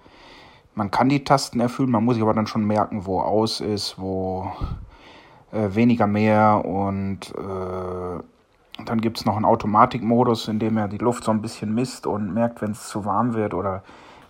man 0.74 0.90
kann 0.90 1.08
die 1.08 1.24
Tasten 1.24 1.60
erfüllen, 1.60 1.90
man 1.90 2.04
muss 2.04 2.16
sich 2.16 2.22
aber 2.22 2.34
dann 2.34 2.46
schon 2.46 2.66
merken, 2.66 3.06
wo 3.06 3.18
aus 3.18 3.62
ist, 3.62 3.98
wo 3.98 4.52
äh, 5.52 5.74
weniger 5.74 6.06
mehr 6.06 6.66
und 6.66 7.32
äh, 7.34 8.84
dann 8.84 9.00
gibt 9.00 9.16
es 9.16 9.24
noch 9.24 9.36
einen 9.36 9.46
Automatikmodus, 9.46 10.48
in 10.48 10.58
dem 10.58 10.76
er 10.76 10.88
die 10.88 10.98
Luft 10.98 11.24
so 11.24 11.30
ein 11.30 11.40
bisschen 11.40 11.74
misst 11.74 12.06
und 12.06 12.34
merkt, 12.34 12.60
wenn 12.60 12.72
es 12.72 12.88
zu 12.88 13.06
warm 13.06 13.32
wird 13.32 13.54
oder 13.54 13.82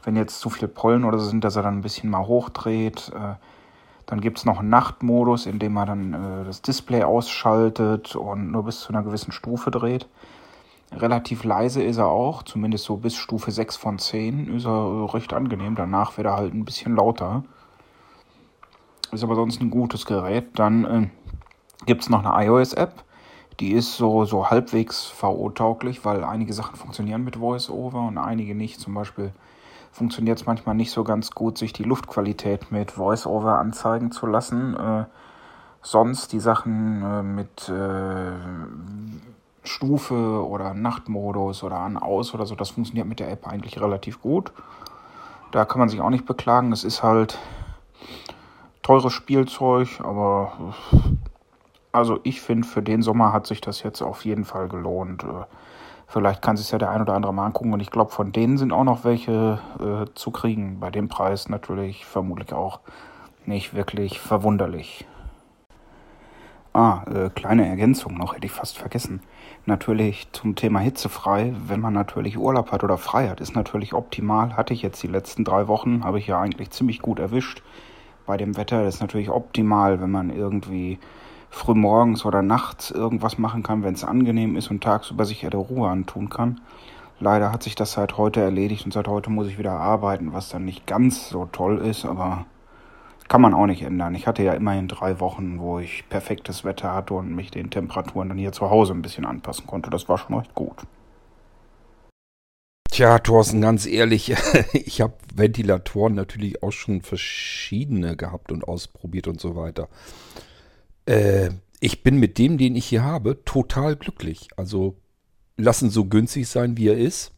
wenn 0.04 0.14
jetzt 0.14 0.38
zu 0.38 0.50
viele 0.50 0.68
Pollen 0.68 1.02
oder 1.02 1.18
so 1.18 1.28
sind, 1.28 1.42
dass 1.42 1.56
er 1.56 1.64
dann 1.64 1.78
ein 1.78 1.82
bisschen 1.82 2.10
mal 2.10 2.28
hochdreht. 2.28 3.10
Äh, 3.12 3.34
dann 4.06 4.20
gibt 4.20 4.38
es 4.38 4.44
noch 4.44 4.60
einen 4.60 4.68
Nachtmodus, 4.68 5.46
in 5.46 5.58
dem 5.58 5.76
er 5.76 5.86
dann 5.86 6.14
äh, 6.14 6.44
das 6.44 6.62
Display 6.62 7.02
ausschaltet 7.02 8.14
und 8.14 8.52
nur 8.52 8.64
bis 8.64 8.80
zu 8.80 8.90
einer 8.90 9.02
gewissen 9.02 9.32
Stufe 9.32 9.70
dreht. 9.70 10.08
Relativ 10.92 11.42
leise 11.42 11.82
ist 11.82 11.96
er 11.98 12.06
auch, 12.06 12.44
zumindest 12.44 12.84
so 12.84 12.96
bis 12.96 13.16
Stufe 13.16 13.50
6 13.50 13.76
von 13.76 13.98
10 13.98 14.54
ist 14.56 14.66
er 14.66 15.12
recht 15.12 15.32
angenehm. 15.32 15.74
Danach 15.74 16.16
wird 16.16 16.28
er 16.28 16.36
halt 16.36 16.54
ein 16.54 16.64
bisschen 16.64 16.94
lauter. 16.94 17.42
Ist 19.10 19.24
aber 19.24 19.34
sonst 19.34 19.60
ein 19.60 19.70
gutes 19.70 20.06
Gerät. 20.06 20.58
Dann 20.58 20.84
äh, 20.84 21.08
gibt 21.86 22.02
es 22.02 22.08
noch 22.08 22.24
eine 22.24 22.46
iOS-App. 22.46 23.02
Die 23.58 23.72
ist 23.72 23.96
so, 23.96 24.24
so 24.24 24.50
halbwegs 24.50 25.06
VO-tauglich, 25.06 26.04
weil 26.04 26.22
einige 26.22 26.52
Sachen 26.52 26.76
funktionieren 26.76 27.24
mit 27.24 27.40
VoiceOver 27.40 28.02
und 28.06 28.18
einige 28.18 28.54
nicht. 28.54 28.78
Zum 28.78 28.94
Beispiel 28.94 29.32
funktioniert 29.96 30.38
es 30.38 30.46
manchmal 30.46 30.74
nicht 30.74 30.90
so 30.90 31.04
ganz 31.04 31.30
gut, 31.30 31.56
sich 31.56 31.72
die 31.72 31.82
Luftqualität 31.82 32.70
mit 32.70 32.98
VoiceOver 32.98 33.58
anzeigen 33.58 34.12
zu 34.12 34.26
lassen. 34.26 34.76
Äh, 34.76 35.04
sonst 35.80 36.32
die 36.32 36.40
Sachen 36.40 37.02
äh, 37.02 37.22
mit 37.22 37.68
äh, 37.70 38.32
Stufe 39.64 40.46
oder 40.46 40.74
Nachtmodus 40.74 41.62
oder 41.62 41.78
an 41.78 41.96
aus 41.96 42.34
oder 42.34 42.44
so, 42.44 42.54
das 42.54 42.70
funktioniert 42.70 43.06
mit 43.06 43.20
der 43.20 43.30
App 43.30 43.48
eigentlich 43.48 43.80
relativ 43.80 44.20
gut. 44.20 44.52
Da 45.50 45.64
kann 45.64 45.78
man 45.78 45.88
sich 45.88 46.02
auch 46.02 46.10
nicht 46.10 46.26
beklagen. 46.26 46.72
Es 46.72 46.84
ist 46.84 47.02
halt 47.02 47.38
teures 48.82 49.14
Spielzeug, 49.14 50.00
aber 50.02 50.74
also 51.92 52.20
ich 52.22 52.42
finde, 52.42 52.68
für 52.68 52.82
den 52.82 53.00
Sommer 53.00 53.32
hat 53.32 53.46
sich 53.46 53.62
das 53.62 53.82
jetzt 53.82 54.02
auf 54.02 54.26
jeden 54.26 54.44
Fall 54.44 54.68
gelohnt. 54.68 55.24
Vielleicht 56.06 56.40
kann 56.40 56.56
sich 56.56 56.70
ja 56.70 56.78
der 56.78 56.90
ein 56.90 57.02
oder 57.02 57.14
andere 57.14 57.34
mal 57.34 57.46
angucken 57.46 57.72
und 57.72 57.80
ich 57.80 57.90
glaube, 57.90 58.12
von 58.12 58.30
denen 58.30 58.58
sind 58.58 58.72
auch 58.72 58.84
noch 58.84 59.04
welche 59.04 59.58
äh, 59.80 60.14
zu 60.14 60.30
kriegen. 60.30 60.78
Bei 60.78 60.90
dem 60.90 61.08
Preis 61.08 61.48
natürlich 61.48 62.06
vermutlich 62.06 62.52
auch 62.52 62.80
nicht 63.44 63.74
wirklich 63.74 64.20
verwunderlich. 64.20 65.06
Ah, 66.72 67.04
äh, 67.10 67.30
kleine 67.30 67.66
Ergänzung 67.66 68.18
noch, 68.18 68.34
hätte 68.34 68.44
ich 68.44 68.52
fast 68.52 68.76
vergessen. 68.76 69.22
Natürlich 69.64 70.28
zum 70.32 70.56
Thema 70.56 70.78
hitzefrei, 70.78 71.54
wenn 71.66 71.80
man 71.80 71.94
natürlich 71.94 72.36
Urlaub 72.36 72.70
hat 72.70 72.84
oder 72.84 72.98
frei 72.98 73.28
hat, 73.28 73.40
ist 73.40 73.56
natürlich 73.56 73.94
optimal. 73.94 74.56
Hatte 74.56 74.74
ich 74.74 74.82
jetzt 74.82 75.02
die 75.02 75.08
letzten 75.08 75.42
drei 75.42 75.68
Wochen, 75.68 76.04
habe 76.04 76.18
ich 76.18 76.26
ja 76.26 76.38
eigentlich 76.38 76.70
ziemlich 76.70 77.00
gut 77.00 77.18
erwischt. 77.18 77.62
Bei 78.26 78.36
dem 78.36 78.56
Wetter 78.58 78.86
ist 78.86 79.00
natürlich 79.00 79.30
optimal, 79.30 80.02
wenn 80.02 80.10
man 80.10 80.30
irgendwie 80.30 80.98
früh 81.50 81.74
morgens 81.74 82.24
oder 82.24 82.42
nachts 82.42 82.90
irgendwas 82.90 83.38
machen 83.38 83.62
kann, 83.62 83.82
wenn 83.82 83.94
es 83.94 84.04
angenehm 84.04 84.56
ist 84.56 84.70
und 84.70 84.82
tagsüber 84.82 85.24
sich 85.24 85.42
ja 85.42 85.50
der 85.50 85.60
Ruhe 85.60 85.88
antun 85.88 86.28
kann. 86.28 86.60
Leider 87.18 87.50
hat 87.50 87.62
sich 87.62 87.74
das 87.74 87.92
seit 87.92 88.18
heute 88.18 88.40
erledigt 88.40 88.84
und 88.84 88.92
seit 88.92 89.08
heute 89.08 89.30
muss 89.30 89.48
ich 89.48 89.58
wieder 89.58 89.72
arbeiten, 89.72 90.32
was 90.32 90.50
dann 90.50 90.64
nicht 90.64 90.86
ganz 90.86 91.30
so 91.30 91.46
toll 91.46 91.78
ist, 91.78 92.04
aber 92.04 92.44
kann 93.28 93.40
man 93.40 93.54
auch 93.54 93.66
nicht 93.66 93.82
ändern. 93.82 94.14
Ich 94.14 94.26
hatte 94.26 94.42
ja 94.42 94.52
immerhin 94.52 94.86
drei 94.86 95.18
Wochen, 95.18 95.58
wo 95.58 95.78
ich 95.78 96.08
perfektes 96.08 96.64
Wetter 96.64 96.92
hatte 96.92 97.14
und 97.14 97.34
mich 97.34 97.50
den 97.50 97.70
Temperaturen 97.70 98.28
dann 98.28 98.38
hier 98.38 98.52
zu 98.52 98.70
Hause 98.70 98.92
ein 98.92 99.02
bisschen 99.02 99.24
anpassen 99.24 99.66
konnte. 99.66 99.90
Das 99.90 100.08
war 100.08 100.18
schon 100.18 100.36
recht 100.36 100.54
gut. 100.54 100.76
Tja, 102.90 103.18
Thorsten, 103.18 103.60
ganz 103.60 103.84
ehrlich, 103.86 104.34
ich 104.72 105.00
habe 105.00 105.14
Ventilatoren 105.34 106.14
natürlich 106.14 106.62
auch 106.62 106.70
schon 106.70 107.02
verschiedene 107.02 108.16
gehabt 108.16 108.52
und 108.52 108.66
ausprobiert 108.66 109.26
und 109.26 109.40
so 109.40 109.56
weiter. 109.56 109.88
Äh, 111.06 111.50
ich 111.80 112.02
bin 112.02 112.18
mit 112.18 112.38
dem, 112.38 112.58
den 112.58 112.76
ich 112.76 112.86
hier 112.86 113.02
habe, 113.02 113.42
total 113.44 113.96
glücklich. 113.96 114.48
Also 114.56 114.96
lassen 115.56 115.90
so 115.90 116.04
günstig 116.04 116.48
sein, 116.48 116.76
wie 116.76 116.88
er 116.88 116.98
ist. 116.98 117.32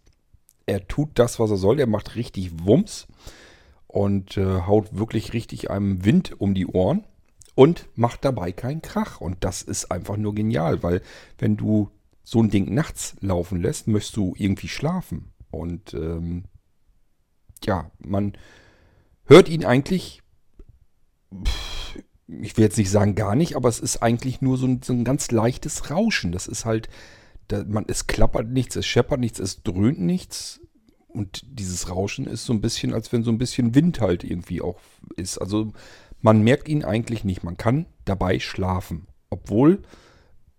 Er 0.66 0.87
tut 0.87 1.11
das, 1.14 1.39
was 1.39 1.51
er 1.51 1.57
soll. 1.57 1.81
Er 1.81 1.87
macht 1.87 2.14
richtig 2.16 2.51
Wumms 2.66 3.07
und 3.87 4.37
äh, 4.37 4.62
haut 4.62 4.97
wirklich 4.97 5.33
richtig 5.33 5.71
einem 5.71 6.05
Wind 6.05 6.41
um 6.41 6.55
die 6.55 6.66
Ohren 6.66 7.05
und 7.55 7.89
macht 7.97 8.25
dabei 8.25 8.53
keinen 8.53 8.83
Krach. 8.83 9.21
Und 9.21 9.43
das 9.45 9.62
ist 9.62 9.91
einfach 9.91 10.16
nur 10.16 10.35
genial, 10.35 10.83
weil 10.83 11.03
wenn 11.39 11.57
du 11.57 11.91
so 12.23 12.43
ein 12.43 12.51
Ding 12.51 12.75
nachts 12.75 13.16
laufen 13.21 13.61
lässt, 13.61 13.89
möchtest 13.89 14.16
du 14.16 14.35
irgendwie 14.37 14.69
schlafen. 14.69 15.33
Und 15.51 15.95
ähm, 15.95 16.45
ja, 17.64 17.91
man 17.99 18.35
hört 19.25 19.49
ihn 19.49 19.64
eigentlich, 19.64 20.23
ich 22.29 22.57
will 22.57 22.64
jetzt 22.64 22.79
nicht 22.79 22.91
sagen 22.91 23.14
gar 23.14 23.35
nicht, 23.35 23.57
aber 23.57 23.68
es 23.68 23.81
ist 23.81 24.03
eigentlich 24.03 24.41
nur 24.41 24.59
so 24.59 24.66
ein, 24.66 24.83
so 24.83 24.93
ein 24.93 25.05
ganz 25.05 25.31
leichtes 25.31 25.91
Rauschen. 25.91 26.31
Das 26.31 26.47
ist 26.47 26.64
halt, 26.64 26.89
da, 27.49 27.64
man, 27.64 27.87
es 27.89 28.07
klappert 28.07 28.49
nichts, 28.49 28.76
es 28.76 28.87
scheppert 28.87 29.18
nichts, 29.18 29.39
es 29.39 29.62
dröhnt 29.62 29.99
nichts. 29.99 30.61
Und 31.09 31.43
dieses 31.47 31.89
Rauschen 31.89 32.26
ist 32.26 32.45
so 32.45 32.53
ein 32.53 32.61
bisschen, 32.61 32.93
als 32.93 33.12
wenn 33.12 33.24
so 33.24 33.31
ein 33.31 33.39
bisschen 33.39 33.74
Wind 33.74 34.01
halt 34.01 34.24
irgendwie 34.24 34.61
auch 34.61 34.79
ist. 35.16 35.39
Also 35.39 35.72
man 36.20 36.43
merkt 36.43 36.68
ihn 36.68 36.85
eigentlich 36.85 37.24
nicht. 37.24 37.45
Man 37.45 37.57
kann 37.57 37.87
dabei 38.05 38.39
schlafen, 38.41 39.07
obwohl 39.31 39.83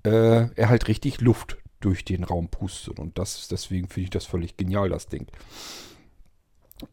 äh, 0.04 0.50
er 0.56 0.70
halt 0.70 0.88
richtig 0.88 1.22
Luft 1.22 1.58
durch 1.80 2.04
den 2.04 2.24
Raum 2.24 2.50
pustet. 2.50 3.00
Und 3.00 3.18
das, 3.20 3.48
deswegen 3.48 3.88
finde 3.88 4.06
ich 4.06 4.10
das 4.10 4.26
völlig 4.26 4.58
genial, 4.58 4.90
das 4.90 5.08
Ding. 5.08 5.28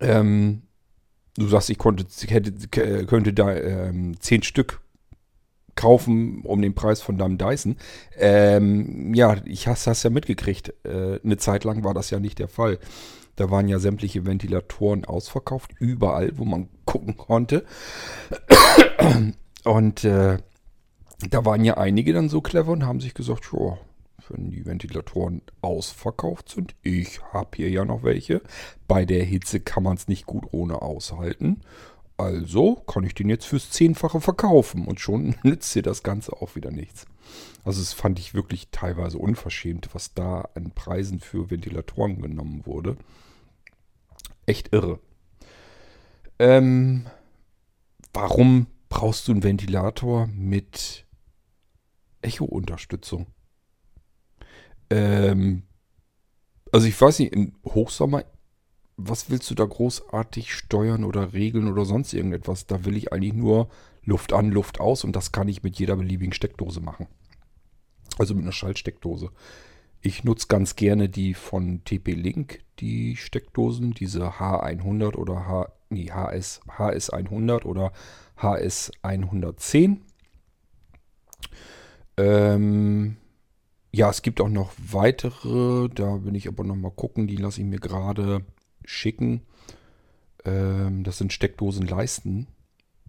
Ähm, 0.01 0.62
du 1.37 1.47
sagst, 1.49 1.70
ich 1.70 1.78
konnte, 1.78 2.07
hätte, 2.28 2.53
könnte 3.07 3.32
da 3.32 3.55
ähm, 3.55 4.18
zehn 4.20 4.43
Stück 4.43 4.80
kaufen 5.74 6.41
um 6.43 6.62
den 6.62 6.74
Preis 6.74 7.03
von 7.03 7.18
deinem 7.18 7.39
Dyson. 7.39 7.76
Ähm, 8.16 9.14
ja, 9.14 9.37
ich 9.45 9.68
hast 9.68 9.87
das 9.87 10.03
ja 10.03 10.11
mitgekriegt. 10.11 10.72
Äh, 10.84 11.20
eine 11.22 11.37
Zeit 11.37 11.64
lang 11.64 11.84
war 11.84 11.95
das 11.95 12.11
ja 12.11 12.18
nicht 12.18 12.39
der 12.39 12.49
Fall. 12.49 12.78
Da 13.37 13.51
waren 13.51 13.68
ja 13.68 13.78
sämtliche 13.78 14.24
Ventilatoren 14.24 15.05
ausverkauft, 15.05 15.72
überall, 15.78 16.32
wo 16.37 16.45
man 16.45 16.68
gucken 16.87 17.16
konnte. 17.16 17.64
Und 19.64 20.05
äh, 20.05 20.39
da 21.30 21.45
waren 21.45 21.64
ja 21.64 21.76
einige 21.76 22.12
dann 22.12 22.28
so 22.28 22.41
clever 22.41 22.72
und 22.72 22.87
haben 22.87 23.01
sich 23.01 23.14
gesagt, 23.14 23.53
oh, 23.53 23.78
wenn 24.31 24.51
die 24.51 24.66
Ventilatoren 24.66 25.43
ausverkauft 25.62 26.49
sind, 26.49 26.74
ich 26.83 27.22
habe 27.33 27.57
hier 27.57 27.70
ja 27.70 27.85
noch 27.85 28.03
welche, 28.03 28.43
bei 28.89 29.05
der 29.05 29.24
Hitze 29.24 29.61
kann 29.61 29.83
man 29.83 29.97
es 29.97 30.09
nicht 30.09 30.27
gut 30.27 30.45
ohne 30.53 30.83
aushalten. 30.83 31.61
Also 32.18 32.77
kann 32.77 33.05
ich 33.05 33.14
den 33.14 33.29
jetzt 33.29 33.45
fürs 33.45 33.70
Zehnfache 33.70 34.20
verkaufen 34.20 34.87
und 34.87 35.01
schon 35.01 35.35
nützt 35.43 35.74
dir 35.74 35.83
das 35.83 36.03
Ganze 36.03 36.33
auch 36.33 36.55
wieder 36.55 36.70
nichts. 36.70 37.07
Also 37.64 37.83
es 37.83 37.93
fand 37.93 38.18
ich 38.18 38.33
wirklich 38.33 38.68
teilweise 38.70 39.18
unverschämt, 39.18 39.91
was 39.93 40.14
da 40.14 40.49
an 40.55 40.70
Preisen 40.70 41.20
für 41.20 41.51
Ventilatoren 41.51 42.22
genommen 42.22 42.64
wurde 42.64 42.97
echt 44.47 44.72
irre. 44.72 45.01
Ähm, 46.39 47.07
warum 48.12 48.68
brauchst 48.89 49.29
du 49.29 49.33
einen 49.33 49.43
Ventilator 49.43 50.29
mit 50.29 51.07
Echo-Unterstützung? 52.22 53.27
Ähm, 54.91 55.62
also 56.72 56.87
ich 56.87 57.01
weiß 57.01 57.18
nicht, 57.20 57.32
im 57.32 57.53
Hochsommer, 57.64 58.24
was 58.97 59.30
willst 59.30 59.51
du 59.51 59.55
da 59.55 59.64
großartig 59.64 60.55
steuern 60.55 61.05
oder 61.05 61.32
regeln 61.32 61.68
oder 61.68 61.84
sonst 61.84 62.14
irgendetwas? 62.14 62.66
Da 62.66 62.84
will 62.84 62.97
ich 62.97 63.12
eigentlich 63.12 63.34
nur 63.34 63.68
Luft 64.05 64.32
an, 64.32 64.51
Luft 64.51 64.80
aus 64.80 65.05
und 65.05 65.14
das 65.14 65.32
kann 65.32 65.49
ich 65.49 65.62
mit 65.62 65.78
jeder 65.78 65.97
beliebigen 65.97 66.32
Steckdose 66.32 66.80
machen. 66.80 67.07
Also 68.18 68.34
mit 68.34 68.45
einer 68.45 68.53
Schaltsteckdose. 68.53 69.30
Ich 70.01 70.24
nutze 70.24 70.47
ganz 70.47 70.76
gerne 70.76 71.09
die 71.09 71.34
von 71.34 71.82
TP-Link, 71.84 72.61
die 72.78 73.16
Steckdosen, 73.16 73.93
diese 73.93 74.39
H100 74.39 75.16
oder 75.16 75.47
H, 75.47 75.72
nee, 75.91 76.11
HS, 76.11 76.61
HS100 76.68 77.64
oder 77.64 77.93
HS110. 78.39 79.99
Ähm, 82.18 83.16
ja, 83.93 84.11
es 84.11 84.22
gibt 84.22 84.41
auch 84.41 84.49
noch 84.49 84.72
weitere, 84.76 85.89
da 85.89 86.16
bin 86.16 86.34
ich 86.34 86.49
aber 86.49 86.64
noch 86.64 86.76
mal 86.76 86.91
gucken, 86.91 87.26
die 87.26 87.37
lasse 87.37 87.61
ich 87.61 87.66
mir 87.66 87.78
gerade 87.78 88.45
schicken. 88.84 89.43
Ähm, 90.45 91.05
das 91.05 91.18
sind 91.18 91.32
Steckdosenleisten 91.32 92.47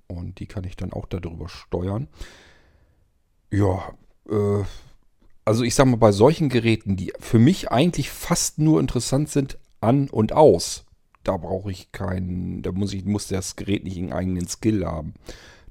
und 0.07 0.39
die 0.39 0.45
kann 0.45 0.63
ich 0.63 0.75
dann 0.75 0.93
auch 0.93 1.05
darüber 1.05 1.49
steuern. 1.49 2.07
Ja, 3.51 3.93
äh, 4.30 4.63
also 5.45 5.63
ich 5.63 5.75
sag 5.75 5.86
mal, 5.86 5.97
bei 5.97 6.11
solchen 6.11 6.49
Geräten, 6.49 6.97
die 6.97 7.13
für 7.19 7.39
mich 7.39 7.71
eigentlich 7.71 8.09
fast 8.09 8.59
nur 8.59 8.80
interessant 8.80 9.30
sind, 9.30 9.57
an 9.80 10.09
und 10.09 10.34
aus, 10.34 10.86
da 11.23 11.38
brauche 11.38 11.71
ich 11.71 11.91
keinen, 11.91 12.61
da 12.63 12.71
muss 12.71 12.93
ich, 12.93 13.05
muss 13.05 13.28
das 13.28 13.55
Gerät 13.55 13.84
nicht 13.84 13.97
einen 13.97 14.13
eigenen 14.13 14.47
Skill 14.47 14.86
haben. 14.86 15.13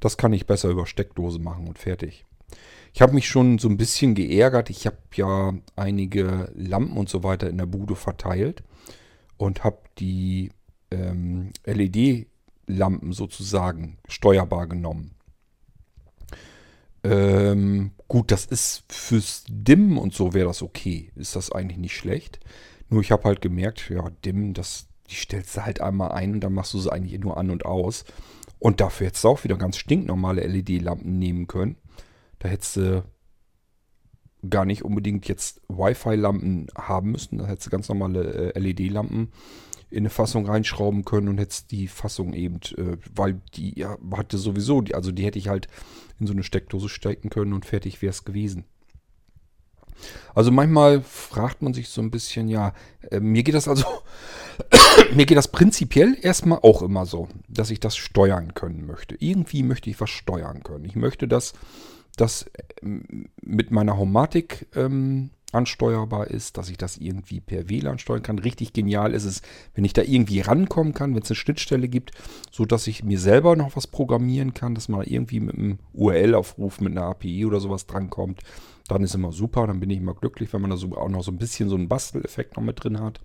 Das 0.01 0.17
kann 0.17 0.33
ich 0.33 0.47
besser 0.47 0.69
über 0.69 0.87
Steckdose 0.87 1.39
machen 1.39 1.67
und 1.67 1.79
fertig. 1.79 2.25
Ich 2.97 3.03
habe 3.03 3.13
mich 3.13 3.29
schon 3.29 3.59
so 3.59 3.69
ein 3.69 3.77
bisschen 3.77 4.15
geärgert. 4.15 4.71
Ich 4.71 4.87
habe 4.87 4.97
ja 5.17 5.53
einige 5.77 6.51
Lampen 6.55 6.97
und 6.97 7.11
so 7.11 7.23
weiter 7.23 7.47
in 7.51 7.59
der 7.59 7.67
Bude 7.67 7.95
verteilt 7.95 8.63
und 9.37 9.65
habe 9.65 9.81
die 9.99 10.51
ähm, 10.91 11.51
LED-Lampen 11.67 13.13
sozusagen 13.13 13.99
steuerbar 14.09 14.67
genommen. 14.67 15.11
Ähm, 17.05 17.91
gut, 18.09 18.31
das 18.33 18.47
ist 18.47 18.85
fürs 18.89 19.45
Dimmen 19.47 19.99
und 19.99 20.15
so 20.15 20.33
wäre 20.33 20.49
das 20.49 20.63
okay. 20.63 21.13
Ist 21.17 21.37
das 21.37 21.53
eigentlich 21.53 21.77
nicht 21.77 21.97
schlecht. 21.97 22.41
Nur 22.89 23.03
ich 23.03 23.13
habe 23.13 23.25
halt 23.25 23.43
gemerkt, 23.43 23.91
ja, 23.91 24.09
Dimmen, 24.25 24.55
das, 24.55 24.87
die 25.11 25.17
stellst 25.17 25.55
du 25.55 25.67
halt 25.67 25.83
einmal 25.83 26.13
ein 26.13 26.33
und 26.33 26.41
dann 26.41 26.55
machst 26.55 26.73
du 26.73 26.79
sie 26.79 26.91
eigentlich 26.91 27.21
nur 27.21 27.37
an 27.37 27.51
und 27.51 27.67
aus. 27.67 28.07
Und 28.59 28.81
dafür 28.81 29.09
hättest 29.09 29.25
du 29.25 29.29
auch 29.29 29.45
wieder 29.45 29.59
ganz 29.59 29.77
stinknormale 29.77 30.47
LED-Lampen 30.47 31.19
nehmen 31.19 31.47
können. 31.47 31.77
Da 32.47 32.51
hättest 32.53 32.77
du 32.77 33.05
gar 34.49 34.65
nicht 34.65 34.85
unbedingt 34.85 35.27
jetzt 35.27 35.61
Wi-Fi-Lampen 35.67 36.69
haben 36.77 37.11
müssen. 37.11 37.39
Da 37.39 37.47
hättest 37.47 37.67
du 37.67 37.71
ganz 37.71 37.89
normale 37.89 38.55
äh, 38.55 38.59
LED-Lampen 38.59 39.33
in 39.91 39.99
eine 39.99 40.11
Fassung 40.11 40.47
reinschrauben 40.47 41.05
können 41.05 41.27
und 41.27 41.39
hättest 41.39 41.73
die 41.73 41.89
Fassung 41.89 42.35
eben, 42.35 42.61
äh, 42.77 42.99
weil 43.13 43.41
die 43.55 43.77
ja, 43.77 43.99
hatte 44.13 44.39
sowieso, 44.39 44.81
die, 44.81 44.95
also 44.95 45.11
die 45.11 45.25
hätte 45.25 45.41
ich 45.41 45.49
halt 45.49 45.67
in 46.21 46.29
so 46.29 46.33
eine 46.33 46.45
Steckdose 46.45 46.89
stecken 46.89 47.31
können 47.31 47.53
und 47.53 47.67
fertig 47.67 48.01
wäre 48.01 48.11
es 48.11 48.25
gewesen. 48.25 48.65
Also 50.33 50.53
manchmal 50.53 51.03
fragt 51.03 51.63
man 51.63 51.75
sich 51.75 51.89
so 51.89 52.01
ein 52.01 52.13
bisschen, 52.13 52.47
ja, 52.47 52.75
äh, 53.11 53.19
mir 53.19 53.43
geht 53.43 53.57
das 53.57 53.67
also, 53.67 53.87
mir 55.17 55.27
geht 55.27 55.37
das 55.37 55.49
prinzipiell 55.49 56.17
erstmal 56.23 56.61
auch 56.63 56.83
immer 56.83 57.07
so, 57.07 57.27
dass 57.49 57.71
ich 57.71 57.81
das 57.81 57.97
steuern 57.97 58.55
können 58.55 58.87
möchte. 58.87 59.17
Irgendwie 59.19 59.65
möchte 59.65 59.91
ich 59.91 60.01
was 60.01 60.11
steuern 60.11 60.63
können. 60.63 60.85
Ich 60.85 60.95
möchte, 60.95 61.27
dass 61.27 61.55
das 62.17 62.43
äh, 62.43 62.87
mit 63.43 63.71
meiner 63.71 63.99
Homatik 63.99 64.67
ähm, 64.75 65.31
ansteuerbar 65.53 66.29
ist, 66.29 66.59
dass 66.59 66.69
ich 66.69 66.77
das 66.77 66.99
irgendwie 66.99 67.41
per 67.41 67.69
WLAN 67.69 67.99
steuern 67.99 68.23
kann. 68.23 68.39
Richtig 68.39 68.73
genial 68.73 69.15
ist 69.15 69.25
es, 69.25 69.43
wenn 69.75 69.85
ich 69.85 69.93
da 69.93 70.03
irgendwie 70.03 70.41
rankommen 70.41 70.93
kann, 70.93 71.15
wenn 71.15 71.23
es 71.23 71.31
eine 71.31 71.37
Schnittstelle 71.37 71.89
gibt, 71.89 72.13
so 72.51 72.65
dass 72.65 72.87
ich 72.87 73.05
mir 73.05 73.19
selber 73.19 73.57
noch 73.57 73.77
was 73.77 73.87
programmieren 73.87 74.55
kann, 74.55 74.75
dass 74.75 74.89
man 74.89 75.03
irgendwie 75.03 75.41
mit 75.41 75.57
einem 75.57 75.79
URL-Aufruf 75.95 76.81
mit 76.81 76.93
einer 76.93 77.07
API 77.07 77.47
oder 77.47 77.61
sowas 77.61 77.87
drankommt. 77.87 78.43
Dann 78.89 79.03
ist 79.03 79.15
immer 79.15 79.33
super, 79.33 79.67
dann 79.67 79.81
bin 79.81 79.91
ich 79.91 79.99
immer 79.99 80.15
glücklich, 80.15 80.53
wenn 80.53 80.61
man 80.61 80.71
da 80.71 80.77
so 80.77 80.97
auch 80.97 81.09
noch 81.09 81.25
so 81.25 81.33
ein 81.33 81.39
bisschen 81.39 81.69
so 81.69 81.77
einen 81.77 81.89
Basteleffekt 81.89 82.57
noch 82.57 82.63
mit 82.63 82.83
drin 82.83 83.01
hat. 83.01 83.21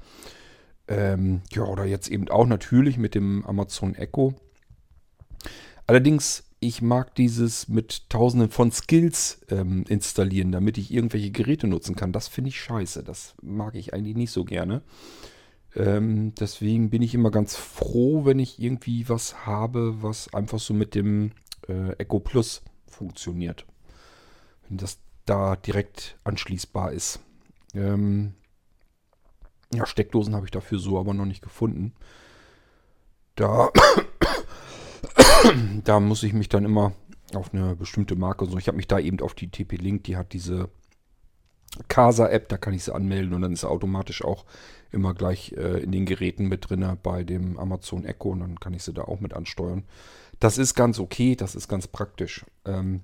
Ähm, 0.88 1.42
ja, 1.52 1.64
oder 1.64 1.86
jetzt 1.86 2.10
eben 2.10 2.30
auch 2.30 2.48
natürlich 2.48 2.98
mit 2.98 3.16
dem 3.16 3.46
Amazon 3.46 3.96
Echo. 3.96 4.34
Allerdings 5.86 6.51
ich 6.64 6.84
mag 6.84 7.16
dieses 7.16 7.68
mit 7.68 8.08
tausenden 8.10 8.52
von 8.52 8.72
Skills 8.72 9.42
ähm, 9.50 9.84
installieren, 9.90 10.52
damit 10.52 10.78
ich 10.78 10.94
irgendwelche 10.94 11.32
Geräte 11.32 11.68
nutzen 11.68 11.96
kann. 11.96 12.14
Das 12.14 12.28
finde 12.28 12.50
ich 12.50 12.62
scheiße. 12.62 13.04
Das 13.04 13.34
mag 13.42 13.74
ich 13.74 13.96
eigentlich 13.96 14.16
nicht 14.16 14.32
so 14.32 14.46
gerne. 14.46 14.84
Ähm, 15.76 16.36
deswegen 16.36 16.92
bin 16.92 17.02
ich 17.02 17.16
immer 17.16 17.32
ganz 17.32 17.56
froh, 17.56 18.26
wenn 18.26 18.38
ich 18.38 18.62
irgendwie 18.62 19.10
was 19.10 19.48
habe, 19.48 20.04
was 20.04 20.32
einfach 20.36 20.60
so 20.60 20.76
mit 20.76 20.94
dem 20.94 21.32
äh, 21.68 21.94
Echo 21.94 22.20
Plus 22.20 22.62
funktioniert. 22.86 23.66
Wenn 24.70 24.78
das 24.78 25.00
da 25.26 25.56
direkt 25.56 26.20
anschließbar 26.24 26.92
ist. 26.92 27.22
Ähm, 27.74 28.36
ja, 29.74 29.88
Steckdosen 29.88 30.36
habe 30.36 30.46
ich 30.46 30.52
dafür 30.52 30.78
so 30.78 31.00
aber 31.00 31.16
noch 31.16 31.26
nicht 31.26 31.42
gefunden. 31.42 31.94
Da 33.36 33.72
da 35.84 36.00
muss 36.00 36.24
ich 36.24 36.34
mich 36.34 36.50
dann 36.50 36.66
immer 36.66 36.94
auf 37.34 37.54
eine 37.54 37.76
bestimmte 37.76 38.16
Marke 38.16 38.46
und 38.46 38.52
so. 38.52 38.58
Ich 38.58 38.68
habe 38.68 38.78
mich 38.78 38.88
da 38.88 39.00
eben 39.00 39.20
auf 39.22 39.34
die 39.34 39.50
TP-Link, 39.50 40.04
die 40.04 40.18
hat 40.18 40.34
diese 40.34 40.70
Casa-App, 41.88 42.50
da 42.50 42.58
kann 42.58 42.74
ich 42.74 42.84
sie 42.84 42.94
anmelden 42.94 43.34
und 43.34 43.42
dann 43.42 43.54
ist 43.54 43.64
er 43.64 43.72
automatisch 43.72 44.24
auch 44.24 44.46
immer 44.92 45.14
gleich 45.14 45.54
äh, 45.54 45.80
in 45.84 45.92
den 45.92 46.06
Geräten 46.06 46.48
mit 46.48 46.70
drin 46.70 46.86
bei 47.02 47.24
dem 47.24 47.58
Amazon 47.58 48.04
Echo 48.04 48.30
und 48.30 48.42
dann 48.42 48.60
kann 48.60 48.74
ich 48.74 48.84
sie 48.84 48.94
da 48.94 49.04
auch 49.04 49.22
mit 49.22 49.34
ansteuern. 49.34 49.84
Das 50.40 50.58
ist 50.58 50.76
ganz 50.76 51.00
okay, 51.00 51.36
das 51.36 51.56
ist 51.56 51.68
ganz 51.68 51.88
praktisch. 51.88 52.46
Ähm, 52.66 53.02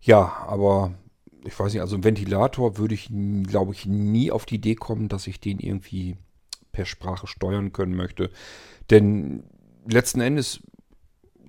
ja, 0.00 0.32
aber 0.46 0.94
ich 1.44 1.58
weiß 1.58 1.72
nicht, 1.72 1.82
also 1.82 1.96
ein 1.96 2.04
Ventilator 2.04 2.78
würde 2.78 2.94
ich, 2.94 3.10
glaube 3.46 3.72
ich, 3.72 3.86
nie 3.86 4.30
auf 4.30 4.46
die 4.46 4.56
Idee 4.56 4.74
kommen, 4.74 5.08
dass 5.08 5.26
ich 5.26 5.40
den 5.40 5.58
irgendwie 5.60 6.16
per 6.72 6.86
Sprache 6.86 7.26
steuern 7.26 7.72
können 7.72 7.94
möchte. 7.94 8.30
Denn 8.90 9.44
letzten 9.86 10.20
Endes, 10.20 10.60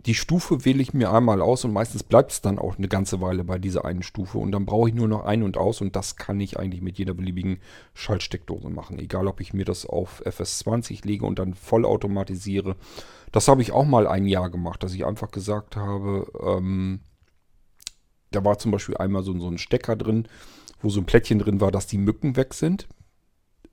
die 0.06 0.14
Stufe 0.14 0.66
wähle 0.66 0.84
ich 0.84 0.94
mir 0.94 1.12
einmal 1.12 1.42
aus 1.42 1.66
und 1.66 1.74
meistens 1.74 2.04
bleibt 2.04 2.32
es 2.32 2.42
dann 2.42 2.60
auch 2.60 2.78
eine 2.78 2.88
ganze 2.88 3.22
Weile 3.22 3.44
bei 3.44 3.58
dieser 3.58 3.86
einen 3.86 4.04
Stufe. 4.04 4.38
Und 4.38 4.52
dann 4.52 4.66
brauche 4.66 4.90
ich 4.90 4.96
nur 4.96 5.08
noch 5.08 5.26
ein 5.26 5.42
und 5.42 5.58
aus 5.58 5.82
und 5.82 5.96
das 5.96 6.16
kann 6.16 6.40
ich 6.40 6.60
eigentlich 6.60 6.82
mit 6.82 7.00
jeder 7.00 7.16
beliebigen 7.16 7.60
Schaltsteckdose 7.96 8.70
machen. 8.70 9.00
Egal, 9.00 9.28
ob 9.28 9.42
ich 9.42 9.54
mir 9.54 9.66
das 9.66 9.86
auf 9.86 10.24
FS20 10.26 11.06
lege 11.06 11.26
und 11.26 11.40
dann 11.40 11.56
vollautomatisiere. 11.56 12.76
Das 13.32 13.48
habe 13.48 13.64
ich 13.64 13.72
auch 13.72 13.86
mal 13.86 14.06
ein 14.06 14.28
Jahr 14.28 14.52
gemacht, 14.52 14.84
dass 14.84 14.94
ich 14.94 15.06
einfach 15.06 15.32
gesagt 15.32 15.76
habe, 15.76 16.32
ähm, 16.46 17.00
da 18.30 18.44
war 18.46 18.60
zum 18.60 18.72
Beispiel 18.72 18.98
einmal 18.98 19.24
so, 19.24 19.38
so 19.40 19.50
ein 19.50 19.58
Stecker 19.58 19.96
drin, 19.96 20.28
wo 20.82 20.90
so 20.90 21.00
ein 21.00 21.06
Plättchen 21.06 21.40
drin 21.40 21.62
war, 21.62 21.72
dass 21.72 21.88
die 21.88 21.98
Mücken 21.98 22.36
weg 22.36 22.54
sind. 22.54 22.88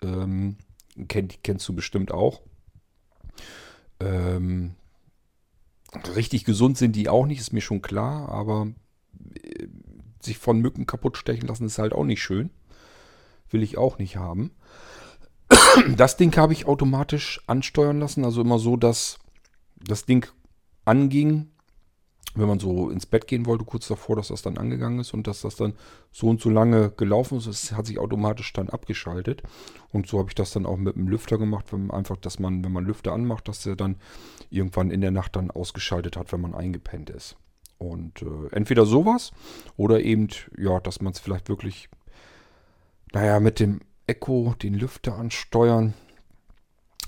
Ähm, 0.02 0.56
kenn, 1.08 1.28
kennst 1.42 1.68
du 1.68 1.74
bestimmt 1.74 2.10
auch. 2.10 2.40
Ähm, 4.02 4.74
richtig 6.16 6.44
gesund 6.44 6.78
sind 6.78 6.96
die 6.96 7.08
auch 7.08 7.26
nicht, 7.26 7.40
ist 7.40 7.52
mir 7.52 7.60
schon 7.60 7.82
klar, 7.82 8.28
aber 8.28 8.68
äh, 9.34 9.66
sich 10.20 10.38
von 10.38 10.60
Mücken 10.60 10.86
kaputt 10.86 11.16
stechen 11.16 11.48
lassen 11.48 11.66
ist 11.66 11.78
halt 11.78 11.92
auch 11.92 12.04
nicht 12.04 12.22
schön. 12.22 12.50
Will 13.50 13.62
ich 13.62 13.76
auch 13.76 13.98
nicht 13.98 14.16
haben. 14.16 14.52
Das 15.96 16.16
Ding 16.16 16.36
habe 16.36 16.52
ich 16.52 16.66
automatisch 16.66 17.40
ansteuern 17.46 17.98
lassen, 17.98 18.24
also 18.24 18.42
immer 18.42 18.58
so, 18.58 18.76
dass 18.76 19.18
das 19.76 20.04
Ding 20.04 20.26
anging, 20.84 21.51
wenn 22.34 22.48
man 22.48 22.58
so 22.58 22.88
ins 22.90 23.06
Bett 23.06 23.26
gehen 23.26 23.46
wollte, 23.46 23.64
kurz 23.64 23.88
davor, 23.88 24.16
dass 24.16 24.28
das 24.28 24.42
dann 24.42 24.56
angegangen 24.56 25.00
ist 25.00 25.12
und 25.12 25.26
dass 25.26 25.42
das 25.42 25.56
dann 25.56 25.74
so 26.10 26.28
und 26.28 26.40
so 26.40 26.48
lange 26.48 26.90
gelaufen 26.90 27.38
ist. 27.38 27.46
Es 27.46 27.72
hat 27.72 27.86
sich 27.86 27.98
automatisch 27.98 28.52
dann 28.52 28.70
abgeschaltet. 28.70 29.42
Und 29.90 30.06
so 30.06 30.18
habe 30.18 30.30
ich 30.30 30.34
das 30.34 30.52
dann 30.52 30.64
auch 30.64 30.78
mit 30.78 30.96
dem 30.96 31.08
Lüfter 31.08 31.36
gemacht, 31.36 31.72
wenn 31.72 31.86
man 31.86 31.98
einfach, 31.98 32.16
dass 32.16 32.38
man, 32.38 32.64
wenn 32.64 32.72
man 32.72 32.84
Lüfter 32.84 33.12
anmacht, 33.12 33.48
dass 33.48 33.62
der 33.62 33.76
dann 33.76 33.96
irgendwann 34.50 34.90
in 34.90 35.02
der 35.02 35.10
Nacht 35.10 35.36
dann 35.36 35.50
ausgeschaltet 35.50 36.16
hat, 36.16 36.32
wenn 36.32 36.40
man 36.40 36.54
eingepennt 36.54 37.10
ist. 37.10 37.36
Und 37.78 38.22
äh, 38.22 38.48
entweder 38.52 38.86
sowas 38.86 39.32
oder 39.76 40.00
eben, 40.00 40.28
ja, 40.56 40.80
dass 40.80 41.00
man 41.00 41.12
es 41.12 41.18
vielleicht 41.18 41.48
wirklich, 41.48 41.88
naja, 43.12 43.40
mit 43.40 43.60
dem 43.60 43.80
Echo 44.06 44.54
den 44.62 44.74
Lüfter 44.74 45.16
ansteuern. 45.16 45.94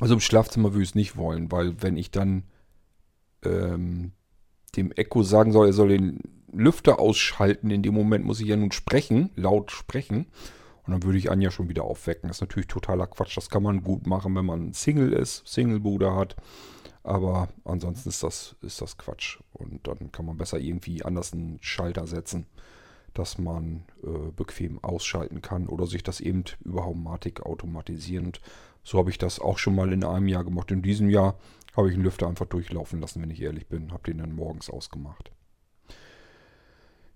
Also 0.01 0.15
im 0.15 0.21
Schlafzimmer 0.21 0.73
würde 0.73 0.83
ich 0.83 0.91
es 0.91 0.95
nicht 0.95 1.17
wollen, 1.17 1.51
weil 1.53 1.81
wenn 1.81 1.97
ich 1.97 2.11
dann 2.11 2.45
ähm, 3.45 4.13
dem 4.77 4.93
Echo 4.93 5.23
sagen 5.23 5.53
soll, 5.53 5.69
er 5.69 5.73
soll 5.73 5.89
den 5.89 6.21
Lüfter 6.53 6.99
ausschalten. 6.99 7.71
In 7.71 7.83
dem 7.83 7.95
Moment 7.95 8.25
muss 8.25 8.41
ich 8.41 8.49
ja 8.49 8.57
nun 8.57 8.73
sprechen, 8.73 9.31
laut 9.37 9.71
sprechen. 9.71 10.27
Und 10.87 10.93
dann 10.93 11.03
würde 11.03 11.19
ich 11.19 11.31
Anja 11.31 11.51
schon 11.51 11.69
wieder 11.69 11.85
aufwecken. 11.85 12.29
Das 12.29 12.39
ist 12.39 12.43
natürlich 12.43 12.69
totaler 12.69 13.07
Quatsch. 13.07 13.37
Das 13.37 13.49
kann 13.49 13.63
man 13.63 13.83
gut 13.83 14.07
machen, 14.07 14.35
wenn 14.37 14.45
man 14.45 14.73
Single 14.73 15.13
ist, 15.13 15.47
Single-Bruder 15.47 16.15
hat. 16.15 16.37
Aber 17.03 17.49
ansonsten 17.65 18.09
ist 18.09 18.23
das, 18.23 18.57
ist 18.63 18.81
das 18.81 18.97
Quatsch. 18.97 19.39
Und 19.53 19.87
dann 19.87 20.13
kann 20.13 20.27
man 20.27 20.37
besser 20.37 20.59
irgendwie 20.59 21.05
anders 21.05 21.33
einen 21.33 21.59
Schalter 21.61 22.07
setzen, 22.07 22.47
dass 23.15 23.39
man 23.39 23.85
äh, 24.03 24.31
bequem 24.35 24.83
ausschalten 24.83 25.41
kann 25.41 25.69
oder 25.69 25.87
sich 25.87 26.03
das 26.03 26.21
eben 26.21 26.45
über 26.65 26.85
Haumatik 26.85 27.43
automatisieren. 27.43 28.27
Und 28.27 28.41
so 28.83 28.99
habe 28.99 29.11
ich 29.11 29.19
das 29.19 29.39
auch 29.39 29.59
schon 29.59 29.75
mal 29.75 29.93
in 29.93 30.05
einem 30.05 30.29
Jahr 30.29 30.45
gemacht. 30.45 30.71
In 30.71 30.83
diesem 30.83 31.09
Jahr 31.09 31.39
habe 31.77 31.89
ich 31.89 31.95
den 31.95 32.05
Lüfter 32.05 32.29
einfach 32.29 32.47
durchlaufen 32.47 33.01
lassen, 33.01 33.23
wenn 33.23 33.31
ich 33.31 33.43
ehrlich 33.43 33.67
bin. 33.67 33.93
Habe 33.93 34.05
den 34.05 34.19
dann 34.19 34.35
morgens 34.35 34.71
ausgemacht. 34.71 35.31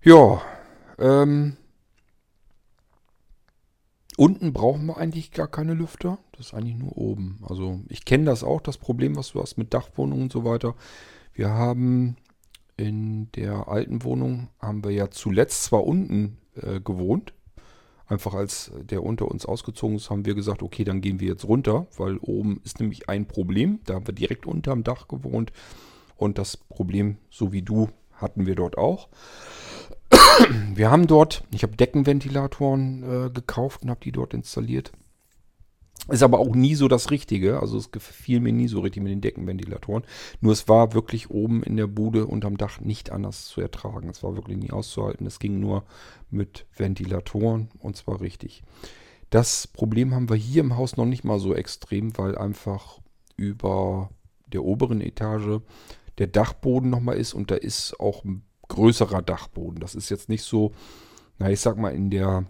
Ja, 0.01 0.41
ähm, 0.97 1.57
unten 4.17 4.53
brauchen 4.53 4.85
wir 4.85 4.97
eigentlich 4.97 5.31
gar 5.31 5.47
keine 5.47 5.73
Lüfter. 5.73 6.19
Das 6.33 6.47
ist 6.47 6.53
eigentlich 6.53 6.77
nur 6.77 6.97
oben. 6.97 7.43
Also 7.47 7.81
ich 7.89 8.05
kenne 8.05 8.25
das 8.25 8.43
auch, 8.43 8.61
das 8.61 8.77
Problem, 8.77 9.15
was 9.15 9.31
du 9.31 9.41
hast 9.41 9.57
mit 9.57 9.73
Dachwohnungen 9.73 10.23
und 10.23 10.31
so 10.31 10.45
weiter. 10.45 10.75
Wir 11.33 11.49
haben 11.49 12.17
in 12.77 13.31
der 13.33 13.67
alten 13.67 14.03
Wohnung, 14.03 14.49
haben 14.59 14.83
wir 14.83 14.91
ja 14.91 15.11
zuletzt 15.11 15.65
zwar 15.65 15.85
unten 15.85 16.37
äh, 16.55 16.79
gewohnt, 16.79 17.33
Einfach 18.09 18.33
als 18.33 18.71
der 18.81 19.03
unter 19.03 19.29
uns 19.29 19.45
ausgezogen 19.45 19.97
ist, 19.97 20.09
haben 20.09 20.25
wir 20.25 20.33
gesagt, 20.33 20.63
okay, 20.63 20.83
dann 20.83 20.99
gehen 20.99 21.19
wir 21.19 21.27
jetzt 21.27 21.45
runter, 21.45 21.85
weil 21.95 22.17
oben 22.17 22.59
ist 22.65 22.79
nämlich 22.79 23.07
ein 23.07 23.27
Problem. 23.27 23.79
Da 23.85 23.93
haben 23.93 24.07
wir 24.07 24.15
direkt 24.15 24.47
unterm 24.47 24.83
Dach 24.83 25.07
gewohnt. 25.07 25.53
Und 26.17 26.39
das 26.39 26.57
Problem, 26.57 27.17
so 27.29 27.51
wie 27.53 27.61
du, 27.61 27.89
hatten 28.13 28.47
wir 28.47 28.55
dort 28.55 28.77
auch. 28.77 29.09
Wir 30.73 30.89
haben 30.89 31.05
dort, 31.05 31.43
ich 31.53 31.61
habe 31.63 31.75
Deckenventilatoren 31.75 33.03
äh, 33.27 33.29
gekauft 33.29 33.83
und 33.83 33.91
habe 33.91 33.99
die 34.03 34.11
dort 34.11 34.33
installiert. 34.33 34.91
Ist 36.11 36.23
aber 36.23 36.39
auch 36.39 36.55
nie 36.55 36.75
so 36.75 36.87
das 36.87 37.11
Richtige. 37.11 37.59
Also 37.59 37.77
es 37.77 37.91
gefiel 37.91 38.39
mir 38.39 38.53
nie 38.53 38.67
so 38.67 38.79
richtig 38.79 39.03
mit 39.03 39.11
den 39.11 39.21
Deckenventilatoren. 39.21 40.03
Nur 40.41 40.53
es 40.53 40.67
war 40.67 40.93
wirklich 40.93 41.29
oben 41.29 41.63
in 41.63 41.77
der 41.77 41.87
Bude 41.87 42.25
unterm 42.25 42.57
Dach 42.57 42.79
nicht 42.81 43.11
anders 43.11 43.45
zu 43.45 43.61
ertragen. 43.61 44.09
Es 44.09 44.23
war 44.23 44.35
wirklich 44.35 44.57
nie 44.57 44.71
auszuhalten. 44.71 45.27
Es 45.27 45.39
ging 45.39 45.59
nur 45.59 45.83
mit 46.29 46.65
Ventilatoren 46.75 47.69
und 47.79 47.95
zwar 47.95 48.21
richtig. 48.21 48.63
Das 49.29 49.67
Problem 49.67 50.13
haben 50.15 50.29
wir 50.29 50.35
hier 50.35 50.61
im 50.61 50.77
Haus 50.77 50.97
noch 50.97 51.05
nicht 51.05 51.23
mal 51.23 51.39
so 51.39 51.53
extrem, 51.53 52.17
weil 52.17 52.37
einfach 52.37 52.99
über 53.35 54.09
der 54.47 54.63
oberen 54.63 55.01
Etage 55.01 55.61
der 56.17 56.27
Dachboden 56.27 56.89
nochmal 56.89 57.17
ist 57.17 57.33
und 57.33 57.51
da 57.51 57.55
ist 57.55 57.99
auch 57.99 58.25
ein 58.25 58.43
größerer 58.67 59.21
Dachboden. 59.21 59.79
Das 59.79 59.95
ist 59.95 60.09
jetzt 60.09 60.29
nicht 60.29 60.43
so, 60.43 60.73
na 61.37 61.49
ich 61.51 61.59
sag 61.59 61.77
mal 61.77 61.93
in 61.93 62.09
der 62.09 62.45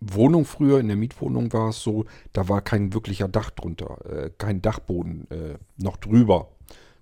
Wohnung 0.00 0.44
früher, 0.44 0.80
in 0.80 0.88
der 0.88 0.96
Mietwohnung 0.96 1.52
war 1.52 1.70
es 1.70 1.82
so, 1.82 2.06
da 2.32 2.48
war 2.48 2.62
kein 2.62 2.94
wirklicher 2.94 3.28
Dach 3.28 3.50
drunter, 3.50 3.98
äh, 4.06 4.30
kein 4.36 4.62
Dachboden 4.62 5.30
äh, 5.30 5.58
noch 5.76 5.96
drüber, 5.96 6.48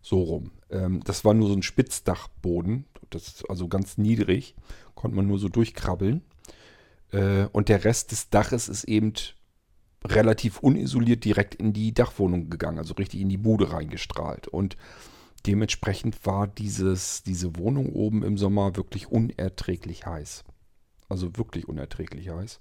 so 0.02 0.22
rum. 0.22 0.50
Ähm, 0.70 1.02
das 1.04 1.24
war 1.24 1.34
nur 1.34 1.48
so 1.48 1.54
ein 1.54 1.62
Spitzdachboden, 1.62 2.86
das 3.10 3.44
also 3.48 3.68
ganz 3.68 3.98
niedrig, 3.98 4.54
konnte 4.94 5.16
man 5.16 5.26
nur 5.26 5.38
so 5.38 5.48
durchkrabbeln. 5.48 6.22
Äh, 7.12 7.44
und 7.52 7.68
der 7.68 7.84
Rest 7.84 8.10
des 8.10 8.30
Daches 8.30 8.68
ist 8.68 8.84
eben 8.84 9.12
relativ 10.04 10.60
unisoliert 10.60 11.24
direkt 11.24 11.54
in 11.54 11.72
die 11.72 11.92
Dachwohnung 11.92 12.50
gegangen, 12.50 12.78
also 12.78 12.94
richtig 12.94 13.20
in 13.20 13.28
die 13.28 13.38
Bude 13.38 13.72
reingestrahlt. 13.72 14.48
Und 14.48 14.76
dementsprechend 15.46 16.24
war 16.26 16.46
dieses, 16.46 17.22
diese 17.22 17.56
Wohnung 17.56 17.92
oben 17.92 18.22
im 18.22 18.38
Sommer 18.38 18.76
wirklich 18.76 19.10
unerträglich 19.10 20.06
heiß. 20.06 20.44
Also 21.08 21.36
wirklich 21.36 21.68
unerträglich 21.68 22.28
heiß. 22.28 22.58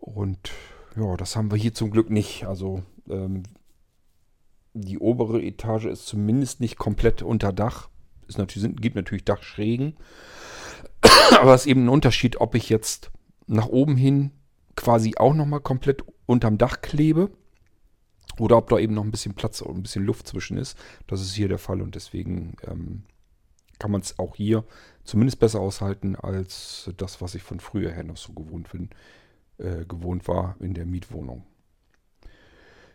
Und 0.00 0.52
ja, 0.96 1.16
das 1.16 1.36
haben 1.36 1.50
wir 1.50 1.58
hier 1.58 1.74
zum 1.74 1.90
Glück 1.90 2.10
nicht. 2.10 2.46
Also 2.46 2.82
ähm, 3.08 3.42
die 4.72 4.98
obere 4.98 5.42
Etage 5.42 5.86
ist 5.86 6.06
zumindest 6.06 6.60
nicht 6.60 6.76
komplett 6.76 7.22
unter 7.22 7.52
Dach. 7.52 7.88
Es 8.28 8.38
natürlich, 8.38 8.76
gibt 8.76 8.96
natürlich 8.96 9.24
Dachschrägen. 9.24 9.96
Aber 11.40 11.54
es 11.54 11.62
ist 11.62 11.66
eben 11.66 11.84
ein 11.84 11.90
Unterschied, 11.90 12.40
ob 12.40 12.54
ich 12.54 12.68
jetzt 12.68 13.10
nach 13.46 13.68
oben 13.68 13.96
hin 13.96 14.32
quasi 14.74 15.14
auch 15.16 15.34
nochmal 15.34 15.60
komplett 15.60 16.04
unterm 16.26 16.58
Dach 16.58 16.82
klebe 16.82 17.30
oder 18.38 18.56
ob 18.56 18.68
da 18.68 18.78
eben 18.78 18.94
noch 18.94 19.04
ein 19.04 19.10
bisschen 19.10 19.34
Platz 19.34 19.60
und 19.60 19.76
ein 19.76 19.82
bisschen 19.82 20.04
Luft 20.04 20.26
zwischen 20.26 20.58
ist. 20.58 20.76
Das 21.06 21.20
ist 21.20 21.34
hier 21.34 21.48
der 21.48 21.58
Fall 21.58 21.80
und 21.80 21.94
deswegen 21.94 22.56
ähm, 22.66 23.04
kann 23.78 23.90
man 23.90 24.00
es 24.00 24.18
auch 24.18 24.36
hier 24.36 24.64
zumindest 25.04 25.38
besser 25.38 25.60
aushalten 25.60 26.16
als 26.16 26.90
das, 26.96 27.20
was 27.20 27.34
ich 27.34 27.42
von 27.42 27.60
früher 27.60 27.92
her 27.92 28.04
noch 28.04 28.16
so 28.16 28.32
gewohnt 28.32 28.70
bin 28.72 28.90
äh, 29.58 29.84
gewohnt 29.84 30.28
war 30.28 30.56
in 30.60 30.74
der 30.74 30.86
Mietwohnung. 30.86 31.44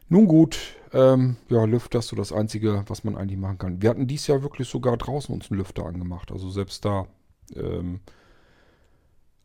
Nun 0.09 0.27
gut, 0.27 0.75
ähm, 0.91 1.37
ja, 1.47 1.63
Lüfter 1.63 1.99
ist 1.99 2.09
so 2.09 2.17
das 2.17 2.33
Einzige, 2.33 2.83
was 2.87 3.05
man 3.05 3.15
eigentlich 3.15 3.39
machen 3.39 3.57
kann. 3.57 3.81
Wir 3.81 3.89
hatten 3.89 4.07
dieses 4.07 4.27
Jahr 4.27 4.43
wirklich 4.43 4.67
sogar 4.67 4.97
draußen 4.97 5.33
uns 5.33 5.49
einen 5.49 5.59
Lüfter 5.59 5.85
angemacht. 5.85 6.31
Also 6.33 6.49
selbst 6.49 6.83
da 6.83 7.07
ähm, 7.55 8.01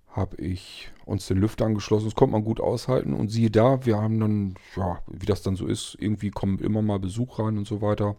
habe 0.09 0.37
ich 0.39 0.91
uns 1.05 1.29
den 1.29 1.39
Lüfter 1.39 1.67
angeschlossen. 1.67 2.07
Das 2.07 2.15
konnte 2.15 2.33
man 2.33 2.43
gut 2.43 2.61
aushalten. 2.61 3.13
Und 3.13 3.29
siehe 3.29 3.51
da, 3.51 3.85
wir 3.87 3.99
haben 3.99 4.19
dann, 4.19 4.55
ja, 4.75 4.99
wie 5.07 5.27
das 5.27 5.43
dann 5.43 5.55
so 5.55 5.67
ist, 5.67 5.97
irgendwie 6.01 6.31
kommen 6.31 6.59
immer 6.59 6.83
mal 6.83 6.99
Besuch 6.99 7.39
rein 7.39 7.59
und 7.59 7.69
so 7.69 7.81
weiter. 7.81 8.17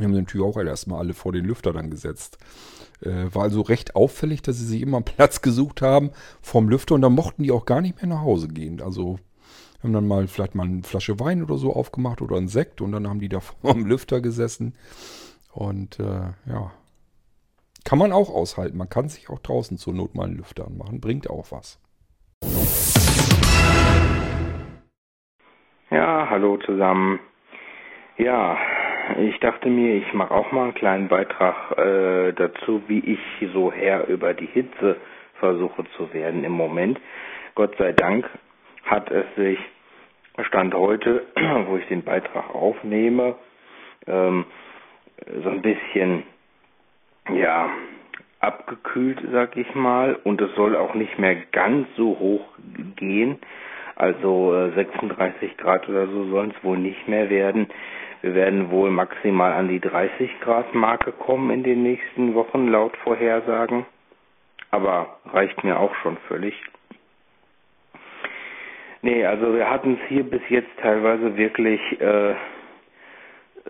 Wir 0.00 0.08
haben 0.08 0.14
natürlich 0.14 0.46
auch 0.46 0.56
erstmal 0.56 1.00
alle 1.00 1.12
vor 1.12 1.32
den 1.32 1.44
Lüfter 1.44 1.72
dann 1.74 1.90
gesetzt. 1.90 2.38
Äh, 3.02 3.34
war 3.34 3.42
also 3.42 3.60
recht 3.60 3.94
auffällig, 3.96 4.40
dass 4.40 4.56
sie 4.58 4.64
sich 4.64 4.80
immer 4.80 5.02
Platz 5.02 5.42
gesucht 5.42 5.82
haben 5.82 6.10
vom 6.40 6.68
Lüfter 6.70 6.94
und 6.94 7.02
dann 7.02 7.14
mochten 7.14 7.42
die 7.42 7.52
auch 7.52 7.66
gar 7.66 7.82
nicht 7.82 7.96
mehr 7.96 8.06
nach 8.06 8.22
Hause 8.22 8.48
gehen. 8.48 8.80
Also 8.80 9.18
haben 9.82 9.92
dann 9.92 10.08
mal 10.08 10.26
vielleicht 10.26 10.54
mal 10.54 10.64
eine 10.64 10.82
Flasche 10.82 11.20
Wein 11.20 11.42
oder 11.42 11.56
so 11.56 11.74
aufgemacht 11.74 12.22
oder 12.22 12.36
einen 12.36 12.48
Sekt 12.48 12.80
und 12.80 12.92
dann 12.92 13.08
haben 13.08 13.20
die 13.20 13.28
da 13.28 13.40
vor 13.62 13.74
dem 13.74 13.86
Lüfter 13.86 14.20
gesessen. 14.20 14.74
Und 15.52 15.98
äh, 15.98 16.32
ja, 16.46 16.72
Kann 17.84 17.98
man 17.98 18.12
auch 18.12 18.30
aushalten. 18.30 18.78
Man 18.78 18.88
kann 18.88 19.08
sich 19.08 19.28
auch 19.30 19.38
draußen 19.40 19.76
zur 19.76 19.92
Not 19.94 20.14
mal 20.14 20.24
einen 20.24 20.36
Lüfter 20.36 20.66
anmachen. 20.66 21.00
Bringt 21.00 21.28
auch 21.28 21.50
was. 21.50 21.78
Ja, 25.90 26.28
hallo 26.30 26.56
zusammen. 26.64 27.18
Ja, 28.16 28.56
ich 29.18 29.38
dachte 29.40 29.68
mir, 29.68 29.94
ich 29.96 30.12
mache 30.12 30.32
auch 30.34 30.52
mal 30.52 30.64
einen 30.64 30.74
kleinen 30.74 31.08
Beitrag 31.08 31.76
äh, 31.78 32.32
dazu, 32.32 32.82
wie 32.86 33.00
ich 33.00 33.50
so 33.52 33.72
Herr 33.72 34.06
über 34.08 34.34
die 34.34 34.46
Hitze 34.46 34.96
versuche 35.38 35.84
zu 35.96 36.12
werden 36.12 36.44
im 36.44 36.52
Moment. 36.52 37.00
Gott 37.54 37.76
sei 37.78 37.92
Dank 37.92 38.28
hat 38.84 39.10
es 39.10 39.24
sich 39.36 39.58
Stand 40.42 40.74
heute, 40.74 41.26
wo 41.66 41.76
ich 41.76 41.86
den 41.88 42.02
Beitrag 42.02 42.54
aufnehme, 42.54 43.36
ähm, 44.06 44.44
so 45.42 45.48
ein 45.50 45.62
bisschen 45.62 46.22
ja 47.34 47.70
abgekühlt, 48.40 49.20
sag 49.32 49.56
ich 49.56 49.74
mal, 49.74 50.18
und 50.24 50.40
es 50.40 50.54
soll 50.54 50.76
auch 50.76 50.94
nicht 50.94 51.18
mehr 51.18 51.36
ganz 51.52 51.86
so 51.96 52.18
hoch 52.18 52.46
gehen. 52.96 53.38
Also 53.96 54.54
äh, 54.54 54.70
36 54.74 55.58
Grad 55.58 55.86
oder 55.88 56.06
so 56.06 56.24
sollen 56.30 56.54
es 56.56 56.64
wohl 56.64 56.78
nicht 56.78 57.06
mehr 57.06 57.28
werden. 57.28 57.66
Wir 58.22 58.34
werden 58.34 58.70
wohl 58.70 58.90
maximal 58.90 59.52
an 59.52 59.68
die 59.68 59.80
30 59.80 60.40
Grad 60.40 60.74
Marke 60.74 61.12
kommen 61.12 61.50
in 61.50 61.62
den 61.62 61.82
nächsten 61.82 62.34
Wochen 62.34 62.68
laut 62.68 62.96
Vorhersagen. 62.98 63.86
Aber 64.70 65.18
reicht 65.32 65.64
mir 65.64 65.78
auch 65.80 65.94
schon 65.96 66.16
völlig. 66.28 66.54
Nee, 69.02 69.24
also 69.24 69.54
wir 69.54 69.70
hatten 69.70 69.98
es 70.02 70.08
hier 70.08 70.24
bis 70.24 70.42
jetzt 70.50 70.68
teilweise 70.82 71.36
wirklich 71.36 71.80
äh, 72.00 72.34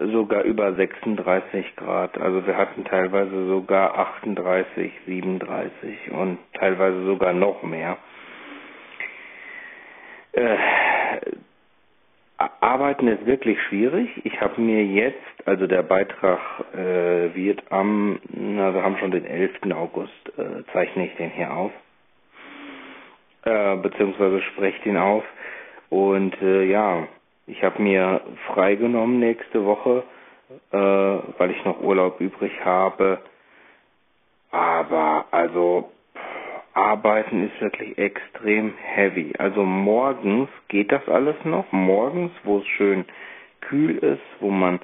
sogar 0.01 0.42
über 0.42 0.74
36 0.74 1.76
Grad. 1.76 2.18
Also 2.18 2.44
wir 2.46 2.57
hatten 2.57 2.84
teilweise 2.84 3.46
sogar 3.46 3.96
38, 3.96 4.92
37 5.07 6.11
und 6.11 6.38
teilweise 6.55 7.05
sogar 7.05 7.32
noch 7.32 7.62
mehr. 7.62 7.96
Äh, 10.32 10.57
Arbeiten 12.61 13.09
ist 13.09 13.26
wirklich 13.26 13.61
schwierig. 13.64 14.09
Ich 14.24 14.41
habe 14.41 14.61
mir 14.61 14.84
jetzt, 14.84 15.18
also 15.47 15.66
der 15.66 15.82
Beitrag 15.82 16.38
äh, 16.74 17.34
wird 17.34 17.62
am, 17.70 18.18
na, 18.30 18.72
wir 18.72 18.82
haben 18.82 18.97
schon 18.99 19.11
den 19.11 19.26
11. 19.26 19.53
August, 19.74 20.32
äh, 20.38 20.64
zeichne 20.72 21.07
ich 21.07 21.16
den 21.16 21.30
hier 21.30 21.53
auf, 21.53 21.72
äh, 23.45 23.76
beziehungsweise 23.76 24.41
spreche 24.43 24.82
den 24.84 24.97
auf. 24.97 25.24
Und 25.91 26.41
äh, 26.41 26.64
ja, 26.64 27.09
ich 27.47 27.62
habe 27.62 27.82
mir 27.82 28.22
freigenommen 28.55 29.18
nächste 29.20 29.64
Woche, 29.64 30.03
äh, 30.72 30.76
weil 30.76 31.51
ich 31.51 31.64
noch 31.64 31.80
Urlaub 31.82 32.20
übrig 32.20 32.53
habe. 32.64 33.18
Aber 34.51 35.26
also 35.30 35.91
Arbeiten 36.75 37.49
ist 37.49 37.61
wirklich 37.61 37.99
extrem 37.99 38.75
heavy. 38.77 39.33
Also 39.39 39.64
morgens 39.64 40.49
geht 40.68 40.93
das 40.93 41.07
alles 41.09 41.37
noch. 41.45 41.71
Morgens, 41.73 42.33
wo 42.45 42.59
es 42.59 42.66
schön 42.66 43.05
kühl 43.61 43.97
ist, 43.99 44.23
wo 44.41 44.51
man, 44.51 44.81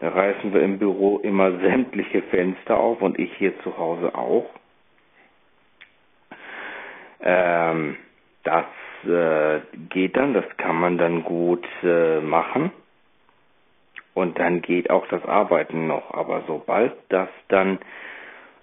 da 0.00 0.10
reißen 0.10 0.52
wir 0.52 0.62
im 0.62 0.78
Büro 0.78 1.18
immer 1.18 1.52
sämtliche 1.60 2.22
Fenster 2.22 2.78
auf 2.78 3.00
und 3.02 3.18
ich 3.18 3.32
hier 3.36 3.58
zu 3.60 3.76
Hause 3.78 4.14
auch. 4.14 4.50
Ähm, 7.22 7.96
das 8.42 8.66
äh, 9.06 9.60
geht 9.88 10.16
dann, 10.16 10.34
das 10.34 10.44
kann 10.58 10.76
man 10.76 10.98
dann 10.98 11.24
gut 11.24 11.66
äh, 11.82 12.20
machen. 12.20 12.70
Und 14.12 14.38
dann 14.38 14.62
geht 14.62 14.90
auch 14.90 15.06
das 15.08 15.24
Arbeiten 15.24 15.86
noch. 15.86 16.12
Aber 16.14 16.44
sobald 16.46 16.92
das 17.08 17.28
dann 17.48 17.78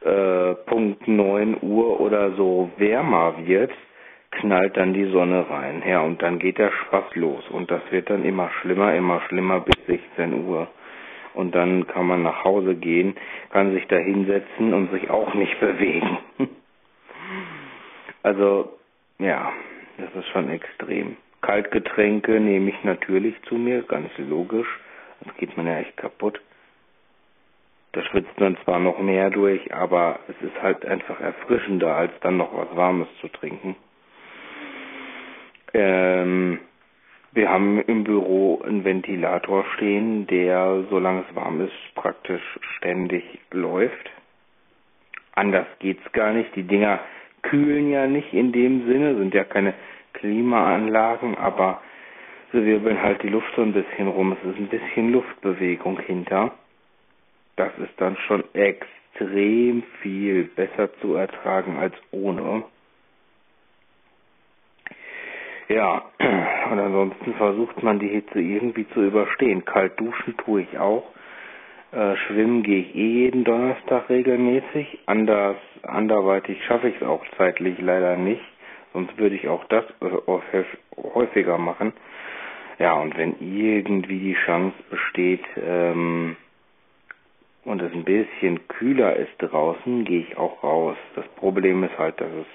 äh, 0.01 0.55
Punkt 0.65 1.07
9 1.07 1.57
Uhr 1.61 1.99
oder 1.99 2.31
so 2.31 2.71
wärmer 2.77 3.35
wird, 3.45 3.71
knallt 4.31 4.77
dann 4.77 4.93
die 4.93 5.11
Sonne 5.11 5.49
rein. 5.49 5.83
Ja, 5.87 6.01
und 6.01 6.21
dann 6.21 6.39
geht 6.39 6.57
der 6.57 6.71
Spaß 6.71 7.15
los. 7.15 7.47
Und 7.49 7.69
das 7.69 7.81
wird 7.91 8.09
dann 8.09 8.23
immer 8.23 8.49
schlimmer, 8.61 8.95
immer 8.95 9.21
schlimmer 9.27 9.59
bis 9.59 9.85
16 9.87 10.45
Uhr. 10.45 10.67
Und 11.33 11.55
dann 11.55 11.87
kann 11.87 12.07
man 12.07 12.23
nach 12.23 12.43
Hause 12.43 12.75
gehen, 12.75 13.15
kann 13.51 13.73
sich 13.73 13.87
da 13.87 13.97
hinsetzen 13.97 14.73
und 14.73 14.91
sich 14.91 15.09
auch 15.09 15.33
nicht 15.33 15.59
bewegen. 15.59 16.17
also, 18.23 18.77
ja, 19.19 19.51
das 19.97 20.13
ist 20.15 20.29
schon 20.29 20.49
extrem. 20.49 21.17
Kaltgetränke 21.41 22.39
nehme 22.39 22.69
ich 22.69 22.83
natürlich 22.83 23.35
zu 23.43 23.55
mir, 23.55 23.81
ganz 23.83 24.09
logisch. 24.17 24.67
Das 25.23 25.35
geht 25.37 25.55
man 25.57 25.67
ja 25.67 25.77
echt 25.77 25.97
kaputt. 25.97 26.39
Da 27.93 28.01
schwitzt 28.03 28.39
man 28.39 28.57
zwar 28.63 28.79
noch 28.79 28.99
mehr 28.99 29.29
durch, 29.29 29.73
aber 29.73 30.19
es 30.29 30.41
ist 30.41 30.61
halt 30.61 30.85
einfach 30.85 31.19
erfrischender, 31.19 31.93
als 31.93 32.11
dann 32.21 32.37
noch 32.37 32.55
was 32.55 32.73
Warmes 32.75 33.07
zu 33.19 33.27
trinken. 33.27 33.75
Ähm, 35.73 36.59
wir 37.33 37.49
haben 37.49 37.81
im 37.81 38.05
Büro 38.05 38.61
einen 38.61 38.85
Ventilator 38.85 39.65
stehen, 39.75 40.25
der, 40.27 40.85
solange 40.89 41.25
es 41.29 41.35
warm 41.35 41.61
ist, 41.61 41.95
praktisch 41.95 42.41
ständig 42.77 43.23
läuft. 43.51 44.11
Anders 45.35 45.67
geht's 45.79 46.11
gar 46.13 46.31
nicht. 46.31 46.55
Die 46.55 46.63
Dinger 46.63 46.99
kühlen 47.41 47.89
ja 47.89 48.07
nicht 48.07 48.33
in 48.33 48.53
dem 48.53 48.85
Sinne, 48.87 49.15
sind 49.15 49.33
ja 49.33 49.43
keine 49.43 49.73
Klimaanlagen, 50.13 51.37
aber 51.37 51.81
sie 52.53 52.65
wirbeln 52.65 53.01
halt 53.01 53.23
die 53.23 53.29
Luft 53.29 53.51
so 53.55 53.61
ein 53.61 53.73
bisschen 53.73 54.07
rum. 54.07 54.33
Es 54.33 54.49
ist 54.49 54.57
ein 54.57 54.67
bisschen 54.67 55.11
Luftbewegung 55.11 55.99
hinter 55.99 56.53
das 57.55 57.71
ist 57.79 57.93
dann 57.97 58.17
schon 58.27 58.43
extrem 58.53 59.83
viel 60.01 60.45
besser 60.45 60.93
zu 61.01 61.15
ertragen 61.15 61.77
als 61.77 61.95
ohne. 62.11 62.63
Ja, 65.69 66.03
und 66.71 66.79
ansonsten 66.79 67.33
versucht 67.35 67.81
man 67.81 67.99
die 67.99 68.09
Hitze 68.09 68.39
irgendwie 68.41 68.87
zu 68.89 69.01
überstehen. 69.03 69.63
Kalt 69.63 69.99
duschen 69.99 70.35
tue 70.37 70.63
ich 70.63 70.77
auch. 70.77 71.05
Äh, 71.93 72.15
schwimmen 72.27 72.63
gehe 72.63 72.79
ich 72.79 72.95
eh 72.95 73.07
jeden 73.07 73.43
Donnerstag 73.43 74.09
regelmäßig. 74.09 74.99
Anders, 75.05 75.57
anderweitig 75.83 76.63
schaffe 76.65 76.89
ich 76.89 76.95
es 76.97 77.03
auch 77.03 77.23
zeitlich 77.37 77.77
leider 77.79 78.15
nicht. 78.17 78.41
Sonst 78.93 79.17
würde 79.17 79.35
ich 79.35 79.47
auch 79.47 79.63
das 79.65 79.85
äh, 80.01 80.63
häufiger 81.13 81.57
machen. 81.57 81.93
Ja, 82.79 82.93
und 82.93 83.17
wenn 83.17 83.35
irgendwie 83.39 84.19
die 84.19 84.37
Chance 84.45 84.75
besteht, 84.89 85.43
ähm, 85.57 86.35
und 87.63 87.81
es 87.81 87.93
ein 87.93 88.03
bisschen 88.03 88.67
kühler 88.67 89.15
ist 89.15 89.31
draußen, 89.37 90.03
gehe 90.05 90.21
ich 90.21 90.37
auch 90.37 90.63
raus. 90.63 90.97
Das 91.15 91.27
Problem 91.35 91.83
ist 91.83 91.97
halt, 91.97 92.19
dass 92.19 92.31
es 92.31 92.47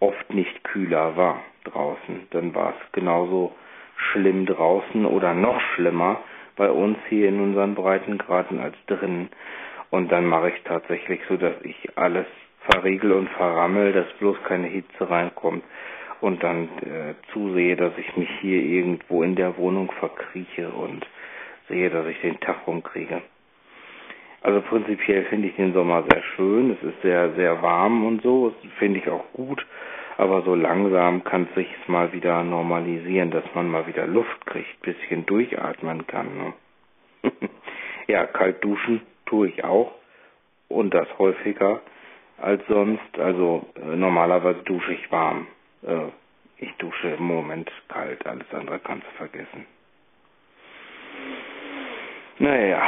oft 0.00 0.32
nicht 0.32 0.64
kühler 0.64 1.16
war 1.16 1.42
draußen. 1.64 2.28
Dann 2.30 2.54
war 2.54 2.70
es 2.70 2.92
genauso 2.92 3.52
schlimm 3.96 4.46
draußen 4.46 5.06
oder 5.06 5.34
noch 5.34 5.60
schlimmer 5.74 6.20
bei 6.56 6.70
uns 6.70 6.98
hier 7.08 7.28
in 7.28 7.40
unseren 7.40 7.74
Breitengraden 7.74 8.60
als 8.60 8.76
drinnen. 8.86 9.30
Und 9.90 10.12
dann 10.12 10.26
mache 10.26 10.50
ich 10.50 10.62
tatsächlich 10.64 11.20
so, 11.28 11.36
dass 11.36 11.54
ich 11.62 11.96
alles 11.96 12.26
verriegel 12.70 13.12
und 13.12 13.28
verrammel, 13.30 13.92
dass 13.92 14.12
bloß 14.14 14.36
keine 14.44 14.66
Hitze 14.66 15.08
reinkommt 15.08 15.64
und 16.20 16.42
dann 16.42 16.68
äh, 16.80 17.14
zusehe, 17.32 17.76
dass 17.76 17.92
ich 17.98 18.16
mich 18.16 18.30
hier 18.40 18.62
irgendwo 18.62 19.22
in 19.22 19.36
der 19.36 19.56
Wohnung 19.56 19.90
verkrieche 19.92 20.70
und 20.70 21.06
sehe, 21.68 21.90
dass 21.90 22.06
ich 22.06 22.20
den 22.20 22.40
Tag 22.40 22.66
rumkriege. 22.66 23.22
Also 24.44 24.60
prinzipiell 24.60 25.24
finde 25.24 25.48
ich 25.48 25.56
den 25.56 25.72
Sommer 25.72 26.04
sehr 26.10 26.22
schön. 26.36 26.70
Es 26.72 26.82
ist 26.86 27.00
sehr, 27.00 27.32
sehr 27.32 27.62
warm 27.62 28.06
und 28.06 28.22
so. 28.22 28.50
Das 28.50 28.72
finde 28.74 29.00
ich 29.00 29.08
auch 29.08 29.24
gut. 29.32 29.64
Aber 30.18 30.42
so 30.42 30.54
langsam 30.54 31.24
kann 31.24 31.48
es 31.48 31.54
sich 31.54 31.68
mal 31.86 32.12
wieder 32.12 32.44
normalisieren, 32.44 33.30
dass 33.30 33.44
man 33.54 33.70
mal 33.70 33.86
wieder 33.86 34.06
Luft 34.06 34.44
kriegt, 34.44 34.82
bisschen 34.82 35.24
durchatmen 35.24 36.06
kann. 36.06 36.28
Ne? 37.22 37.32
ja, 38.06 38.26
kalt 38.26 38.62
duschen 38.62 39.00
tue 39.24 39.48
ich 39.48 39.64
auch. 39.64 39.92
Und 40.68 40.92
das 40.92 41.08
häufiger 41.18 41.80
als 42.36 42.62
sonst. 42.68 43.18
Also 43.18 43.66
äh, 43.76 43.96
normalerweise 43.96 44.60
dusche 44.64 44.92
ich 44.92 45.10
warm. 45.10 45.46
Äh, 45.86 46.08
ich 46.58 46.72
dusche 46.76 47.08
im 47.08 47.24
Moment 47.24 47.72
kalt. 47.88 48.26
Alles 48.26 48.52
andere 48.52 48.78
kannst 48.78 49.06
du 49.06 49.16
vergessen. 49.16 49.66
Naja, 52.38 52.82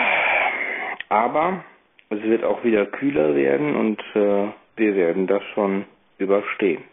aber 1.08 1.64
es 2.10 2.22
wird 2.22 2.44
auch 2.44 2.62
wieder 2.64 2.86
kühler 2.86 3.34
werden 3.34 3.74
und 3.76 4.00
äh, 4.14 4.48
wir 4.76 4.94
werden 4.94 5.26
das 5.26 5.42
schon 5.54 5.84
überstehen. 6.18 6.84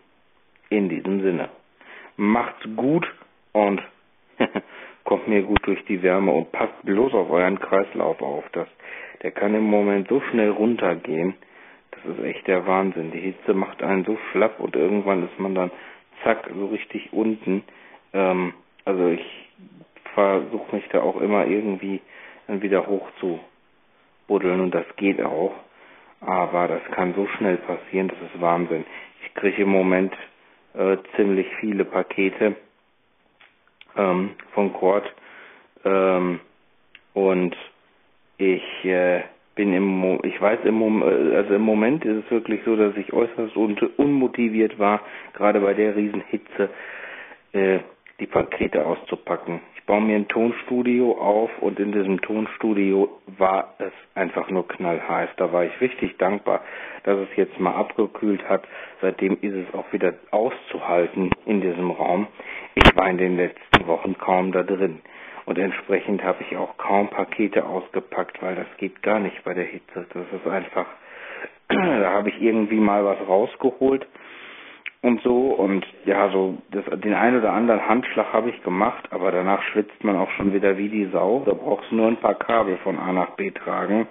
In 0.69 0.89
diesem 0.89 1.21
Sinne. 1.21 1.49
Macht's 2.17 2.65
gut 2.75 3.07
und 3.51 3.81
kommt 5.03 5.27
mir 5.27 5.43
gut 5.43 5.59
durch 5.67 5.83
die 5.85 6.01
Wärme 6.01 6.31
und 6.31 6.51
passt 6.51 6.73
bloß 6.83 7.13
auf 7.13 7.29
euren 7.29 7.59
Kreislauf 7.59 8.21
auf. 8.21 8.43
Das, 8.53 8.67
der 9.21 9.31
kann 9.31 9.53
im 9.53 9.63
Moment 9.63 10.07
so 10.07 10.21
schnell 10.31 10.49
runtergehen. 10.49 11.35
Das 11.91 12.17
ist 12.17 12.23
echt 12.23 12.47
der 12.47 12.65
Wahnsinn. 12.65 13.11
Die 13.11 13.19
Hitze 13.19 13.53
macht 13.53 13.83
einen 13.83 14.05
so 14.05 14.17
schlapp 14.31 14.59
und 14.59 14.75
irgendwann 14.75 15.23
ist 15.23 15.39
man 15.39 15.53
dann 15.53 15.71
zack 16.23 16.49
so 16.53 16.67
richtig 16.67 17.13
unten. 17.13 17.63
Ähm, 18.13 18.53
also 18.85 19.07
ich 19.09 19.25
versuche 20.13 20.75
mich 20.75 20.87
da 20.89 21.01
auch 21.01 21.19
immer 21.21 21.45
irgendwie 21.45 22.01
dann 22.47 22.61
wieder 22.61 22.87
hoch 22.87 23.09
zu 23.19 23.39
buddeln 24.27 24.59
und 24.61 24.73
das 24.73 24.85
geht 24.97 25.21
auch. 25.21 25.53
aber 26.25 26.67
das 26.67 26.81
kann 26.95 27.13
so 27.15 27.27
schnell 27.37 27.57
passieren, 27.57 28.07
das 28.07 28.17
ist 28.33 28.39
Wahnsinn. 28.41 28.85
Ich 29.25 29.33
kriege 29.33 29.63
im 29.63 29.69
Moment 29.69 30.13
äh, 30.73 30.97
ziemlich 31.15 31.47
viele 31.59 31.85
Pakete 31.85 32.55
ähm, 33.97 34.31
von 34.53 34.73
Cord 34.73 35.11
ähm, 35.85 36.39
und 37.13 37.55
ich 38.37 38.63
äh, 38.85 39.21
bin 39.55 39.73
im 39.73 39.83
Mo 39.83 40.19
ich 40.23 40.39
weiß 40.41 40.59
im 40.65 40.75
Mom 40.75 41.03
also 41.03 41.53
im 41.55 41.61
Moment 41.61 42.03
ist 42.05 42.25
es 42.25 42.31
wirklich 42.31 42.61
so, 42.65 42.75
dass 42.75 42.95
ich 42.97 43.13
äußerst 43.13 43.55
un 43.55 43.77
unmotiviert 43.97 44.79
war, 44.79 45.01
gerade 45.33 45.59
bei 45.59 45.73
der 45.73 45.95
Riesenhitze 45.95 46.69
äh, 47.51 47.79
die 48.19 48.27
Pakete 48.27 48.85
auszupacken. 48.85 49.59
Ich 49.83 49.87
baue 49.87 49.99
mir 49.99 50.15
ein 50.15 50.29
Tonstudio 50.29 51.11
auf 51.19 51.51
und 51.59 51.77
in 51.77 51.91
diesem 51.91 52.21
Tonstudio 52.21 53.19
war 53.37 53.73
es 53.79 53.91
einfach 54.15 54.49
nur 54.49 54.65
knallheiß. 54.65 55.31
Da 55.35 55.51
war 55.51 55.65
ich 55.65 55.81
richtig 55.81 56.15
dankbar, 56.19 56.61
dass 57.03 57.17
es 57.17 57.27
jetzt 57.35 57.59
mal 57.59 57.75
abgekühlt 57.75 58.47
hat. 58.47 58.65
Seitdem 59.01 59.37
ist 59.41 59.53
es 59.53 59.73
auch 59.73 59.91
wieder 59.91 60.13
auszuhalten 60.31 61.31
in 61.45 61.59
diesem 61.59 61.91
Raum. 61.91 62.27
Ich 62.75 62.95
war 62.95 63.09
in 63.09 63.17
den 63.17 63.35
letzten 63.35 63.85
Wochen 63.85 64.17
kaum 64.17 64.53
da 64.53 64.63
drin. 64.63 65.01
Und 65.43 65.59
entsprechend 65.59 66.23
habe 66.23 66.45
ich 66.49 66.55
auch 66.55 66.77
kaum 66.77 67.09
Pakete 67.09 67.65
ausgepackt, 67.65 68.41
weil 68.41 68.55
das 68.55 68.67
geht 68.77 69.03
gar 69.03 69.19
nicht 69.19 69.43
bei 69.43 69.53
der 69.53 69.65
Hitze. 69.65 70.07
Das 70.13 70.25
ist 70.31 70.47
einfach, 70.47 70.85
da 71.67 72.09
habe 72.09 72.29
ich 72.29 72.41
irgendwie 72.41 72.79
mal 72.79 73.03
was 73.03 73.17
rausgeholt 73.27 74.07
und 75.03 75.21
so 75.21 75.49
und 75.51 75.85
ja, 76.05 76.29
so 76.29 76.57
das, 76.71 76.85
den 77.01 77.13
einen 77.13 77.39
oder 77.39 77.51
anderen 77.51 77.87
Handschlag 77.87 78.31
habe 78.31 78.49
ich 78.49 78.63
gemacht, 78.63 79.09
aber 79.11 79.31
danach 79.33 79.61
schwitzt 79.63 80.01
man 80.03 80.15
auch 80.15 80.31
schon 80.31 80.53
wieder 80.53 80.77
wie 80.77 80.87
die 80.87 81.05
Sau. 81.11 81.43
Da 81.45 81.53
brauchst 81.53 81.91
du 81.91 81.95
nur 81.95 82.07
ein 82.07 82.17
paar 82.17 82.35
Kabel 82.35 82.77
von 82.77 82.97
A 82.97 83.11
nach 83.11 83.31
B 83.31 83.51
tragen. 83.51 84.07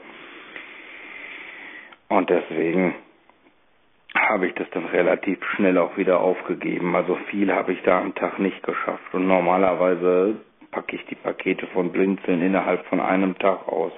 Und 2.09 2.29
deswegen 2.29 2.95
habe 4.15 4.47
ich 4.47 4.55
das 4.55 4.69
dann 4.71 4.85
relativ 4.85 5.43
schnell 5.57 5.79
auch 5.79 5.97
wieder 5.97 6.21
aufgegeben. 6.21 6.95
Also 6.95 7.15
viel 7.31 7.51
habe 7.51 7.73
ich 7.73 7.83
da 7.85 7.99
am 7.99 8.15
Tag 8.15 8.39
nicht 8.39 8.63
geschafft. 8.63 9.15
Und 9.15 9.27
normalerweise 9.27 10.37
packe 10.73 10.97
ich 10.97 11.07
die 11.07 11.15
Pakete 11.15 11.67
von 11.69 11.91
Blinzeln 11.91 12.43
innerhalb 12.43 12.85
von 12.87 13.01
einem 13.01 13.39
Tag 13.39 13.67
aus. 13.67 13.93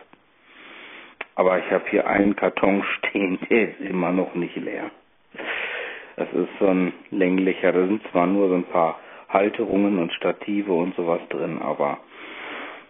Aber 1.34 1.58
ich 1.58 1.68
habe 1.72 1.84
hier 1.90 2.06
einen 2.06 2.36
Karton 2.36 2.84
stehen, 2.98 3.40
der 3.50 3.70
ist 3.70 3.80
immer 3.80 4.12
noch 4.12 4.36
nicht 4.36 4.54
leer. 4.54 4.92
Das 6.16 6.28
ist 6.32 6.48
so 6.60 6.66
ein 6.68 6.92
länglicher, 7.10 7.72
da 7.72 7.86
sind 7.86 8.02
zwar 8.10 8.26
nur 8.26 8.48
so 8.48 8.54
ein 8.54 8.64
paar 8.64 8.98
Halterungen 9.28 9.98
und 9.98 10.12
Stative 10.12 10.72
und 10.72 10.94
sowas 10.94 11.20
drin, 11.28 11.60
aber 11.60 11.98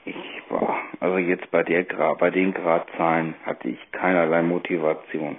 ich 0.05 0.43
war, 0.51 0.77
also 1.01 1.17
jetzt 1.17 1.51
bei 1.51 1.63
der 1.63 1.85
bei 2.19 2.31
den 2.31 2.53
Gradzahlen 2.53 3.35
hatte 3.47 3.69
ich 3.69 3.79
keinerlei 3.93 4.43
Motivation. 4.43 5.37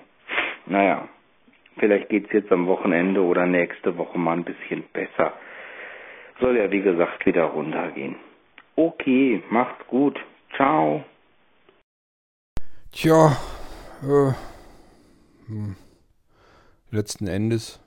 Naja, 0.66 1.08
vielleicht 1.78 2.10
geht's 2.10 2.32
jetzt 2.34 2.52
am 2.52 2.66
Wochenende 2.66 3.22
oder 3.22 3.46
nächste 3.46 3.96
Woche 3.98 4.18
mal 4.18 4.34
ein 4.38 4.44
bisschen 4.44 4.84
besser. 4.92 5.34
Soll 6.40 6.58
ja 6.58 6.72
wie 6.72 6.82
gesagt 6.82 7.26
wieder 7.26 7.46
runtergehen. 7.46 8.16
Okay, 8.76 9.44
macht's 9.50 9.86
gut. 9.88 10.20
Ciao. 10.56 11.04
Tja, 12.92 13.38
äh, 14.02 14.34
hm. 15.48 15.76
Letzten 16.96 17.28
Endes 17.28 17.80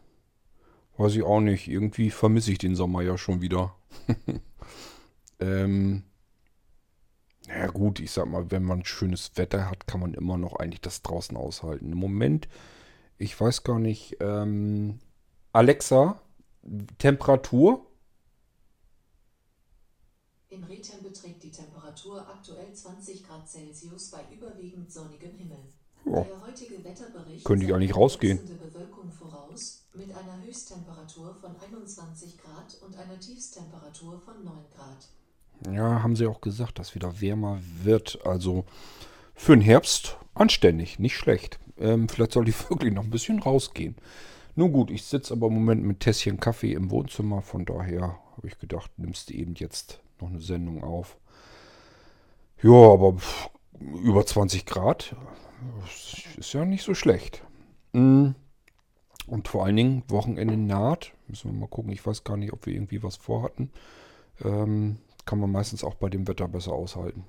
weiß 0.99 1.15
ich 1.15 1.23
auch 1.23 1.41
nicht. 1.41 1.69
Irgendwie 1.69 2.11
vermisse 2.11 2.53
ich 2.53 2.59
den 2.59 2.77
Sommer 2.77 3.03
ja 3.03 3.17
schon 3.19 3.41
wieder. 3.41 3.75
ähm, 5.41 6.05
ja 7.47 7.67
gut, 7.69 8.01
ich 8.01 8.11
sag 8.11 8.27
mal, 8.27 8.51
wenn 8.51 8.65
man 8.65 8.85
schönes 8.85 9.33
Wetter 9.37 9.71
hat, 9.71 9.87
kann 9.87 10.01
man 10.01 10.15
immer 10.15 10.37
noch 10.37 10.57
eigentlich 10.57 10.81
das 10.83 11.03
draußen 11.03 11.37
aushalten. 11.37 11.93
Im 11.93 11.99
Moment, 11.99 12.49
ich 13.17 13.41
weiß 13.41 13.65
gar 13.65 13.79
nicht, 13.79 14.17
ähm, 14.21 14.99
Alexa, 15.53 16.21
Temperatur? 16.99 17.87
In 20.51 20.65
Rethem 20.65 21.03
beträgt 21.03 21.43
die 21.43 21.51
Temperatur 21.51 22.29
aktuell 22.29 22.75
20 22.75 23.25
Grad 23.25 23.49
Celsius 23.49 24.11
bei 24.11 24.23
überwiegend 24.35 24.93
sonnigem 24.93 25.35
Himmel. 25.35 25.73
Ja. 26.05 26.13
Der 26.13 26.47
heutige 26.47 26.85
Wetterbericht 26.85 27.45
Könnte 27.45 27.67
ich 27.67 27.75
eigentlich 27.75 27.97
rausgehen. 27.97 28.41
Bewölkung 28.63 29.13
voraus 29.13 29.87
mit 29.95 30.11
einer 30.13 30.43
Höchsttemperatur 30.45 31.35
von 31.41 31.51
21 31.57 32.39
Grad 32.39 32.77
und 32.87 32.97
einer 32.97 33.19
Tiefstemperatur 33.21 34.21
von 34.21 34.45
9 34.45 34.55
Grad. 34.75 35.75
Ja, 35.75 36.03
haben 36.03 36.17
sie 36.17 36.27
auch 36.27 36.41
gesagt, 36.41 36.79
dass 36.79 36.95
wieder 36.95 37.21
wärmer 37.21 37.59
wird. 37.83 38.21
Also 38.25 38.65
für 39.35 39.53
den 39.57 39.63
Herbst 39.63 40.17
anständig, 40.35 40.99
nicht 40.99 41.17
schlecht. 41.17 41.59
Ähm, 41.79 42.09
vielleicht 42.09 42.33
soll 42.33 42.49
ich 42.49 42.71
wirklich 42.71 42.93
noch 42.93 43.05
ein 43.05 43.11
bisschen 43.11 43.41
rausgehen. 43.41 43.97
Nun 44.55 44.73
gut, 44.73 44.91
ich 44.91 45.05
sitze 45.05 45.35
aber 45.35 45.47
im 45.49 45.55
Moment 45.55 45.85
mit 45.85 46.01
Tässchen 46.01 46.41
Kaffee 46.41 46.73
im 46.73 46.91
Wohnzimmer. 46.91 47.43
Von 47.43 47.65
daher 47.65 48.19
habe 48.37 48.49
ich 48.49 48.59
gedacht, 48.59 48.91
nimmst 48.97 49.31
du 49.31 49.35
eben 49.35 49.55
jetzt 49.55 50.01
noch 50.21 50.29
eine 50.29 50.41
Sendung 50.41 50.83
auf. 50.83 51.17
Ja, 52.63 52.71
aber 52.93 53.17
über 53.81 54.27
20 54.27 54.67
Grad 54.67 55.15
ist 56.37 56.53
ja 56.53 56.65
nicht 56.65 56.83
so 56.83 56.95
schlecht. 56.95 57.43
Mm. 57.93 58.31
Und 59.27 59.49
vor 59.49 59.65
allen 59.65 59.77
Dingen, 59.77 60.03
Wochenende 60.09 60.57
naht. 60.57 61.13
Müssen 61.27 61.53
wir 61.53 61.59
mal 61.59 61.69
gucken. 61.69 61.93
Ich 61.93 62.07
weiß 62.07 62.25
gar 62.25 62.37
nicht, 62.37 62.53
ob 62.53 62.65
wir 62.67 62.75
irgendwie 62.75 63.03
was 63.03 63.17
vorhatten. 63.17 63.71
Ähm, 64.43 64.99
kann 65.27 65.41
man 65.41 65.53
meistens 65.53 65.85
auch 65.85 65.95
bei 65.95 66.09
dem 66.09 66.27
Wetter 66.27 66.49
besser 66.49 66.73
aushalten. 66.73 67.25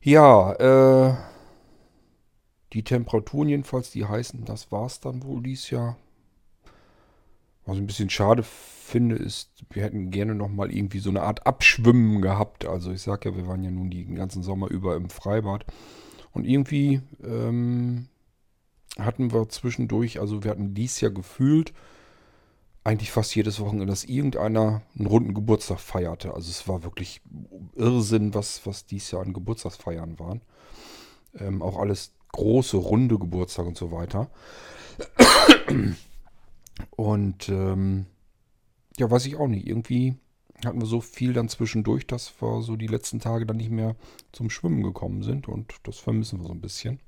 Ja, 0.00 0.52
äh, 0.52 1.16
die 2.72 2.84
Temperaturen 2.84 3.48
jedenfalls, 3.48 3.90
die 3.90 4.04
heißen, 4.04 4.44
das 4.44 4.70
war 4.70 4.86
es 4.86 5.00
dann 5.00 5.24
wohl 5.24 5.42
dieses 5.42 5.70
Jahr. 5.70 5.96
Was 7.64 7.74
ich 7.74 7.82
ein 7.82 7.88
bisschen 7.88 8.10
schade 8.10 8.44
finde, 8.44 9.16
ist, 9.16 9.50
wir 9.70 9.82
hätten 9.82 10.12
gerne 10.12 10.36
nochmal 10.36 10.72
irgendwie 10.72 11.00
so 11.00 11.10
eine 11.10 11.22
Art 11.22 11.44
Abschwimmen 11.46 12.22
gehabt. 12.22 12.66
Also 12.66 12.92
ich 12.92 13.02
sag 13.02 13.24
ja, 13.24 13.34
wir 13.34 13.48
waren 13.48 13.64
ja 13.64 13.72
nun 13.72 13.90
den 13.90 14.14
ganzen 14.14 14.44
Sommer 14.44 14.70
über 14.70 14.94
im 14.94 15.10
Freibad. 15.10 15.64
Und 16.36 16.44
irgendwie 16.44 17.00
ähm, 17.24 18.08
hatten 18.98 19.32
wir 19.32 19.48
zwischendurch, 19.48 20.20
also 20.20 20.44
wir 20.44 20.50
hatten 20.50 20.74
dies 20.74 21.00
Jahr 21.00 21.10
gefühlt, 21.10 21.72
eigentlich 22.84 23.10
fast 23.10 23.34
jedes 23.34 23.58
Wochenende, 23.58 23.86
dass 23.86 24.04
irgendeiner 24.04 24.82
einen 24.98 25.06
runden 25.06 25.32
Geburtstag 25.32 25.80
feierte. 25.80 26.34
Also 26.34 26.50
es 26.50 26.68
war 26.68 26.84
wirklich 26.84 27.22
Irrsinn, 27.74 28.34
was, 28.34 28.66
was 28.66 28.84
dies 28.84 29.10
Jahr 29.12 29.22
an 29.22 29.32
Geburtstagsfeiern 29.32 30.18
waren. 30.18 30.42
Ähm, 31.38 31.62
auch 31.62 31.78
alles 31.78 32.12
große, 32.32 32.76
runde 32.76 33.18
Geburtstage 33.18 33.68
und 33.68 33.78
so 33.78 33.90
weiter. 33.90 34.28
Und 36.96 37.48
ähm, 37.48 38.04
ja, 38.98 39.10
weiß 39.10 39.24
ich 39.24 39.36
auch 39.36 39.48
nicht. 39.48 39.66
Irgendwie 39.66 40.16
hatten 40.64 40.80
wir 40.80 40.86
so 40.86 41.00
viel 41.00 41.32
dann 41.32 41.48
zwischendurch, 41.48 42.06
dass 42.06 42.40
wir 42.40 42.62
so 42.62 42.76
die 42.76 42.86
letzten 42.86 43.20
Tage 43.20 43.46
dann 43.46 43.58
nicht 43.58 43.70
mehr 43.70 43.96
zum 44.32 44.50
Schwimmen 44.50 44.82
gekommen 44.82 45.22
sind. 45.22 45.48
Und 45.48 45.74
das 45.82 45.98
vermissen 45.98 46.40
wir 46.40 46.46
so 46.46 46.52
ein 46.52 46.60
bisschen. 46.60 47.00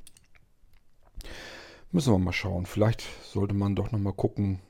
Müssen 1.91 2.13
wir 2.13 2.19
mal 2.19 2.33
schauen. 2.33 2.67
Vielleicht 2.67 3.03
sollte 3.25 3.55
man 3.55 3.75
doch 3.75 3.91
nochmal 3.93 4.13
gucken, 4.13 4.61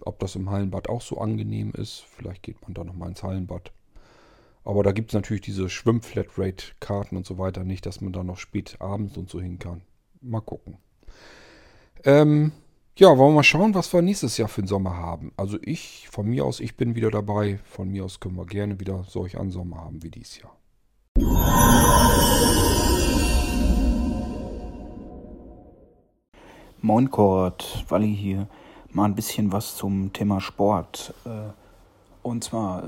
ob 0.00 0.20
das 0.20 0.36
im 0.36 0.50
Hallenbad 0.50 0.88
auch 0.88 1.02
so 1.02 1.18
angenehm 1.18 1.72
ist. 1.72 2.04
Vielleicht 2.08 2.42
geht 2.44 2.62
man 2.62 2.74
da 2.74 2.84
nochmal 2.84 3.08
ins 3.08 3.22
Hallenbad. 3.22 3.72
Aber 4.64 4.82
da 4.82 4.92
gibt 4.92 5.10
es 5.10 5.14
natürlich 5.14 5.42
diese 5.42 5.68
Schwimm-Flatrate-Karten 5.68 7.16
und 7.16 7.26
so 7.26 7.38
weiter 7.38 7.64
nicht, 7.64 7.86
dass 7.86 8.00
man 8.00 8.12
da 8.12 8.22
noch 8.22 8.38
spät 8.38 8.76
abends 8.80 9.16
und 9.16 9.30
so 9.30 9.40
hin 9.40 9.58
kann. 9.58 9.82
Mal 10.20 10.40
gucken. 10.40 10.76
Ähm, 12.04 12.52
ja, 12.98 13.16
wollen 13.16 13.30
wir 13.30 13.36
mal 13.36 13.42
schauen, 13.44 13.74
was 13.74 13.92
wir 13.92 14.02
nächstes 14.02 14.38
Jahr 14.38 14.48
für 14.48 14.60
den 14.60 14.66
Sommer 14.66 14.96
haben. 14.96 15.30
Also 15.36 15.56
ich, 15.62 16.08
von 16.10 16.26
mir 16.26 16.44
aus, 16.44 16.58
ich 16.58 16.76
bin 16.76 16.96
wieder 16.96 17.12
dabei. 17.12 17.60
Von 17.62 17.90
mir 17.90 18.04
aus 18.04 18.18
können 18.18 18.34
wir 18.34 18.44
gerne 18.44 18.80
wieder 18.80 19.04
solch 19.04 19.38
einen 19.38 19.52
Sommer 19.52 19.76
haben 19.76 20.02
wie 20.02 20.10
dieses 20.10 20.40
Jahr. 20.40 20.56
Moin 26.80 27.08
Kurt, 27.12 27.84
Walli 27.88 28.16
hier. 28.16 28.48
Mal 28.90 29.04
ein 29.04 29.14
bisschen 29.14 29.52
was 29.52 29.76
zum 29.76 30.12
Thema 30.12 30.40
Sport. 30.40 31.14
Äh, 31.24 31.52
und 32.22 32.42
zwar, 32.42 32.82
äh, 32.82 32.86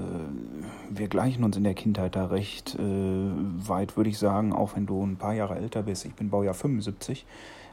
wir 0.91 1.07
gleichen 1.07 1.45
uns 1.45 1.57
in 1.57 1.63
der 1.63 1.75
Kindheit 1.75 2.17
da 2.17 2.27
recht 2.27 2.75
äh, 2.75 2.81
weit, 2.81 3.97
würde 3.97 4.11
ich 4.11 4.19
sagen, 4.19 4.53
auch 4.53 4.75
wenn 4.75 4.87
du 4.87 5.05
ein 5.05 5.19
paar 5.19 5.35
Jahre 5.35 5.55
älter 5.55 5.85
bist. 5.85 6.05
Ich 6.05 6.15
bin 6.15 6.31
Baujahr 6.31 6.55
75. 6.55 7.25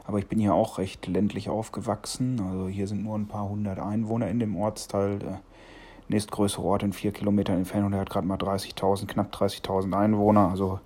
Aber 0.08 0.18
ich 0.18 0.26
bin 0.26 0.38
hier 0.38 0.54
auch 0.54 0.78
recht 0.78 1.06
ländlich 1.06 1.50
aufgewachsen. 1.50 2.40
Also 2.40 2.66
hier 2.66 2.86
sind 2.86 3.04
nur 3.04 3.14
ein 3.14 3.28
paar 3.28 3.46
hundert 3.46 3.78
Einwohner 3.78 4.28
in 4.28 4.40
dem 4.40 4.56
Ortsteil. 4.56 5.18
Der 5.18 5.40
nächstgrößere 6.08 6.62
Ort 6.62 6.82
in 6.82 6.94
vier 6.94 7.12
Kilometern 7.12 7.58
Entfernung, 7.58 7.90
der 7.90 8.00
hat 8.00 8.08
gerade 8.08 8.26
mal 8.26 8.38
30.000, 8.38 9.06
knapp 9.06 9.34
30.000 9.34 9.94
Einwohner. 9.94 10.48
Also 10.48 10.80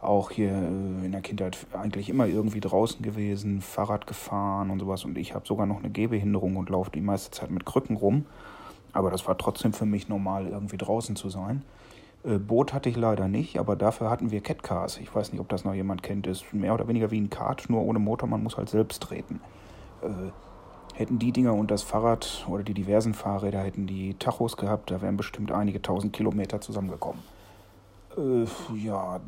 auch 0.00 0.32
hier 0.32 0.50
äh, 0.50 1.04
in 1.06 1.12
der 1.12 1.20
Kindheit 1.20 1.56
eigentlich 1.74 2.08
immer 2.08 2.26
irgendwie 2.26 2.58
draußen 2.58 3.02
gewesen, 3.02 3.60
Fahrrad 3.60 4.08
gefahren 4.08 4.70
und 4.70 4.80
sowas. 4.80 5.04
Und 5.04 5.16
ich 5.16 5.32
habe 5.32 5.46
sogar 5.46 5.66
noch 5.66 5.78
eine 5.78 5.90
Gehbehinderung 5.90 6.56
und 6.56 6.70
laufe 6.70 6.90
die 6.90 7.02
meiste 7.02 7.30
Zeit 7.30 7.52
mit 7.52 7.64
Krücken 7.64 7.96
rum. 7.96 8.26
Aber 8.92 9.12
das 9.12 9.28
war 9.28 9.38
trotzdem 9.38 9.72
für 9.72 9.86
mich 9.86 10.08
normal, 10.08 10.48
irgendwie 10.48 10.76
draußen 10.76 11.14
zu 11.14 11.28
sein. 11.28 11.62
Äh, 12.24 12.38
Boot 12.38 12.72
hatte 12.72 12.88
ich 12.88 12.96
leider 12.96 13.28
nicht, 13.28 13.58
aber 13.58 13.76
dafür 13.76 14.10
hatten 14.10 14.30
wir 14.30 14.40
Catcars. 14.40 14.98
Ich 14.98 15.14
weiß 15.14 15.32
nicht, 15.32 15.40
ob 15.40 15.48
das 15.48 15.64
noch 15.64 15.74
jemand 15.74 16.02
kennt. 16.02 16.26
Ist 16.26 16.52
mehr 16.52 16.74
oder 16.74 16.88
weniger 16.88 17.10
wie 17.10 17.20
ein 17.20 17.30
Kart, 17.30 17.68
nur 17.68 17.82
ohne 17.82 17.98
Motor. 17.98 18.28
Man 18.28 18.42
muss 18.42 18.56
halt 18.56 18.68
selbst 18.68 19.02
treten. 19.02 19.40
Äh, 20.02 20.30
hätten 20.94 21.18
die 21.18 21.32
Dinger 21.32 21.54
und 21.54 21.70
das 21.70 21.82
Fahrrad 21.82 22.46
oder 22.48 22.62
die 22.62 22.74
diversen 22.74 23.14
Fahrräder 23.14 23.60
hätten 23.60 23.86
die 23.86 24.14
Tachos 24.14 24.56
gehabt, 24.56 24.90
da 24.90 25.02
wären 25.02 25.16
bestimmt 25.16 25.50
einige 25.50 25.82
tausend 25.82 26.12
Kilometer 26.12 26.60
zusammengekommen. 26.60 27.20
Äh, 28.16 28.46
ja, 28.76 29.20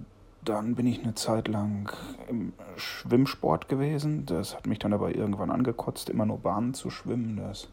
dann 0.44 0.76
bin 0.76 0.86
ich 0.86 1.02
eine 1.02 1.14
Zeit 1.14 1.48
lang 1.48 1.92
im 2.28 2.52
Schwimmsport 2.76 3.68
gewesen. 3.68 4.26
Das 4.26 4.54
hat 4.54 4.66
mich 4.68 4.78
dann 4.78 4.92
aber 4.92 5.14
irgendwann 5.14 5.50
angekotzt, 5.50 6.08
immer 6.08 6.24
nur 6.24 6.38
Bahnen 6.38 6.72
zu 6.72 6.88
schwimmen. 6.88 7.36
Das 7.36 7.68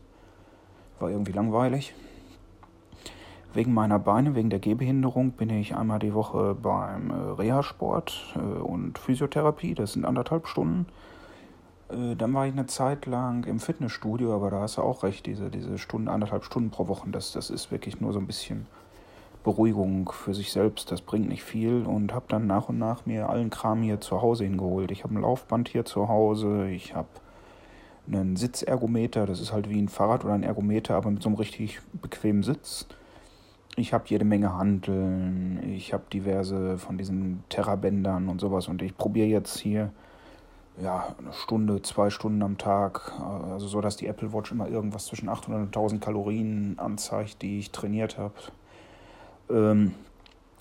war 0.99 1.11
irgendwie 1.11 1.33
langweilig. 1.33 1.93
Wegen 3.53 3.73
meiner 3.73 3.99
Beine, 3.99 4.33
wegen 4.33 4.49
der 4.49 4.57
Gehbehinderung, 4.57 5.31
bin 5.33 5.51
ich 5.51 5.75
einmal 5.75 5.99
die 5.99 6.15
Woche 6.15 6.55
beim 6.55 7.11
äh, 7.11 7.13
Reha-Sport 7.13 8.35
äh, 8.35 8.39
und 8.39 8.97
Physiotherapie. 8.97 9.75
Das 9.75 9.93
sind 9.93 10.05
anderthalb 10.05 10.47
Stunden. 10.47 10.87
Äh, 11.89 12.15
dann 12.15 12.33
war 12.33 12.47
ich 12.47 12.53
eine 12.53 12.65
Zeit 12.65 13.05
lang 13.05 13.43
im 13.43 13.59
Fitnessstudio, 13.59 14.33
aber 14.33 14.49
da 14.49 14.61
hast 14.61 14.77
du 14.77 14.81
auch 14.81 15.03
recht, 15.03 15.27
diese, 15.27 15.51
diese 15.51 15.77
Stunden, 15.77 16.07
anderthalb 16.07 16.43
Stunden 16.43 16.71
pro 16.71 16.87
Woche, 16.87 17.07
das, 17.11 17.31
das 17.33 17.51
ist 17.51 17.71
wirklich 17.71 18.01
nur 18.01 18.11
so 18.11 18.19
ein 18.19 18.25
bisschen 18.25 18.65
Beruhigung 19.43 20.11
für 20.11 20.33
sich 20.33 20.51
selbst, 20.51 20.91
das 20.91 21.01
bringt 21.01 21.27
nicht 21.27 21.43
viel 21.43 21.85
und 21.85 22.13
habe 22.13 22.25
dann 22.29 22.47
nach 22.47 22.69
und 22.69 22.79
nach 22.79 23.05
mir 23.05 23.29
allen 23.29 23.49
Kram 23.49 23.83
hier 23.83 23.99
zu 23.99 24.21
Hause 24.21 24.45
hingeholt. 24.45 24.89
Ich 24.89 25.03
habe 25.03 25.13
ein 25.13 25.21
Laufband 25.21 25.69
hier 25.69 25.85
zu 25.85 26.07
Hause, 26.07 26.69
ich 26.69 26.95
habe 26.95 27.09
einen 28.07 28.35
Sitzergometer, 28.35 29.25
das 29.25 29.41
ist 29.41 29.53
halt 29.53 29.69
wie 29.69 29.79
ein 29.79 29.89
Fahrrad 29.89 30.23
oder 30.25 30.33
ein 30.33 30.43
Ergometer, 30.43 30.95
aber 30.95 31.11
mit 31.11 31.21
so 31.21 31.29
einem 31.29 31.37
richtig 31.37 31.81
bequemen 32.01 32.41
Sitz. 32.41 32.87
Ich 33.75 33.93
habe 33.93 34.03
jede 34.07 34.23
Menge 34.23 34.55
Handeln, 34.55 35.63
ich 35.63 35.93
habe 35.93 36.03
diverse 36.11 36.77
von 36.77 36.97
diesen 36.97 37.43
Terrabändern 37.49 38.29
und 38.29 38.39
sowas 38.39 38.67
und 38.67 38.81
ich 38.81 38.95
probiere 38.95 39.27
jetzt 39.27 39.57
hier 39.57 39.91
ja, 40.81 41.15
eine 41.17 41.33
Stunde, 41.33 41.81
zwei 41.81 42.09
Stunden 42.09 42.41
am 42.43 42.57
Tag, 42.57 43.13
also 43.19 43.67
so, 43.67 43.81
dass 43.81 43.95
die 43.95 44.07
Apple 44.07 44.33
Watch 44.33 44.51
immer 44.51 44.67
irgendwas 44.67 45.05
zwischen 45.05 45.29
800 45.29 45.61
und 45.61 45.67
1000 45.67 46.03
Kalorien 46.03 46.77
anzeigt, 46.77 47.41
die 47.41 47.59
ich 47.59 47.71
trainiert 47.71 48.17
habe 48.17 48.33
ähm, 49.49 49.93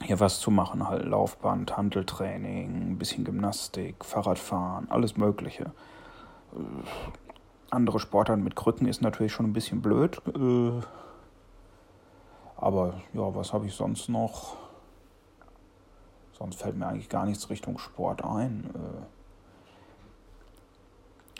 hier 0.03 0.21
was 0.21 0.41
zu 0.41 0.51
machen, 0.51 0.89
halt 0.89 1.05
Laufband, 1.05 1.77
Handeltraining, 1.77 2.93
ein 2.93 2.99
bisschen 2.99 3.25
Gymnastik, 3.25 4.05
Fahrradfahren, 4.05 4.91
alles 4.91 5.17
Mögliche. 5.17 5.65
Äh, 6.55 6.59
andere 7.71 8.01
Sportarten 8.01 8.43
mit 8.43 8.57
Krücken 8.57 8.87
ist 8.87 9.03
natürlich 9.03 9.33
schon 9.33 9.47
ein 9.47 9.53
bisschen 9.53 9.81
blöd. 9.81 10.21
Äh, 10.29 10.83
aber 12.63 12.95
ja, 13.13 13.35
was 13.35 13.53
habe 13.53 13.67
ich 13.67 13.75
sonst 13.75 14.09
noch? 14.09 14.57
Sonst 16.33 16.61
fällt 16.61 16.79
mir 16.79 16.87
eigentlich 16.87 17.09
gar 17.09 17.27
nichts 17.27 17.51
Richtung 17.51 17.77
Sport 17.79 18.25
ein. 18.25 18.71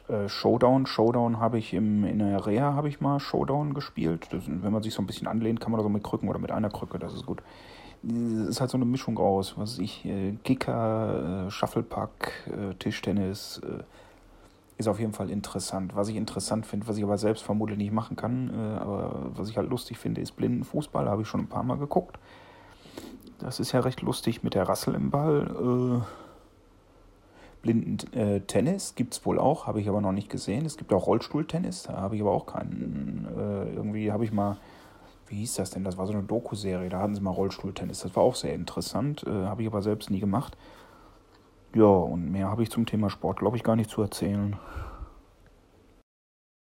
Äh, 0.09 0.12
äh 0.25 0.29
Showdown, 0.29 0.87
Showdown 0.87 1.39
habe 1.39 1.59
ich 1.59 1.75
im, 1.75 2.05
in 2.05 2.18
der 2.18 2.45
Reha 2.45 2.75
habe 2.75 2.89
ich 2.89 3.01
mal 3.01 3.20
Showdown 3.20 3.73
gespielt. 3.73 4.29
Das, 4.33 4.43
wenn 4.49 4.73
man 4.73 4.83
sich 4.83 4.95
so 4.95 5.01
ein 5.01 5.07
bisschen 5.07 5.29
anlehnt, 5.29 5.61
kann 5.61 5.70
man 5.70 5.79
da 5.79 5.85
so 5.85 5.89
mit 5.89 6.03
Krücken 6.03 6.29
oder 6.29 6.41
mit 6.41 6.51
einer 6.51 6.70
Krücke, 6.70 6.99
das 6.99 7.14
ist 7.14 7.25
gut. 7.25 7.41
Es 8.03 8.49
ist 8.49 8.61
halt 8.61 8.70
so 8.70 8.77
eine 8.77 8.85
Mischung 8.85 9.16
aus, 9.18 9.57
was 9.57 9.79
ich, 9.79 10.05
äh, 10.05 10.33
Kicker, 10.43 11.47
äh, 11.47 11.51
Shufflepack, 11.53 12.33
äh, 12.49 12.75
Tischtennis, 12.75 13.61
äh, 13.64 13.85
ist 14.83 14.89
auf 14.89 15.01
jeden 15.01 15.12
Fall 15.12 15.30
interessant. 15.30 15.97
Was 15.97 16.09
ich 16.09 16.16
interessant 16.16 16.66
finde, 16.66 16.87
was 16.87 16.97
ich 16.97 17.05
aber 17.05 17.18
selbst 17.18 17.43
vermutlich 17.43 17.78
nicht 17.78 17.93
machen 17.93 18.16
kann, 18.16 18.51
äh, 18.51 18.78
aber 18.78 19.30
was 19.35 19.49
ich 19.49 19.57
halt 19.57 19.70
lustig 19.70 19.99
finde, 19.99 20.20
ist 20.20 20.33
Blindenfußball, 20.33 21.09
habe 21.09 21.22
ich 21.22 21.28
schon 21.28 21.41
ein 21.41 21.49
paar 21.49 21.62
Mal 21.62 21.78
geguckt. 21.78 22.18
Das 23.39 23.59
ist 23.59 23.72
ja 23.72 23.80
recht 23.80 24.03
lustig 24.03 24.43
mit 24.43 24.55
der 24.55 24.68
Rassel 24.68 24.95
im 24.95 25.11
Ball. 25.11 26.03
Äh, 26.03 26.22
Blinden 27.62 28.12
äh, 28.12 28.41
Tennis 28.41 28.95
gibt 28.97 29.14
es 29.14 29.24
wohl 29.24 29.39
auch, 29.39 29.66
habe 29.66 29.80
ich 29.80 29.89
aber 29.89 30.01
noch 30.01 30.12
nicht 30.12 30.28
gesehen. 30.28 30.66
Es 30.66 30.76
gibt 30.76 30.93
auch 30.93 31.07
Rollstuhltennis, 31.07 31.85
da 31.85 31.95
habe 31.95 32.16
ich 32.16 32.22
aber 32.22 32.33
auch 32.33 32.47
keinen. 32.47 33.26
Äh, 33.37 33.74
irgendwie 33.74 34.11
habe 34.11 34.24
ich 34.24 34.33
mal, 34.33 34.57
wie 35.28 35.37
hieß 35.37 35.55
das 35.55 35.70
denn? 35.70 35.85
Das 35.85 35.97
war 35.97 36.07
so 36.07 36.12
eine 36.12 36.24
Doku-Serie, 36.24 36.89
da 36.89 36.99
hatten 36.99 37.14
sie 37.14 37.20
mal 37.20 37.30
Rollstuhltennis. 37.30 38.01
Das 38.01 38.14
war 38.16 38.24
auch 38.24 38.35
sehr 38.35 38.55
interessant, 38.55 39.24
äh, 39.26 39.30
habe 39.30 39.62
ich 39.62 39.68
aber 39.68 39.80
selbst 39.80 40.11
nie 40.11 40.20
gemacht. 40.20 40.57
Ja, 41.75 41.85
und 41.85 42.31
mehr 42.31 42.49
habe 42.49 42.62
ich 42.62 42.70
zum 42.70 42.87
Thema 42.87 43.09
Sport, 43.09 43.39
glaube 43.39 43.57
ich, 43.57 43.62
gar 43.62 43.77
nicht 43.77 43.91
zu 43.91 44.03
erzählen. 44.03 44.59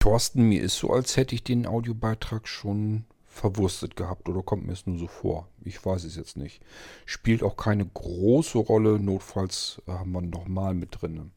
Thorsten, 0.01 0.43
mir 0.43 0.63
ist 0.63 0.79
so, 0.79 0.91
als 0.91 1.17
hätte 1.17 1.35
ich 1.35 1.45
den 1.45 1.67
Audiobeitrag 1.67 2.49
schon 2.49 3.05
verwurstet 3.27 3.95
gehabt 3.95 4.29
oder 4.29 4.43
kommt 4.43 4.67
mir 4.67 4.73
es 4.73 4.87
nur 4.87 4.99
so 4.99 5.07
vor? 5.07 5.49
Ich 5.63 5.85
weiß 5.85 6.05
es 6.05 6.17
jetzt 6.17 6.37
nicht. 6.37 6.63
Spielt 7.07 7.43
auch 7.43 7.57
keine 7.57 7.87
große 7.87 8.59
Rolle, 8.59 8.99
notfalls 8.99 9.81
haben 9.87 10.13
wir 10.13 10.23
nochmal 10.23 10.75
mit 10.75 11.01
drin. 11.01 11.31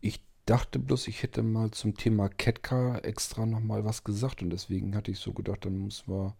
Ich 0.00 0.24
dachte 0.46 0.78
bloß, 0.78 1.08
ich 1.08 1.22
hätte 1.22 1.42
mal 1.42 1.70
zum 1.72 1.96
Thema 1.96 2.28
Ketka 2.28 2.98
extra 2.98 3.46
nochmal 3.46 3.84
was 3.84 4.04
gesagt 4.04 4.42
und 4.42 4.50
deswegen 4.50 4.94
hatte 4.94 5.10
ich 5.10 5.18
so 5.18 5.32
gedacht, 5.32 5.64
dann 5.64 5.78
muss 5.78 6.06
wir, 6.06 6.36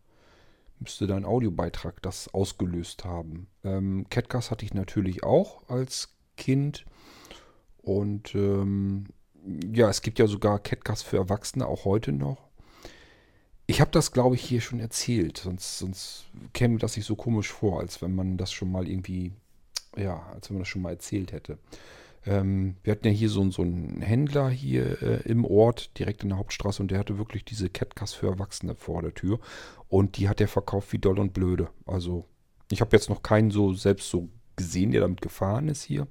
müsste 0.78 1.06
dein 1.06 1.24
Audiobeitrag 1.24 2.00
das 2.02 2.32
ausgelöst 2.32 3.04
haben. 3.04 3.48
Ähm, 3.64 4.06
Catcast 4.10 4.50
hatte 4.50 4.64
ich 4.64 4.74
natürlich 4.74 5.24
auch 5.24 5.68
als 5.68 6.19
Kind 6.40 6.84
und 7.82 8.34
ähm, 8.34 9.04
ja, 9.72 9.88
es 9.88 10.02
gibt 10.02 10.18
ja 10.18 10.26
sogar 10.26 10.58
Catcast 10.58 11.04
für 11.04 11.18
Erwachsene 11.18 11.66
auch 11.66 11.84
heute 11.84 12.12
noch. 12.12 12.48
Ich 13.66 13.80
habe 13.80 13.92
das, 13.92 14.10
glaube 14.10 14.34
ich, 14.34 14.42
hier 14.42 14.60
schon 14.60 14.80
erzählt. 14.80 15.38
Sonst, 15.38 15.78
sonst 15.78 16.24
käme 16.52 16.78
das 16.78 16.94
sich 16.94 17.04
so 17.04 17.14
komisch 17.14 17.48
vor, 17.48 17.78
als 17.78 18.02
wenn 18.02 18.14
man 18.14 18.36
das 18.36 18.52
schon 18.52 18.72
mal 18.72 18.88
irgendwie, 18.88 19.32
ja, 19.96 20.26
als 20.34 20.48
wenn 20.48 20.56
man 20.56 20.62
das 20.62 20.68
schon 20.68 20.82
mal 20.82 20.90
erzählt 20.90 21.30
hätte. 21.30 21.58
Ähm, 22.26 22.76
wir 22.82 22.90
hatten 22.90 23.06
ja 23.06 23.12
hier 23.12 23.28
so, 23.28 23.48
so 23.50 23.62
einen 23.62 24.02
Händler 24.02 24.50
hier 24.50 25.00
äh, 25.02 25.22
im 25.22 25.44
Ort, 25.44 25.98
direkt 25.98 26.22
in 26.22 26.30
der 26.30 26.38
Hauptstraße, 26.38 26.82
und 26.82 26.90
der 26.90 26.98
hatte 26.98 27.16
wirklich 27.16 27.44
diese 27.44 27.70
Catcast 27.70 28.16
für 28.16 28.26
Erwachsene 28.26 28.74
vor 28.74 29.02
der 29.02 29.14
Tür. 29.14 29.38
Und 29.88 30.16
die 30.18 30.28
hat 30.28 30.40
er 30.40 30.48
verkauft 30.48 30.92
wie 30.92 30.98
doll 30.98 31.18
und 31.18 31.32
blöde. 31.32 31.68
Also, 31.86 32.26
ich 32.70 32.80
habe 32.80 32.96
jetzt 32.96 33.08
noch 33.08 33.22
keinen 33.22 33.50
so 33.50 33.72
selbst 33.72 34.10
so 34.10 34.28
gesehen, 34.60 34.92
der 34.92 35.00
damit 35.00 35.20
gefahren 35.22 35.68
ist 35.68 35.82
hier. 35.82 36.06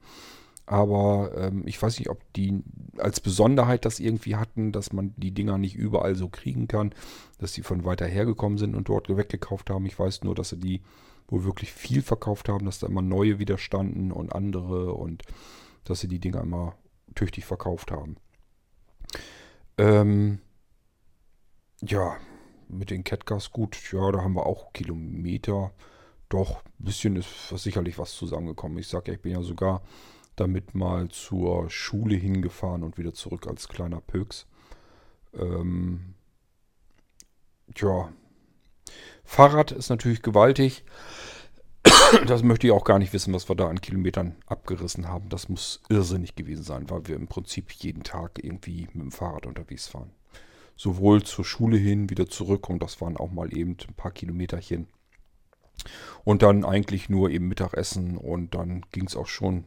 Aber 0.66 1.32
ähm, 1.36 1.64
ich 1.66 1.82
weiß 1.82 1.98
nicht, 1.98 2.10
ob 2.10 2.22
die 2.34 2.64
als 2.98 3.20
Besonderheit 3.20 3.86
das 3.86 4.00
irgendwie 4.00 4.36
hatten, 4.36 4.72
dass 4.72 4.94
man 4.94 5.14
die 5.18 5.32
Dinger 5.32 5.58
nicht 5.58 5.76
überall 5.76 6.16
so 6.16 6.30
kriegen 6.30 6.68
kann, 6.68 6.94
dass 7.40 7.54
sie 7.54 7.64
von 7.64 7.86
weiter 7.86 8.06
hergekommen 8.06 8.58
sind 8.58 8.76
und 8.76 8.88
dort 8.88 9.10
weggekauft 9.10 9.70
haben. 9.70 9.86
Ich 9.86 9.98
weiß 9.98 10.24
nur, 10.24 10.36
dass 10.36 10.50
sie 10.50 10.60
die 10.60 10.82
wohl 11.28 11.44
wirklich 11.44 11.72
viel 11.74 12.02
verkauft 12.02 12.50
haben, 12.50 12.66
dass 12.66 12.80
da 12.80 12.88
immer 12.88 13.02
neue 13.02 13.40
widerstanden 13.40 14.12
und 14.12 14.34
andere 14.34 14.94
und 14.94 15.24
dass 15.86 16.02
sie 16.02 16.08
die 16.08 16.20
Dinger 16.20 16.42
immer 16.42 16.76
tüchtig 17.16 17.46
verkauft 17.46 17.92
haben. 17.92 18.18
Ähm, 19.78 20.40
ja, 21.82 22.18
mit 22.68 22.92
den 22.92 23.04
Catcars 23.04 23.52
gut. 23.52 23.92
Ja, 23.92 24.12
da 24.12 24.22
haben 24.22 24.36
wir 24.36 24.46
auch 24.46 24.74
Kilometer. 24.74 25.72
Doch, 26.30 26.64
ein 26.64 26.86
bisschen 26.86 27.16
ist 27.16 27.50
sicherlich 27.50 27.98
was 27.98 28.14
zusammengekommen. 28.14 28.78
Ich 28.78 28.88
sage 28.88 29.08
ja, 29.08 29.14
ich 29.16 29.22
bin 29.22 29.34
ja 29.34 29.42
sogar 29.42 29.82
damit 30.36 30.76
mal 30.76 31.10
zur 31.10 31.70
Schule 31.70 32.16
hingefahren 32.16 32.84
und 32.84 32.98
wieder 32.98 33.14
zurück 33.14 33.48
als 33.48 33.68
kleiner 33.68 34.00
Pöks. 34.00 34.46
Ähm, 35.34 36.14
ja, 37.76 38.12
Fahrrad 39.24 39.72
ist 39.72 39.90
natürlich 39.90 40.22
gewaltig. 40.22 40.84
Das 42.26 42.42
möchte 42.42 42.66
ich 42.66 42.74
auch 42.74 42.84
gar 42.84 42.98
nicht 42.98 43.14
wissen, 43.14 43.34
was 43.34 43.48
wir 43.50 43.56
da 43.56 43.68
an 43.70 43.82
Kilometern 43.82 44.36
abgerissen 44.48 45.08
haben. 45.08 45.30
Das 45.30 45.48
muss 45.48 45.82
irrsinnig 45.90 46.36
gewesen 46.36 46.64
sein, 46.64 46.90
weil 46.90 47.08
wir 47.08 47.16
im 47.16 47.28
Prinzip 47.28 47.72
jeden 47.72 48.04
Tag 48.04 48.44
irgendwie 48.44 48.88
mit 48.94 49.04
dem 49.04 49.12
Fahrrad 49.12 49.46
unterwegs 49.46 49.94
waren. 49.94 50.12
Sowohl 50.76 51.24
zur 51.24 51.46
Schule 51.46 51.78
hin, 51.78 52.10
wieder 52.10 52.28
zurück 52.28 52.70
und 52.70 52.82
das 52.82 53.00
waren 53.02 53.18
auch 53.18 53.32
mal 53.32 53.56
eben 53.56 53.78
ein 53.88 53.94
paar 53.94 54.12
Kilometerchen. 54.12 54.88
Und 56.24 56.42
dann 56.42 56.66
eigentlich 56.66 57.10
nur 57.10 57.30
eben 57.30 57.48
Mittagessen 57.48 58.18
und 58.18 58.54
dann 58.56 58.86
ging 58.92 59.08
es 59.08 59.16
auch 59.16 59.28
schon 59.28 59.66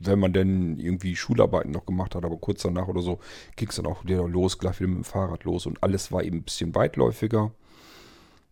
wenn 0.00 0.18
man 0.18 0.32
denn 0.32 0.78
irgendwie 0.78 1.16
Schularbeiten 1.16 1.72
noch 1.72 1.86
gemacht 1.86 2.14
hat, 2.14 2.24
aber 2.24 2.36
kurz 2.36 2.62
danach 2.62 2.88
oder 2.88 3.02
so, 3.02 3.18
ging 3.56 3.68
es 3.68 3.76
dann 3.76 3.86
auch 3.86 4.04
wieder 4.04 4.26
los, 4.28 4.58
gleich 4.58 4.78
wieder 4.80 4.88
mit 4.88 4.98
dem 4.98 5.04
Fahrrad 5.04 5.44
los 5.44 5.66
und 5.66 5.82
alles 5.82 6.12
war 6.12 6.22
eben 6.22 6.38
ein 6.38 6.44
bisschen 6.44 6.74
weitläufiger. 6.74 7.52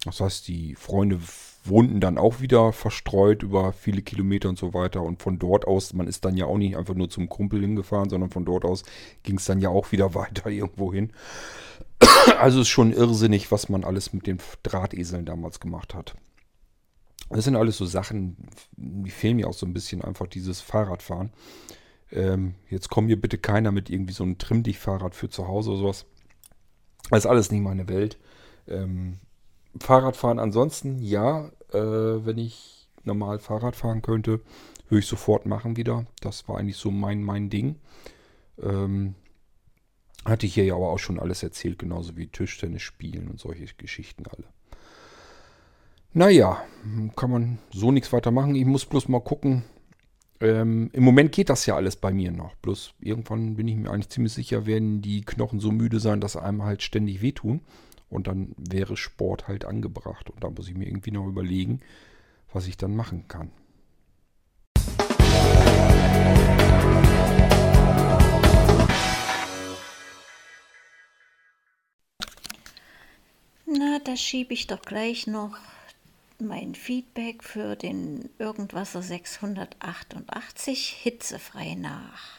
Das 0.05 0.21
heißt, 0.21 0.49
die 0.49 0.75
Freunde 0.75 1.21
wohnten 1.65 2.01
dann 2.01 2.19
auch 2.19 2.41
wieder 2.41 2.73
verstreut 2.73 3.43
über 3.43 3.73
viele 3.73 4.03
Kilometer 4.03 4.49
und 4.49 4.59
so 4.59 4.73
weiter. 4.73 5.03
Und 5.03 5.21
von 5.21 5.39
dort 5.39 5.67
aus, 5.67 5.93
man 5.95 6.07
ist 6.07 6.25
dann 6.25 6.37
ja 6.37 6.47
auch 6.47 6.59
nicht 6.59 6.77
einfach 6.77 6.95
nur 6.95 7.11
zum 7.11 7.29
Kumpel 7.29 7.61
hingefahren, 7.61 8.09
sondern 8.09 8.31
von 8.31 8.45
dort 8.45 8.65
aus 8.65 8.85
ging 9.25 9.39
es 9.39 9.47
dann 9.47 9.61
ja 9.61 9.71
auch 9.71 9.91
wieder 9.91 10.15
weiter 10.15 10.49
irgendwo 10.49 10.93
hin. 10.93 11.13
Also 12.39 12.61
ist 12.61 12.69
schon 12.69 12.93
irrsinnig, 12.93 13.51
was 13.51 13.69
man 13.69 13.85
alles 13.85 14.13
mit 14.13 14.27
den 14.27 14.39
Drahteseln 14.63 15.25
damals 15.25 15.61
gemacht 15.61 15.95
hat. 15.95 16.15
Das 17.31 17.45
sind 17.45 17.57
alles 17.57 17.77
so 17.77 17.87
Sachen, 17.87 18.37
die 18.77 19.11
fehlen 19.11 19.37
mir 19.37 19.49
auch 19.49 19.55
so 19.55 19.67
ein 19.67 19.73
bisschen 19.73 20.03
einfach 20.03 20.27
dieses 20.27 20.61
Fahrradfahren. 20.61 21.33
Ähm, 22.13 22.55
jetzt 22.71 22.89
kommt 22.89 23.09
mir 23.09 23.21
bitte 23.21 23.39
keiner 23.39 23.73
mit 23.73 23.91
irgendwie 23.91 24.13
so 24.13 24.23
einem 24.23 24.39
Trimm-Dich-Fahrrad 24.39 25.15
für 25.15 25.29
zu 25.29 25.49
Hause 25.49 25.71
oder 25.71 25.79
sowas. 25.81 26.07
Das 27.11 27.21
ist 27.21 27.27
alles 27.27 27.51
nicht 27.51 27.63
meine 27.63 27.89
Welt. 27.89 28.19
Ähm, 28.69 29.19
Fahrradfahren 29.81 30.39
ansonsten, 30.39 31.01
ja, 31.01 31.51
äh, 31.73 31.79
wenn 31.79 32.39
ich 32.39 32.89
normal 33.05 33.39
Fahrrad 33.39 33.77
fahren 33.77 34.03
könnte, 34.03 34.41
würde 34.89 35.01
ich 35.01 35.07
sofort 35.07 35.47
machen 35.47 35.77
wieder. 35.77 36.07
Das 36.21 36.49
war 36.49 36.59
eigentlich 36.59 36.77
so 36.77 36.91
mein, 36.91 37.23
mein 37.23 37.51
Ding. 37.51 37.77
Ähm, 38.63 39.15
hatte 40.25 40.47
ich 40.47 40.55
hier 40.55 40.65
ja 40.65 40.75
aber 40.75 40.89
auch 40.89 40.99
schon 40.99 41.21
alles 41.21 41.43
erzählt, 41.43 41.79
genauso 41.79 42.17
wie 42.17 42.27
Tischtennis 42.27 42.83
spielen 42.83 43.29
und 43.29 43.39
solche 43.39 43.67
Geschichten 43.77 44.25
alle. 44.27 44.45
Naja, 46.17 46.65
kann 47.15 47.31
man 47.31 47.59
so 47.71 47.93
nichts 47.93 48.11
weiter 48.11 48.31
machen. 48.31 48.55
Ich 48.55 48.65
muss 48.65 48.87
bloß 48.87 49.09
mal 49.09 49.21
gucken. 49.21 49.65
Ähm, 50.41 50.89
Im 50.95 51.05
Moment 51.05 51.31
geht 51.31 51.51
das 51.51 51.67
ja 51.67 51.77
alles 51.77 51.97
bei 51.97 52.11
mir 52.11 52.33
noch. 52.33 52.55
Bloß 52.55 52.95
irgendwann 53.01 53.57
bin 53.57 53.69
ich 53.69 53.77
mir 53.77 53.91
eigentlich 53.91 54.09
ziemlich 54.09 54.33
sicher, 54.33 54.65
werden 54.65 55.03
die 55.03 55.21
Knochen 55.21 55.61
so 55.61 55.71
müde 55.71 56.01
sein, 56.01 56.23
dass 56.23 56.39
einem 56.39 56.63
halt 56.63 56.83
ständig 56.83 57.21
wehtun. 57.21 57.61
Und 58.09 58.29
dann 58.29 58.55
wäre 58.57 58.97
Sport 58.97 59.47
halt 59.47 59.67
angebracht. 59.67 60.31
Und 60.31 60.43
da 60.43 60.49
muss 60.49 60.71
ich 60.71 60.75
mir 60.75 60.87
irgendwie 60.87 61.11
noch 61.11 61.27
überlegen, 61.27 61.81
was 62.51 62.67
ich 62.67 62.79
dann 62.79 62.97
machen 62.97 63.29
kann. 63.29 63.51
Na, 73.67 73.99
da 74.03 74.17
schiebe 74.17 74.55
ich 74.55 74.67
doch 74.67 74.81
gleich 74.81 75.27
noch 75.27 75.59
mein 76.41 76.75
Feedback 76.75 77.43
für 77.43 77.77
den 77.77 78.29
Irgendwasser 78.39 79.03
688 79.03 80.89
hitzefrei 80.89 81.75
nach. 81.75 82.39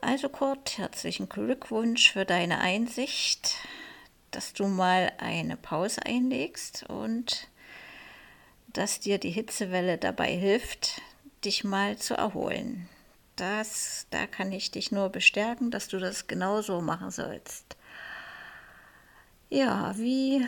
Also 0.00 0.28
Kurt, 0.28 0.78
herzlichen 0.78 1.28
Glückwunsch 1.28 2.12
für 2.12 2.24
deine 2.24 2.60
Einsicht, 2.60 3.56
dass 4.30 4.52
du 4.52 4.66
mal 4.66 5.12
eine 5.18 5.56
Pause 5.56 6.04
einlegst 6.04 6.84
und 6.88 7.48
dass 8.68 9.00
dir 9.00 9.18
die 9.18 9.30
Hitzewelle 9.30 9.98
dabei 9.98 10.32
hilft, 10.36 11.00
dich 11.44 11.64
mal 11.64 11.96
zu 11.96 12.14
erholen. 12.14 12.88
Das, 13.36 14.06
da 14.10 14.26
kann 14.26 14.52
ich 14.52 14.70
dich 14.70 14.92
nur 14.92 15.08
bestärken, 15.08 15.70
dass 15.70 15.88
du 15.88 15.98
das 15.98 16.26
genauso 16.26 16.80
machen 16.80 17.10
sollst. 17.10 17.76
Ja, 19.48 19.96
wie 19.96 20.46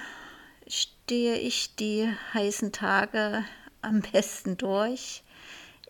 stehe 0.68 1.36
ich 1.36 1.74
die 1.76 2.08
heißen 2.34 2.72
Tage 2.72 3.44
am 3.80 4.02
besten 4.02 4.56
durch? 4.56 5.22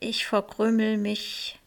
Ich 0.00 0.26
verkrümel 0.26 0.96
mich 0.96 1.58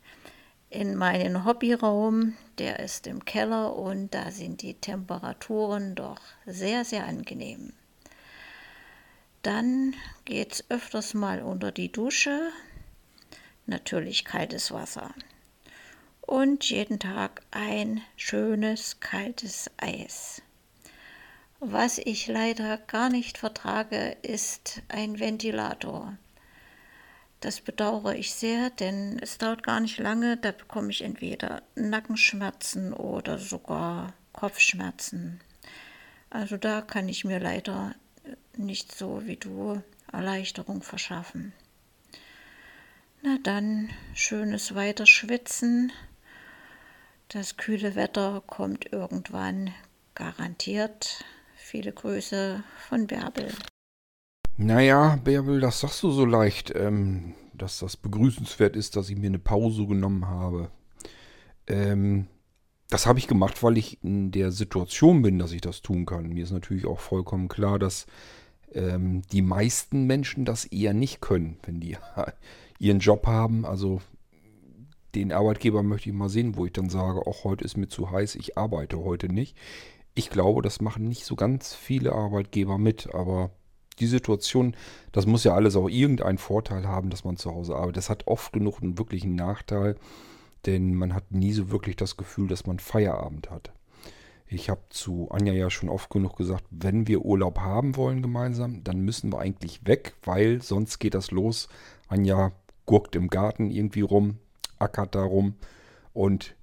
in 0.70 0.96
meinen 0.96 1.44
Hobbyraum, 1.44 2.38
der 2.58 2.80
ist 2.80 3.08
im 3.08 3.26
Keller 3.26 3.76
und 3.76 4.14
da 4.14 4.32
sind 4.32 4.62
die 4.62 4.76
Temperaturen 4.76 5.96
doch 5.96 6.22
sehr, 6.46 6.86
sehr 6.86 7.06
angenehm. 7.06 7.74
Dann 9.42 9.96
geht 10.24 10.54
es 10.54 10.70
öfters 10.70 11.14
mal 11.14 11.42
unter 11.42 11.72
die 11.72 11.92
Dusche, 11.92 12.52
natürlich 13.66 14.24
kaltes 14.24 14.72
Wasser. 14.72 15.14
Und 16.22 16.70
jeden 16.70 17.00
Tag 17.00 17.42
ein 17.52 18.02
schönes 18.16 19.00
kaltes 19.02 19.70
Eis. 19.78 20.42
Was 21.64 22.00
ich 22.00 22.26
leider 22.26 22.80
gar 22.80 23.10
nicht 23.10 23.38
vertrage, 23.38 24.18
ist 24.24 24.82
ein 24.88 25.20
Ventilator. 25.20 26.18
Das 27.40 27.62
bedauere 27.62 28.16
ich 28.16 28.34
sehr, 28.34 28.72
denn 28.72 29.20
es 29.22 29.38
dauert 29.38 29.62
gar 29.62 29.80
nicht 29.80 30.00
lange, 30.00 30.38
da 30.38 30.54
bekomme 30.54 30.90
ich 30.90 31.04
entweder 31.04 31.62
Nackenschmerzen 31.76 32.94
oder 32.94 33.38
sogar 33.38 34.16
Kopfschmerzen. 34.34 35.40
Also 36.32 36.58
da 36.58 36.82
kann 36.82 37.08
ich 37.08 37.26
mir 37.26 37.40
leider 37.40 37.94
nicht 38.58 38.98
so 38.98 39.28
wie 39.28 39.38
du 39.38 39.84
Erleichterung 40.12 40.82
verschaffen. 40.82 41.54
Na 43.22 43.38
dann, 43.44 43.92
schönes 44.16 44.74
Weiterschwitzen. 44.74 45.92
Das 47.28 47.58
kühle 47.58 47.94
Wetter 47.94 48.42
kommt 48.48 48.92
irgendwann 48.92 49.72
garantiert. 50.16 51.24
Viele 51.72 51.94
Grüße 51.94 52.66
von 52.90 53.08
Bärbel. 53.08 53.48
Naja, 54.58 55.18
Bärbel, 55.24 55.62
das 55.62 55.80
sagst 55.80 56.04
du 56.04 56.12
so 56.12 56.26
leicht, 56.26 56.70
ähm, 56.76 57.34
dass 57.54 57.80
das 57.80 57.96
begrüßenswert 57.96 58.76
ist, 58.76 58.98
dass 58.98 59.10
ich 59.10 59.18
mir 59.18 59.28
eine 59.28 59.40
Pause 59.40 59.88
genommen 59.88 60.28
habe. 60.28 60.70
Ähm, 61.68 62.28
das 62.90 63.06
habe 63.06 63.20
ich 63.20 63.28
gemacht, 63.30 63.64
weil 63.64 63.78
ich 63.78 64.04
in 64.04 64.32
der 64.32 64.52
Situation 64.52 65.22
bin, 65.22 65.40
dass 65.40 65.54
ich 65.54 65.62
das 65.62 65.82
tun 65.82 66.06
kann. 66.06 66.28
Mir 66.28 66.44
ist 66.44 66.52
natürlich 66.52 66.86
auch 66.86 67.00
vollkommen 67.00 67.48
klar, 67.48 67.80
dass 67.80 68.06
ähm, 68.74 69.22
die 69.32 69.42
meisten 69.42 70.04
Menschen 70.08 70.44
das 70.44 70.66
eher 70.66 70.94
nicht 70.94 71.22
können, 71.22 71.58
wenn 71.64 71.80
die 71.80 71.96
ihren 72.80 73.00
Job 73.00 73.28
haben. 73.28 73.66
Also 73.66 74.02
den 75.16 75.32
Arbeitgeber 75.32 75.84
möchte 75.84 76.10
ich 76.10 76.16
mal 76.16 76.28
sehen, 76.28 76.58
wo 76.58 76.66
ich 76.66 76.74
dann 76.74 76.90
sage, 76.90 77.26
auch 77.26 77.46
heute 77.46 77.64
ist 77.64 77.78
mir 77.78 77.88
zu 77.88 78.12
heiß, 78.12 78.36
ich 78.36 78.58
arbeite 78.58 79.00
heute 79.00 79.30
nicht. 79.30 79.56
Ich 80.14 80.30
glaube, 80.30 80.62
das 80.62 80.82
machen 80.82 81.08
nicht 81.08 81.26
so 81.26 81.36
ganz 81.36 81.74
viele 81.74 82.12
Arbeitgeber 82.14 82.78
mit, 82.78 83.14
aber 83.14 83.52
die 84.00 84.08
Situation, 84.08 84.76
das 85.12 85.26
muss 85.26 85.44
ja 85.44 85.54
alles 85.54 85.76
auch 85.76 85.88
irgendeinen 85.88 86.38
Vorteil 86.38 86.88
haben, 86.88 87.10
dass 87.10 87.24
man 87.24 87.38
zu 87.38 87.54
Hause 87.54 87.76
arbeitet. 87.76 87.98
Das 87.98 88.10
hat 88.10 88.28
oft 88.28 88.52
genug 88.52 88.82
einen 88.82 88.98
wirklichen 88.98 89.36
Nachteil, 89.36 89.96
denn 90.66 90.96
man 90.96 91.14
hat 91.14 91.32
nie 91.32 91.54
so 91.54 91.72
wirklich 91.72 91.96
das 91.96 92.18
Gefühl, 92.18 92.48
dass 92.48 92.66
man 92.66 92.80
Feierabend 92.80 93.50
hat. 93.50 93.72
Ich 94.48 94.70
habe 94.70 94.82
zu 94.90 95.30
Anja 95.32 95.54
ja 95.54 95.70
schon 95.70 95.88
oft 95.88 96.10
genug 96.10 96.36
gesagt, 96.36 96.66
wenn 96.72 97.08
wir 97.08 97.22
Urlaub 97.22 97.60
haben 97.60 97.96
wollen 97.96 98.22
gemeinsam, 98.22 98.84
dann 98.84 99.00
müssen 99.00 99.32
wir 99.32 99.40
eigentlich 99.40 99.88
weg, 99.88 100.14
weil 100.24 100.62
sonst 100.62 101.00
geht 101.00 101.14
das 101.14 101.32
los. 101.32 101.70
Anja 102.10 102.52
gurkt 102.86 103.16
im 103.16 103.30
Garten 103.30 103.72
irgendwie 103.72 104.02
rum, 104.02 104.40
ackert 104.78 105.16
da 105.16 105.24
rum 105.24 105.56
und 106.12 106.56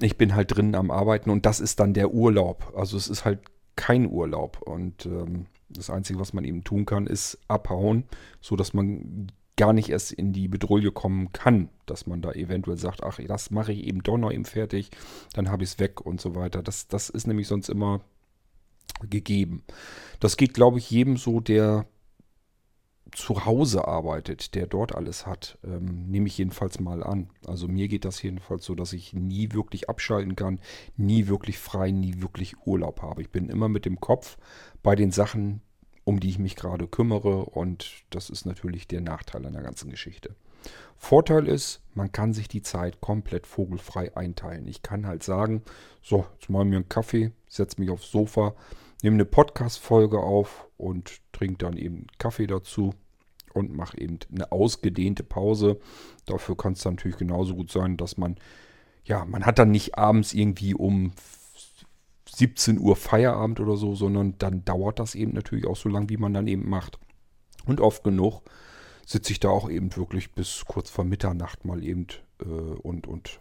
ich 0.00 0.16
bin 0.16 0.34
halt 0.34 0.54
drinnen 0.54 0.74
am 0.74 0.90
Arbeiten 0.90 1.30
und 1.30 1.46
das 1.46 1.60
ist 1.60 1.80
dann 1.80 1.94
der 1.94 2.12
Urlaub. 2.12 2.72
Also 2.76 2.96
es 2.96 3.08
ist 3.08 3.24
halt 3.24 3.40
kein 3.76 4.10
Urlaub 4.10 4.62
und 4.62 5.06
ähm, 5.06 5.46
das 5.68 5.90
Einzige, 5.90 6.18
was 6.18 6.32
man 6.32 6.44
eben 6.44 6.64
tun 6.64 6.86
kann, 6.86 7.06
ist 7.06 7.38
abhauen, 7.48 8.04
sodass 8.40 8.72
man 8.72 9.28
gar 9.56 9.72
nicht 9.72 9.88
erst 9.88 10.12
in 10.12 10.32
die 10.32 10.48
Bedrohung 10.48 10.92
kommen 10.92 11.32
kann, 11.32 11.70
dass 11.86 12.06
man 12.06 12.20
da 12.22 12.32
eventuell 12.32 12.76
sagt, 12.76 13.02
ach, 13.02 13.18
das 13.26 13.50
mache 13.50 13.72
ich 13.72 13.84
eben 13.84 14.02
doch 14.02 14.18
noch 14.18 14.30
eben 14.30 14.44
fertig, 14.44 14.90
dann 15.32 15.50
habe 15.50 15.64
ich 15.64 15.70
es 15.70 15.78
weg 15.78 16.04
und 16.04 16.20
so 16.20 16.34
weiter. 16.34 16.62
Das, 16.62 16.88
das 16.88 17.08
ist 17.08 17.26
nämlich 17.26 17.48
sonst 17.48 17.68
immer 17.68 18.02
gegeben. 19.08 19.62
Das 20.20 20.36
geht, 20.36 20.54
glaube 20.54 20.78
ich, 20.78 20.90
jedem 20.90 21.16
so, 21.16 21.40
der 21.40 21.86
zu 23.16 23.46
Hause 23.46 23.88
arbeitet, 23.88 24.54
der 24.54 24.66
dort 24.66 24.94
alles 24.94 25.26
hat, 25.26 25.56
ähm, 25.64 26.06
nehme 26.10 26.26
ich 26.26 26.36
jedenfalls 26.36 26.80
mal 26.80 27.02
an. 27.02 27.30
Also 27.46 27.66
mir 27.66 27.88
geht 27.88 28.04
das 28.04 28.20
jedenfalls 28.20 28.66
so, 28.66 28.74
dass 28.74 28.92
ich 28.92 29.14
nie 29.14 29.52
wirklich 29.52 29.88
abschalten 29.88 30.36
kann, 30.36 30.60
nie 30.98 31.26
wirklich 31.26 31.58
frei, 31.58 31.92
nie 31.92 32.20
wirklich 32.20 32.66
Urlaub 32.66 33.00
habe. 33.00 33.22
Ich 33.22 33.30
bin 33.30 33.48
immer 33.48 33.70
mit 33.70 33.86
dem 33.86 34.00
Kopf 34.00 34.36
bei 34.82 34.94
den 34.94 35.12
Sachen, 35.12 35.62
um 36.04 36.20
die 36.20 36.28
ich 36.28 36.38
mich 36.38 36.56
gerade 36.56 36.86
kümmere 36.86 37.46
und 37.46 38.04
das 38.10 38.28
ist 38.28 38.44
natürlich 38.44 38.86
der 38.86 39.00
Nachteil 39.00 39.46
an 39.46 39.54
der 39.54 39.62
ganzen 39.62 39.90
Geschichte. 39.90 40.36
Vorteil 40.98 41.48
ist, 41.48 41.80
man 41.94 42.12
kann 42.12 42.34
sich 42.34 42.48
die 42.48 42.62
Zeit 42.62 43.00
komplett 43.00 43.46
vogelfrei 43.46 44.14
einteilen. 44.14 44.68
Ich 44.68 44.82
kann 44.82 45.06
halt 45.06 45.22
sagen, 45.22 45.62
so, 46.02 46.26
jetzt 46.34 46.50
mache 46.50 46.64
ich 46.64 46.68
mir 46.68 46.76
einen 46.76 46.88
Kaffee, 46.90 47.32
setze 47.48 47.80
mich 47.80 47.88
aufs 47.88 48.10
Sofa, 48.10 48.54
nehme 49.02 49.14
eine 49.14 49.24
Podcast-Folge 49.24 50.18
auf 50.20 50.68
und 50.76 51.20
trinke 51.32 51.58
dann 51.58 51.78
eben 51.78 52.08
Kaffee 52.18 52.46
dazu 52.46 52.92
und 53.56 53.74
mache 53.74 53.98
eben 54.00 54.18
eine 54.32 54.52
ausgedehnte 54.52 55.24
Pause. 55.24 55.78
Dafür 56.26 56.56
kann 56.56 56.74
es 56.74 56.84
natürlich 56.84 57.16
genauso 57.16 57.54
gut 57.54 57.70
sein, 57.70 57.96
dass 57.96 58.16
man, 58.16 58.36
ja, 59.04 59.24
man 59.24 59.46
hat 59.46 59.58
dann 59.58 59.70
nicht 59.70 59.98
abends 59.98 60.34
irgendwie 60.34 60.74
um 60.74 61.12
17 62.28 62.78
Uhr 62.78 62.96
Feierabend 62.96 63.60
oder 63.60 63.76
so, 63.76 63.94
sondern 63.94 64.36
dann 64.38 64.64
dauert 64.64 64.98
das 64.98 65.14
eben 65.14 65.32
natürlich 65.32 65.66
auch 65.66 65.76
so 65.76 65.88
lang, 65.88 66.08
wie 66.10 66.18
man 66.18 66.34
dann 66.34 66.46
eben 66.46 66.68
macht. 66.68 66.98
Und 67.64 67.80
oft 67.80 68.04
genug 68.04 68.42
sitze 69.06 69.32
ich 69.32 69.40
da 69.40 69.48
auch 69.48 69.70
eben 69.70 69.94
wirklich 69.96 70.32
bis 70.32 70.64
kurz 70.66 70.90
vor 70.90 71.04
Mitternacht 71.04 71.64
mal 71.64 71.82
eben 71.82 72.06
äh, 72.40 72.44
und, 72.44 73.06
und 73.06 73.40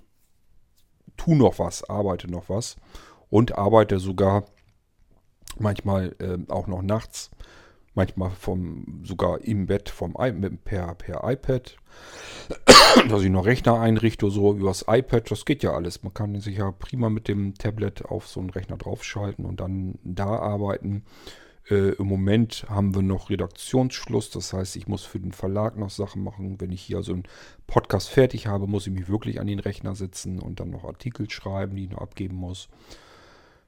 tu 1.17 1.35
noch 1.35 1.59
was, 1.59 1.89
arbeite 1.89 2.29
noch 2.29 2.49
was 2.49 2.77
und 3.29 3.57
arbeite 3.57 3.99
sogar 3.99 4.45
manchmal 5.57 6.15
äh, 6.19 6.37
auch 6.51 6.67
noch 6.67 6.81
nachts 6.81 7.31
manchmal 7.95 8.31
vom, 8.31 9.01
sogar 9.03 9.41
im 9.41 9.65
Bett 9.65 9.89
vom, 9.89 10.13
per, 10.63 10.95
per 10.95 11.29
iPad, 11.29 11.77
dass 13.09 13.23
ich 13.23 13.29
noch 13.29 13.45
Rechner 13.45 13.79
einrichte, 13.79 14.29
so 14.29 14.53
übers 14.53 14.85
iPad, 14.87 15.31
das 15.31 15.45
geht 15.45 15.63
ja 15.63 15.73
alles. 15.73 16.03
Man 16.03 16.13
kann 16.13 16.39
sich 16.39 16.57
ja 16.57 16.71
prima 16.71 17.09
mit 17.09 17.27
dem 17.27 17.55
Tablet 17.55 18.05
auf 18.05 18.27
so 18.27 18.39
einen 18.39 18.49
Rechner 18.49 18.77
draufschalten 18.77 19.45
und 19.45 19.59
dann 19.59 19.95
da 20.03 20.27
arbeiten. 20.27 21.03
Äh, 21.69 21.93
Im 21.93 22.07
Moment 22.07 22.65
haben 22.69 22.93
wir 22.93 23.01
noch 23.01 23.29
Redaktionsschluss, 23.29 24.29
das 24.29 24.53
heißt, 24.53 24.75
ich 24.75 24.87
muss 24.87 25.03
für 25.03 25.19
den 25.19 25.31
Verlag 25.31 25.77
noch 25.77 25.89
Sachen 25.89 26.23
machen. 26.23 26.61
Wenn 26.61 26.71
ich 26.71 26.81
hier 26.81 27.01
so 27.01 27.13
einen 27.13 27.23
Podcast 27.65 28.09
fertig 28.09 28.45
habe, 28.47 28.67
muss 28.67 28.85
ich 28.85 28.93
mich 28.93 29.09
wirklich 29.09 29.39
an 29.39 29.47
den 29.47 29.59
Rechner 29.59 29.95
setzen 29.95 30.39
und 30.39 30.59
dann 30.59 30.69
noch 30.69 30.83
Artikel 30.83 31.29
schreiben, 31.29 31.75
die 31.75 31.85
ich 31.85 31.89
noch 31.89 32.01
abgeben 32.01 32.35
muss. 32.35 32.69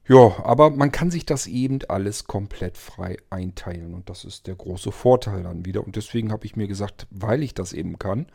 Ja, 0.08 0.42
aber 0.42 0.70
man 0.70 0.90
kann 0.90 1.10
sich 1.10 1.26
das 1.26 1.46
eben 1.46 1.80
alles 1.86 2.24
komplett 2.24 2.78
frei 2.78 3.18
einteilen 3.28 3.92
und 3.92 4.08
das 4.08 4.24
ist 4.24 4.46
der 4.46 4.54
große 4.54 4.90
Vorteil 4.90 5.42
dann 5.42 5.66
wieder. 5.66 5.84
Und 5.84 5.96
deswegen 5.96 6.32
habe 6.32 6.46
ich 6.46 6.56
mir 6.56 6.66
gesagt, 6.66 7.06
weil 7.10 7.42
ich 7.42 7.52
das 7.52 7.74
eben 7.74 7.98
kann, 7.98 8.26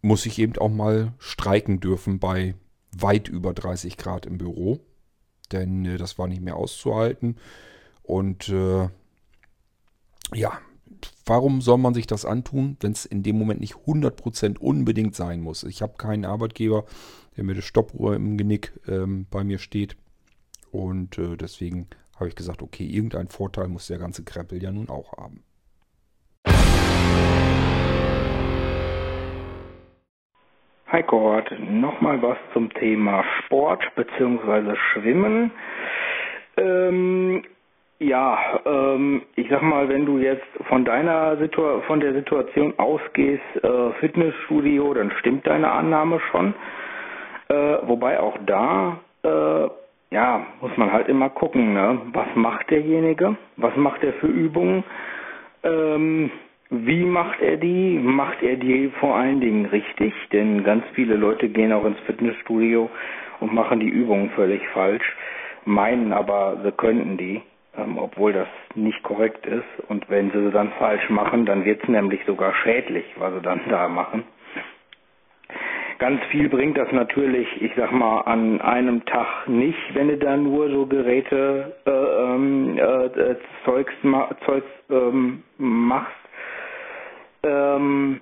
muss 0.00 0.24
ich 0.24 0.38
eben 0.38 0.56
auch 0.56 0.70
mal 0.70 1.12
streiken 1.18 1.80
dürfen 1.80 2.18
bei 2.18 2.54
weit 2.92 3.28
über 3.28 3.52
30 3.52 3.98
Grad 3.98 4.24
im 4.24 4.38
Büro. 4.38 4.80
Denn 5.52 5.84
äh, 5.84 5.98
das 5.98 6.18
war 6.18 6.28
nicht 6.28 6.42
mehr 6.42 6.56
auszuhalten. 6.56 7.36
Und 8.02 8.48
äh, 8.48 8.88
ja, 10.34 10.58
warum 11.26 11.60
soll 11.60 11.78
man 11.78 11.92
sich 11.92 12.06
das 12.06 12.24
antun, 12.24 12.78
wenn 12.80 12.92
es 12.92 13.04
in 13.04 13.22
dem 13.22 13.38
Moment 13.38 13.60
nicht 13.60 13.74
100% 13.74 14.58
unbedingt 14.58 15.14
sein 15.14 15.42
muss? 15.42 15.62
Ich 15.62 15.82
habe 15.82 15.98
keinen 15.98 16.24
Arbeitgeber, 16.24 16.86
der 17.36 17.44
mit 17.44 17.58
der 17.58 17.62
Stoppuhr 17.62 18.16
im 18.16 18.38
Genick 18.38 18.72
ähm, 18.88 19.26
bei 19.30 19.44
mir 19.44 19.58
steht. 19.58 19.96
Und 20.72 21.18
äh, 21.18 21.36
deswegen 21.36 21.86
habe 22.16 22.28
ich 22.28 22.34
gesagt, 22.34 22.62
okay, 22.62 22.84
irgendein 22.84 23.28
Vorteil 23.28 23.68
muss 23.68 23.86
der 23.86 23.98
ganze 23.98 24.24
Krempel 24.24 24.62
ja 24.62 24.72
nun 24.72 24.88
auch 24.88 25.12
haben. 25.18 25.44
Hi 30.88 31.02
Gord, 31.02 31.50
nochmal 31.58 32.20
was 32.20 32.36
zum 32.52 32.72
Thema 32.74 33.24
Sport 33.38 33.82
bzw. 33.96 34.74
Schwimmen. 34.92 35.50
Ähm, 36.58 37.42
ja, 37.98 38.60
ähm, 38.66 39.22
ich 39.36 39.48
sag 39.48 39.62
mal, 39.62 39.88
wenn 39.88 40.04
du 40.04 40.18
jetzt 40.18 40.46
von 40.68 40.84
deiner 40.84 41.36
Situ 41.38 41.80
von 41.86 42.00
der 42.00 42.12
Situation 42.12 42.78
ausgehst, 42.78 43.42
äh, 43.62 43.92
Fitnessstudio, 44.00 44.92
dann 44.92 45.10
stimmt 45.20 45.46
deine 45.46 45.70
Annahme 45.70 46.20
schon. 46.30 46.52
Äh, 47.48 47.54
wobei 47.86 48.20
auch 48.20 48.36
da, 48.44 48.98
äh, 49.22 49.68
ja, 50.12 50.46
muss 50.60 50.76
man 50.76 50.92
halt 50.92 51.08
immer 51.08 51.30
gucken, 51.30 51.74
ne? 51.74 52.00
Was 52.12 52.28
macht 52.34 52.70
derjenige? 52.70 53.36
Was 53.56 53.74
macht 53.76 54.04
er 54.04 54.12
für 54.14 54.26
Übungen? 54.26 54.84
Ähm, 55.64 56.30
wie 56.70 57.04
macht 57.04 57.40
er 57.40 57.56
die? 57.56 57.98
Macht 57.98 58.42
er 58.42 58.56
die 58.56 58.90
vor 59.00 59.16
allen 59.16 59.40
Dingen 59.40 59.66
richtig? 59.66 60.14
Denn 60.32 60.64
ganz 60.64 60.84
viele 60.94 61.16
Leute 61.16 61.48
gehen 61.48 61.72
auch 61.72 61.84
ins 61.84 62.00
Fitnessstudio 62.00 62.90
und 63.40 63.52
machen 63.52 63.80
die 63.80 63.88
Übungen 63.88 64.30
völlig 64.30 64.62
falsch, 64.68 65.16
meinen 65.64 66.12
aber, 66.12 66.58
sie 66.62 66.72
könnten 66.72 67.16
die 67.16 67.42
ähm, 67.76 67.98
obwohl 67.98 68.32
das 68.32 68.48
nicht 68.74 69.02
korrekt 69.02 69.46
ist. 69.46 69.88
Und 69.88 70.08
wenn 70.10 70.30
sie 70.30 70.50
dann 70.50 70.72
falsch 70.72 71.08
machen, 71.10 71.46
dann 71.46 71.64
wird 71.64 71.82
es 71.82 71.88
nämlich 71.88 72.20
sogar 72.26 72.54
schädlich, 72.62 73.04
was 73.16 73.34
sie 73.34 73.40
dann 73.40 73.60
da 73.68 73.88
machen. 73.88 74.24
Ganz 75.98 76.22
viel 76.30 76.48
bringt 76.48 76.76
das 76.78 76.90
natürlich, 76.92 77.46
ich 77.60 77.72
sag 77.76 77.92
mal, 77.92 78.20
an 78.22 78.60
einem 78.60 79.04
Tag 79.04 79.48
nicht, 79.48 79.94
wenn 79.94 80.08
du 80.08 80.16
da 80.16 80.36
nur 80.36 80.68
so 80.70 80.86
Geräte 80.86 81.76
äh, 81.86 81.90
ähm, 81.90 82.78
äh, 82.78 83.36
Zeugs, 83.64 83.92
Zeugs 84.44 84.66
ähm, 84.90 85.42
machst. 85.58 86.12
Ähm, 87.44 88.20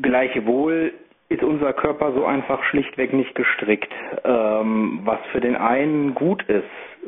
gleichwohl 0.00 0.92
ist 1.28 1.42
unser 1.42 1.72
Körper 1.74 2.12
so 2.12 2.24
einfach 2.24 2.62
schlichtweg 2.64 3.12
nicht 3.12 3.34
gestrickt. 3.34 3.92
Ähm, 4.24 5.00
was 5.04 5.18
für 5.32 5.40
den 5.40 5.56
einen 5.56 6.14
gut 6.14 6.42
ist, 6.44 6.64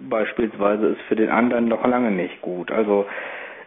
beispielsweise, 0.08 0.88
ist 0.88 1.02
für 1.02 1.16
den 1.16 1.30
anderen 1.30 1.68
noch 1.68 1.86
lange 1.86 2.10
nicht 2.10 2.40
gut. 2.42 2.70
Also 2.70 3.06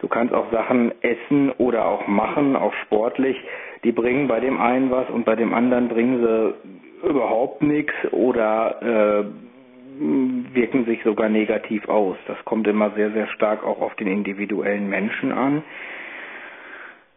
du 0.00 0.08
kannst 0.08 0.32
auch 0.32 0.50
Sachen 0.52 0.92
essen 1.02 1.50
oder 1.58 1.86
auch 1.86 2.06
machen, 2.06 2.54
auch 2.56 2.72
sportlich, 2.84 3.36
die 3.84 3.92
bringen 3.92 4.28
bei 4.28 4.40
dem 4.40 4.60
einen 4.60 4.90
was 4.90 5.08
und 5.10 5.24
bei 5.24 5.36
dem 5.36 5.54
anderen 5.54 5.88
bringen 5.88 6.20
sie 6.22 7.08
überhaupt 7.08 7.62
nichts 7.62 7.94
oder 8.12 8.82
äh, 8.82 10.54
wirken 10.54 10.84
sich 10.86 11.02
sogar 11.04 11.28
negativ 11.28 11.88
aus. 11.88 12.16
Das 12.26 12.42
kommt 12.44 12.66
immer 12.66 12.90
sehr, 12.90 13.10
sehr 13.12 13.28
stark 13.28 13.64
auch 13.64 13.80
auf 13.80 13.94
den 13.96 14.08
individuellen 14.08 14.88
Menschen 14.88 15.32
an. 15.32 15.62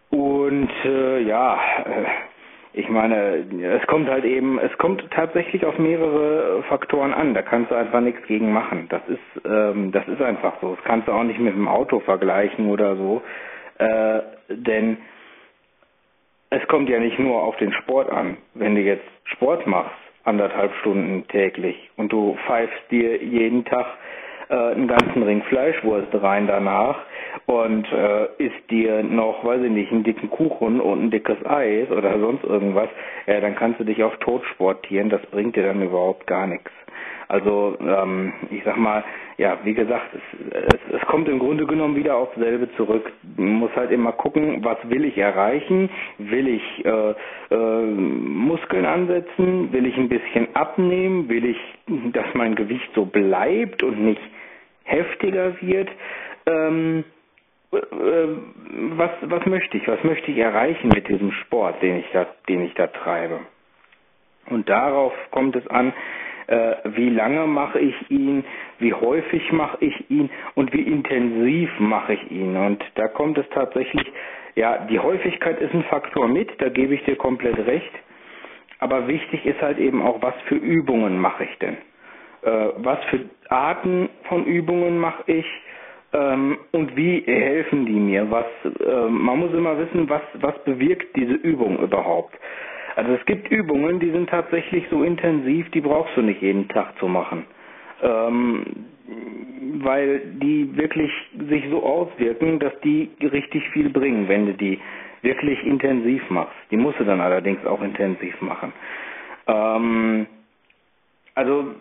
Und 0.09 0.69
äh, 0.85 1.21
ja, 1.21 1.55
äh, 1.85 2.05
ich 2.73 2.89
meine, 2.89 3.45
es 3.81 3.87
kommt 3.87 4.07
halt 4.09 4.23
eben, 4.23 4.59
es 4.59 4.77
kommt 4.77 5.03
tatsächlich 5.11 5.65
auf 5.65 5.79
mehrere 5.79 6.63
Faktoren 6.69 7.13
an. 7.13 7.33
Da 7.33 7.41
kannst 7.41 7.71
du 7.71 7.75
einfach 7.75 8.01
nichts 8.01 8.25
gegen 8.27 8.53
machen. 8.53 8.87
Das 8.89 9.01
ist, 9.07 9.45
ähm, 9.45 9.91
das 9.91 10.07
ist 10.07 10.21
einfach 10.21 10.53
so. 10.61 10.75
Das 10.75 10.83
kannst 10.85 11.07
du 11.07 11.11
auch 11.11 11.23
nicht 11.23 11.39
mit 11.39 11.55
dem 11.55 11.67
Auto 11.67 11.99
vergleichen 12.01 12.69
oder 12.69 12.95
so, 12.95 13.21
äh, 13.79 14.19
denn 14.49 14.97
es 16.49 16.65
kommt 16.67 16.89
ja 16.89 16.99
nicht 16.99 17.19
nur 17.19 17.41
auf 17.43 17.57
den 17.57 17.73
Sport 17.73 18.09
an. 18.09 18.37
Wenn 18.53 18.75
du 18.75 18.81
jetzt 18.81 19.05
Sport 19.25 19.67
machst, 19.67 19.95
anderthalb 20.23 20.73
Stunden 20.81 21.27
täglich 21.27 21.89
und 21.95 22.11
du 22.11 22.37
pfeifst 22.45 22.91
dir 22.91 23.23
jeden 23.23 23.63
Tag 23.65 23.85
äh, 24.49 24.55
einen 24.55 24.87
ganzen 24.87 25.23
Ring 25.23 25.41
Fleischwurst 25.43 26.09
rein 26.13 26.47
danach 26.47 26.99
und 27.45 27.87
äh, 27.91 28.25
isst 28.37 28.69
dir 28.69 29.03
noch, 29.03 29.43
weiß 29.43 29.61
ich 29.63 29.71
nicht, 29.71 29.91
einen 29.91 30.03
dicken 30.03 30.29
Kuchen 30.29 30.81
und 30.81 31.05
ein 31.05 31.11
dickes 31.11 31.37
Eis 31.45 31.89
oder 31.91 32.19
sonst 32.19 32.43
irgendwas, 32.43 32.89
ja, 33.25 33.39
dann 33.39 33.55
kannst 33.55 33.79
du 33.79 33.83
dich 33.85 34.03
auf 34.03 34.15
Tod 34.17 34.43
sportieren, 34.53 35.09
das 35.09 35.21
bringt 35.27 35.55
dir 35.55 35.63
dann 35.63 35.81
überhaupt 35.81 36.27
gar 36.27 36.47
nichts. 36.47 36.71
Also 37.29 37.77
ähm, 37.81 38.33
ich 38.51 38.63
sag 38.63 38.77
mal, 38.77 39.03
ja, 39.37 39.59
wie 39.63 39.73
gesagt, 39.73 40.11
es, 40.13 40.51
es, 40.51 40.95
es 41.01 41.01
kommt 41.07 41.27
im 41.27 41.39
Grunde 41.39 41.65
genommen 41.65 41.95
wieder 41.95 42.15
auf 42.15 42.29
selbe 42.35 42.71
zurück. 42.75 43.11
Man 43.35 43.55
muss 43.55 43.75
halt 43.75 43.91
immer 43.91 44.13
gucken, 44.13 44.63
was 44.63 44.77
will 44.89 45.03
ich 45.05 45.17
erreichen? 45.17 45.89
Will 46.17 46.47
ich 46.47 46.85
äh, 46.85 47.13
äh, 47.51 47.85
Muskeln 47.85 48.85
ansetzen? 48.85 49.71
Will 49.73 49.85
ich 49.85 49.97
ein 49.97 50.09
bisschen 50.09 50.55
abnehmen? 50.55 51.27
Will 51.29 51.45
ich, 51.45 51.59
dass 52.13 52.33
mein 52.33 52.55
Gewicht 52.55 52.89
so 52.95 53.05
bleibt 53.05 53.83
und 53.83 53.99
nicht 54.03 54.21
heftiger 54.85 55.61
wird. 55.61 55.89
Ähm, 56.45 57.03
äh, 57.73 57.77
was, 58.95 59.11
was 59.23 59.45
möchte 59.45 59.77
ich? 59.77 59.87
Was 59.87 60.03
möchte 60.03 60.31
ich 60.31 60.37
erreichen 60.37 60.87
mit 60.87 61.07
diesem 61.09 61.31
Sport, 61.33 61.81
den 61.81 61.97
ich 61.99 62.05
da, 62.13 62.25
den 62.47 62.63
ich 62.63 62.73
da 62.75 62.87
treibe? 62.87 63.41
Und 64.49 64.69
darauf 64.69 65.13
kommt 65.31 65.57
es 65.57 65.67
an, 65.67 65.93
äh, 66.47 66.75
wie 66.85 67.09
lange 67.09 67.47
mache 67.47 67.79
ich 67.79 67.95
ihn, 68.09 68.43
wie 68.79 68.93
häufig 68.93 69.51
mache 69.51 69.77
ich 69.81 70.09
ihn 70.09 70.29
und 70.55 70.73
wie 70.73 70.81
intensiv 70.81 71.69
mache 71.79 72.13
ich 72.13 72.31
ihn. 72.31 72.55
Und 72.55 72.83
da 72.95 73.07
kommt 73.07 73.37
es 73.37 73.47
tatsächlich, 73.49 74.05
ja, 74.55 74.85
die 74.89 74.99
Häufigkeit 74.99 75.59
ist 75.61 75.73
ein 75.73 75.83
Faktor 75.83 76.27
mit, 76.27 76.49
da 76.59 76.69
gebe 76.69 76.95
ich 76.95 77.03
dir 77.05 77.15
komplett 77.15 77.57
recht. 77.65 77.91
Aber 78.79 79.07
wichtig 79.07 79.45
ist 79.45 79.61
halt 79.61 79.79
eben 79.79 80.01
auch, 80.01 80.21
was 80.21 80.35
für 80.47 80.55
Übungen 80.55 81.19
mache 81.19 81.43
ich 81.45 81.57
denn? 81.59 81.77
äh, 82.43 82.69
was 82.77 83.03
für 83.05 83.19
Arten 83.49 84.09
von 84.27 84.45
Übungen 84.45 84.99
mache 84.99 85.23
ich 85.27 85.45
ähm, 86.13 86.57
und 86.71 86.95
wie 86.95 87.21
helfen 87.25 87.85
die 87.85 87.93
mir? 87.99 88.29
Was, 88.31 88.45
äh, 88.65 89.09
man 89.09 89.39
muss 89.39 89.53
immer 89.53 89.77
wissen, 89.77 90.09
was, 90.09 90.21
was 90.35 90.57
bewirkt 90.63 91.15
diese 91.15 91.33
Übung 91.33 91.77
überhaupt. 91.79 92.33
Also 92.97 93.13
es 93.13 93.23
gibt 93.27 93.51
Übungen, 93.51 93.99
die 93.99 94.09
sind 94.09 94.27
tatsächlich 94.27 94.83
so 94.89 95.03
intensiv, 95.03 95.69
die 95.69 95.81
brauchst 95.81 96.17
du 96.17 96.23
nicht 96.23 96.41
jeden 96.41 96.67
Tag 96.67 96.97
zu 96.97 97.07
machen. 97.07 97.45
Ähm, 98.01 98.65
weil 99.83 100.21
die 100.41 100.75
wirklich 100.75 101.11
sich 101.47 101.63
so 101.69 101.83
auswirken, 101.83 102.57
dass 102.57 102.73
die 102.83 103.11
richtig 103.21 103.69
viel 103.69 103.89
bringen, 103.91 104.27
wenn 104.27 104.47
du 104.47 104.53
die 104.55 104.79
wirklich 105.21 105.63
intensiv 105.63 106.27
machst. 106.31 106.55
Die 106.71 106.77
musst 106.77 106.99
du 106.99 107.03
dann 107.03 107.21
allerdings 107.21 107.63
auch 107.67 107.83
intensiv 107.83 108.41
machen. 108.41 108.73
Ähm, 109.45 110.25
also 111.35 111.75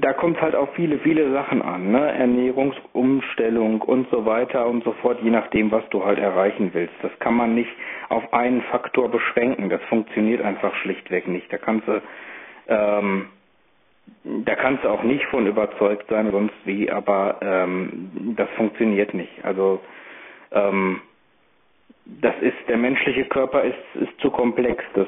da 0.00 0.12
kommt 0.12 0.40
halt 0.42 0.56
auf 0.56 0.74
viele, 0.74 0.98
viele 0.98 1.30
Sachen 1.32 1.62
an, 1.62 1.92
ne? 1.92 2.12
Ernährungsumstellung 2.12 3.80
und 3.82 4.10
so 4.10 4.26
weiter 4.26 4.66
und 4.66 4.82
so 4.82 4.92
fort, 5.00 5.18
je 5.22 5.30
nachdem, 5.30 5.70
was 5.70 5.88
du 5.90 6.04
halt 6.04 6.18
erreichen 6.18 6.70
willst. 6.72 6.94
Das 7.02 7.16
kann 7.20 7.34
man 7.36 7.54
nicht 7.54 7.70
auf 8.08 8.32
einen 8.32 8.62
Faktor 8.62 9.08
beschränken. 9.08 9.68
Das 9.70 9.80
funktioniert 9.84 10.42
einfach 10.42 10.74
schlichtweg 10.76 11.28
nicht. 11.28 11.52
Da 11.52 11.58
kannst 11.58 11.86
du, 11.86 12.02
ähm, 12.66 13.26
da 14.24 14.56
kannst 14.56 14.82
du 14.82 14.88
auch 14.88 15.04
nicht 15.04 15.24
von 15.26 15.46
überzeugt 15.46 16.06
sein, 16.10 16.32
sonst 16.32 16.54
wie, 16.64 16.90
aber 16.90 17.38
ähm, 17.40 18.34
das 18.36 18.48
funktioniert 18.56 19.14
nicht. 19.14 19.44
Also 19.44 19.80
ähm, 20.50 21.00
das 22.06 22.34
ist 22.40 22.56
der 22.68 22.76
menschliche 22.78 23.24
Körper 23.26 23.62
ist 23.62 23.76
ist 24.00 24.20
zu 24.20 24.30
komplex. 24.30 24.82
Das 24.94 25.06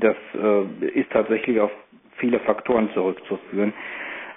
das 0.00 0.16
äh, 0.34 0.86
ist 1.00 1.10
tatsächlich 1.10 1.60
auf 1.60 1.70
viele 2.20 2.38
Faktoren 2.40 2.90
zurückzuführen. 2.94 3.72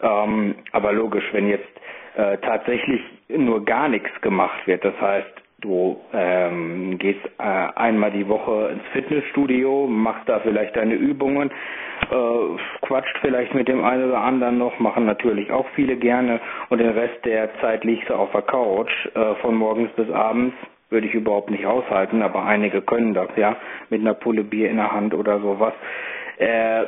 Ähm, 0.02 0.56
aber 0.72 0.92
logisch, 0.94 1.26
wenn 1.32 1.48
jetzt 1.48 1.70
äh, 2.16 2.38
tatsächlich 2.40 3.02
nur 3.30 3.64
gar 3.66 3.88
nichts 3.88 4.10
gemacht 4.22 4.66
wird, 4.68 4.84
das 4.84 5.00
heißt, 5.00 5.44
du 5.62 5.98
ähm, 6.14 6.98
gehst 7.00 7.22
äh, 7.40 7.44
einmal 7.44 8.12
die 8.12 8.28
Woche 8.28 8.70
ins 8.74 8.84
Fitnessstudio, 8.92 9.88
machst 9.88 10.28
da 10.28 10.40
vielleicht 10.42 10.76
deine 10.76 10.96
Übungen, 10.96 11.50
äh, 12.12 12.86
quatscht 12.86 13.18
vielleicht 13.22 13.54
mit 13.54 13.68
dem 13.70 13.84
einen 13.84 14.10
oder 14.10 14.22
anderen 14.22 14.58
noch, 14.58 14.78
machen 14.80 15.06
natürlich 15.06 15.52
auch 15.52 15.66
viele 15.76 15.96
gerne 15.96 16.42
und 16.70 16.80
den 16.80 16.90
Rest 16.90 17.24
der 17.24 17.50
Zeit 17.62 17.86
liegst 17.86 18.10
du 18.10 18.14
auf 18.16 18.32
der 18.32 18.42
Couch 18.42 18.92
äh, 19.16 19.36
von 19.36 19.56
morgens 19.56 19.92
bis 19.94 20.10
abends 20.12 20.56
würde 20.94 21.08
ich 21.08 21.14
überhaupt 21.16 21.50
nicht 21.50 21.66
aushalten, 21.66 22.22
aber 22.22 22.46
einige 22.46 22.82
können 22.82 23.16
das, 23.16 23.28
ja, 23.36 23.58
mit 23.90 24.02
einer 24.02 24.14
Pulle 24.14 24.44
Bier 24.44 24.70
in 24.70 24.78
der 24.78 24.92
Hand 24.92 25.14
oder 25.16 25.40
sowas. 25.40 25.74
Äh, 26.38 26.86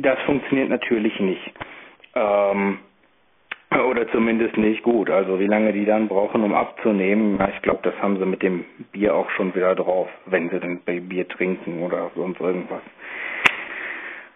das 0.00 0.18
funktioniert 0.26 0.68
natürlich 0.68 1.18
nicht. 1.20 1.52
Ähm, 2.14 2.78
oder 3.88 4.06
zumindest 4.10 4.56
nicht 4.56 4.82
gut. 4.82 5.10
Also 5.10 5.38
wie 5.40 5.46
lange 5.46 5.72
die 5.72 5.84
dann 5.84 6.08
brauchen, 6.08 6.42
um 6.42 6.54
abzunehmen, 6.54 7.36
na, 7.38 7.48
ich 7.48 7.62
glaube, 7.62 7.80
das 7.82 7.94
haben 8.02 8.18
sie 8.18 8.26
mit 8.26 8.42
dem 8.42 8.64
Bier 8.92 9.14
auch 9.14 9.30
schon 9.30 9.54
wieder 9.54 9.74
drauf, 9.74 10.08
wenn 10.26 10.50
sie 10.50 10.60
denn 10.60 10.80
Bier 11.08 11.26
trinken 11.28 11.82
oder 11.82 12.10
sonst 12.14 12.40
irgendwas. 12.40 12.82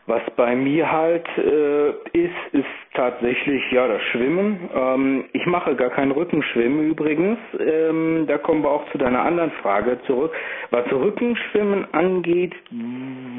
Was 0.09 0.23
bei 0.37 0.55
mir 0.55 0.91
halt 0.91 1.27
äh, 1.37 1.89
ist, 2.13 2.53
ist 2.53 2.65
tatsächlich 2.95 3.61
ja 3.73 3.89
das 3.89 4.01
Schwimmen. 4.13 4.71
Ähm, 4.73 5.25
ich 5.33 5.45
mache 5.47 5.75
gar 5.75 5.91
kein 5.91 6.13
Rückenschwimmen 6.13 6.91
übrigens. 6.91 7.39
Ähm, 7.59 8.25
da 8.29 8.39
kommen 8.39 8.63
wir 8.63 8.71
auch 8.71 8.89
zu 8.93 8.99
deiner 8.99 9.23
anderen 9.23 9.51
Frage 9.63 9.99
zurück. 10.07 10.33
Was 10.71 10.91
Rückenschwimmen 10.93 11.93
angeht, 11.93 12.55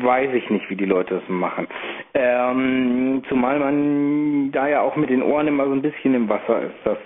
weiß 0.01 0.33
ich 0.33 0.49
nicht, 0.49 0.69
wie 0.69 0.75
die 0.75 0.85
Leute 0.85 1.15
das 1.15 1.29
machen. 1.29 1.67
Ähm, 2.13 3.23
zumal 3.29 3.59
man 3.59 4.51
da 4.51 4.67
ja 4.67 4.81
auch 4.81 4.97
mit 4.97 5.09
den 5.09 5.23
Ohren 5.23 5.47
immer 5.47 5.67
so 5.67 5.71
ein 5.71 5.81
bisschen 5.81 6.15
im 6.15 6.27
Wasser 6.27 6.63
ist. 6.63 6.75
Das, 6.83 6.97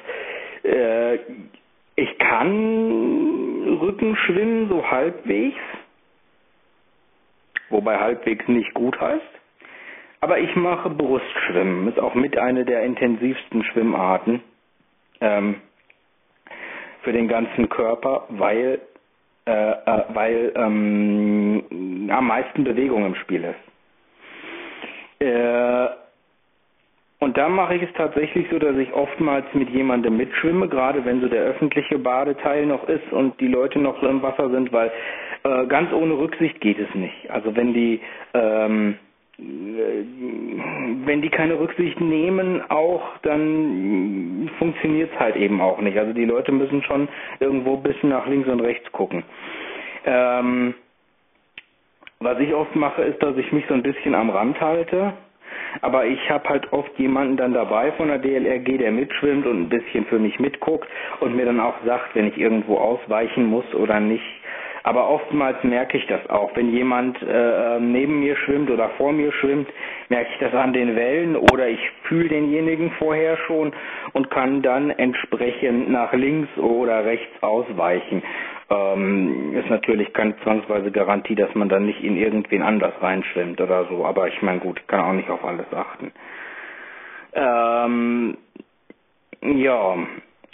äh, 0.64 1.20
ich 1.98 2.18
kann 2.18 3.78
Rückenschwimmen 3.80 4.70
so 4.70 4.90
halbwegs, 4.90 5.60
wobei 7.70 8.00
halbwegs 8.00 8.48
nicht 8.48 8.74
gut 8.74 9.00
heißt. 9.00 9.41
Aber 10.22 10.38
ich 10.38 10.56
mache 10.56 10.90
Brustschwimmen. 10.90 11.88
Ist 11.88 12.00
auch 12.00 12.14
mit 12.14 12.38
einer 12.38 12.64
der 12.64 12.84
intensivsten 12.84 13.64
Schwimmarten 13.64 14.42
ähm, 15.20 15.56
für 17.02 17.12
den 17.12 17.28
ganzen 17.28 17.68
Körper, 17.70 18.26
weil, 18.30 18.80
äh, 19.46 19.72
äh, 19.72 20.04
weil 20.14 20.54
ähm, 20.56 22.10
am 22.12 22.28
meisten 22.28 22.64
Bewegung 22.64 23.04
im 23.06 23.16
Spiel 23.16 23.44
ist. 23.44 25.26
Äh, 25.28 25.88
und 27.20 27.38
da 27.38 27.50
mache 27.50 27.76
ich 27.76 27.84
es 27.84 27.94
tatsächlich 27.94 28.48
so, 28.52 28.60
dass 28.60 28.76
ich 28.78 28.94
oftmals 28.94 29.46
mit 29.54 29.70
jemandem 29.70 30.18
mitschwimme, 30.18 30.68
gerade 30.68 31.04
wenn 31.06 31.22
so 31.22 31.28
der 31.28 31.44
öffentliche 31.44 31.98
Badeteil 32.00 32.66
noch 32.68 32.88
ist 32.88 33.12
und 33.12 33.40
die 33.40 33.48
Leute 33.48 33.80
noch 33.80 34.02
im 34.04 34.22
Wasser 34.22 34.50
sind, 34.50 34.72
weil 34.72 34.92
äh, 35.44 35.66
ganz 35.68 35.92
ohne 35.94 36.16
Rücksicht 36.16 36.60
geht 36.62 36.80
es 36.80 36.94
nicht. 36.94 37.30
Also 37.30 37.56
wenn 37.56 37.74
die 37.74 38.02
ähm, 38.34 38.98
wenn 41.06 41.22
die 41.22 41.30
keine 41.30 41.60
Rücksicht 41.60 42.00
nehmen 42.00 42.62
auch, 42.70 43.18
dann 43.24 44.50
funktioniert 44.60 45.10
es 45.14 45.20
halt 45.20 45.36
eben 45.36 45.62
auch 45.62 45.80
nicht. 45.82 45.98
Also 45.98 46.14
die 46.14 46.26
Leute 46.26 46.52
müssen 46.52 46.84
schon 46.84 47.08
irgendwo 47.40 47.76
ein 47.76 47.84
bisschen 47.84 48.10
nach 48.10 48.28
links 48.28 48.48
und 48.48 48.60
rechts 48.60 48.92
gucken. 48.92 49.24
Ähm, 50.06 50.76
was 52.20 52.40
ich 52.40 52.54
oft 52.54 52.76
mache, 52.76 53.02
ist, 53.02 53.22
dass 53.24 53.36
ich 53.38 53.52
mich 53.52 53.66
so 53.68 53.74
ein 53.74 53.82
bisschen 53.84 54.14
am 54.14 54.30
Rand 54.30 54.62
halte. 54.62 55.14
Aber 55.82 56.06
ich 56.06 56.30
habe 56.30 56.48
halt 56.50 56.72
oft 56.72 56.98
jemanden 57.00 57.38
dann 57.38 57.54
dabei 57.54 57.92
von 57.94 58.08
der 58.10 58.20
DLRG, 58.20 58.78
der 58.78 58.92
mitschwimmt 58.92 59.46
und 59.48 59.62
ein 59.64 59.70
bisschen 59.70 60.06
für 60.06 60.20
mich 60.20 60.40
mitguckt 60.40 60.88
und 61.20 61.36
mir 61.36 61.46
dann 61.46 61.60
auch 61.60 61.76
sagt, 61.86 62.16
wenn 62.16 62.28
ich 62.28 62.38
irgendwo 62.38 62.78
ausweichen 62.78 63.46
muss 63.46 63.66
oder 63.74 64.00
nicht. 64.00 64.24
Aber 64.84 65.10
oftmals 65.10 65.64
merke 65.64 65.98
ich 65.98 66.08
das 66.08 66.28
auch. 66.30 66.56
Wenn 66.56 66.72
jemand 66.72 67.18
äh, 67.22 67.80
neben 67.80 68.20
mir 68.20 68.36
schwimmt 68.36 68.70
oder 68.72 68.90
vor 68.98 69.12
mir 69.12 69.32
schwimmt, 69.32 69.68
merke 70.10 70.30
ich 70.34 70.40
das 70.40 70.54
an 70.54 70.74
den 70.74 70.96
Wellen 70.96 71.36
oder 71.36 71.68
ich 71.68 71.80
fühle 72.04 72.30
denjenigen 72.30 72.92
vorher 72.92 73.38
schon 73.48 73.74
und 74.14 74.32
kann 74.32 74.62
dann 74.62 74.90
entsprechend 74.90 75.90
nach 75.90 76.14
links 76.14 76.50
oder 76.58 77.06
rechts 77.06 77.42
ausweichen. 77.42 78.24
Ähm, 78.70 79.56
ist 79.56 79.70
natürlich 79.70 80.14
keine 80.14 80.36
zwangsweise 80.42 80.92
Garantie, 80.92 81.36
dass 81.36 81.54
man 81.56 81.70
dann 81.70 81.86
nicht 81.86 82.04
in 82.04 82.18
irgendwen 82.18 82.62
anders 82.62 82.94
reinschwimmt 83.02 83.60
oder 83.62 83.86
so. 83.86 84.06
Aber 84.06 84.28
ich 84.28 84.42
meine, 84.42 84.60
gut, 84.60 84.82
kann 84.88 85.02
auch 85.02 85.14
nicht 85.14 85.30
auf 85.30 85.44
alles 85.44 85.72
achten. 85.74 86.12
Ähm, 87.34 88.38
ja, 89.42 89.96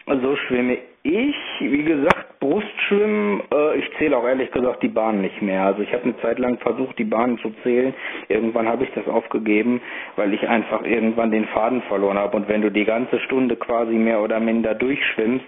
so 0.07 0.35
schwimme 0.35 0.77
ich, 1.03 1.35
wie 1.59 1.83
gesagt, 1.83 2.39
Brustschwimmen, 2.39 3.41
äh, 3.51 3.77
ich 3.77 3.89
zähle 3.97 4.17
auch 4.17 4.25
ehrlich 4.27 4.51
gesagt 4.51 4.83
die 4.83 4.87
Bahn 4.87 5.21
nicht 5.21 5.41
mehr. 5.41 5.63
Also 5.63 5.81
ich 5.81 5.91
habe 5.91 6.03
eine 6.03 6.17
Zeit 6.21 6.37
lang 6.39 6.57
versucht, 6.59 6.97
die 6.99 7.03
Bahnen 7.03 7.39
zu 7.39 7.51
zählen. 7.63 7.93
Irgendwann 8.27 8.67
habe 8.67 8.83
ich 8.83 8.91
das 8.93 9.07
aufgegeben, 9.07 9.81
weil 10.15 10.33
ich 10.33 10.47
einfach 10.47 10.83
irgendwann 10.83 11.31
den 11.31 11.45
Faden 11.47 11.81
verloren 11.83 12.17
habe. 12.17 12.37
Und 12.37 12.47
wenn 12.47 12.61
du 12.61 12.71
die 12.71 12.85
ganze 12.85 13.19
Stunde 13.21 13.55
quasi 13.55 13.93
mehr 13.93 14.21
oder 14.21 14.39
minder 14.39 14.75
durchschwimmst, 14.75 15.45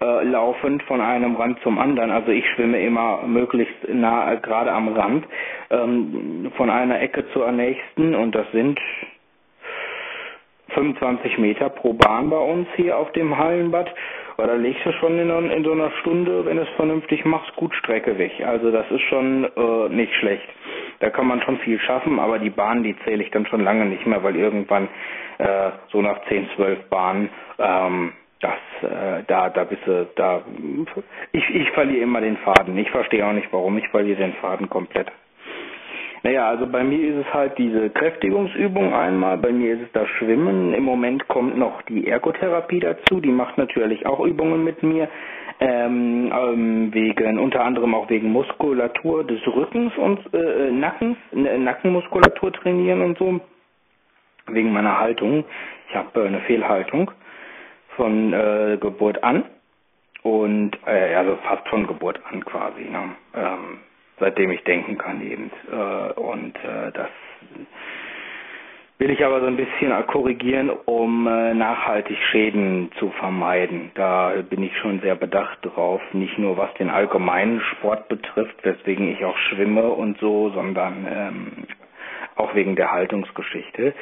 äh, 0.00 0.24
laufend 0.24 0.82
von 0.84 1.00
einem 1.00 1.36
Rand 1.36 1.60
zum 1.62 1.78
anderen, 1.78 2.10
also 2.10 2.30
ich 2.30 2.48
schwimme 2.50 2.80
immer 2.80 3.22
möglichst 3.26 3.88
nah, 3.88 4.32
äh, 4.32 4.38
gerade 4.38 4.72
am 4.72 4.88
Rand, 4.88 5.26
ähm, 5.70 6.50
von 6.56 6.70
einer 6.70 7.00
Ecke 7.00 7.24
zur 7.32 7.50
nächsten 7.52 8.14
und 8.14 8.34
das 8.34 8.50
sind 8.52 8.80
25 10.70 11.38
Meter 11.38 11.68
pro 11.68 11.92
Bahn 11.92 12.30
bei 12.30 12.38
uns 12.38 12.68
hier 12.76 12.96
auf 12.96 13.12
dem 13.12 13.36
Hallenbad, 13.36 13.92
weil 14.36 14.46
da 14.46 14.54
legst 14.54 14.84
du 14.84 14.92
schon 14.92 15.18
in, 15.18 15.30
in 15.50 15.64
so 15.64 15.72
einer 15.72 15.90
Stunde, 16.00 16.44
wenn 16.44 16.56
du 16.56 16.62
es 16.62 16.68
vernünftig 16.70 17.24
machst, 17.24 17.54
gut 17.56 17.74
Strecke 17.74 18.18
weg. 18.18 18.32
Also 18.46 18.70
das 18.70 18.90
ist 18.90 19.02
schon 19.02 19.44
äh, 19.44 19.88
nicht 19.90 20.14
schlecht. 20.14 20.48
Da 21.00 21.10
kann 21.10 21.26
man 21.26 21.42
schon 21.42 21.58
viel 21.58 21.78
schaffen, 21.80 22.18
aber 22.18 22.38
die 22.38 22.50
Bahn, 22.50 22.82
die 22.82 22.96
zähle 23.04 23.22
ich 23.22 23.30
dann 23.30 23.46
schon 23.46 23.62
lange 23.62 23.86
nicht 23.86 24.06
mehr, 24.06 24.22
weil 24.22 24.36
irgendwann 24.36 24.88
äh, 25.38 25.70
so 25.90 26.02
nach 26.02 26.20
10, 26.28 26.48
12 26.56 26.88
Bahnen 26.88 27.30
ähm, 27.58 28.12
das, 28.40 28.58
äh, 28.82 29.22
da, 29.26 29.50
da 29.50 29.64
bist 29.64 29.82
du, 29.86 30.06
da, 30.16 30.42
ich, 31.32 31.54
ich 31.54 31.70
verliere 31.72 32.02
immer 32.02 32.20
den 32.20 32.38
Faden. 32.38 32.76
Ich 32.78 32.90
verstehe 32.90 33.26
auch 33.26 33.32
nicht, 33.32 33.48
warum 33.52 33.76
ich 33.78 33.86
verliere 33.88 34.18
den 34.18 34.32
Faden 34.34 34.68
komplett. 34.68 35.08
Naja, 36.22 36.48
also 36.50 36.66
bei 36.66 36.84
mir 36.84 37.00
ist 37.00 37.26
es 37.26 37.32
halt 37.34 37.56
diese 37.56 37.88
Kräftigungsübung 37.90 38.92
einmal, 38.92 39.38
bei 39.38 39.52
mir 39.52 39.74
ist 39.74 39.82
es 39.82 39.92
das 39.92 40.08
Schwimmen. 40.18 40.74
Im 40.74 40.84
Moment 40.84 41.26
kommt 41.28 41.56
noch 41.56 41.80
die 41.82 42.06
Ergotherapie 42.08 42.80
dazu, 42.80 43.20
die 43.20 43.30
macht 43.30 43.56
natürlich 43.56 44.04
auch 44.04 44.20
Übungen 44.20 44.62
mit 44.62 44.82
mir, 44.82 45.08
ähm, 45.60 46.30
ähm, 46.32 46.92
wegen, 46.92 47.38
unter 47.38 47.64
anderem 47.64 47.94
auch 47.94 48.10
wegen 48.10 48.32
Muskulatur 48.32 49.24
des 49.24 49.40
Rückens 49.46 49.96
und 49.96 50.20
äh, 50.34 50.70
Nackens, 50.70 51.16
Nackenmuskulatur 51.32 52.52
trainieren 52.52 53.00
und 53.00 53.18
so, 53.18 53.40
wegen 54.48 54.72
meiner 54.72 54.98
Haltung. 54.98 55.44
Ich 55.88 55.94
habe 55.96 56.20
äh, 56.22 56.26
eine 56.26 56.40
Fehlhaltung 56.40 57.10
von 57.96 58.32
äh, 58.32 58.78
Geburt 58.80 59.22
an 59.24 59.44
und 60.22 60.72
äh, 60.86 61.14
also 61.14 61.36
fast 61.48 61.66
von 61.68 61.86
Geburt 61.86 62.20
an 62.30 62.44
quasi. 62.44 62.82
Ne? 62.84 63.10
Ähm, 63.34 63.78
seitdem 64.20 64.50
ich 64.52 64.62
denken 64.64 64.98
kann 64.98 65.20
eben. 65.22 65.50
Äh, 65.72 66.12
und 66.12 66.56
äh, 66.56 66.92
das 66.92 67.08
will 68.98 69.10
ich 69.10 69.24
aber 69.24 69.40
so 69.40 69.46
ein 69.46 69.56
bisschen 69.56 69.90
korrigieren, 70.06 70.70
um 70.84 71.26
äh, 71.26 71.54
nachhaltig 71.54 72.18
Schäden 72.30 72.90
zu 72.98 73.10
vermeiden. 73.12 73.90
Da 73.94 74.34
bin 74.48 74.62
ich 74.62 74.76
schon 74.76 75.00
sehr 75.00 75.14
bedacht 75.14 75.58
drauf, 75.62 76.02
nicht 76.12 76.38
nur 76.38 76.58
was 76.58 76.72
den 76.74 76.90
allgemeinen 76.90 77.60
Sport 77.62 78.08
betrifft, 78.08 78.62
weswegen 78.62 79.08
ich 79.10 79.24
auch 79.24 79.36
schwimme 79.38 79.88
und 79.88 80.18
so, 80.18 80.50
sondern 80.50 81.06
ähm, 81.10 81.52
auch 82.36 82.54
wegen 82.54 82.76
der 82.76 82.90
Haltungsgeschichte. 82.90 83.94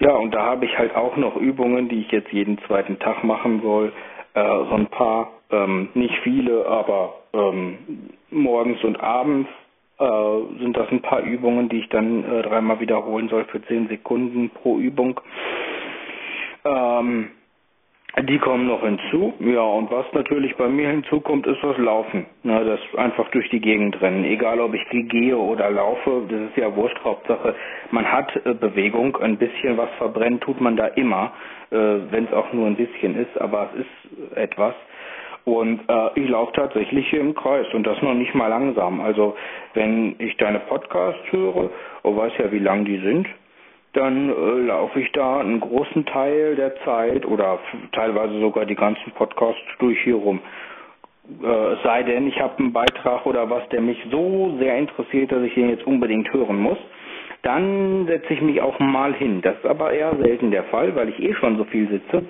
Ja, 0.00 0.14
und 0.14 0.34
da 0.34 0.42
habe 0.42 0.64
ich 0.64 0.76
halt 0.76 0.96
auch 0.96 1.16
noch 1.16 1.36
Übungen, 1.36 1.88
die 1.88 2.00
ich 2.00 2.10
jetzt 2.10 2.32
jeden 2.32 2.58
zweiten 2.66 2.98
Tag 2.98 3.22
machen 3.22 3.62
soll. 3.62 3.92
Äh, 4.34 4.42
so 4.42 4.74
ein 4.74 4.86
paar, 4.88 5.30
ähm, 5.50 5.90
nicht 5.94 6.16
viele, 6.22 6.66
aber 6.66 7.14
ähm, 7.32 7.78
morgens 8.30 8.82
und 8.82 9.00
abends 9.00 9.48
äh, 10.00 10.58
sind 10.60 10.76
das 10.76 10.90
ein 10.90 11.02
paar 11.02 11.20
Übungen, 11.22 11.68
die 11.68 11.80
ich 11.80 11.88
dann 11.90 12.24
äh, 12.24 12.42
dreimal 12.42 12.80
wiederholen 12.80 13.28
soll 13.28 13.44
für 13.44 13.62
zehn 13.62 13.86
Sekunden 13.88 14.50
pro 14.50 14.78
Übung. 14.78 15.20
Ähm, 16.64 17.30
die 18.28 18.38
kommen 18.38 18.66
noch 18.66 18.82
hinzu. 18.82 19.34
Ja, 19.38 19.62
und 19.62 19.90
was 19.90 20.04
natürlich 20.12 20.56
bei 20.56 20.68
mir 20.68 20.88
hinzukommt, 20.88 21.46
ist 21.46 21.62
das 21.62 21.78
Laufen. 21.78 22.26
Na, 22.42 22.64
das 22.64 22.80
einfach 22.96 23.28
durch 23.30 23.48
die 23.50 23.60
Gegend 23.60 24.00
rennen. 24.00 24.24
Egal, 24.24 24.60
ob 24.60 24.74
ich 24.74 24.82
gehe 24.90 25.36
oder 25.36 25.70
laufe, 25.70 26.22
das 26.28 26.40
ist 26.40 26.56
ja 26.56 26.74
wurscht. 26.74 26.98
Hauptsache, 27.04 27.54
man 27.90 28.10
hat 28.10 28.34
äh, 28.44 28.54
Bewegung. 28.54 29.16
Ein 29.16 29.36
bisschen 29.36 29.76
was 29.76 29.90
verbrennen 29.98 30.40
tut 30.40 30.60
man 30.60 30.76
da 30.76 30.86
immer, 30.86 31.32
äh, 31.70 31.76
wenn 32.10 32.24
es 32.24 32.32
auch 32.32 32.52
nur 32.52 32.66
ein 32.66 32.76
bisschen 32.76 33.16
ist, 33.16 33.40
aber 33.40 33.70
es 33.74 33.80
ist 33.82 34.36
etwas. 34.36 34.74
Und 35.44 35.80
äh, 35.88 36.20
ich 36.20 36.28
laufe 36.28 36.52
tatsächlich 36.52 37.08
hier 37.08 37.20
im 37.20 37.34
Kreis 37.34 37.66
und 37.72 37.86
das 37.86 38.00
noch 38.02 38.14
nicht 38.14 38.34
mal 38.34 38.48
langsam. 38.48 39.00
Also 39.00 39.36
wenn 39.74 40.16
ich 40.18 40.36
deine 40.36 40.60
Podcasts 40.60 41.20
höre, 41.30 41.70
und 42.02 42.16
weiß 42.16 42.32
ja, 42.38 42.52
wie 42.52 42.58
lang 42.58 42.84
die 42.84 42.98
sind, 42.98 43.26
dann 43.94 44.28
äh, 44.30 44.66
laufe 44.66 45.00
ich 45.00 45.10
da 45.12 45.40
einen 45.40 45.60
großen 45.60 46.04
Teil 46.06 46.56
der 46.56 46.76
Zeit 46.84 47.26
oder 47.26 47.58
teilweise 47.92 48.38
sogar 48.40 48.66
die 48.66 48.76
ganzen 48.76 49.10
Podcasts 49.12 49.60
durch 49.78 49.98
hier 50.02 50.16
rum. 50.16 50.40
Äh, 51.42 51.46
es 51.46 51.82
sei 51.82 52.02
denn, 52.02 52.28
ich 52.28 52.40
habe 52.40 52.58
einen 52.58 52.72
Beitrag 52.72 53.26
oder 53.26 53.48
was, 53.50 53.68
der 53.70 53.80
mich 53.80 53.98
so 54.10 54.56
sehr 54.60 54.76
interessiert, 54.76 55.32
dass 55.32 55.42
ich 55.42 55.54
den 55.54 55.70
jetzt 55.70 55.86
unbedingt 55.86 56.32
hören 56.32 56.60
muss. 56.60 56.78
Dann 57.42 58.06
setze 58.06 58.34
ich 58.34 58.42
mich 58.42 58.60
auch 58.60 58.78
mal 58.78 59.14
hin. 59.14 59.40
Das 59.40 59.56
ist 59.56 59.66
aber 59.66 59.92
eher 59.92 60.14
selten 60.16 60.50
der 60.50 60.64
Fall, 60.64 60.94
weil 60.94 61.08
ich 61.08 61.18
eh 61.18 61.34
schon 61.34 61.56
so 61.56 61.64
viel 61.64 61.88
sitze 61.88 62.22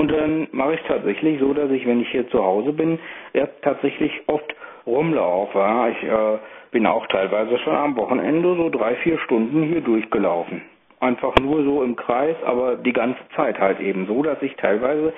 Und 0.00 0.10
dann 0.10 0.48
mache 0.52 0.72
ich 0.72 0.80
es 0.80 0.86
tatsächlich 0.86 1.38
so, 1.40 1.52
dass 1.52 1.70
ich, 1.70 1.86
wenn 1.86 2.00
ich 2.00 2.08
hier 2.08 2.26
zu 2.30 2.42
Hause 2.42 2.72
bin, 2.72 2.98
ja, 3.34 3.46
tatsächlich 3.60 4.10
oft 4.28 4.54
rumlaufe. 4.86 5.58
Ja. 5.58 5.88
Ich 5.88 6.02
äh, 6.04 6.38
bin 6.70 6.86
auch 6.86 7.06
teilweise 7.08 7.58
schon 7.58 7.74
am 7.74 7.94
Wochenende 7.98 8.56
so 8.56 8.70
drei, 8.70 8.94
vier 8.94 9.18
Stunden 9.18 9.62
hier 9.62 9.82
durchgelaufen. 9.82 10.62
Einfach 11.00 11.36
nur 11.36 11.62
so 11.64 11.82
im 11.82 11.96
Kreis, 11.96 12.34
aber 12.46 12.76
die 12.76 12.94
ganze 12.94 13.20
Zeit 13.36 13.58
halt 13.58 13.78
eben 13.80 14.06
so, 14.06 14.22
dass 14.22 14.40
ich 14.40 14.56
teilweise, 14.56 15.12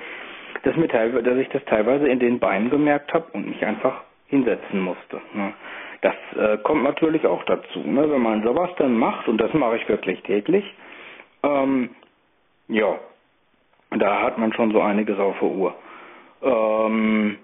dass 0.63 0.75
mir 0.75 0.89
teilweise, 0.89 1.23
dass 1.23 1.37
ich 1.37 1.47
das 1.47 1.63
teilweise 1.63 2.09
in 2.09 2.19
den 2.19 2.39
Beinen 2.39 2.69
gemerkt 2.69 3.13
habe 3.13 3.27
und 3.31 3.47
mich 3.47 3.65
einfach 3.65 4.01
hinsetzen 4.27 4.81
musste. 4.81 5.21
Ne. 5.33 5.53
Das 6.01 6.15
äh, 6.37 6.57
kommt 6.57 6.83
natürlich 6.83 7.25
auch 7.25 7.45
dazu, 7.45 7.79
ne? 7.85 8.11
wenn 8.11 8.21
man 8.21 8.43
sowas 8.43 8.71
dann 8.79 8.97
macht, 8.97 9.29
und 9.29 9.37
das 9.37 9.53
mache 9.53 9.77
ich 9.77 9.87
wirklich 9.87 10.21
täglich, 10.23 10.65
ähm, 11.41 11.91
ja, 12.67 12.99
da 14.01 14.21
hat 14.21 14.37
man 14.37 14.53
schon 14.53 14.71
so 14.71 14.81
einiges 14.81 15.19
auf 15.19 15.37
der 15.39 15.49
Uhr. 15.49 15.75
Ähm, 16.41 17.37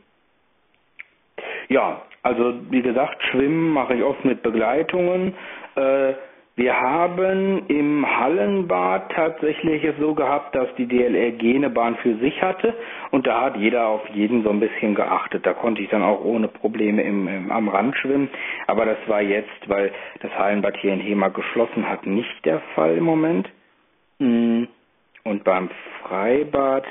ja, 1.69 2.01
also 2.23 2.53
wie 2.69 2.81
gesagt, 2.81 3.23
Schwimmen 3.23 3.71
mache 3.71 3.95
ich 3.95 4.03
oft 4.03 4.25
mit 4.25 4.41
Begleitungen. 4.41 5.33
Äh, 5.75 6.13
wir 6.59 6.77
haben 6.77 7.67
im 7.69 8.05
Hallenbad 8.05 9.13
tatsächlich 9.13 9.81
es 9.85 9.95
so 9.97 10.13
gehabt, 10.13 10.53
dass 10.55 10.67
die 10.75 10.87
DLRG 10.87 11.55
eine 11.55 11.69
Bahn 11.69 11.95
für 12.03 12.17
sich 12.17 12.41
hatte 12.41 12.73
und 13.11 13.25
da 13.27 13.43
hat 13.43 13.55
jeder 13.55 13.87
auf 13.87 14.05
jeden 14.09 14.43
so 14.43 14.49
ein 14.49 14.59
bisschen 14.59 14.93
geachtet. 14.93 15.45
Da 15.45 15.53
konnte 15.53 15.81
ich 15.81 15.89
dann 15.89 16.03
auch 16.03 16.21
ohne 16.21 16.49
Probleme 16.49 17.01
im, 17.01 17.29
im, 17.29 17.49
am 17.49 17.69
Rand 17.69 17.95
schwimmen. 17.95 18.29
Aber 18.67 18.83
das 18.85 18.97
war 19.07 19.21
jetzt, 19.21 19.69
weil 19.69 19.93
das 20.19 20.37
Hallenbad 20.37 20.75
hier 20.81 20.91
in 20.91 20.99
Hema 20.99 21.29
geschlossen 21.29 21.87
hat, 21.87 22.05
nicht 22.05 22.43
der 22.43 22.59
Fall 22.75 22.97
im 22.97 23.05
Moment. 23.05 23.49
Hm. 24.19 24.67
Und 25.23 25.43
beim 25.43 25.69
Freibad, 26.01 26.85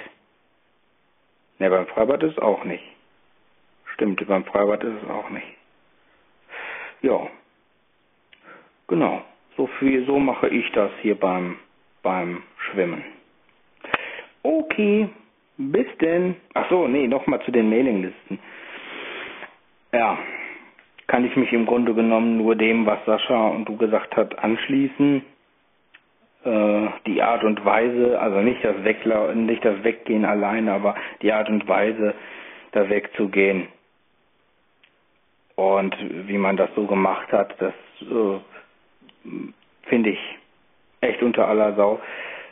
ne, 1.59 1.71
beim 1.71 1.87
Freibad 1.87 2.23
ist 2.23 2.33
es 2.33 2.39
auch 2.39 2.65
nicht. 2.65 2.85
Stimmt, 3.95 4.25
beim 4.27 4.45
Freibad 4.45 4.85
ist 4.85 5.03
es 5.03 5.11
auch 5.11 5.31
nicht. 5.31 5.47
Ja, 7.03 7.29
genau. 8.87 9.23
So 9.57 9.67
viel, 9.79 10.07
so 10.07 10.19
mache 10.19 10.49
ich 10.49 10.71
das 10.73 10.91
hier 11.03 11.17
beim, 11.17 11.59
beim 12.03 12.43
Schwimmen. 12.59 13.05
Okay, 14.43 15.09
bis 15.57 15.87
denn. 16.01 16.37
Ach 16.55 16.69
so, 16.71 16.87
nee, 16.87 17.09
nochmal 17.09 17.43
zu 17.43 17.51
den 17.51 17.69
Mailinglisten. 17.69 18.39
Ja, 19.93 20.19
kann 21.09 21.25
ich 21.25 21.35
mich 21.37 21.53
im 21.53 21.67
Grunde 21.67 21.95
genommen 21.95 22.37
nur 22.37 22.55
dem, 22.55 22.87
was 22.87 23.05
Sascha 23.05 23.49
und 23.49 23.65
du 23.65 23.77
gesagt 23.77 24.17
hat, 24.17 24.39
anschließen. 24.39 25.25
Äh, 26.44 26.89
die 27.06 27.20
Art 27.23 27.43
und 27.43 27.65
Weise, 27.65 28.20
also 28.20 28.40
nicht 28.40 28.65
das 28.65 28.85
Wegla 28.85 29.35
nicht 29.35 29.65
das 29.65 29.82
Weggehen 29.82 30.24
alleine, 30.24 30.73
aber 30.73 30.94
die 31.20 31.32
Art 31.32 31.48
und 31.48 31.66
Weise, 31.66 32.15
da 32.73 32.89
wegzugehen. 32.89 33.69
Und 35.56 35.97
wie 36.28 36.39
man 36.39 36.56
das 36.56 36.70
so 36.77 36.86
gemacht 36.86 37.32
hat, 37.32 37.55
das 37.60 37.74
äh, 38.02 38.39
finde 39.89 40.10
ich 40.10 40.39
echt 41.01 41.23
unter 41.23 41.48
aller 41.48 41.74
Sau. 41.74 41.98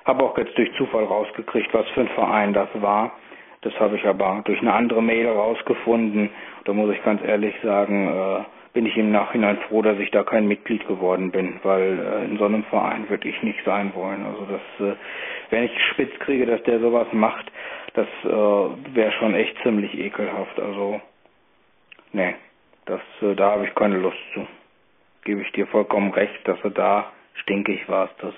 Habe 0.05 0.25
auch 0.25 0.37
jetzt 0.37 0.59
durch 0.59 0.73
Zufall 0.77 1.05
rausgekriegt, 1.05 1.73
was 1.73 1.89
für 1.91 2.01
ein 2.01 2.09
Verein 2.09 2.53
das 2.53 2.69
war. 2.75 3.13
Das 3.63 3.79
habe 3.79 3.97
ich 3.97 4.05
aber 4.05 4.43
durch 4.45 4.61
eine 4.61 4.73
andere 4.73 5.03
Mail 5.03 5.29
rausgefunden. 5.29 6.31
Da 6.65 6.73
muss 6.73 6.93
ich 6.93 7.03
ganz 7.05 7.23
ehrlich 7.23 7.55
sagen, 7.63 8.09
äh, 8.09 8.45
bin 8.77 8.87
ich 8.87 8.97
im 8.97 9.11
Nachhinein 9.11 9.59
froh, 9.69 9.83
dass 9.83 9.99
ich 9.99 10.13
da 10.13 10.23
kein 10.23 10.47
Mitglied 10.47 10.87
geworden 10.87 11.33
bin, 11.33 11.59
weil 11.65 11.99
äh, 11.99 12.25
in 12.27 12.39
so 12.39 12.45
einem 12.45 12.63
Verein 12.65 13.09
würde 13.11 13.29
ich 13.29 13.43
nicht 13.43 13.65
sein 13.65 13.93
wollen. 13.95 14.25
Also 14.25 14.47
das, 14.47 14.87
äh, 14.89 14.97
wenn 15.51 15.65
ich 15.65 15.73
spitz 15.91 16.17
kriege, 16.21 16.47
dass 16.47 16.63
der 16.63 16.79
sowas 16.79 17.09
macht, 17.13 17.51
das 17.95 18.07
äh, 18.25 18.29
wäre 18.95 19.11
schon 19.19 19.35
echt 19.35 19.57
ziemlich 19.65 19.99
ekelhaft. 19.99 20.61
Also, 20.61 21.01
nee, 22.13 22.35
das, 22.85 23.01
äh, 23.23 23.35
da 23.35 23.53
habe 23.53 23.65
ich 23.67 23.75
keine 23.75 23.97
Lust 23.97 24.19
zu 24.35 24.47
gebe 25.27 25.43
ich 25.43 25.53
dir 25.53 25.67
vollkommen 25.67 26.13
recht, 26.13 26.49
dass 26.49 26.59
du 26.63 26.71
da 26.71 27.13
stinkig 27.43 27.87
warst, 27.89 28.15
das 28.23 28.35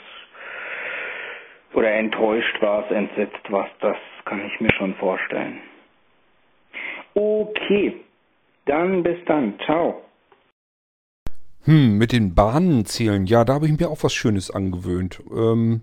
oder 1.74 1.92
enttäuscht 1.92 2.60
warst, 2.60 2.90
entsetzt 2.90 3.52
warst, 3.52 3.74
das 3.80 3.96
kann 4.24 4.44
ich 4.44 4.58
mir 4.58 4.72
schon 4.72 4.94
vorstellen. 4.94 5.60
Okay, 7.14 8.00
dann 8.64 9.02
bis 9.02 9.22
dann, 9.26 9.58
ciao. 9.60 10.02
Hm, 11.68 11.98
mit 11.98 12.12
den 12.12 12.34
Bahnen 12.34 12.86
zählen, 12.86 13.26
ja, 13.26 13.44
da 13.44 13.52
habe 13.52 13.66
ich 13.66 13.78
mir 13.78 13.90
auch 13.90 14.02
was 14.02 14.14
Schönes 14.14 14.50
angewöhnt. 14.50 15.22
Ähm, 15.30 15.82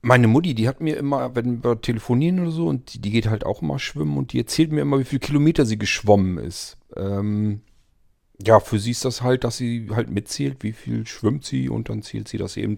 meine 0.00 0.28
Mutti, 0.28 0.54
die 0.54 0.68
hat 0.68 0.80
mir 0.80 0.96
immer, 0.96 1.34
wenn 1.34 1.64
wir 1.64 1.80
telefonieren 1.80 2.38
oder 2.38 2.52
so, 2.52 2.68
und 2.68 2.94
die, 2.94 3.00
die, 3.00 3.10
geht 3.10 3.26
halt 3.26 3.44
auch 3.44 3.62
immer 3.62 3.80
schwimmen 3.80 4.16
und 4.16 4.32
die 4.32 4.38
erzählt 4.38 4.70
mir 4.70 4.82
immer, 4.82 5.00
wie 5.00 5.04
viele 5.04 5.18
Kilometer 5.18 5.66
sie 5.66 5.76
geschwommen 5.76 6.38
ist. 6.38 6.76
Ähm, 6.94 7.62
ja, 8.46 8.60
für 8.60 8.78
sie 8.78 8.92
ist 8.92 9.04
das 9.04 9.22
halt, 9.22 9.42
dass 9.42 9.56
sie 9.56 9.88
halt 9.90 10.08
mitzählt, 10.08 10.58
wie 10.60 10.72
viel 10.72 11.04
schwimmt 11.04 11.44
sie 11.44 11.68
und 11.68 11.88
dann 11.88 12.02
zählt 12.02 12.28
sie 12.28 12.38
das 12.38 12.56
eben. 12.56 12.76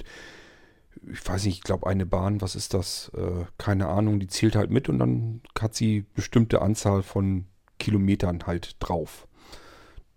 Ich 1.12 1.28
weiß 1.28 1.44
nicht, 1.44 1.58
ich 1.58 1.62
glaube 1.62 1.86
eine 1.88 2.06
Bahn, 2.06 2.40
was 2.40 2.56
ist 2.56 2.72
das? 2.72 3.12
Äh, 3.14 3.44
keine 3.58 3.88
Ahnung, 3.88 4.18
die 4.18 4.28
zählt 4.28 4.56
halt 4.56 4.70
mit 4.70 4.88
und 4.88 4.98
dann 4.98 5.42
hat 5.60 5.74
sie 5.74 6.06
bestimmte 6.14 6.62
Anzahl 6.62 7.02
von 7.02 7.44
Kilometern 7.78 8.46
halt 8.46 8.76
drauf. 8.78 9.25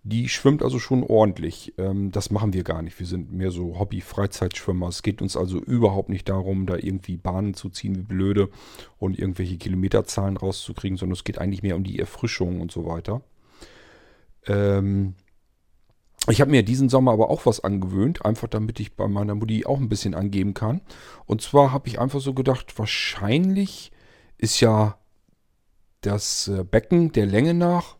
Die 0.03 0.29
schwimmt 0.29 0.63
also 0.63 0.79
schon 0.79 1.03
ordentlich. 1.03 1.73
Ähm, 1.77 2.11
das 2.11 2.31
machen 2.31 2.53
wir 2.53 2.63
gar 2.63 2.81
nicht. 2.81 2.99
Wir 2.99 3.05
sind 3.05 3.33
mehr 3.33 3.51
so 3.51 3.77
Hobby-Freizeitschwimmer. 3.77 4.87
Es 4.87 5.03
geht 5.03 5.21
uns 5.21 5.35
also 5.35 5.59
überhaupt 5.59 6.09
nicht 6.09 6.29
darum, 6.29 6.65
da 6.65 6.75
irgendwie 6.77 7.17
Bahnen 7.17 7.53
zu 7.53 7.69
ziehen 7.69 7.97
wie 7.97 8.03
blöde 8.03 8.49
und 8.97 9.19
irgendwelche 9.19 9.57
Kilometerzahlen 9.57 10.37
rauszukriegen, 10.37 10.97
sondern 10.97 11.15
es 11.15 11.25
geht 11.25 11.37
eigentlich 11.37 11.63
mehr 11.63 11.75
um 11.75 11.83
die 11.83 11.99
Erfrischung 11.99 12.61
und 12.61 12.71
so 12.71 12.85
weiter. 12.85 13.21
Ähm, 14.47 15.15
ich 16.27 16.41
habe 16.41 16.51
mir 16.51 16.63
diesen 16.63 16.89
Sommer 16.89 17.11
aber 17.11 17.29
auch 17.29 17.45
was 17.45 17.63
angewöhnt, 17.63 18.23
einfach 18.23 18.47
damit 18.47 18.79
ich 18.79 18.95
bei 18.95 19.07
meiner 19.07 19.35
Mutti 19.35 19.65
auch 19.65 19.79
ein 19.79 19.89
bisschen 19.89 20.15
angeben 20.15 20.53
kann. 20.53 20.81
Und 21.25 21.41
zwar 21.41 21.73
habe 21.73 21.87
ich 21.89 21.99
einfach 21.99 22.21
so 22.21 22.33
gedacht, 22.33 22.77
wahrscheinlich 22.79 23.91
ist 24.37 24.61
ja 24.61 24.97
das 26.01 26.47
äh, 26.47 26.63
Becken 26.63 27.11
der 27.11 27.25
Länge 27.25 27.53
nach, 27.53 27.97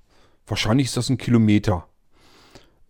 wahrscheinlich 0.48 0.88
ist 0.88 0.98
das 0.98 1.10
ein 1.10 1.18
Kilometer. 1.18 1.89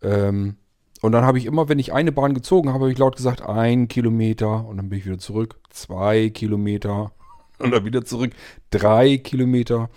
Ähm, 0.02 0.56
und 1.02 1.12
dann 1.14 1.24
habe 1.24 1.38
ich 1.38 1.46
immer, 1.46 1.70
wenn 1.70 1.80
ich 1.80 1.94
eine 1.94 2.12
Bahn 2.12 2.34
gezogen 2.34 2.70
habe, 2.70 2.84
habe 2.84 2.92
ich 2.92 2.98
laut 2.98 3.16
gesagt, 3.16 3.42
ein 3.42 3.88
Kilometer. 3.88 4.66
Und 4.66 4.78
dann 4.78 4.90
bin 4.90 5.00
ich 5.00 5.06
wieder 5.06 5.20
zurück, 5.20 5.60
zwei 5.70 6.30
Kilometer. 6.30 7.12
Und 7.60 7.72
dann 7.72 7.84
wieder 7.84 8.06
zurück, 8.06 8.32
drei 8.72 9.18
Kilometer. 9.18 9.90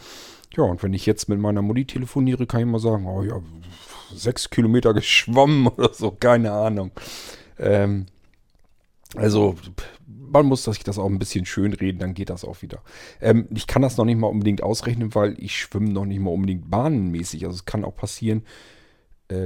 Ja, 0.56 0.64
und 0.64 0.82
wenn 0.82 0.92
ich 0.92 1.06
jetzt 1.06 1.28
mit 1.28 1.38
meiner 1.38 1.62
Mutti 1.62 1.86
telefoniere, 1.86 2.44
kann 2.44 2.60
ich 2.60 2.66
mal 2.66 2.80
sagen, 2.80 3.06
oh 3.06 3.22
ja, 3.22 3.40
sechs 4.12 4.50
Kilometer 4.50 4.92
geschwommen 4.92 5.66
oder 5.76 5.94
so, 5.94 6.10
keine 6.10 6.50
Ahnung. 6.50 6.90
Ähm, 7.58 8.06
also 9.14 9.54
man 10.06 10.46
muss 10.46 10.64
sich 10.64 10.82
das 10.82 10.98
auch 10.98 11.08
ein 11.08 11.18
bisschen 11.18 11.46
schön 11.46 11.72
reden, 11.72 11.98
dann 11.98 12.14
geht 12.14 12.30
das 12.30 12.44
auch 12.44 12.62
wieder. 12.62 12.82
Ähm, 13.20 13.46
ich 13.54 13.66
kann 13.66 13.82
das 13.82 13.96
noch 13.96 14.04
nicht 14.04 14.18
mal 14.18 14.28
unbedingt 14.28 14.62
ausrechnen, 14.62 15.14
weil 15.14 15.36
ich 15.38 15.56
schwimme 15.56 15.90
noch 15.90 16.04
nicht 16.04 16.20
mal 16.20 16.30
unbedingt 16.30 16.70
bahnenmäßig. 16.70 17.44
Also 17.44 17.56
es 17.56 17.64
kann 17.64 17.84
auch 17.84 17.94
passieren, 17.94 18.42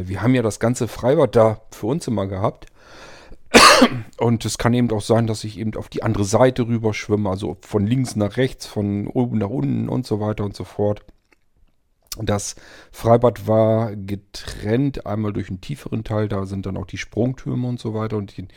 wir 0.07 0.23
haben 0.23 0.35
ja 0.35 0.43
das 0.43 0.61
ganze 0.61 0.89
Freibad 0.89 1.37
da 1.37 1.61
für 1.71 1.87
uns 1.87 2.07
immer 2.07 2.27
gehabt. 2.27 2.67
Und 4.19 4.45
es 4.45 4.59
kann 4.59 4.75
eben 4.75 4.91
auch 4.91 5.03
sein, 5.03 5.27
dass 5.27 5.45
ich 5.45 5.59
eben 5.59 5.75
auf 5.77 5.89
die 5.89 6.03
andere 6.03 6.25
Seite 6.25 6.67
rüber 6.67 6.95
schwimme, 6.95 7.31
also 7.31 7.57
von 7.61 7.87
links 7.87 8.17
nach 8.17 8.37
rechts, 8.37 8.67
von 8.67 9.07
oben 9.07 9.39
nach 9.39 9.51
unten 9.51 9.89
und 9.89 10.07
so 10.07 10.21
weiter 10.21 10.45
und 10.45 10.57
so 10.57 10.65
fort. 10.65 11.05
Das 12.19 12.57
Freibad 12.93 13.47
war 13.47 13.95
getrennt, 13.95 15.07
einmal 15.07 15.33
durch 15.33 15.51
einen 15.51 15.61
tieferen 15.61 16.03
Teil, 16.03 16.29
da 16.29 16.47
sind 16.47 16.65
dann 16.65 16.79
auch 16.79 16.87
die 16.87 16.97
Sprungtürme 16.97 17.69
und 17.69 17.79
so 17.79 17.93
weiter 17.93 18.17
und 18.17 18.37
die 18.37 18.49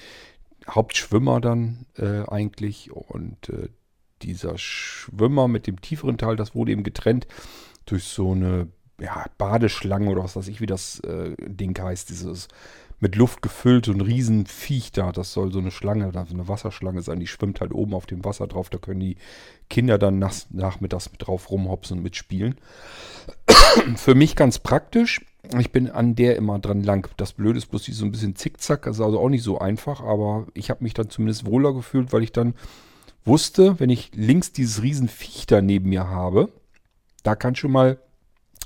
Hauptschwimmer 0.70 1.42
dann 1.42 1.86
äh, 1.98 2.24
eigentlich. 2.28 2.92
Und 2.92 3.50
äh, 3.50 3.68
dieser 4.22 4.58
Schwimmer 4.58 5.48
mit 5.48 5.68
dem 5.68 5.82
tieferen 5.82 6.18
Teil, 6.18 6.36
das 6.36 6.56
wurde 6.56 6.72
eben 6.72 6.84
getrennt 6.84 7.28
durch 7.86 8.06
so 8.06 8.32
eine 8.32 8.68
ja, 9.00 9.26
Badeschlange 9.38 10.10
oder 10.10 10.24
was 10.24 10.36
weiß 10.36 10.48
ich, 10.48 10.62
wie 10.62 10.66
das 10.66 11.00
äh, 11.02 11.36
Ding 11.40 11.80
heißt, 11.80 12.10
dieses 12.10 12.48
mit 13.00 13.16
Luft 13.16 13.42
gefüllt, 13.42 13.86
so 13.86 13.94
ein 13.94 14.02
Riesenviech 14.02 14.92
da. 14.92 15.12
Das 15.12 15.34
soll 15.34 15.52
so 15.52 15.60
eine 15.60 15.72
Schlange, 15.72 16.08
eine 16.08 16.48
Wasserschlange 16.48 17.02
sein. 17.02 17.20
Die 17.20 17.28
schwimmt 17.28 17.62
halt 17.62 17.74
oben 17.74 17.94
auf 17.94 18.06
dem 18.06 18.26
Wasser 18.26 18.48
drauf. 18.48 18.70
Da 18.70 18.78
können 18.78 19.00
die 19.00 19.16
Kinder 19.70 19.98
dann 19.98 20.20
nach, 20.20 20.34
nachmittags 20.50 21.10
mit 21.12 21.26
drauf 21.26 21.50
rumhopsen 21.50 21.98
und 21.98 22.04
mitspielen. 22.04 22.56
Für 23.96 24.16
mich 24.16 24.36
ganz 24.36 24.60
praktisch. 24.60 25.22
Ich 25.58 25.72
bin 25.72 25.90
an 25.90 26.16
der 26.16 26.36
immer 26.36 26.60
dran 26.60 26.84
lang. 26.84 27.10
Das 27.16 27.34
Blöde 27.34 27.58
ist 27.58 27.68
bloß, 27.68 27.84
die 27.84 27.94
so 27.94 28.04
ein 28.04 28.12
bisschen 28.12 28.36
zickzack. 28.36 28.86
Also, 28.86 29.06
also 29.06 29.20
auch 29.20 29.30
nicht 29.30 29.44
so 29.44 29.60
einfach. 29.60 30.02
Aber 30.02 30.48
ich 30.54 30.70
habe 30.70 30.84
mich 30.84 30.94
dann 30.94 31.10
zumindest 31.10 31.46
wohler 31.46 31.74
gefühlt, 31.74 32.12
weil 32.12 32.24
ich 32.24 32.34
dann 32.34 32.54
wusste, 33.24 33.80
wenn 33.80 33.90
ich 33.90 34.12
links 34.14 34.52
dieses 34.52 34.82
Riesenviech 34.82 35.48
da 35.48 35.62
neben 35.62 35.90
mir 35.90 36.10
habe, 36.10 36.52
da 37.24 37.36
kann 37.36 37.56
schon 37.56 37.72
mal 37.72 37.98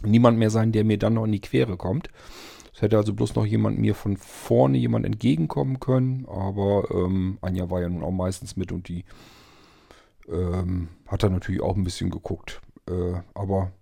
niemand 0.05 0.38
mehr 0.38 0.49
sein, 0.49 0.71
der 0.71 0.84
mir 0.84 0.97
dann 0.97 1.15
noch 1.15 1.25
in 1.25 1.31
die 1.31 1.41
Quere 1.41 1.77
kommt. 1.77 2.09
Es 2.73 2.81
hätte 2.81 2.97
also 2.97 3.13
bloß 3.13 3.35
noch 3.35 3.45
jemand 3.45 3.80
mir 3.80 3.95
von 3.95 4.17
vorne 4.17 4.77
jemand 4.77 5.05
entgegenkommen 5.05 5.80
können, 5.80 6.25
aber 6.27 6.89
ähm, 6.91 7.38
Anja 7.41 7.69
war 7.69 7.81
ja 7.81 7.89
nun 7.89 8.03
auch 8.03 8.11
meistens 8.11 8.55
mit 8.57 8.71
und 8.71 8.88
die 8.88 9.05
Ähm, 10.30 10.88
hat 11.05 11.23
er 11.23 11.30
natürlich 11.30 11.61
auch 11.61 11.75
ein 11.75 11.84
bisschen 11.84 12.09
geguckt. 12.09 12.61
Äh, 12.88 13.19
aber 13.34 13.73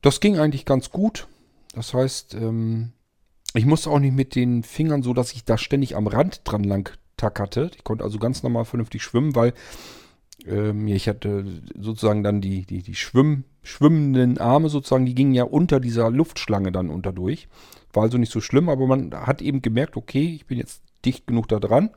das 0.00 0.20
ging 0.20 0.38
eigentlich 0.38 0.64
ganz 0.64 0.90
gut. 0.90 1.26
Das 1.74 1.94
heißt, 1.94 2.34
ähm, 2.34 2.92
ich 3.52 3.66
musste 3.66 3.90
auch 3.90 3.98
nicht 3.98 4.14
mit 4.14 4.36
den 4.36 4.62
Fingern 4.62 5.02
so, 5.02 5.14
dass 5.14 5.32
ich 5.32 5.44
da 5.44 5.58
ständig 5.58 5.96
am 5.96 6.06
Rand 6.06 6.42
dran 6.44 6.62
lang 6.62 6.96
tackerte. 7.16 7.72
Ich 7.74 7.82
konnte 7.82 8.04
also 8.04 8.20
ganz 8.20 8.44
normal 8.44 8.66
vernünftig 8.66 9.02
schwimmen, 9.02 9.34
weil 9.34 9.52
ähm, 10.46 10.86
ich 10.88 11.08
hatte 11.08 11.44
sozusagen 11.78 12.22
dann 12.22 12.40
die, 12.40 12.64
die, 12.64 12.82
die 12.82 12.94
Schwimm, 12.94 13.44
schwimmenden 13.62 14.38
Arme 14.38 14.68
sozusagen, 14.68 15.06
die 15.06 15.14
gingen 15.14 15.34
ja 15.34 15.44
unter 15.44 15.80
dieser 15.80 16.10
Luftschlange 16.10 16.72
dann 16.72 16.90
unter 16.90 17.12
durch. 17.12 17.48
War 17.92 18.04
also 18.04 18.18
nicht 18.18 18.32
so 18.32 18.40
schlimm, 18.40 18.68
aber 18.68 18.86
man 18.86 19.14
hat 19.14 19.42
eben 19.42 19.62
gemerkt, 19.62 19.96
okay, 19.96 20.34
ich 20.34 20.46
bin 20.46 20.58
jetzt 20.58 20.82
dicht 21.04 21.26
genug 21.26 21.48
da 21.48 21.58
dran. 21.58 21.90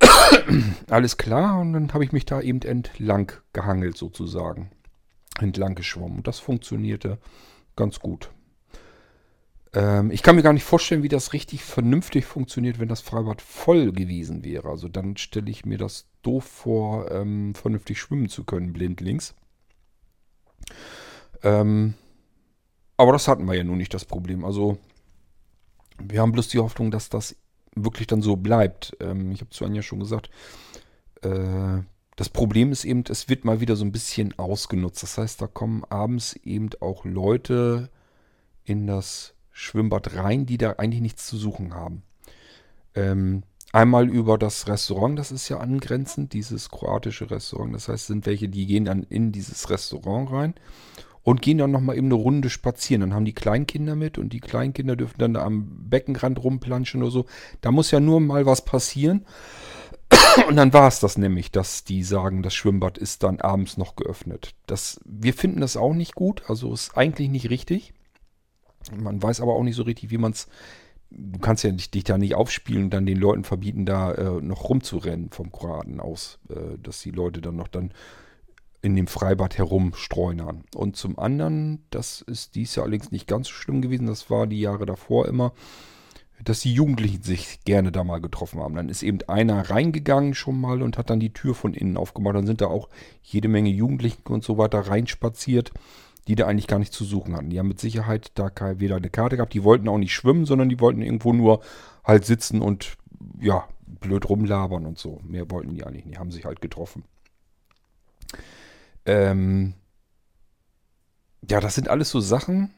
Alles 0.88 1.16
klar, 1.16 1.60
und 1.60 1.72
dann 1.72 1.92
habe 1.92 2.04
ich 2.04 2.12
mich 2.12 2.24
da 2.24 2.40
eben 2.40 2.62
entlang 2.62 3.32
gehangelt 3.52 3.96
sozusagen. 3.96 4.70
Entlang 5.40 5.74
geschwommen. 5.74 6.18
Und 6.18 6.26
das 6.26 6.38
funktionierte 6.38 7.18
ganz 7.76 8.00
gut. 8.00 8.30
Ähm, 9.74 10.10
ich 10.10 10.22
kann 10.22 10.36
mir 10.36 10.42
gar 10.42 10.52
nicht 10.52 10.64
vorstellen, 10.64 11.02
wie 11.02 11.08
das 11.08 11.32
richtig 11.32 11.64
vernünftig 11.64 12.24
funktioniert, 12.24 12.78
wenn 12.78 12.88
das 12.88 13.00
Freibad 13.00 13.42
voll 13.42 13.92
gewesen 13.92 14.44
wäre. 14.44 14.68
Also 14.68 14.88
dann 14.88 15.16
stelle 15.16 15.50
ich 15.50 15.64
mir 15.64 15.78
das 15.78 16.07
doof 16.22 16.44
vor, 16.44 17.10
ähm, 17.10 17.54
vernünftig 17.54 18.00
schwimmen 18.00 18.28
zu 18.28 18.44
können, 18.44 18.72
blindlings. 18.72 19.34
Ähm, 21.42 21.94
aber 22.96 23.12
das 23.12 23.28
hatten 23.28 23.46
wir 23.46 23.54
ja 23.54 23.64
nun 23.64 23.78
nicht 23.78 23.94
das 23.94 24.04
Problem. 24.04 24.44
Also 24.44 24.78
wir 25.98 26.20
haben 26.20 26.32
bloß 26.32 26.48
die 26.48 26.58
Hoffnung, 26.58 26.90
dass 26.90 27.08
das 27.08 27.36
wirklich 27.74 28.06
dann 28.06 28.22
so 28.22 28.36
bleibt. 28.36 28.96
Ähm, 29.00 29.32
ich 29.32 29.40
habe 29.40 29.50
zu 29.50 29.64
Anja 29.64 29.82
schon 29.82 30.00
gesagt, 30.00 30.30
äh, 31.22 31.82
das 32.16 32.28
Problem 32.28 32.72
ist 32.72 32.84
eben, 32.84 33.04
es 33.08 33.28
wird 33.28 33.44
mal 33.44 33.60
wieder 33.60 33.76
so 33.76 33.84
ein 33.84 33.92
bisschen 33.92 34.36
ausgenutzt. 34.38 35.02
Das 35.04 35.18
heißt, 35.18 35.40
da 35.40 35.46
kommen 35.46 35.84
abends 35.84 36.34
eben 36.34 36.70
auch 36.80 37.04
Leute 37.04 37.90
in 38.64 38.88
das 38.88 39.34
Schwimmbad 39.52 40.16
rein, 40.16 40.44
die 40.44 40.58
da 40.58 40.72
eigentlich 40.72 41.00
nichts 41.00 41.26
zu 41.26 41.36
suchen 41.36 41.74
haben. 41.74 42.02
Ähm, 42.94 43.44
einmal 43.72 44.08
über 44.08 44.38
das 44.38 44.68
Restaurant, 44.68 45.18
das 45.18 45.30
ist 45.32 45.48
ja 45.48 45.58
angrenzend, 45.58 46.32
dieses 46.32 46.70
kroatische 46.70 47.30
Restaurant. 47.30 47.74
Das 47.74 47.88
heißt, 47.88 48.06
sind 48.06 48.26
welche, 48.26 48.48
die 48.48 48.66
gehen 48.66 48.84
dann 48.84 49.02
in 49.02 49.32
dieses 49.32 49.70
Restaurant 49.70 50.30
rein 50.30 50.54
und 51.22 51.42
gehen 51.42 51.58
dann 51.58 51.70
nochmal 51.70 51.96
eben 51.96 52.06
eine 52.06 52.14
Runde 52.14 52.48
spazieren. 52.48 53.02
Dann 53.02 53.14
haben 53.14 53.24
die 53.24 53.34
Kleinkinder 53.34 53.96
mit 53.96 54.16
und 54.16 54.32
die 54.32 54.40
Kleinkinder 54.40 54.96
dürfen 54.96 55.18
dann 55.18 55.34
da 55.34 55.44
am 55.44 55.88
Beckenrand 55.90 56.42
rumplanschen 56.42 57.02
oder 57.02 57.10
so. 57.10 57.26
Da 57.60 57.70
muss 57.70 57.90
ja 57.90 58.00
nur 58.00 58.20
mal 58.20 58.46
was 58.46 58.64
passieren. 58.64 59.26
Und 60.48 60.56
dann 60.56 60.72
war 60.72 60.88
es 60.88 61.00
das 61.00 61.18
nämlich, 61.18 61.50
dass 61.50 61.84
die 61.84 62.02
sagen, 62.02 62.42
das 62.42 62.54
Schwimmbad 62.54 62.96
ist 62.96 63.24
dann 63.24 63.42
abends 63.42 63.76
noch 63.76 63.94
geöffnet. 63.94 64.54
Das, 64.66 65.00
wir 65.04 65.34
finden 65.34 65.60
das 65.60 65.76
auch 65.76 65.92
nicht 65.92 66.14
gut, 66.14 66.44
also 66.48 66.72
ist 66.72 66.96
eigentlich 66.96 67.28
nicht 67.28 67.50
richtig. 67.50 67.92
Man 68.96 69.22
weiß 69.22 69.42
aber 69.42 69.52
auch 69.52 69.64
nicht 69.64 69.76
so 69.76 69.82
richtig, 69.82 70.10
wie 70.10 70.16
man 70.16 70.32
es. 70.32 70.48
Du 71.10 71.38
kannst 71.38 71.64
ja 71.64 71.70
dich, 71.70 71.90
dich 71.90 72.04
da 72.04 72.18
nicht 72.18 72.34
aufspielen 72.34 72.84
und 72.84 72.90
dann 72.90 73.06
den 73.06 73.18
Leuten 73.18 73.44
verbieten, 73.44 73.86
da 73.86 74.12
äh, 74.12 74.42
noch 74.42 74.68
rumzurennen 74.68 75.30
vom 75.30 75.50
Kroaten 75.50 76.00
aus, 76.00 76.38
äh, 76.50 76.78
dass 76.82 77.00
die 77.00 77.10
Leute 77.10 77.40
dann 77.40 77.56
noch 77.56 77.68
dann 77.68 77.92
in 78.82 78.94
dem 78.94 79.06
Freibad 79.06 79.58
herumstreunern. 79.58 80.64
Und 80.74 80.96
zum 80.96 81.18
anderen, 81.18 81.82
das 81.90 82.20
ist 82.20 82.54
dies 82.54 82.74
Jahr 82.74 82.84
allerdings 82.84 83.10
nicht 83.10 83.26
ganz 83.26 83.48
so 83.48 83.54
schlimm 83.54 83.82
gewesen, 83.82 84.06
das 84.06 84.30
war 84.30 84.46
die 84.46 84.60
Jahre 84.60 84.86
davor 84.86 85.26
immer, 85.26 85.52
dass 86.44 86.60
die 86.60 86.72
Jugendlichen 86.72 87.22
sich 87.22 87.64
gerne 87.64 87.90
da 87.90 88.04
mal 88.04 88.20
getroffen 88.20 88.60
haben. 88.60 88.76
Dann 88.76 88.88
ist 88.88 89.02
eben 89.02 89.18
einer 89.26 89.70
reingegangen 89.70 90.34
schon 90.34 90.60
mal 90.60 90.82
und 90.82 90.96
hat 90.96 91.10
dann 91.10 91.20
die 91.20 91.32
Tür 91.32 91.54
von 91.54 91.74
innen 91.74 91.96
aufgemacht. 91.96 92.36
Dann 92.36 92.46
sind 92.46 92.60
da 92.60 92.66
auch 92.66 92.88
jede 93.22 93.48
Menge 93.48 93.70
Jugendlichen 93.70 94.22
und 94.28 94.44
so 94.44 94.58
weiter 94.58 94.80
reinspaziert 94.80 95.72
die 96.28 96.34
da 96.34 96.46
eigentlich 96.46 96.66
gar 96.66 96.78
nicht 96.78 96.92
zu 96.92 97.04
suchen 97.04 97.34
hatten. 97.34 97.48
Die 97.48 97.58
haben 97.58 97.68
mit 97.68 97.80
Sicherheit 97.80 98.32
da 98.34 98.50
weder 98.78 98.96
eine 98.96 99.08
Karte 99.08 99.36
gehabt, 99.36 99.54
die 99.54 99.64
wollten 99.64 99.88
auch 99.88 99.96
nicht 99.96 100.14
schwimmen, 100.14 100.44
sondern 100.44 100.68
die 100.68 100.78
wollten 100.78 101.00
irgendwo 101.00 101.32
nur 101.32 101.62
halt 102.04 102.26
sitzen 102.26 102.60
und 102.60 102.98
ja, 103.40 103.66
blöd 103.86 104.28
rumlabern 104.28 104.84
und 104.84 104.98
so. 104.98 105.20
Mehr 105.24 105.50
wollten 105.50 105.74
die 105.74 105.84
eigentlich 105.84 106.04
nicht, 106.04 106.16
die 106.16 106.20
haben 106.20 106.30
sich 106.30 106.44
halt 106.44 106.60
getroffen. 106.60 107.04
Ähm 109.06 109.72
ja, 111.48 111.60
das 111.60 111.74
sind 111.74 111.88
alles 111.88 112.10
so 112.10 112.20
Sachen. 112.20 112.74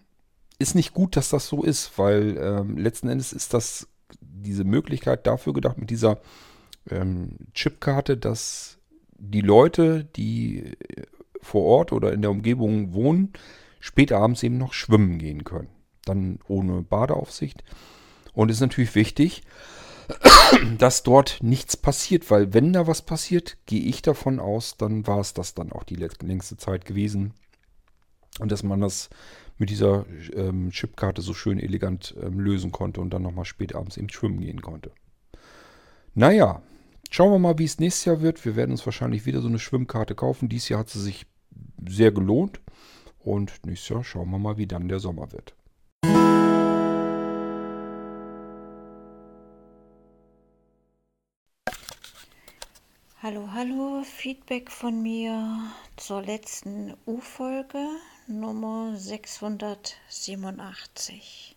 Ist 0.61 0.77
nicht 0.77 0.95
gut, 0.95 1.17
dass 1.17 1.31
das 1.31 1.49
so 1.49 1.65
ist, 1.65 1.99
weil 1.99 2.37
ähm, 2.39 2.79
letzten 2.79 3.09
Endes 3.09 3.33
ist 3.33 3.53
das 3.53 3.89
diese 4.21 4.65
Möglichkeit 4.65 5.27
dafür 5.27 5.55
gedacht 5.55 5.79
mit 5.79 5.91
dieser 5.91 6.21
ähm, 6.89 7.37
Chipkarte, 7.55 8.17
dass 8.17 8.79
die 9.19 9.41
Leute, 9.41 10.05
die 10.05 10.77
vor 11.43 11.65
Ort 11.65 11.93
oder 11.93 12.13
in 12.13 12.23
der 12.23 12.31
Umgebung 12.31 12.93
wohnen, 12.93 13.33
später 13.81 14.19
abends 14.19 14.43
eben 14.43 14.59
noch 14.59 14.73
schwimmen 14.73 15.19
gehen 15.19 15.45
können. 15.45 15.69
Dann 16.05 16.39
ohne 16.49 16.83
Badeaufsicht. 16.83 17.65
Und 18.33 18.51
es 18.51 18.57
ist 18.57 18.63
natürlich 18.63 18.95
wichtig, 18.95 19.43
dass 20.79 21.03
dort 21.03 21.39
nichts 21.43 21.77
passiert, 21.77 22.31
weil 22.31 22.53
wenn 22.55 22.73
da 22.73 22.87
was 22.87 23.03
passiert, 23.03 23.57
gehe 23.67 23.83
ich 23.83 24.03
davon 24.03 24.41
aus, 24.41 24.77
dann 24.77 25.07
war 25.07 25.21
es 25.21 25.35
das 25.35 25.55
dann 25.55 25.73
auch 25.73 25.85
die 25.85 25.97
längste 25.97 26.57
Zeit 26.57 26.85
gewesen. 26.85 27.35
Und 28.39 28.53
dass 28.53 28.63
man 28.63 28.81
das 28.81 29.11
mit 29.59 29.71
dieser 29.71 30.07
ähm, 30.35 30.71
Chipkarte 30.71 31.21
so 31.21 31.35
schön 31.35 31.59
elegant 31.59 32.15
ähm, 32.23 32.41
lösen 32.41 32.73
konnte 32.73 33.01
und 33.01 33.11
dann 33.13 33.23
nochmal 33.23 33.45
spät 33.45 33.75
abends 33.75 33.99
eben 33.99 34.09
schwimmen 34.09 34.41
gehen 34.41 34.63
konnte. 34.63 34.91
Naja, 36.15 36.63
schauen 37.11 37.33
wir 37.33 37.39
mal, 37.39 37.59
wie 37.59 37.65
es 37.65 37.79
nächstes 37.79 38.07
Jahr 38.07 38.23
wird. 38.23 38.45
Wir 38.45 38.57
werden 38.57 38.71
uns 38.71 38.87
wahrscheinlich 38.87 39.27
wieder 39.27 39.41
so 39.41 39.49
eine 39.49 39.59
Schwimmkarte 39.59 40.15
kaufen. 40.15 40.49
Dieses 40.49 40.71
Jahr 40.71 40.81
hat 40.81 40.89
sie 40.89 41.01
sich 41.01 41.27
sehr 41.87 42.13
gelohnt. 42.13 42.61
Und 43.19 43.67
nächstes 43.67 43.91
Jahr 43.91 44.05
schauen 44.05 44.31
wir 44.31 44.39
mal, 44.39 44.57
wie 44.57 44.67
dann 44.67 44.89
der 44.89 45.01
Sommer 45.01 45.31
wird. 45.33 45.55
Hallo, 53.23 53.51
hallo, 53.53 54.03
Feedback 54.03 54.71
von 54.71 55.03
mir 55.03 55.61
zur 55.97 56.23
letzten 56.23 56.95
U-Folge 57.07 57.87
Nummer 58.27 58.97
687. 58.97 61.55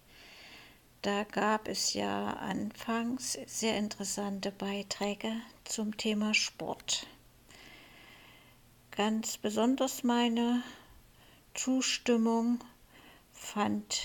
Da 1.03 1.25
gab 1.25 1.67
es 1.67 1.93
ja 1.95 2.31
anfangs 2.31 3.37
sehr 3.45 3.77
interessante 3.77 4.53
Beiträge 4.53 5.33
zum 5.65 5.97
Thema 5.97 6.33
Sport. 6.33 7.07
Ganz 8.91 9.37
besonders 9.37 10.03
meine 10.03 10.63
Zustimmung 11.55 12.63
fand 13.33 14.03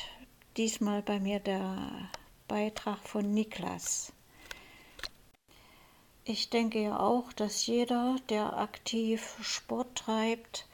diesmal 0.57 1.03
bei 1.03 1.21
mir 1.21 1.39
der 1.39 2.11
Beitrag 2.49 2.99
von 3.07 3.33
Niklas. 3.33 4.13
Ich 6.25 6.51
denke 6.51 6.83
ja 6.83 6.99
auch, 6.99 7.33
dass 7.33 7.65
jeder, 7.65 8.17
der 8.29 8.59
aktiv 8.59 9.37
Sport 9.41 9.99
treibt, 9.99 10.67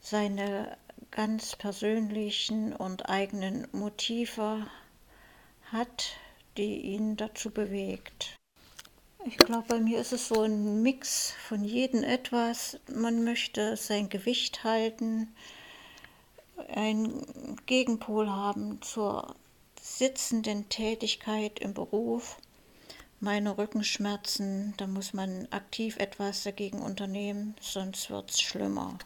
seine 0.00 0.76
ganz 1.12 1.54
persönlichen 1.54 2.74
und 2.74 3.08
eigenen 3.08 3.68
Motive 3.70 4.66
hat, 5.72 6.16
die 6.56 6.80
ihn 6.80 7.16
dazu 7.16 7.50
bewegt. 7.50 8.36
Ich 9.24 9.36
glaube, 9.36 9.66
bei 9.68 9.80
mir 9.80 10.00
ist 10.00 10.12
es 10.12 10.28
so 10.28 10.42
ein 10.42 10.82
Mix 10.82 11.34
von 11.48 11.64
jedem 11.64 12.04
etwas. 12.04 12.78
Man 12.92 13.24
möchte 13.24 13.76
sein 13.76 14.08
Gewicht 14.08 14.64
halten, 14.64 15.34
einen 16.74 17.56
Gegenpol 17.66 18.28
haben 18.28 18.80
zur 18.82 19.34
sitzenden 19.80 20.68
Tätigkeit 20.68 21.58
im 21.58 21.74
Beruf. 21.74 22.36
Meine 23.20 23.58
Rückenschmerzen, 23.58 24.74
da 24.76 24.86
muss 24.86 25.12
man 25.12 25.48
aktiv 25.50 25.96
etwas 25.98 26.44
dagegen 26.44 26.80
unternehmen, 26.80 27.56
sonst 27.60 28.10
wird 28.10 28.30
es 28.30 28.40
schlimmer. 28.40 28.98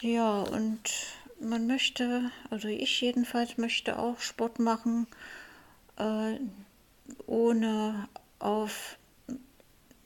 Ja, 0.00 0.40
und 0.40 0.80
man 1.42 1.66
möchte, 1.66 2.30
also 2.50 2.68
ich 2.68 3.00
jedenfalls 3.00 3.58
möchte 3.58 3.98
auch 3.98 4.18
Sport 4.20 4.58
machen, 4.58 5.06
äh, 5.96 6.38
ohne 7.26 8.08
auf 8.38 8.98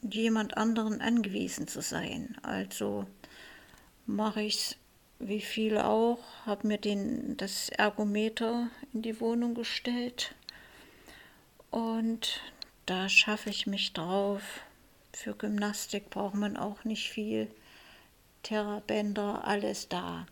jemand 0.03 0.57
anderen 0.57 1.01
angewiesen 1.01 1.69
zu 1.69 1.81
sein. 1.83 2.37
Also 2.43 3.07
mache 4.07 4.43
ich 4.43 4.55
es 4.55 4.77
wie 5.19 5.41
viele 5.41 5.87
auch, 5.87 6.19
habe 6.45 6.67
mir 6.67 6.79
den, 6.79 7.37
das 7.37 7.71
Ergometer 7.71 8.69
in 8.93 9.03
die 9.03 9.19
Wohnung 9.21 9.55
gestellt 9.55 10.35
und 11.71 12.41
da 12.85 13.09
schaffe 13.09 13.51
ich 13.51 13.67
mich 13.67 13.93
drauf. 13.93 14.43
Für 15.13 15.35
Gymnastik 15.35 16.11
braucht 16.11 16.35
man 16.35 16.57
auch 16.57 16.85
nicht 16.85 17.11
viel. 17.11 17.51
Terrabänder, 18.43 19.45
alles 19.45 19.89
da. 19.89 20.27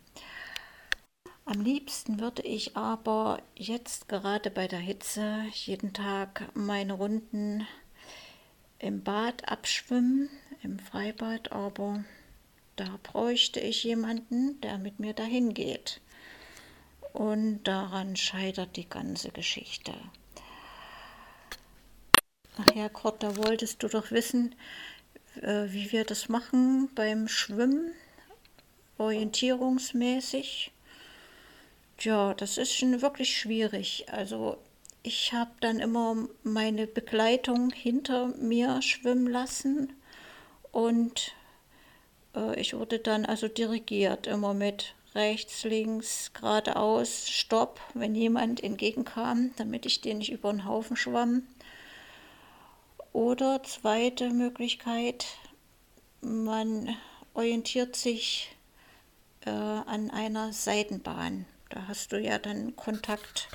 Am 1.47 1.61
liebsten 1.61 2.19
würde 2.19 2.41
ich 2.41 2.75
aber 2.75 3.39
jetzt 3.55 4.09
gerade 4.09 4.49
bei 4.49 4.67
der 4.67 4.79
Hitze 4.79 5.43
jeden 5.53 5.93
Tag 5.93 6.49
meine 6.55 6.93
Runden 6.93 7.67
im 8.79 9.03
Bad 9.03 9.47
abschwimmen, 9.47 10.27
im 10.63 10.79
Freibad, 10.79 11.51
aber 11.51 12.03
da 12.77 12.97
bräuchte 13.03 13.59
ich 13.59 13.83
jemanden, 13.83 14.59
der 14.61 14.79
mit 14.79 14.99
mir 14.99 15.13
dahin 15.13 15.53
geht. 15.53 16.01
Und 17.13 17.63
daran 17.63 18.15
scheitert 18.15 18.75
die 18.75 18.89
ganze 18.89 19.29
Geschichte. 19.29 19.93
Ach 22.57 22.73
ja, 22.73 22.89
Kurt, 22.89 23.21
da 23.21 23.37
wolltest 23.37 23.83
du 23.83 23.87
doch 23.87 24.09
wissen, 24.09 24.55
äh, 25.43 25.67
wie 25.67 25.91
wir 25.91 26.05
das 26.05 26.27
machen 26.27 26.89
beim 26.95 27.27
Schwimmen, 27.27 27.91
orientierungsmäßig. 28.97 30.71
Tja, 31.97 32.33
das 32.33 32.57
ist 32.57 32.73
schon 32.73 33.01
wirklich 33.01 33.37
schwierig. 33.37 34.05
Also 34.11 34.57
ich 35.03 35.33
habe 35.33 35.51
dann 35.59 35.79
immer 35.79 36.27
meine 36.43 36.87
Begleitung 36.87 37.69
hinter 37.71 38.27
mir 38.27 38.81
schwimmen 38.81 39.27
lassen 39.27 39.93
und 40.71 41.33
äh, 42.35 42.59
ich 42.59 42.73
wurde 42.73 42.99
dann 42.99 43.25
also 43.25 43.47
dirigiert, 43.47 44.27
immer 44.27 44.53
mit 44.53 44.93
rechts, 45.13 45.63
links, 45.63 46.31
geradeaus, 46.33 47.29
Stopp, 47.29 47.79
wenn 47.93 48.15
jemand 48.15 48.61
entgegenkam, 48.61 49.51
damit 49.55 49.85
ich 49.85 50.01
den 50.01 50.17
nicht 50.17 50.31
über 50.31 50.51
den 50.51 50.65
Haufen 50.65 50.97
schwamm. 50.97 51.43
Oder 53.13 53.63
zweite 53.63 54.29
Möglichkeit, 54.29 55.25
man 56.19 56.97
orientiert 57.33 57.95
sich 57.95 58.53
äh, 59.45 59.51
an 59.51 60.11
einer 60.11 60.51
Seitenbahn. 60.51 61.45
Da 61.69 61.87
hast 61.87 62.11
du 62.11 62.19
ja 62.19 62.37
dann 62.37 62.75
Kontakt 62.75 63.49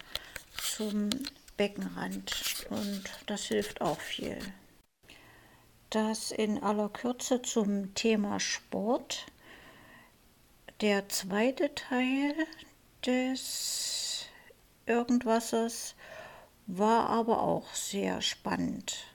zum 0.56 1.10
Beckenrand 1.56 2.66
und 2.70 3.04
das 3.26 3.44
hilft 3.44 3.80
auch 3.80 4.00
viel. 4.00 4.38
Das 5.90 6.30
in 6.30 6.62
aller 6.62 6.88
Kürze 6.88 7.42
zum 7.42 7.94
Thema 7.94 8.40
Sport. 8.40 9.26
Der 10.80 11.08
zweite 11.08 11.74
Teil 11.74 12.34
des 13.04 14.26
Irgendwassers 14.86 15.94
war 16.66 17.08
aber 17.08 17.42
auch 17.42 17.74
sehr 17.74 18.22
spannend. 18.22 19.09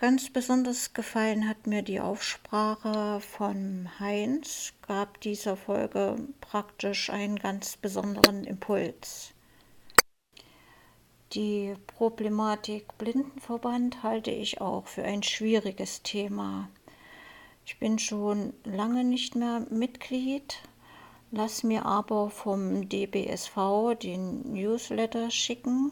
Ganz 0.00 0.30
besonders 0.30 0.92
gefallen 0.92 1.48
hat 1.48 1.66
mir 1.66 1.82
die 1.82 1.98
Aufsprache 1.98 3.20
von 3.20 3.90
Heinz, 3.98 4.72
gab 4.86 5.20
dieser 5.22 5.56
Folge 5.56 6.14
praktisch 6.40 7.10
einen 7.10 7.34
ganz 7.34 7.76
besonderen 7.76 8.44
Impuls. 8.44 9.32
Die 11.32 11.74
Problematik 11.88 12.96
Blindenverband 12.96 14.04
halte 14.04 14.30
ich 14.30 14.60
auch 14.60 14.86
für 14.86 15.02
ein 15.02 15.24
schwieriges 15.24 16.04
Thema. 16.04 16.70
Ich 17.66 17.80
bin 17.80 17.98
schon 17.98 18.52
lange 18.62 19.02
nicht 19.02 19.34
mehr 19.34 19.66
Mitglied, 19.68 20.62
lass 21.32 21.64
mir 21.64 21.84
aber 21.84 22.30
vom 22.30 22.88
DBSV 22.88 23.96
den 24.00 24.52
Newsletter 24.52 25.32
schicken 25.32 25.90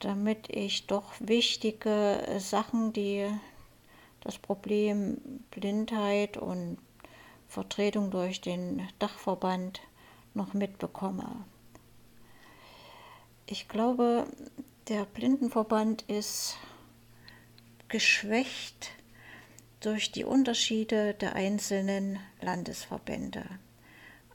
damit 0.00 0.48
ich 0.48 0.86
doch 0.86 1.12
wichtige 1.20 2.20
Sachen, 2.38 2.92
die 2.92 3.28
das 4.22 4.38
Problem 4.38 5.18
Blindheit 5.50 6.36
und 6.36 6.78
Vertretung 7.48 8.10
durch 8.10 8.40
den 8.40 8.88
Dachverband 8.98 9.80
noch 10.34 10.54
mitbekomme. 10.54 11.44
Ich 13.46 13.68
glaube, 13.68 14.26
der 14.88 15.04
Blindenverband 15.04 16.02
ist 16.02 16.56
geschwächt 17.88 18.90
durch 19.80 20.12
die 20.12 20.24
Unterschiede 20.24 21.14
der 21.14 21.34
einzelnen 21.34 22.18
Landesverbände. 22.40 23.44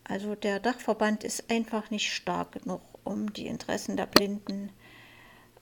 Also 0.04 0.36
der 0.36 0.60
Dachverband 0.60 1.24
ist 1.24 1.50
einfach 1.50 1.90
nicht 1.90 2.12
stark 2.12 2.52
genug, 2.54 2.82
um 3.04 3.32
die 3.34 3.48
Interessen 3.48 3.96
der 3.96 4.08
Blinden 4.08 4.70
zu 4.70 4.85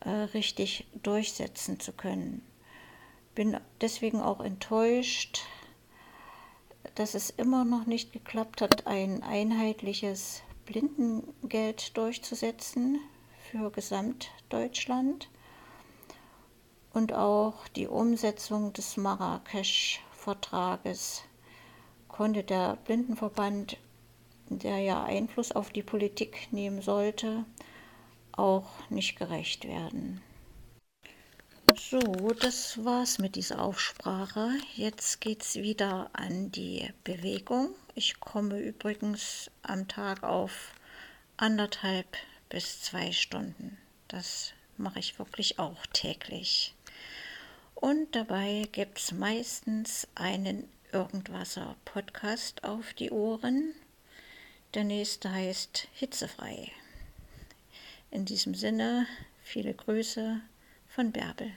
äh, 0.06 0.10
richtig 0.10 0.86
durchsetzen 1.02 1.80
zu 1.80 1.94
können. 1.94 2.44
Bin 3.36 3.58
deswegen 3.82 4.22
auch 4.22 4.42
enttäuscht, 4.42 5.42
dass 6.96 7.14
es 7.16 7.30
immer 7.30 7.64
noch 7.66 7.86
nicht 7.86 8.14
geklappt 8.14 8.62
hat, 8.62 8.88
ein 8.88 9.24
einheitliches 9.24 10.42
Blindengeld 10.66 11.98
durchzusetzen 11.98 13.00
für 13.52 13.70
Gesamtdeutschland 13.72 15.30
und 16.94 17.12
auch 17.14 17.68
die 17.70 17.88
Umsetzung 17.88 18.74
des 18.74 18.98
Marrakesch-Vertrages 18.98 21.24
konnte 22.08 22.44
der 22.44 22.78
Blindenverband, 22.86 23.78
der 24.50 24.78
ja 24.80 25.04
Einfluss 25.04 25.52
auf 25.52 25.72
die 25.72 25.82
Politik 25.82 26.50
nehmen 26.52 26.84
sollte, 26.84 27.46
auch 28.34 28.90
nicht 28.90 29.18
gerecht 29.18 29.68
werden. 29.68 30.22
So, 31.76 32.00
das 32.40 32.84
war's 32.84 33.18
mit 33.20 33.36
dieser 33.36 33.62
Aufsprache. 33.62 34.52
Jetzt 34.76 35.22
geht's 35.22 35.56
wieder 35.56 36.10
an 36.14 36.52
die 36.52 36.90
Bewegung. 37.04 37.70
Ich 37.96 38.20
komme 38.20 38.60
übrigens 38.60 39.50
am 39.62 39.88
Tag 39.88 40.24
auf 40.24 40.74
anderthalb 41.38 42.08
bis 42.50 42.82
zwei 42.82 43.12
Stunden. 43.12 43.78
Das 44.08 44.54
mache 44.78 45.00
ich 45.00 45.18
wirklich 45.20 45.60
auch 45.60 45.86
täglich. 45.94 46.76
Und 47.76 48.16
dabei 48.16 48.68
gibt 48.72 49.00
es 49.00 49.12
meistens 49.12 50.08
einen 50.16 50.70
Irgendwasser 50.92 51.76
Podcast 51.86 52.64
auf 52.64 52.94
die 52.94 53.10
Ohren. 53.10 53.74
Der 54.76 54.84
nächste 54.84 55.32
heißt 55.32 55.88
Hitzefrei. 55.94 56.72
In 58.14 58.26
diesem 58.26 58.54
Sinne, 58.54 59.08
viele 59.42 59.74
Grüße 59.74 60.40
von 60.86 61.12
Bärbel. 61.12 61.48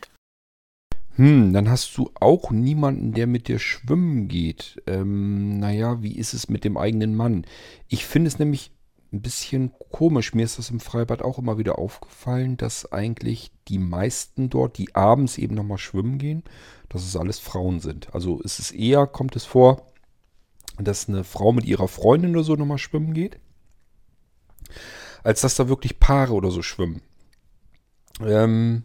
Hm, 1.17 1.53
dann 1.53 1.69
hast 1.69 1.95
du 1.99 2.11
auch 2.15 2.51
niemanden, 2.51 3.13
der 3.13 3.27
mit 3.27 3.49
dir 3.49 3.59
schwimmen 3.59 4.27
geht. 4.27 4.81
Ähm, 4.87 5.59
naja, 5.59 6.03
wie 6.03 6.17
ist 6.17 6.33
es 6.33 6.49
mit 6.49 6.65
dem 6.65 6.79
eigenen 6.79 7.15
Mann? 7.15 7.45
Ich 7.89 8.07
finde 8.07 8.29
es 8.29 8.39
nämlich 8.39 8.71
ein 9.13 9.21
bisschen 9.21 9.71
komisch. 9.91 10.33
Mir 10.33 10.45
ist 10.45 10.59
das 10.59 10.71
im 10.71 10.81
Freibad 10.81 11.21
auch 11.21 11.37
immer 11.37 11.59
wieder 11.59 11.79
aufgefallen, 11.79 12.57
dass 12.57 12.91
eigentlich 12.91 13.51
die 13.69 13.79
meisten 13.79 14.49
dort, 14.49 14.79
die 14.79 14.95
abends 14.95 15.37
eben 15.37 15.55
nochmal 15.55 15.77
schwimmen 15.77 16.17
gehen, 16.17 16.43
dass 16.89 17.05
es 17.05 17.17
alles 17.17 17.39
Frauen 17.39 17.81
sind. 17.81 18.15
Also 18.15 18.41
ist 18.41 18.61
es 18.61 18.71
eher, 18.71 19.07
kommt 19.07 19.37
es 19.37 19.45
vor, 19.45 19.93
dass 20.79 21.07
eine 21.07 21.23
Frau 21.23 21.53
mit 21.53 21.67
ihrer 21.67 21.87
Freundin 21.87 22.31
oder 22.31 22.45
so 22.45 22.55
nochmal 22.55 22.79
schwimmen 22.79 23.13
geht 23.13 23.39
als 25.27 25.41
dass 25.41 25.57
da 25.57 25.69
wirklich 25.69 25.99
Paare 25.99 26.35
oder 26.35 26.53
so 26.53 26.63
schwimmen. 26.63 27.03
Ähm, 28.21 28.85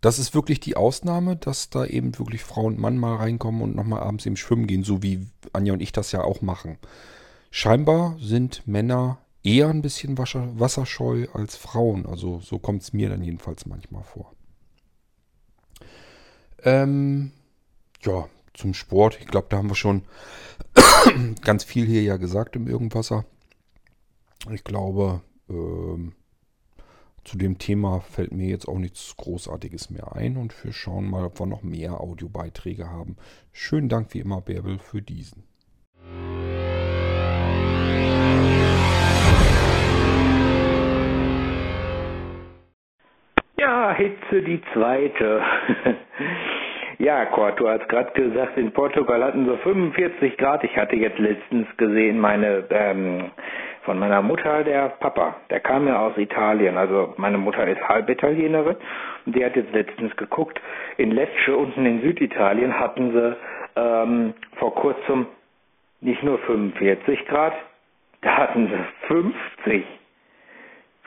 das 0.00 0.18
ist 0.18 0.34
wirklich 0.34 0.58
die 0.58 0.76
Ausnahme, 0.76 1.36
dass 1.36 1.70
da 1.70 1.86
eben 1.86 2.18
wirklich 2.18 2.42
Frau 2.42 2.64
und 2.64 2.80
Mann 2.80 2.98
mal 2.98 3.14
reinkommen 3.14 3.62
und 3.62 3.76
nochmal 3.76 4.00
abends 4.00 4.26
eben 4.26 4.36
schwimmen 4.36 4.66
gehen, 4.66 4.82
so 4.82 5.00
wie 5.04 5.28
Anja 5.52 5.72
und 5.72 5.80
ich 5.80 5.92
das 5.92 6.10
ja 6.10 6.22
auch 6.22 6.42
machen. 6.42 6.76
Scheinbar 7.52 8.16
sind 8.20 8.66
Männer 8.66 9.18
eher 9.44 9.68
ein 9.68 9.80
bisschen 9.80 10.18
wasserscheu 10.18 11.28
als 11.32 11.54
Frauen. 11.54 12.04
Also 12.04 12.40
so 12.40 12.58
kommt 12.58 12.82
es 12.82 12.92
mir 12.92 13.08
dann 13.08 13.22
jedenfalls 13.22 13.64
manchmal 13.64 14.02
vor. 14.02 14.32
Ähm, 16.64 17.30
ja, 18.02 18.28
zum 18.54 18.74
Sport. 18.74 19.18
Ich 19.20 19.28
glaube, 19.28 19.46
da 19.50 19.58
haben 19.58 19.70
wir 19.70 19.76
schon 19.76 20.02
ganz 21.42 21.62
viel 21.62 21.86
hier 21.86 22.02
ja 22.02 22.16
gesagt 22.16 22.56
im 22.56 22.66
Irgendwasser. 22.66 23.24
Ich 24.50 24.64
glaube, 24.64 25.22
ähm, 25.48 26.12
zu 27.24 27.38
dem 27.38 27.58
Thema 27.58 28.00
fällt 28.00 28.32
mir 28.32 28.48
jetzt 28.48 28.68
auch 28.68 28.78
nichts 28.78 29.16
Großartiges 29.16 29.90
mehr 29.90 30.14
ein 30.14 30.36
und 30.36 30.62
wir 30.62 30.72
schauen 30.72 31.10
mal, 31.10 31.24
ob 31.24 31.40
wir 31.40 31.46
noch 31.46 31.62
mehr 31.62 32.00
Audiobeiträge 32.00 32.90
haben. 32.90 33.16
Schönen 33.50 33.88
Dank 33.88 34.12
wie 34.12 34.20
immer, 34.20 34.42
Bärbel, 34.42 34.78
für 34.78 35.00
diesen. 35.00 35.44
Ja, 43.56 43.94
Hitze 43.94 44.42
die 44.42 44.60
zweite. 44.74 45.40
ja, 46.98 47.24
Kurt, 47.26 47.58
du 47.58 47.68
hast 47.68 47.88
gerade 47.88 48.12
gesagt, 48.12 48.58
in 48.58 48.70
Portugal 48.70 49.24
hatten 49.24 49.46
sie 49.46 49.56
45 49.56 50.36
Grad. 50.36 50.62
Ich 50.64 50.76
hatte 50.76 50.96
jetzt 50.96 51.18
letztens 51.18 51.66
gesehen, 51.78 52.20
meine 52.20 52.66
ähm, 52.68 53.30
von 53.84 53.98
meiner 53.98 54.22
Mutter, 54.22 54.64
der 54.64 54.88
Papa, 55.00 55.36
der 55.50 55.60
kam 55.60 55.86
ja 55.86 55.98
aus 56.00 56.16
Italien. 56.16 56.76
Also 56.76 57.14
meine 57.16 57.38
Mutter 57.38 57.66
ist 57.66 57.80
Halbitalienerin 57.86 58.76
und 59.26 59.36
die 59.36 59.44
hat 59.44 59.56
jetzt 59.56 59.72
letztens 59.72 60.16
geguckt. 60.16 60.60
In 60.96 61.10
Lecce 61.10 61.56
unten 61.56 61.84
in 61.84 62.00
Süditalien 62.00 62.78
hatten 62.78 63.12
sie 63.12 63.36
ähm, 63.76 64.34
vor 64.56 64.74
kurzem 64.74 65.26
nicht 66.00 66.22
nur 66.22 66.38
45 66.38 67.26
Grad, 67.26 67.54
da 68.22 68.36
hatten 68.36 68.68
sie 68.68 69.06
50. 69.06 69.84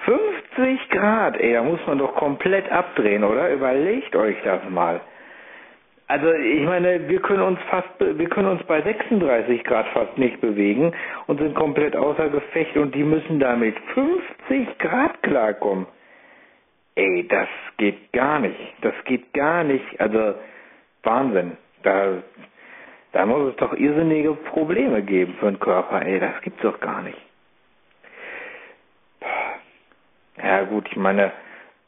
50 0.06 0.90
Grad, 0.90 1.38
ey, 1.38 1.54
da 1.54 1.64
muss 1.64 1.80
man 1.88 1.98
doch 1.98 2.16
komplett 2.16 2.72
abdrehen, 2.72 3.24
oder? 3.24 3.52
Überlegt 3.52 4.16
euch 4.16 4.38
das 4.44 4.62
mal. 4.70 5.02
Also 6.10 6.32
ich 6.32 6.64
meine, 6.64 7.10
wir 7.10 7.22
können 7.22 7.42
uns 7.42 7.60
fast, 7.70 7.90
wir 8.00 8.30
können 8.30 8.48
uns 8.48 8.64
bei 8.64 8.82
36 8.82 9.64
Grad 9.66 9.88
fast 9.90 10.18
nicht 10.18 10.40
bewegen 10.40 10.94
und 11.28 11.40
sind 11.40 11.54
komplett 11.54 11.98
außer 11.98 12.30
Gefecht 12.30 12.78
und 12.78 12.96
die 12.96 13.04
müssen 13.04 13.40
da 13.40 13.58
mit 13.58 13.76
50 13.94 14.78
Grad 14.80 15.22
klarkommen. 15.22 15.86
Ey, 16.96 17.28
das 17.28 17.50
geht 17.78 18.12
gar 18.14 18.40
nicht. 18.40 18.58
Das 18.82 18.94
geht 19.04 19.34
gar 19.34 19.64
nicht. 19.66 20.00
Also 20.00 20.36
Wahnsinn. 21.04 21.58
Da, 21.84 22.24
da 23.12 23.26
muss 23.26 23.50
es 23.52 23.56
doch 23.58 23.74
irrsinnige 23.74 24.34
Probleme 24.34 25.04
geben 25.04 25.36
für 25.40 25.48
den 25.48 25.60
Körper. 25.60 26.02
Ey, 26.04 26.20
das 26.20 26.42
gibt's 26.42 26.62
doch 26.62 26.80
gar 26.80 27.02
nicht. 27.02 27.20
Ja 30.42 30.64
gut, 30.64 30.88
ich 30.90 30.98
meine, 30.98 31.32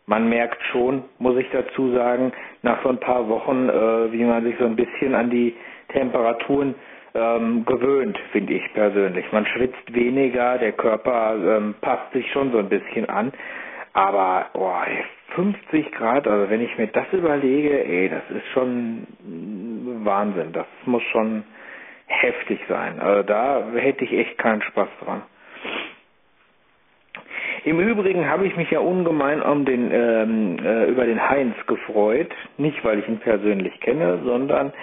man 0.09 0.27
merkt 0.27 0.61
schon, 0.71 1.03
muss 1.19 1.37
ich 1.37 1.47
dazu 1.51 1.93
sagen, 1.93 2.31
nach 2.63 2.81
so 2.81 2.89
ein 2.89 2.99
paar 2.99 3.29
Wochen, 3.29 3.69
äh, 3.69 4.11
wie 4.11 4.23
man 4.25 4.43
sich 4.43 4.55
so 4.57 4.65
ein 4.65 4.75
bisschen 4.75 5.13
an 5.13 5.29
die 5.29 5.55
Temperaturen 5.89 6.73
ähm, 7.13 7.63
gewöhnt, 7.65 8.17
finde 8.31 8.53
ich 8.53 8.73
persönlich. 8.73 9.31
Man 9.31 9.45
schwitzt 9.45 9.93
weniger, 9.93 10.57
der 10.57 10.71
Körper 10.71 11.35
ähm, 11.37 11.75
passt 11.79 12.11
sich 12.13 12.29
schon 12.31 12.51
so 12.51 12.57
ein 12.57 12.69
bisschen 12.69 13.07
an. 13.07 13.31
Aber 13.93 14.47
oh, 14.53 14.71
50 15.35 15.91
Grad, 15.91 16.27
also 16.27 16.49
wenn 16.49 16.61
ich 16.61 16.75
mir 16.77 16.87
das 16.87 17.05
überlege, 17.11 17.85
ey, 17.85 18.09
das 18.09 18.23
ist 18.35 18.47
schon 18.53 19.05
Wahnsinn. 20.03 20.53
Das 20.53 20.65
muss 20.85 21.03
schon 21.11 21.43
heftig 22.07 22.59
sein. 22.67 22.99
Also 22.99 23.23
da 23.23 23.63
hätte 23.75 24.05
ich 24.05 24.13
echt 24.13 24.39
keinen 24.39 24.63
Spaß 24.63 24.89
dran. 25.05 25.21
Im 27.69 27.79
Übrigen 27.79 28.27
habe 28.27 28.47
ich 28.47 28.55
mich 28.55 28.71
ja 28.71 28.79
ungemein 28.79 29.43
um 29.43 29.63
den, 29.63 29.91
ähm, 29.93 30.57
äh, 30.65 30.85
über 30.85 31.05
den 31.05 31.29
Heinz 31.29 31.53
gefreut. 31.67 32.31
Nicht, 32.57 32.83
weil 32.83 32.97
ich 32.97 33.07
ihn 33.07 33.19
persönlich 33.19 33.79
kenne, 33.81 34.21
sondern 34.23 34.73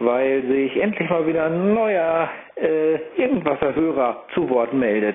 weil 0.00 0.42
sich 0.42 0.76
endlich 0.82 1.08
mal 1.08 1.24
wieder 1.28 1.46
ein 1.46 1.72
neuer 1.72 2.28
äh, 2.56 2.96
irgendwaser 3.16 3.76
Hörer 3.76 4.24
zu 4.34 4.50
Wort 4.50 4.72
meldet. 4.72 5.14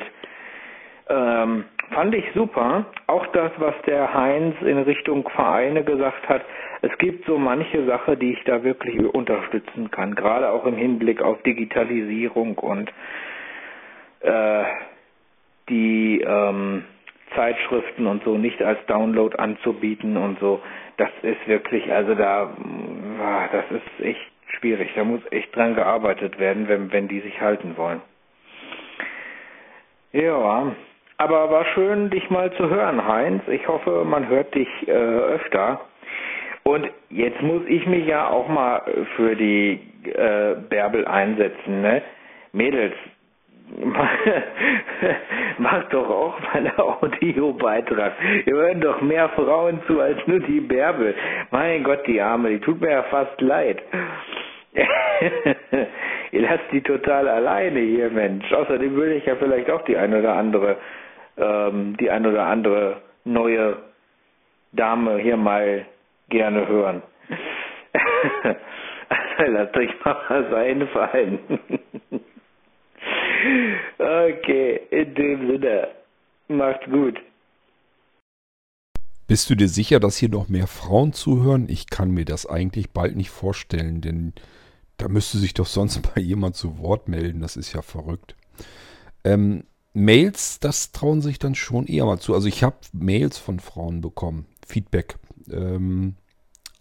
Ähm, 1.09 1.65
fand 1.91 2.15
ich 2.15 2.23
super. 2.33 2.85
Auch 3.07 3.27
das, 3.27 3.51
was 3.57 3.73
der 3.85 4.13
Heinz 4.13 4.55
in 4.61 4.77
Richtung 4.77 5.27
Vereine 5.35 5.83
gesagt 5.83 6.29
hat. 6.29 6.43
Es 6.81 6.97
gibt 6.97 7.25
so 7.25 7.37
manche 7.37 7.85
Sache, 7.85 8.15
die 8.15 8.31
ich 8.31 8.43
da 8.45 8.63
wirklich 8.63 8.97
unterstützen 9.13 9.91
kann. 9.91 10.15
Gerade 10.15 10.49
auch 10.49 10.65
im 10.65 10.77
Hinblick 10.77 11.21
auf 11.21 11.43
Digitalisierung 11.43 12.57
und 12.57 12.89
äh, 14.21 14.63
die 15.69 16.21
ähm, 16.21 16.83
Zeitschriften 17.35 18.07
und 18.07 18.23
so 18.23 18.37
nicht 18.37 18.61
als 18.61 18.79
Download 18.87 19.35
anzubieten 19.37 20.17
und 20.17 20.39
so. 20.39 20.61
Das 20.97 21.09
ist 21.21 21.47
wirklich, 21.47 21.91
also 21.91 22.15
da, 22.15 22.55
ah, 23.21 23.47
das 23.51 23.65
ist 23.71 24.05
echt 24.05 24.31
schwierig. 24.59 24.91
Da 24.95 25.03
muss 25.03 25.21
echt 25.31 25.55
dran 25.55 25.75
gearbeitet 25.75 26.39
werden, 26.39 26.67
wenn, 26.67 26.91
wenn 26.91 27.07
die 27.07 27.19
sich 27.19 27.41
halten 27.41 27.75
wollen. 27.77 28.01
Ja, 30.11 30.71
aber 31.17 31.49
war 31.49 31.65
schön, 31.73 32.09
dich 32.09 32.29
mal 32.29 32.51
zu 32.53 32.69
hören, 32.69 33.05
Heinz. 33.05 33.43
Ich 33.47 33.67
hoffe, 33.67 34.05
man 34.05 34.27
hört 34.27 34.53
dich 34.55 34.67
äh, 34.87 34.91
öfter. 34.91 35.81
Und 36.63 36.89
jetzt 37.09 37.41
muss 37.41 37.61
ich 37.67 37.85
mich 37.85 38.05
ja 38.05 38.29
auch 38.29 38.47
mal 38.47 38.81
für 39.15 39.35
die 39.35 39.79
äh, 40.03 40.55
Bärbel 40.69 41.05
einsetzen, 41.05 41.81
ne? 41.81 42.01
Mädels, 42.53 42.95
Mach 45.57 45.83
doch 45.89 46.09
auch 46.09 46.39
mal 46.39 46.53
einen 46.53 46.77
Audiobeitrag. 46.77 48.13
Wir 48.45 48.53
hören 48.53 48.81
doch 48.81 49.01
mehr 49.01 49.29
Frauen 49.29 49.81
zu 49.87 49.99
als 49.99 50.19
nur 50.27 50.39
die 50.39 50.59
Bärbel. 50.59 51.15
Mein 51.51 51.83
Gott, 51.83 52.05
die 52.07 52.21
Arme, 52.21 52.49
die 52.49 52.59
tut 52.59 52.79
mir 52.81 52.91
ja 52.91 53.03
fast 53.03 53.39
leid. 53.41 53.81
Ihr 56.31 56.41
lasst 56.41 56.71
die 56.71 56.81
total 56.81 57.27
alleine 57.27 57.79
hier, 57.79 58.09
Mensch. 58.09 58.51
Außerdem 58.51 58.95
würde 58.95 59.15
ich 59.15 59.25
ja 59.25 59.35
vielleicht 59.35 59.69
auch 59.69 59.83
die 59.83 59.97
ein 59.97 60.13
oder 60.13 60.33
andere, 60.33 60.77
ähm, 61.37 61.95
die 61.97 62.09
ein 62.09 62.25
oder 62.25 62.45
andere 62.45 62.97
neue 63.23 63.77
Dame 64.73 65.17
hier 65.17 65.37
mal 65.37 65.85
gerne 66.29 66.67
hören. 66.67 67.01
also 69.37 69.51
lasst 69.51 69.77
euch 69.77 69.89
mal 70.03 70.17
was 70.27 70.53
einfallen. 70.53 71.39
Okay, 73.97 74.81
in 74.91 75.15
dem 75.15 75.47
Sinne, 75.47 75.87
macht 76.47 76.85
gut. 76.85 77.19
Bist 79.27 79.49
du 79.49 79.55
dir 79.55 79.69
sicher, 79.69 79.99
dass 79.99 80.17
hier 80.17 80.29
noch 80.29 80.49
mehr 80.49 80.67
Frauen 80.67 81.13
zuhören? 81.13 81.67
Ich 81.67 81.89
kann 81.89 82.11
mir 82.11 82.25
das 82.25 82.45
eigentlich 82.45 82.91
bald 82.91 83.15
nicht 83.15 83.31
vorstellen, 83.31 84.01
denn 84.01 84.33
da 84.97 85.07
müsste 85.07 85.37
sich 85.37 85.53
doch 85.53 85.65
sonst 85.65 86.01
mal 86.15 86.21
jemand 86.21 86.55
zu 86.55 86.79
Wort 86.79 87.07
melden. 87.07 87.41
Das 87.41 87.57
ist 87.57 87.73
ja 87.73 87.81
verrückt. 87.81 88.35
Ähm, 89.23 89.63
Mails, 89.93 90.59
das 90.59 90.91
trauen 90.91 91.21
sich 91.21 91.39
dann 91.39 91.55
schon 91.55 91.87
eher 91.87 92.05
mal 92.05 92.19
zu. 92.19 92.33
Also 92.33 92.47
ich 92.47 92.63
habe 92.63 92.77
Mails 92.93 93.37
von 93.37 93.59
Frauen 93.59 94.01
bekommen, 94.01 94.45
Feedback. 94.67 95.17
Ähm, 95.51 96.15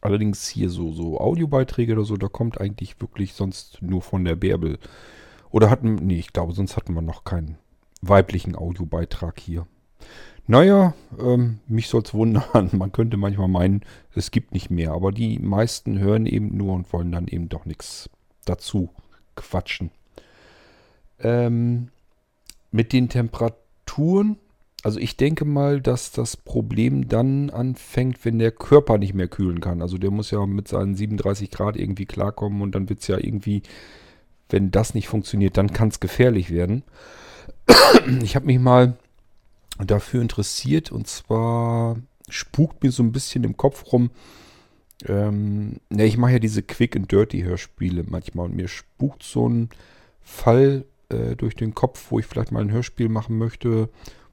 allerdings 0.01 0.49
hier 0.49 0.69
so, 0.69 0.93
so 0.93 1.19
Audiobeiträge 1.21 1.95
oder 1.95 2.05
so, 2.05 2.17
da 2.17 2.29
kommt 2.29 2.61
eigentlich 2.61 3.01
wirklich 3.01 3.33
sonst 3.35 3.81
nur 3.81 4.03
von 4.03 4.25
der 4.25 4.35
Bärbel 4.35 4.79
oder 5.55 5.71
hatten, 5.71 5.95
nee, 5.95 6.19
ich 6.19 6.33
glaube, 6.33 6.53
sonst 6.53 6.77
hatten 6.77 6.95
wir 6.95 7.01
noch 7.01 7.23
keinen 7.23 7.59
weiblichen 8.03 8.57
Audiobeitrag 8.57 9.39
hier. 9.39 9.69
Naja, 10.49 10.95
ähm, 11.17 11.61
mich 11.69 11.87
soll 11.87 12.03
es 12.03 12.13
wundern. 12.13 12.71
Man 12.73 12.91
könnte 12.91 13.17
manchmal 13.17 13.47
meinen, 13.47 13.83
es 14.17 14.33
gibt 14.33 14.53
nicht 14.53 14.69
mehr. 14.71 14.91
Aber 14.91 15.13
die 15.13 15.39
meisten 15.39 16.01
hören 16.01 16.27
eben 16.27 16.57
nur 16.57 16.75
und 16.75 16.93
wollen 16.93 17.13
dann 17.13 17.29
eben 17.29 17.49
doch 17.49 17.67
nichts 17.67 18.11
dazu 18.45 18.91
quatschen. 19.37 19.93
Ähm, 21.21 21.91
mit 22.73 22.93
den 22.93 23.09
Temperaturen, 23.09 24.39
also 24.83 24.99
ich 24.99 25.17
denke 25.17 25.45
mal, 25.45 25.81
dass 25.81 26.11
das 26.11 26.37
Problem 26.37 27.07
dann 27.07 27.51
anfängt, 27.51 28.25
wenn 28.25 28.41
der 28.41 28.51
Körper 28.51 28.99
nicht 28.99 29.15
mehr 29.15 29.29
kühlen 29.29 29.61
kann. 29.61 29.83
Also 29.83 29.99
der 29.99 30.11
muss 30.11 30.33
ja 30.33 30.45
mit 30.47 30.67
seinen 30.67 30.97
37 30.97 31.53
Grad 31.53 31.77
irgendwie 31.77 32.07
klarkommen 32.07 32.61
und 32.61 32.75
dann 32.75 32.89
wird 32.89 33.03
es 33.03 33.07
ja 33.07 33.19
irgendwie 33.19 33.63
wenn 34.49 34.71
das 34.71 34.95
nicht 34.95 35.09
funktioniert, 35.09 35.57
dann 35.57 35.73
kann 35.73 35.89
es 35.89 36.01
gefährlich 36.01 36.51
werden. 36.51 36.83
Ich 38.23 38.37
habe 38.37 38.47
mich 38.47 38.59
mal 38.59 38.97
dafür 39.79 40.23
interessiert 40.23 40.93
und 40.93 41.07
zwar 41.07 41.97
spukt 42.29 42.83
mir 42.83 42.93
so 42.93 43.03
ein 43.03 43.13
bisschen 43.13 43.45
im 43.45 43.57
Kopf 43.57 43.93
rum. 43.93 44.11
Ähm, 45.07 45.81
ne, 45.91 46.07
ich 46.07 46.17
mache 46.17 46.33
ja 46.33 46.39
diese 46.39 46.63
Quick 46.63 46.97
and 46.97 47.11
Dirty 47.11 47.43
Hörspiele 47.43 48.05
manchmal 48.07 48.47
und 48.47 48.57
mir 48.57 48.69
spukt 48.69 49.23
so 49.23 49.49
ein 49.49 49.71
Fall 50.23 50.85
äh, 51.09 51.37
durch 51.37 51.55
den 51.57 51.75
Kopf, 51.75 52.07
wo 52.11 52.19
ich 52.19 52.27
vielleicht 52.27 52.53
mal 52.53 52.63
ein 52.63 52.71
Hörspiel 52.71 53.09
machen 53.09 53.37
möchte, 53.37 53.91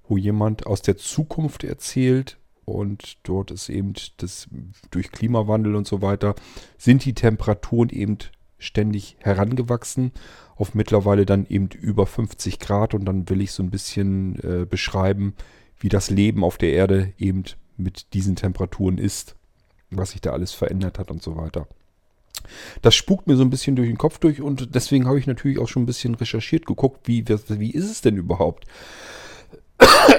wo 0.08 0.18
jemand 0.18 0.68
aus 0.68 0.82
der 0.82 0.98
Zukunft 0.98 1.64
erzählt 1.64 2.38
und 2.66 3.18
dort 3.24 3.52
ist 3.52 3.70
eben 3.70 3.94
das 4.18 4.48
durch 4.92 5.12
Klimawandel 5.12 5.76
und 5.76 5.88
so 5.88 6.02
weiter 6.02 6.36
sind 6.78 7.04
die 7.06 7.14
Temperaturen 7.14 7.90
eben 7.90 8.18
ständig 8.62 9.18
herangewachsen 9.20 10.12
auf 10.56 10.76
mittlerweile 10.76 11.26
dann 11.26 11.46
eben 11.48 11.70
über 11.70 12.06
50 12.06 12.60
Grad 12.60 12.94
und 12.94 13.06
dann 13.06 13.28
will 13.30 13.42
ich 13.42 13.52
so 13.52 13.64
ein 13.64 13.72
bisschen 13.72 14.36
äh, 14.44 14.66
beschreiben, 14.66 15.34
wie 15.80 15.90
das 15.90 16.10
Leben 16.12 16.44
auf 16.44 16.58
der 16.58 16.72
Erde 16.72 17.14
eben 17.18 17.44
mit 17.78 18.14
diesen 18.14 18.36
Temperaturen 18.36 19.00
ist, 19.00 19.36
was 19.90 20.12
sich 20.12 20.22
da 20.22 20.32
alles 20.32 20.54
verändert 20.54 21.00
hat 21.00 21.10
und 21.10 21.24
so 21.24 21.36
weiter. 21.36 21.68
Das 22.82 22.96
spukt 22.96 23.28
mir 23.28 23.36
so 23.36 23.44
ein 23.44 23.50
bisschen 23.50 23.76
durch 23.76 23.88
den 23.88 23.98
Kopf 23.98 24.20
durch 24.20 24.42
und 24.42 24.76
deswegen 24.76 25.08
habe 25.08 25.18
ich 25.18 25.28
natürlich 25.28 25.58
auch 25.58 25.68
schon 25.68 25.84
ein 25.84 25.88
bisschen 25.88 26.16
recherchiert, 26.16 26.66
geguckt, 26.66 27.08
wie, 27.08 27.26
wie 27.28 27.72
ist 27.72 27.90
es 27.90 28.02
denn 28.02 28.18
überhaupt? 28.18 28.66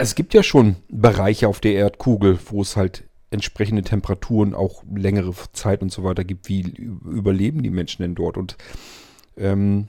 Es 0.01 0.16
gibt 0.16 0.35
ja 0.35 0.43
schon 0.43 0.77
Bereiche 0.89 1.47
auf 1.47 1.60
der 1.60 1.74
Erdkugel, 1.74 2.39
wo 2.47 2.62
es 2.62 2.77
halt 2.77 3.05
entsprechende 3.32 3.82
Temperaturen 3.82 4.54
auch 4.54 4.84
längere 4.94 5.32
Zeit 5.52 5.82
und 5.82 5.90
so 5.90 6.04
weiter 6.04 6.24
gibt. 6.24 6.48
Wie 6.48 6.62
überleben 6.62 7.62
die 7.62 7.70
Menschen 7.70 8.02
denn 8.02 8.14
dort? 8.14 8.36
Und 8.36 8.56
ähm, 9.36 9.88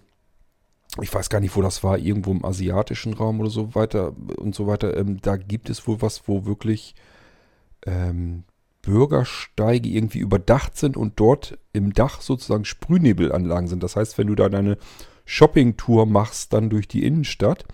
ich 1.02 1.14
weiß 1.14 1.30
gar 1.30 1.40
nicht, 1.40 1.56
wo 1.56 1.62
das 1.62 1.84
war, 1.84 1.98
irgendwo 1.98 2.32
im 2.32 2.46
asiatischen 2.46 3.14
Raum 3.14 3.40
oder 3.40 3.50
so 3.50 3.76
weiter 3.76 4.14
und 4.38 4.54
so 4.54 4.68
weiter. 4.68 4.96
Ähm, 4.96 5.20
da 5.22 5.38
gibt 5.38 5.70
es 5.70 5.88
wohl 5.88 6.02
was, 6.02 6.28
wo 6.28 6.46
wirklich 6.46 6.96
ähm, 7.86 8.44
Bürgersteige 8.82 9.90
irgendwie 9.90 10.20
überdacht 10.20 10.78
sind 10.78 10.98
und 10.98 11.20
dort 11.20 11.58
im 11.72 11.94
Dach 11.94 12.22
sozusagen 12.22 12.66
Sprühnebelanlagen 12.66 13.68
sind. 13.68 13.82
Das 13.82 13.96
heißt, 13.96 14.18
wenn 14.18 14.28
du 14.28 14.36
da 14.36 14.50
deine 14.50 14.78
Shoppingtour 15.26 16.06
machst, 16.06 16.54
dann 16.54 16.70
durch 16.70 16.88
die 16.88 17.06
Innenstadt, 17.06 17.66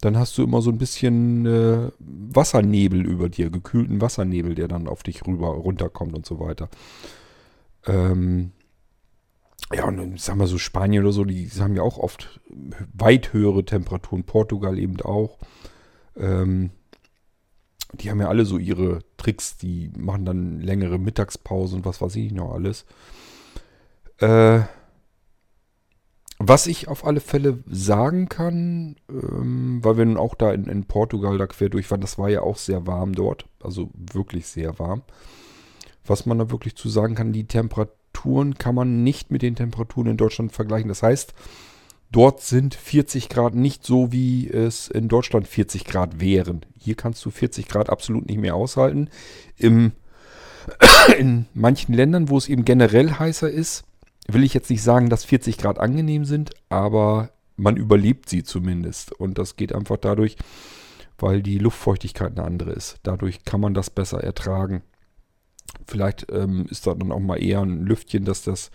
dann 0.00 0.16
hast 0.16 0.36
du 0.38 0.42
immer 0.42 0.62
so 0.62 0.70
ein 0.70 0.78
bisschen 0.78 1.46
äh, 1.46 1.90
Wassernebel 1.98 3.04
über 3.06 3.28
dir, 3.28 3.50
gekühlten 3.50 4.00
Wassernebel, 4.00 4.54
der 4.54 4.68
dann 4.68 4.88
auf 4.88 5.02
dich 5.02 5.26
rüber 5.26 5.48
runterkommt 5.48 6.14
und 6.14 6.24
so 6.24 6.40
weiter. 6.40 6.68
Ähm, 7.86 8.52
ja, 9.72 9.84
und 9.84 10.20
sagen 10.20 10.40
wir 10.40 10.46
so 10.46 10.58
Spanien 10.58 11.02
oder 11.02 11.12
so, 11.12 11.24
die 11.24 11.48
haben 11.58 11.76
ja 11.76 11.82
auch 11.82 11.98
oft 11.98 12.40
weit 12.94 13.32
höhere 13.32 13.64
Temperaturen, 13.64 14.24
Portugal 14.24 14.78
eben 14.78 15.00
auch. 15.02 15.38
Ähm, 16.16 16.70
die 17.92 18.10
haben 18.10 18.20
ja 18.20 18.28
alle 18.28 18.44
so 18.44 18.58
ihre 18.58 19.00
Tricks, 19.16 19.56
die 19.58 19.90
machen 19.96 20.24
dann 20.24 20.60
längere 20.60 20.98
Mittagspause 20.98 21.76
und 21.76 21.84
was 21.84 22.00
weiß 22.00 22.16
ich 22.16 22.32
noch 22.32 22.52
alles. 22.52 22.84
Äh, 24.18 24.60
was 26.42 26.66
ich 26.66 26.88
auf 26.88 27.04
alle 27.04 27.20
Fälle 27.20 27.58
sagen 27.70 28.30
kann, 28.30 28.96
ähm, 29.10 29.84
weil 29.84 29.98
wir 29.98 30.06
nun 30.06 30.16
auch 30.16 30.34
da 30.34 30.52
in, 30.52 30.64
in, 30.64 30.84
Portugal 30.84 31.36
da 31.36 31.46
quer 31.46 31.68
durch 31.68 31.90
waren, 31.90 32.00
das 32.00 32.16
war 32.16 32.30
ja 32.30 32.40
auch 32.40 32.56
sehr 32.56 32.86
warm 32.86 33.14
dort, 33.14 33.44
also 33.62 33.90
wirklich 33.94 34.46
sehr 34.46 34.78
warm. 34.78 35.02
Was 36.06 36.24
man 36.24 36.38
da 36.38 36.50
wirklich 36.50 36.76
zu 36.76 36.88
sagen 36.88 37.14
kann, 37.14 37.34
die 37.34 37.44
Temperaturen 37.44 38.54
kann 38.54 38.74
man 38.74 39.04
nicht 39.04 39.30
mit 39.30 39.42
den 39.42 39.54
Temperaturen 39.54 40.06
in 40.06 40.16
Deutschland 40.16 40.52
vergleichen. 40.52 40.88
Das 40.88 41.02
heißt, 41.02 41.34
dort 42.10 42.40
sind 42.40 42.74
40 42.74 43.28
Grad 43.28 43.54
nicht 43.54 43.84
so, 43.84 44.10
wie 44.10 44.48
es 44.48 44.88
in 44.88 45.08
Deutschland 45.08 45.46
40 45.46 45.84
Grad 45.84 46.20
wären. 46.20 46.64
Hier 46.78 46.94
kannst 46.94 47.22
du 47.22 47.30
40 47.30 47.68
Grad 47.68 47.90
absolut 47.90 48.26
nicht 48.26 48.40
mehr 48.40 48.54
aushalten. 48.54 49.10
Im, 49.58 49.92
in 51.18 51.44
manchen 51.52 51.92
Ländern, 51.92 52.30
wo 52.30 52.38
es 52.38 52.48
eben 52.48 52.64
generell 52.64 53.12
heißer 53.12 53.50
ist, 53.50 53.84
will 54.32 54.44
ich 54.44 54.54
jetzt 54.54 54.70
nicht 54.70 54.82
sagen, 54.82 55.08
dass 55.08 55.24
40 55.24 55.58
Grad 55.58 55.78
angenehm 55.78 56.24
sind, 56.24 56.50
aber 56.68 57.30
man 57.56 57.76
überlebt 57.76 58.28
sie 58.28 58.42
zumindest. 58.42 59.12
Und 59.12 59.38
das 59.38 59.56
geht 59.56 59.74
einfach 59.74 59.96
dadurch, 59.96 60.36
weil 61.18 61.42
die 61.42 61.58
Luftfeuchtigkeit 61.58 62.32
eine 62.32 62.46
andere 62.46 62.72
ist. 62.72 62.98
Dadurch 63.02 63.44
kann 63.44 63.60
man 63.60 63.74
das 63.74 63.90
besser 63.90 64.22
ertragen. 64.22 64.82
Vielleicht 65.86 66.26
ähm, 66.32 66.66
ist 66.70 66.86
da 66.86 66.94
dann 66.94 67.12
auch 67.12 67.20
mal 67.20 67.42
eher 67.42 67.60
ein 67.60 67.84
Lüftchen, 67.84 68.24
dass 68.24 68.42
das 68.42 68.70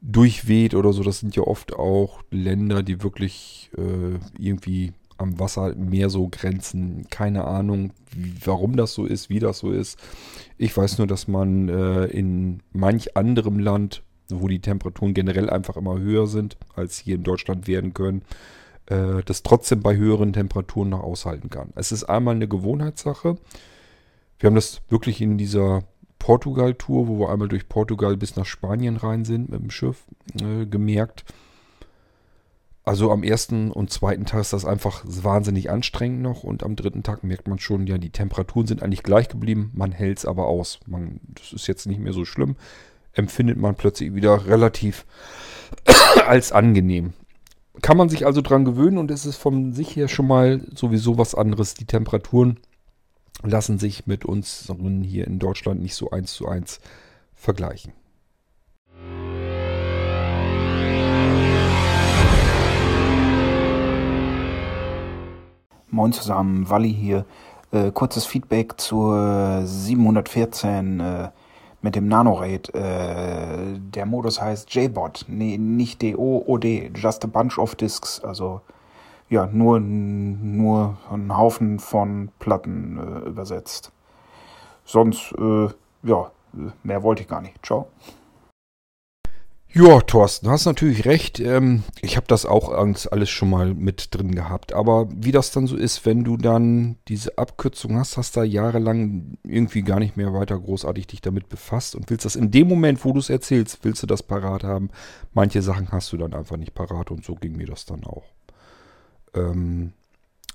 durchweht 0.00 0.74
oder 0.74 0.92
so. 0.92 1.02
Das 1.02 1.20
sind 1.20 1.36
ja 1.36 1.42
oft 1.42 1.74
auch 1.74 2.22
Länder, 2.30 2.82
die 2.82 3.02
wirklich 3.02 3.70
äh, 3.76 4.18
irgendwie 4.38 4.92
am 5.18 5.38
Wasser 5.38 5.74
mehr 5.74 6.10
so 6.10 6.28
grenzen. 6.30 7.06
Keine 7.10 7.44
Ahnung, 7.44 7.92
warum 8.44 8.76
das 8.76 8.94
so 8.94 9.04
ist, 9.04 9.28
wie 9.28 9.38
das 9.38 9.58
so 9.58 9.70
ist. 9.70 9.98
Ich 10.56 10.76
weiß 10.76 10.98
nur, 10.98 11.06
dass 11.06 11.28
man 11.28 11.68
äh, 11.68 12.06
in 12.06 12.62
manch 12.72 13.16
anderem 13.16 13.58
Land 13.58 14.02
wo 14.38 14.48
die 14.48 14.60
Temperaturen 14.60 15.14
generell 15.14 15.50
einfach 15.50 15.76
immer 15.76 15.98
höher 15.98 16.26
sind, 16.26 16.56
als 16.76 16.98
hier 16.98 17.16
in 17.16 17.24
Deutschland 17.24 17.66
werden 17.66 17.94
können, 17.94 18.22
äh, 18.86 19.22
das 19.24 19.42
trotzdem 19.42 19.80
bei 19.80 19.96
höheren 19.96 20.32
Temperaturen 20.32 20.90
noch 20.90 21.02
aushalten 21.02 21.50
kann. 21.50 21.72
Es 21.74 21.92
ist 21.92 22.04
einmal 22.04 22.34
eine 22.34 22.48
Gewohnheitssache. 22.48 23.36
Wir 24.38 24.46
haben 24.46 24.54
das 24.54 24.82
wirklich 24.88 25.20
in 25.20 25.38
dieser 25.38 25.82
Portugal-Tour, 26.18 27.08
wo 27.08 27.18
wir 27.18 27.30
einmal 27.30 27.48
durch 27.48 27.68
Portugal 27.68 28.16
bis 28.16 28.36
nach 28.36 28.46
Spanien 28.46 28.96
rein 28.96 29.24
sind 29.24 29.48
mit 29.50 29.60
dem 29.60 29.70
Schiff, 29.70 30.04
äh, 30.40 30.66
gemerkt. 30.66 31.24
Also 32.82 33.10
am 33.12 33.22
ersten 33.22 33.70
und 33.70 33.90
zweiten 33.90 34.24
Tag 34.24 34.40
ist 34.40 34.52
das 34.52 34.64
einfach 34.64 35.04
wahnsinnig 35.04 35.70
anstrengend 35.70 36.22
noch 36.22 36.42
und 36.42 36.62
am 36.62 36.76
dritten 36.76 37.02
Tag 37.02 37.22
merkt 37.22 37.46
man 37.46 37.58
schon, 37.58 37.86
ja, 37.86 37.98
die 37.98 38.10
Temperaturen 38.10 38.66
sind 38.66 38.82
eigentlich 38.82 39.02
gleich 39.02 39.28
geblieben, 39.28 39.70
man 39.74 39.92
hält 39.92 40.18
es 40.18 40.24
aber 40.24 40.46
aus. 40.46 40.80
Man, 40.86 41.20
das 41.28 41.52
ist 41.52 41.66
jetzt 41.66 41.86
nicht 41.86 42.00
mehr 42.00 42.12
so 42.12 42.24
schlimm 42.24 42.56
empfindet 43.12 43.58
man 43.58 43.74
plötzlich 43.74 44.14
wieder 44.14 44.46
relativ 44.46 45.06
als 46.26 46.52
angenehm. 46.52 47.12
Kann 47.82 47.96
man 47.96 48.08
sich 48.08 48.26
also 48.26 48.42
dran 48.42 48.64
gewöhnen 48.64 48.98
und 48.98 49.10
es 49.10 49.24
ist 49.24 49.36
von 49.36 49.72
sich 49.72 49.96
her 49.96 50.08
schon 50.08 50.26
mal 50.26 50.60
sowieso 50.74 51.18
was 51.18 51.34
anderes. 51.34 51.74
Die 51.74 51.86
Temperaturen 51.86 52.58
lassen 53.42 53.78
sich 53.78 54.06
mit 54.06 54.24
uns 54.24 54.70
hier 55.02 55.26
in 55.26 55.38
Deutschland 55.38 55.80
nicht 55.80 55.94
so 55.94 56.10
eins 56.10 56.34
zu 56.34 56.48
eins 56.48 56.80
vergleichen. 57.34 57.92
Moin 65.88 66.12
zusammen, 66.12 66.68
Walli 66.70 66.94
hier. 66.94 67.24
Äh, 67.72 67.92
kurzes 67.92 68.24
Feedback 68.24 68.80
zur 68.80 69.62
714 69.64 71.00
äh, 71.00 71.28
mit 71.82 71.94
dem 71.94 72.08
Nanorate. 72.08 72.72
Äh, 72.74 73.78
der 73.78 74.06
Modus 74.06 74.40
heißt 74.40 74.74
JBot, 74.74 75.24
nee, 75.28 75.58
nicht 75.58 76.02
DO, 76.02 76.44
OD, 76.46 76.90
just 76.94 77.24
a 77.24 77.28
bunch 77.28 77.58
of 77.58 77.74
disks. 77.74 78.20
Also 78.20 78.60
ja, 79.28 79.46
nur, 79.46 79.80
nur 79.80 80.98
ein 81.10 81.36
Haufen 81.36 81.78
von 81.78 82.30
Platten 82.38 82.98
äh, 82.98 83.28
übersetzt. 83.28 83.92
Sonst, 84.84 85.32
äh, 85.38 85.68
ja, 86.02 86.30
mehr 86.82 87.02
wollte 87.02 87.22
ich 87.22 87.28
gar 87.28 87.40
nicht. 87.40 87.64
Ciao. 87.64 87.88
Ja, 89.72 90.00
Thorsten, 90.00 90.48
hast 90.48 90.66
natürlich 90.66 91.04
recht. 91.04 91.38
Ähm, 91.38 91.84
ich 92.02 92.16
habe 92.16 92.26
das 92.26 92.44
auch 92.44 92.70
alles 92.70 93.30
schon 93.30 93.50
mal 93.50 93.72
mit 93.72 94.08
drin 94.12 94.34
gehabt. 94.34 94.72
Aber 94.72 95.08
wie 95.14 95.30
das 95.30 95.52
dann 95.52 95.68
so 95.68 95.76
ist, 95.76 96.04
wenn 96.04 96.24
du 96.24 96.36
dann 96.36 96.96
diese 97.06 97.38
Abkürzung 97.38 97.96
hast, 97.96 98.16
hast 98.16 98.36
da 98.36 98.42
jahrelang 98.42 99.38
irgendwie 99.44 99.82
gar 99.82 100.00
nicht 100.00 100.16
mehr 100.16 100.34
weiter 100.34 100.58
großartig 100.58 101.06
dich 101.06 101.20
damit 101.20 101.48
befasst 101.48 101.94
und 101.94 102.10
willst 102.10 102.24
das 102.24 102.34
in 102.34 102.50
dem 102.50 102.66
Moment, 102.66 103.04
wo 103.04 103.12
du 103.12 103.20
es 103.20 103.30
erzählst, 103.30 103.78
willst 103.82 104.02
du 104.02 104.08
das 104.08 104.24
parat 104.24 104.64
haben. 104.64 104.90
Manche 105.34 105.62
Sachen 105.62 105.92
hast 105.92 106.12
du 106.12 106.16
dann 106.16 106.34
einfach 106.34 106.56
nicht 106.56 106.74
parat 106.74 107.12
und 107.12 107.24
so 107.24 107.36
ging 107.36 107.56
mir 107.56 107.66
das 107.66 107.86
dann 107.86 108.02
auch. 108.02 108.24
Ähm, 109.34 109.92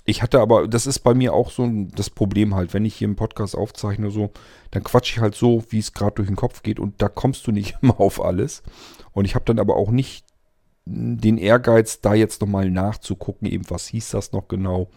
ich 0.06 0.22
hatte 0.22 0.40
aber, 0.40 0.68
das 0.68 0.86
ist 0.86 1.00
bei 1.00 1.16
mir 1.16 1.34
auch 1.34 1.50
so 1.50 1.68
das 1.96 2.12
Problem 2.12 2.54
halt, 2.54 2.74
wenn 2.74 2.86
ich 2.86 2.96
hier 2.96 3.08
im 3.08 3.16
Podcast 3.16 3.56
aufzeichne, 3.56 4.12
so, 4.12 4.30
dann 4.70 4.84
quatsche 4.84 5.14
ich 5.16 5.20
halt 5.20 5.34
so, 5.34 5.64
wie 5.70 5.80
es 5.80 5.94
gerade 5.94 6.16
durch 6.16 6.28
den 6.28 6.36
Kopf 6.36 6.62
geht 6.62 6.80
und 6.80 7.02
da 7.02 7.10
kommst 7.10 7.48
du 7.48 7.52
nicht 7.52 7.78
immer 7.82 8.00
auf 8.00 8.24
alles. 8.24 8.62
Und 9.14 9.26
ich 9.26 9.34
habe 9.34 9.46
dann 9.46 9.60
aber 9.60 9.76
auch 9.76 9.90
nicht 9.90 10.26
den 10.86 11.40
Ehrgeiz, 11.40 12.02
da 12.02 12.14
jetzt 12.14 12.42
nochmal 12.42 12.70
nachzugucken, 12.70 13.48
eben 13.48 13.68
was 13.70 13.88
hieß 13.88 14.12
das 14.12 14.32
noch 14.32 14.48
genau. 14.48 14.90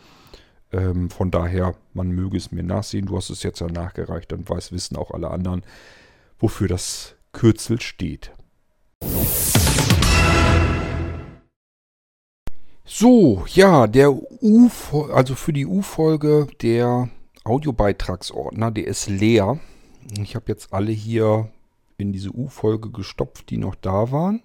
Ähm, 0.70 1.08
von 1.08 1.30
daher, 1.30 1.74
man 1.94 2.10
möge 2.10 2.36
es 2.36 2.52
mir 2.52 2.62
nachsehen. 2.62 3.06
Du 3.06 3.16
hast 3.16 3.30
es 3.30 3.42
jetzt 3.42 3.60
ja 3.60 3.68
nachgereicht, 3.68 4.30
dann 4.30 4.46
weiß, 4.46 4.72
wissen 4.72 4.98
auch 4.98 5.12
alle 5.12 5.30
anderen, 5.30 5.62
wofür 6.38 6.68
das 6.68 7.14
Kürzel 7.32 7.80
steht. 7.80 8.32
So, 13.00 13.44
ja, 13.46 13.86
der 13.86 14.12
U, 14.12 14.68
also 15.12 15.36
für 15.36 15.52
die 15.52 15.66
U-Folge 15.66 16.48
der 16.60 17.08
Audiobeitragsordner, 17.44 18.72
der 18.72 18.88
ist 18.88 19.08
leer. 19.08 19.60
Ich 20.20 20.34
habe 20.34 20.46
jetzt 20.48 20.72
alle 20.72 20.90
hier 20.90 21.48
in 21.96 22.12
diese 22.12 22.32
U-Folge 22.32 22.90
gestopft, 22.90 23.50
die 23.50 23.56
noch 23.56 23.76
da 23.76 24.10
waren. 24.10 24.42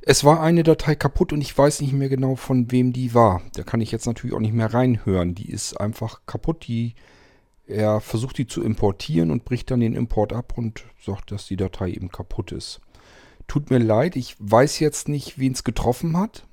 Es 0.00 0.22
war 0.22 0.40
eine 0.40 0.62
Datei 0.62 0.94
kaputt 0.94 1.32
und 1.32 1.40
ich 1.40 1.58
weiß 1.58 1.80
nicht 1.80 1.92
mehr 1.92 2.08
genau, 2.08 2.36
von 2.36 2.70
wem 2.70 2.92
die 2.92 3.14
war. 3.14 3.42
Da 3.56 3.64
kann 3.64 3.80
ich 3.80 3.90
jetzt 3.90 4.06
natürlich 4.06 4.36
auch 4.36 4.40
nicht 4.40 4.54
mehr 4.54 4.72
reinhören. 4.72 5.34
Die 5.34 5.50
ist 5.50 5.74
einfach 5.74 6.20
kaputt. 6.24 6.68
Die, 6.68 6.94
er 7.66 8.00
versucht 8.00 8.38
die 8.38 8.46
zu 8.46 8.62
importieren 8.62 9.32
und 9.32 9.44
bricht 9.44 9.72
dann 9.72 9.80
den 9.80 9.96
Import 9.96 10.32
ab 10.32 10.52
und 10.54 10.84
sagt, 11.04 11.32
dass 11.32 11.48
die 11.48 11.56
Datei 11.56 11.90
eben 11.90 12.10
kaputt 12.10 12.52
ist. 12.52 12.80
Tut 13.48 13.70
mir 13.70 13.78
leid, 13.78 14.14
ich 14.14 14.36
weiß 14.38 14.78
jetzt 14.78 15.08
nicht, 15.08 15.40
wen 15.40 15.50
es 15.50 15.64
getroffen 15.64 16.16
hat. 16.16 16.46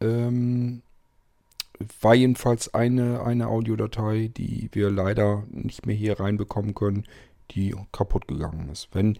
Ähm, 0.00 0.82
war 2.00 2.14
jedenfalls 2.14 2.72
eine, 2.72 3.22
eine 3.22 3.48
Audiodatei, 3.48 4.30
die 4.36 4.68
wir 4.72 4.90
leider 4.90 5.44
nicht 5.50 5.86
mehr 5.86 5.96
hier 5.96 6.20
reinbekommen 6.20 6.74
können, 6.74 7.04
die 7.50 7.74
kaputt 7.92 8.28
gegangen 8.28 8.68
ist. 8.70 8.88
Wenn 8.92 9.18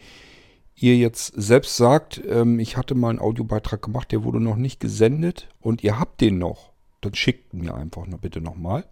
ihr 0.77 0.97
jetzt 0.97 1.33
selbst 1.37 1.77
sagt, 1.77 2.23
ähm, 2.29 2.59
ich 2.59 2.77
hatte 2.77 2.95
mal 2.95 3.11
einen 3.11 3.19
Audiobeitrag 3.19 3.83
gemacht, 3.83 4.13
der 4.13 4.25
wurde 4.25 4.41
noch 4.41 4.57
nicht 4.57 4.81
gesendet 4.81 5.49
und 5.61 5.83
ihr 5.85 5.99
habt 5.99 6.21
den 6.21 6.39
noch, 6.39 6.71
dann 7.01 7.15
schickt 7.15 7.55
mir 7.55 7.75
einfach 7.75 8.07
noch 8.07 8.19
bitte 8.19 8.41
nochmal. 8.41 8.85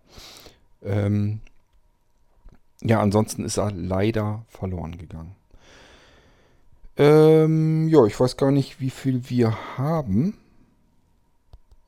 Ähm, 0.83 1.41
ja, 2.83 3.01
ansonsten 3.01 3.45
ist 3.45 3.59
er 3.59 3.71
leider 3.71 4.45
verloren 4.49 4.99
gegangen. 4.99 5.37
Ähm, 6.97 7.89
ja, 7.89 8.05
ich 8.05 8.19
weiß 8.19 8.37
gar 8.37 8.51
nicht, 8.51 8.81
wie 8.81 8.91
viel 8.91 9.31
wir 9.31 9.57
haben. 9.79 10.37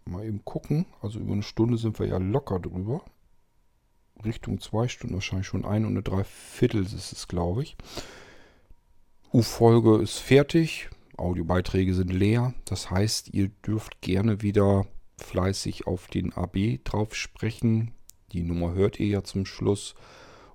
Mal 0.06 0.26
eben 0.26 0.44
gucken. 0.44 0.86
Also 1.01 1.18
über 1.18 1.32
eine 1.32 1.43
Stunde 1.43 1.78
sind 1.78 1.98
wir 1.98 2.06
ja 2.06 2.18
locker 2.18 2.60
drüber. 2.60 3.02
Richtung 4.24 4.60
zwei 4.60 4.89
Stunden 4.89 5.14
wahrscheinlich 5.14 5.47
schon 5.47 5.64
ein 5.64 5.85
und 5.85 5.93
eine 5.93 6.02
Dreiviertel 6.02 6.85
ist 6.85 7.12
es, 7.12 7.28
glaube 7.28 7.62
ich. 7.62 7.76
U-Folge 9.32 9.97
ist 10.02 10.18
fertig. 10.18 10.90
Audiobeiträge 11.16 11.94
sind 11.94 12.12
leer. 12.12 12.55
Das 12.64 12.90
heißt, 12.90 13.32
ihr 13.32 13.48
dürft 13.66 14.01
gerne 14.01 14.43
wieder 14.43 14.86
fleißig 15.18 15.86
auf 15.86 16.06
den 16.09 16.32
AB 16.32 16.85
drauf 16.85 17.14
sprechen. 17.14 17.93
Die 18.32 18.43
Nummer 18.43 18.74
hört 18.74 19.01
ihr 19.01 19.06
ja 19.06 19.24
zum 19.24 19.47
Schluss. 19.47 19.94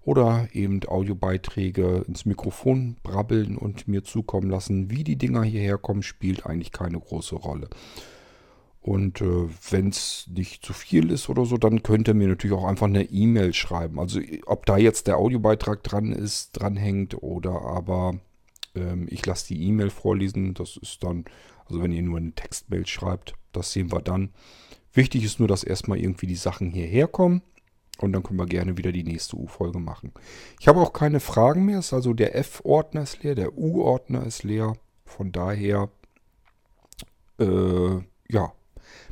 Oder 0.02 0.48
eben 0.54 0.80
Audiobeiträge 0.88 2.06
ins 2.08 2.26
Mikrofon 2.26 2.98
brabbeln 3.04 3.58
und 3.58 3.88
mir 3.88 4.04
zukommen 4.04 4.50
lassen. 4.50 4.90
Wie 4.90 5.04
die 5.04 5.18
Dinger 5.18 5.44
hierher 5.44 5.78
kommen, 5.78 6.04
spielt 6.04 6.46
eigentlich 6.46 6.72
keine 6.72 7.00
große 7.00 7.36
Rolle. 7.36 7.70
Und 8.82 9.22
äh, 9.22 9.48
wenn 9.72 9.90
es 9.90 10.30
nicht 10.34 10.66
zu 10.66 10.74
viel 10.74 11.12
ist 11.12 11.30
oder 11.30 11.46
so, 11.46 11.58
dann 11.58 11.84
könnt 11.84 12.08
ihr 12.08 12.14
mir 12.14 12.30
natürlich 12.30 12.56
auch 12.56 12.66
einfach 12.66 12.88
eine 12.88 13.04
E-Mail 13.04 13.54
schreiben. 13.54 14.00
Also 14.00 14.22
ob 14.46 14.66
da 14.66 14.78
jetzt 14.78 15.08
der 15.08 15.18
Audiobeitrag 15.18 15.84
dran 15.84 16.14
ist, 16.14 16.52
dranhängt 16.54 17.22
oder 17.22 17.62
aber 17.62 18.20
ähm, 18.76 19.08
ich 19.10 19.26
lasse 19.26 19.48
die 19.50 19.64
E-Mail 19.64 19.90
vorlesen. 19.90 20.54
Das 20.54 20.78
ist 20.78 21.04
dann, 21.04 21.26
also 21.66 21.84
wenn 21.84 21.92
ihr 21.92 22.02
nur 22.02 22.18
eine 22.18 22.32
Textmail 22.32 22.88
schreibt, 22.88 23.34
das 23.52 23.74
sehen 23.74 23.92
wir 23.92 24.02
dann. 24.02 24.30
Wichtig 24.94 25.24
ist 25.24 25.40
nur, 25.40 25.48
dass 25.48 25.64
erstmal 25.64 26.00
irgendwie 26.00 26.28
die 26.28 26.36
Sachen 26.36 26.72
hierher 26.72 27.08
kommen. 27.08 27.42
Und 28.00 28.14
dann 28.14 28.24
können 28.24 28.40
wir 28.40 28.46
gerne 28.46 28.78
wieder 28.78 28.94
die 28.94 29.04
nächste 29.04 29.36
U-Folge 29.36 29.80
machen. 29.80 30.14
Ich 30.60 30.70
habe 30.70 30.80
auch 30.80 30.94
keine 30.94 31.20
Fragen 31.20 31.66
mehr. 31.66 31.84
Also 31.92 32.14
der 32.14 32.34
F-Ordner 32.38 33.04
ist 33.04 33.22
leer, 33.24 33.36
der 33.36 33.58
U-Ordner 33.58 34.26
ist 34.26 34.44
leer. 34.44 34.78
Von 35.04 35.34
daher, 35.34 35.90
äh, 37.40 37.98
ja, 38.30 38.54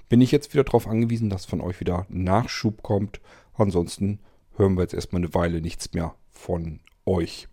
bin 0.10 0.22
ich 0.22 0.32
jetzt 0.32 0.54
wieder 0.54 0.64
darauf 0.64 0.88
angewiesen, 0.88 1.30
dass 1.30 1.46
von 1.46 1.62
euch 1.62 1.80
wieder 1.80 2.06
Nachschub 2.10 2.84
kommt. 2.84 3.20
Ansonsten 3.54 4.20
hören 4.56 4.76
wir 4.76 4.84
jetzt 4.84 4.94
erstmal 4.94 5.22
eine 5.22 5.34
Weile 5.34 5.62
nichts 5.62 5.94
mehr 5.94 6.16
von 6.32 6.80
euch. 7.06 7.48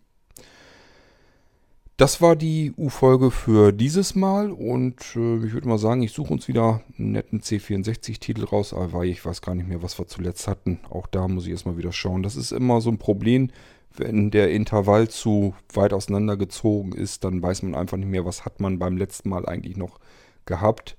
Das 1.96 2.20
war 2.20 2.34
die 2.34 2.72
U-Folge 2.76 3.30
für 3.30 3.70
dieses 3.70 4.16
Mal 4.16 4.50
und 4.50 4.96
äh, 5.14 5.36
ich 5.46 5.52
würde 5.52 5.68
mal 5.68 5.78
sagen, 5.78 6.02
ich 6.02 6.10
suche 6.10 6.32
uns 6.32 6.48
wieder 6.48 6.82
einen 6.98 7.12
netten 7.12 7.40
C64-Titel 7.40 8.44
raus, 8.44 8.74
aber 8.74 9.04
ich 9.04 9.24
weiß 9.24 9.42
gar 9.42 9.54
nicht 9.54 9.68
mehr, 9.68 9.80
was 9.80 9.96
wir 10.00 10.08
zuletzt 10.08 10.48
hatten. 10.48 10.80
Auch 10.90 11.06
da 11.06 11.28
muss 11.28 11.44
ich 11.44 11.52
erstmal 11.52 11.78
wieder 11.78 11.92
schauen. 11.92 12.24
Das 12.24 12.34
ist 12.34 12.50
immer 12.50 12.80
so 12.80 12.90
ein 12.90 12.98
Problem, 12.98 13.50
wenn 13.96 14.32
der 14.32 14.50
Intervall 14.50 15.08
zu 15.08 15.54
weit 15.72 15.92
auseinandergezogen 15.92 16.92
ist, 16.92 17.22
dann 17.22 17.40
weiß 17.40 17.62
man 17.62 17.76
einfach 17.76 17.96
nicht 17.96 18.10
mehr, 18.10 18.24
was 18.24 18.44
hat 18.44 18.58
man 18.58 18.80
beim 18.80 18.96
letzten 18.96 19.28
Mal 19.28 19.46
eigentlich 19.46 19.76
noch 19.76 20.00
gehabt. 20.46 20.96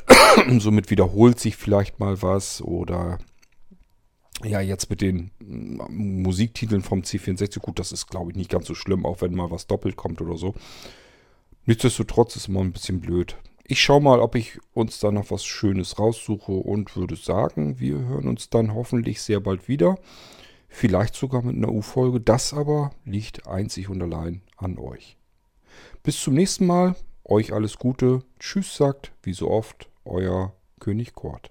Somit 0.58 0.90
wiederholt 0.90 1.38
sich 1.38 1.56
vielleicht 1.56 2.00
mal 2.00 2.22
was 2.22 2.62
oder 2.62 3.18
ja, 4.44 4.60
jetzt 4.60 4.90
mit 4.90 5.00
den 5.00 5.30
mm, 5.40 6.22
Musiktiteln 6.22 6.82
vom 6.82 7.02
C64, 7.02 7.60
gut, 7.60 7.78
das 7.78 7.92
ist 7.92 8.08
glaube 8.08 8.30
ich 8.30 8.36
nicht 8.36 8.50
ganz 8.50 8.66
so 8.66 8.74
schlimm, 8.74 9.06
auch 9.06 9.20
wenn 9.20 9.34
mal 9.34 9.50
was 9.50 9.66
doppelt 9.66 9.96
kommt 9.96 10.20
oder 10.20 10.36
so. 10.36 10.54
Nichtsdestotrotz 11.66 12.36
ist 12.36 12.48
immer 12.48 12.60
ein 12.60 12.72
bisschen 12.72 13.00
blöd. 13.00 13.36
Ich 13.64 13.80
schaue 13.80 14.02
mal, 14.02 14.20
ob 14.20 14.34
ich 14.34 14.58
uns 14.74 14.98
da 14.98 15.12
noch 15.12 15.30
was 15.30 15.44
Schönes 15.44 15.98
raussuche 15.98 16.52
und 16.52 16.96
würde 16.96 17.14
sagen, 17.14 17.78
wir 17.78 17.98
hören 18.00 18.26
uns 18.26 18.50
dann 18.50 18.74
hoffentlich 18.74 19.22
sehr 19.22 19.38
bald 19.38 19.68
wieder. 19.68 19.96
Vielleicht 20.68 21.14
sogar 21.14 21.42
mit 21.42 21.54
einer 21.54 21.70
U-Folge. 21.70 22.20
Das 22.20 22.52
aber 22.52 22.90
liegt 23.04 23.46
einzig 23.46 23.88
und 23.88 24.02
allein 24.02 24.42
an 24.56 24.78
euch. 24.78 25.16
Bis 26.02 26.20
zum 26.20 26.34
nächsten 26.34 26.66
Mal. 26.66 26.96
Euch 27.32 27.54
alles 27.54 27.78
Gute. 27.78 28.24
Tschüss 28.38 28.76
sagt, 28.76 29.12
wie 29.22 29.32
so 29.32 29.50
oft, 29.50 29.88
euer 30.04 30.52
König 30.80 31.14
Kort. 31.14 31.50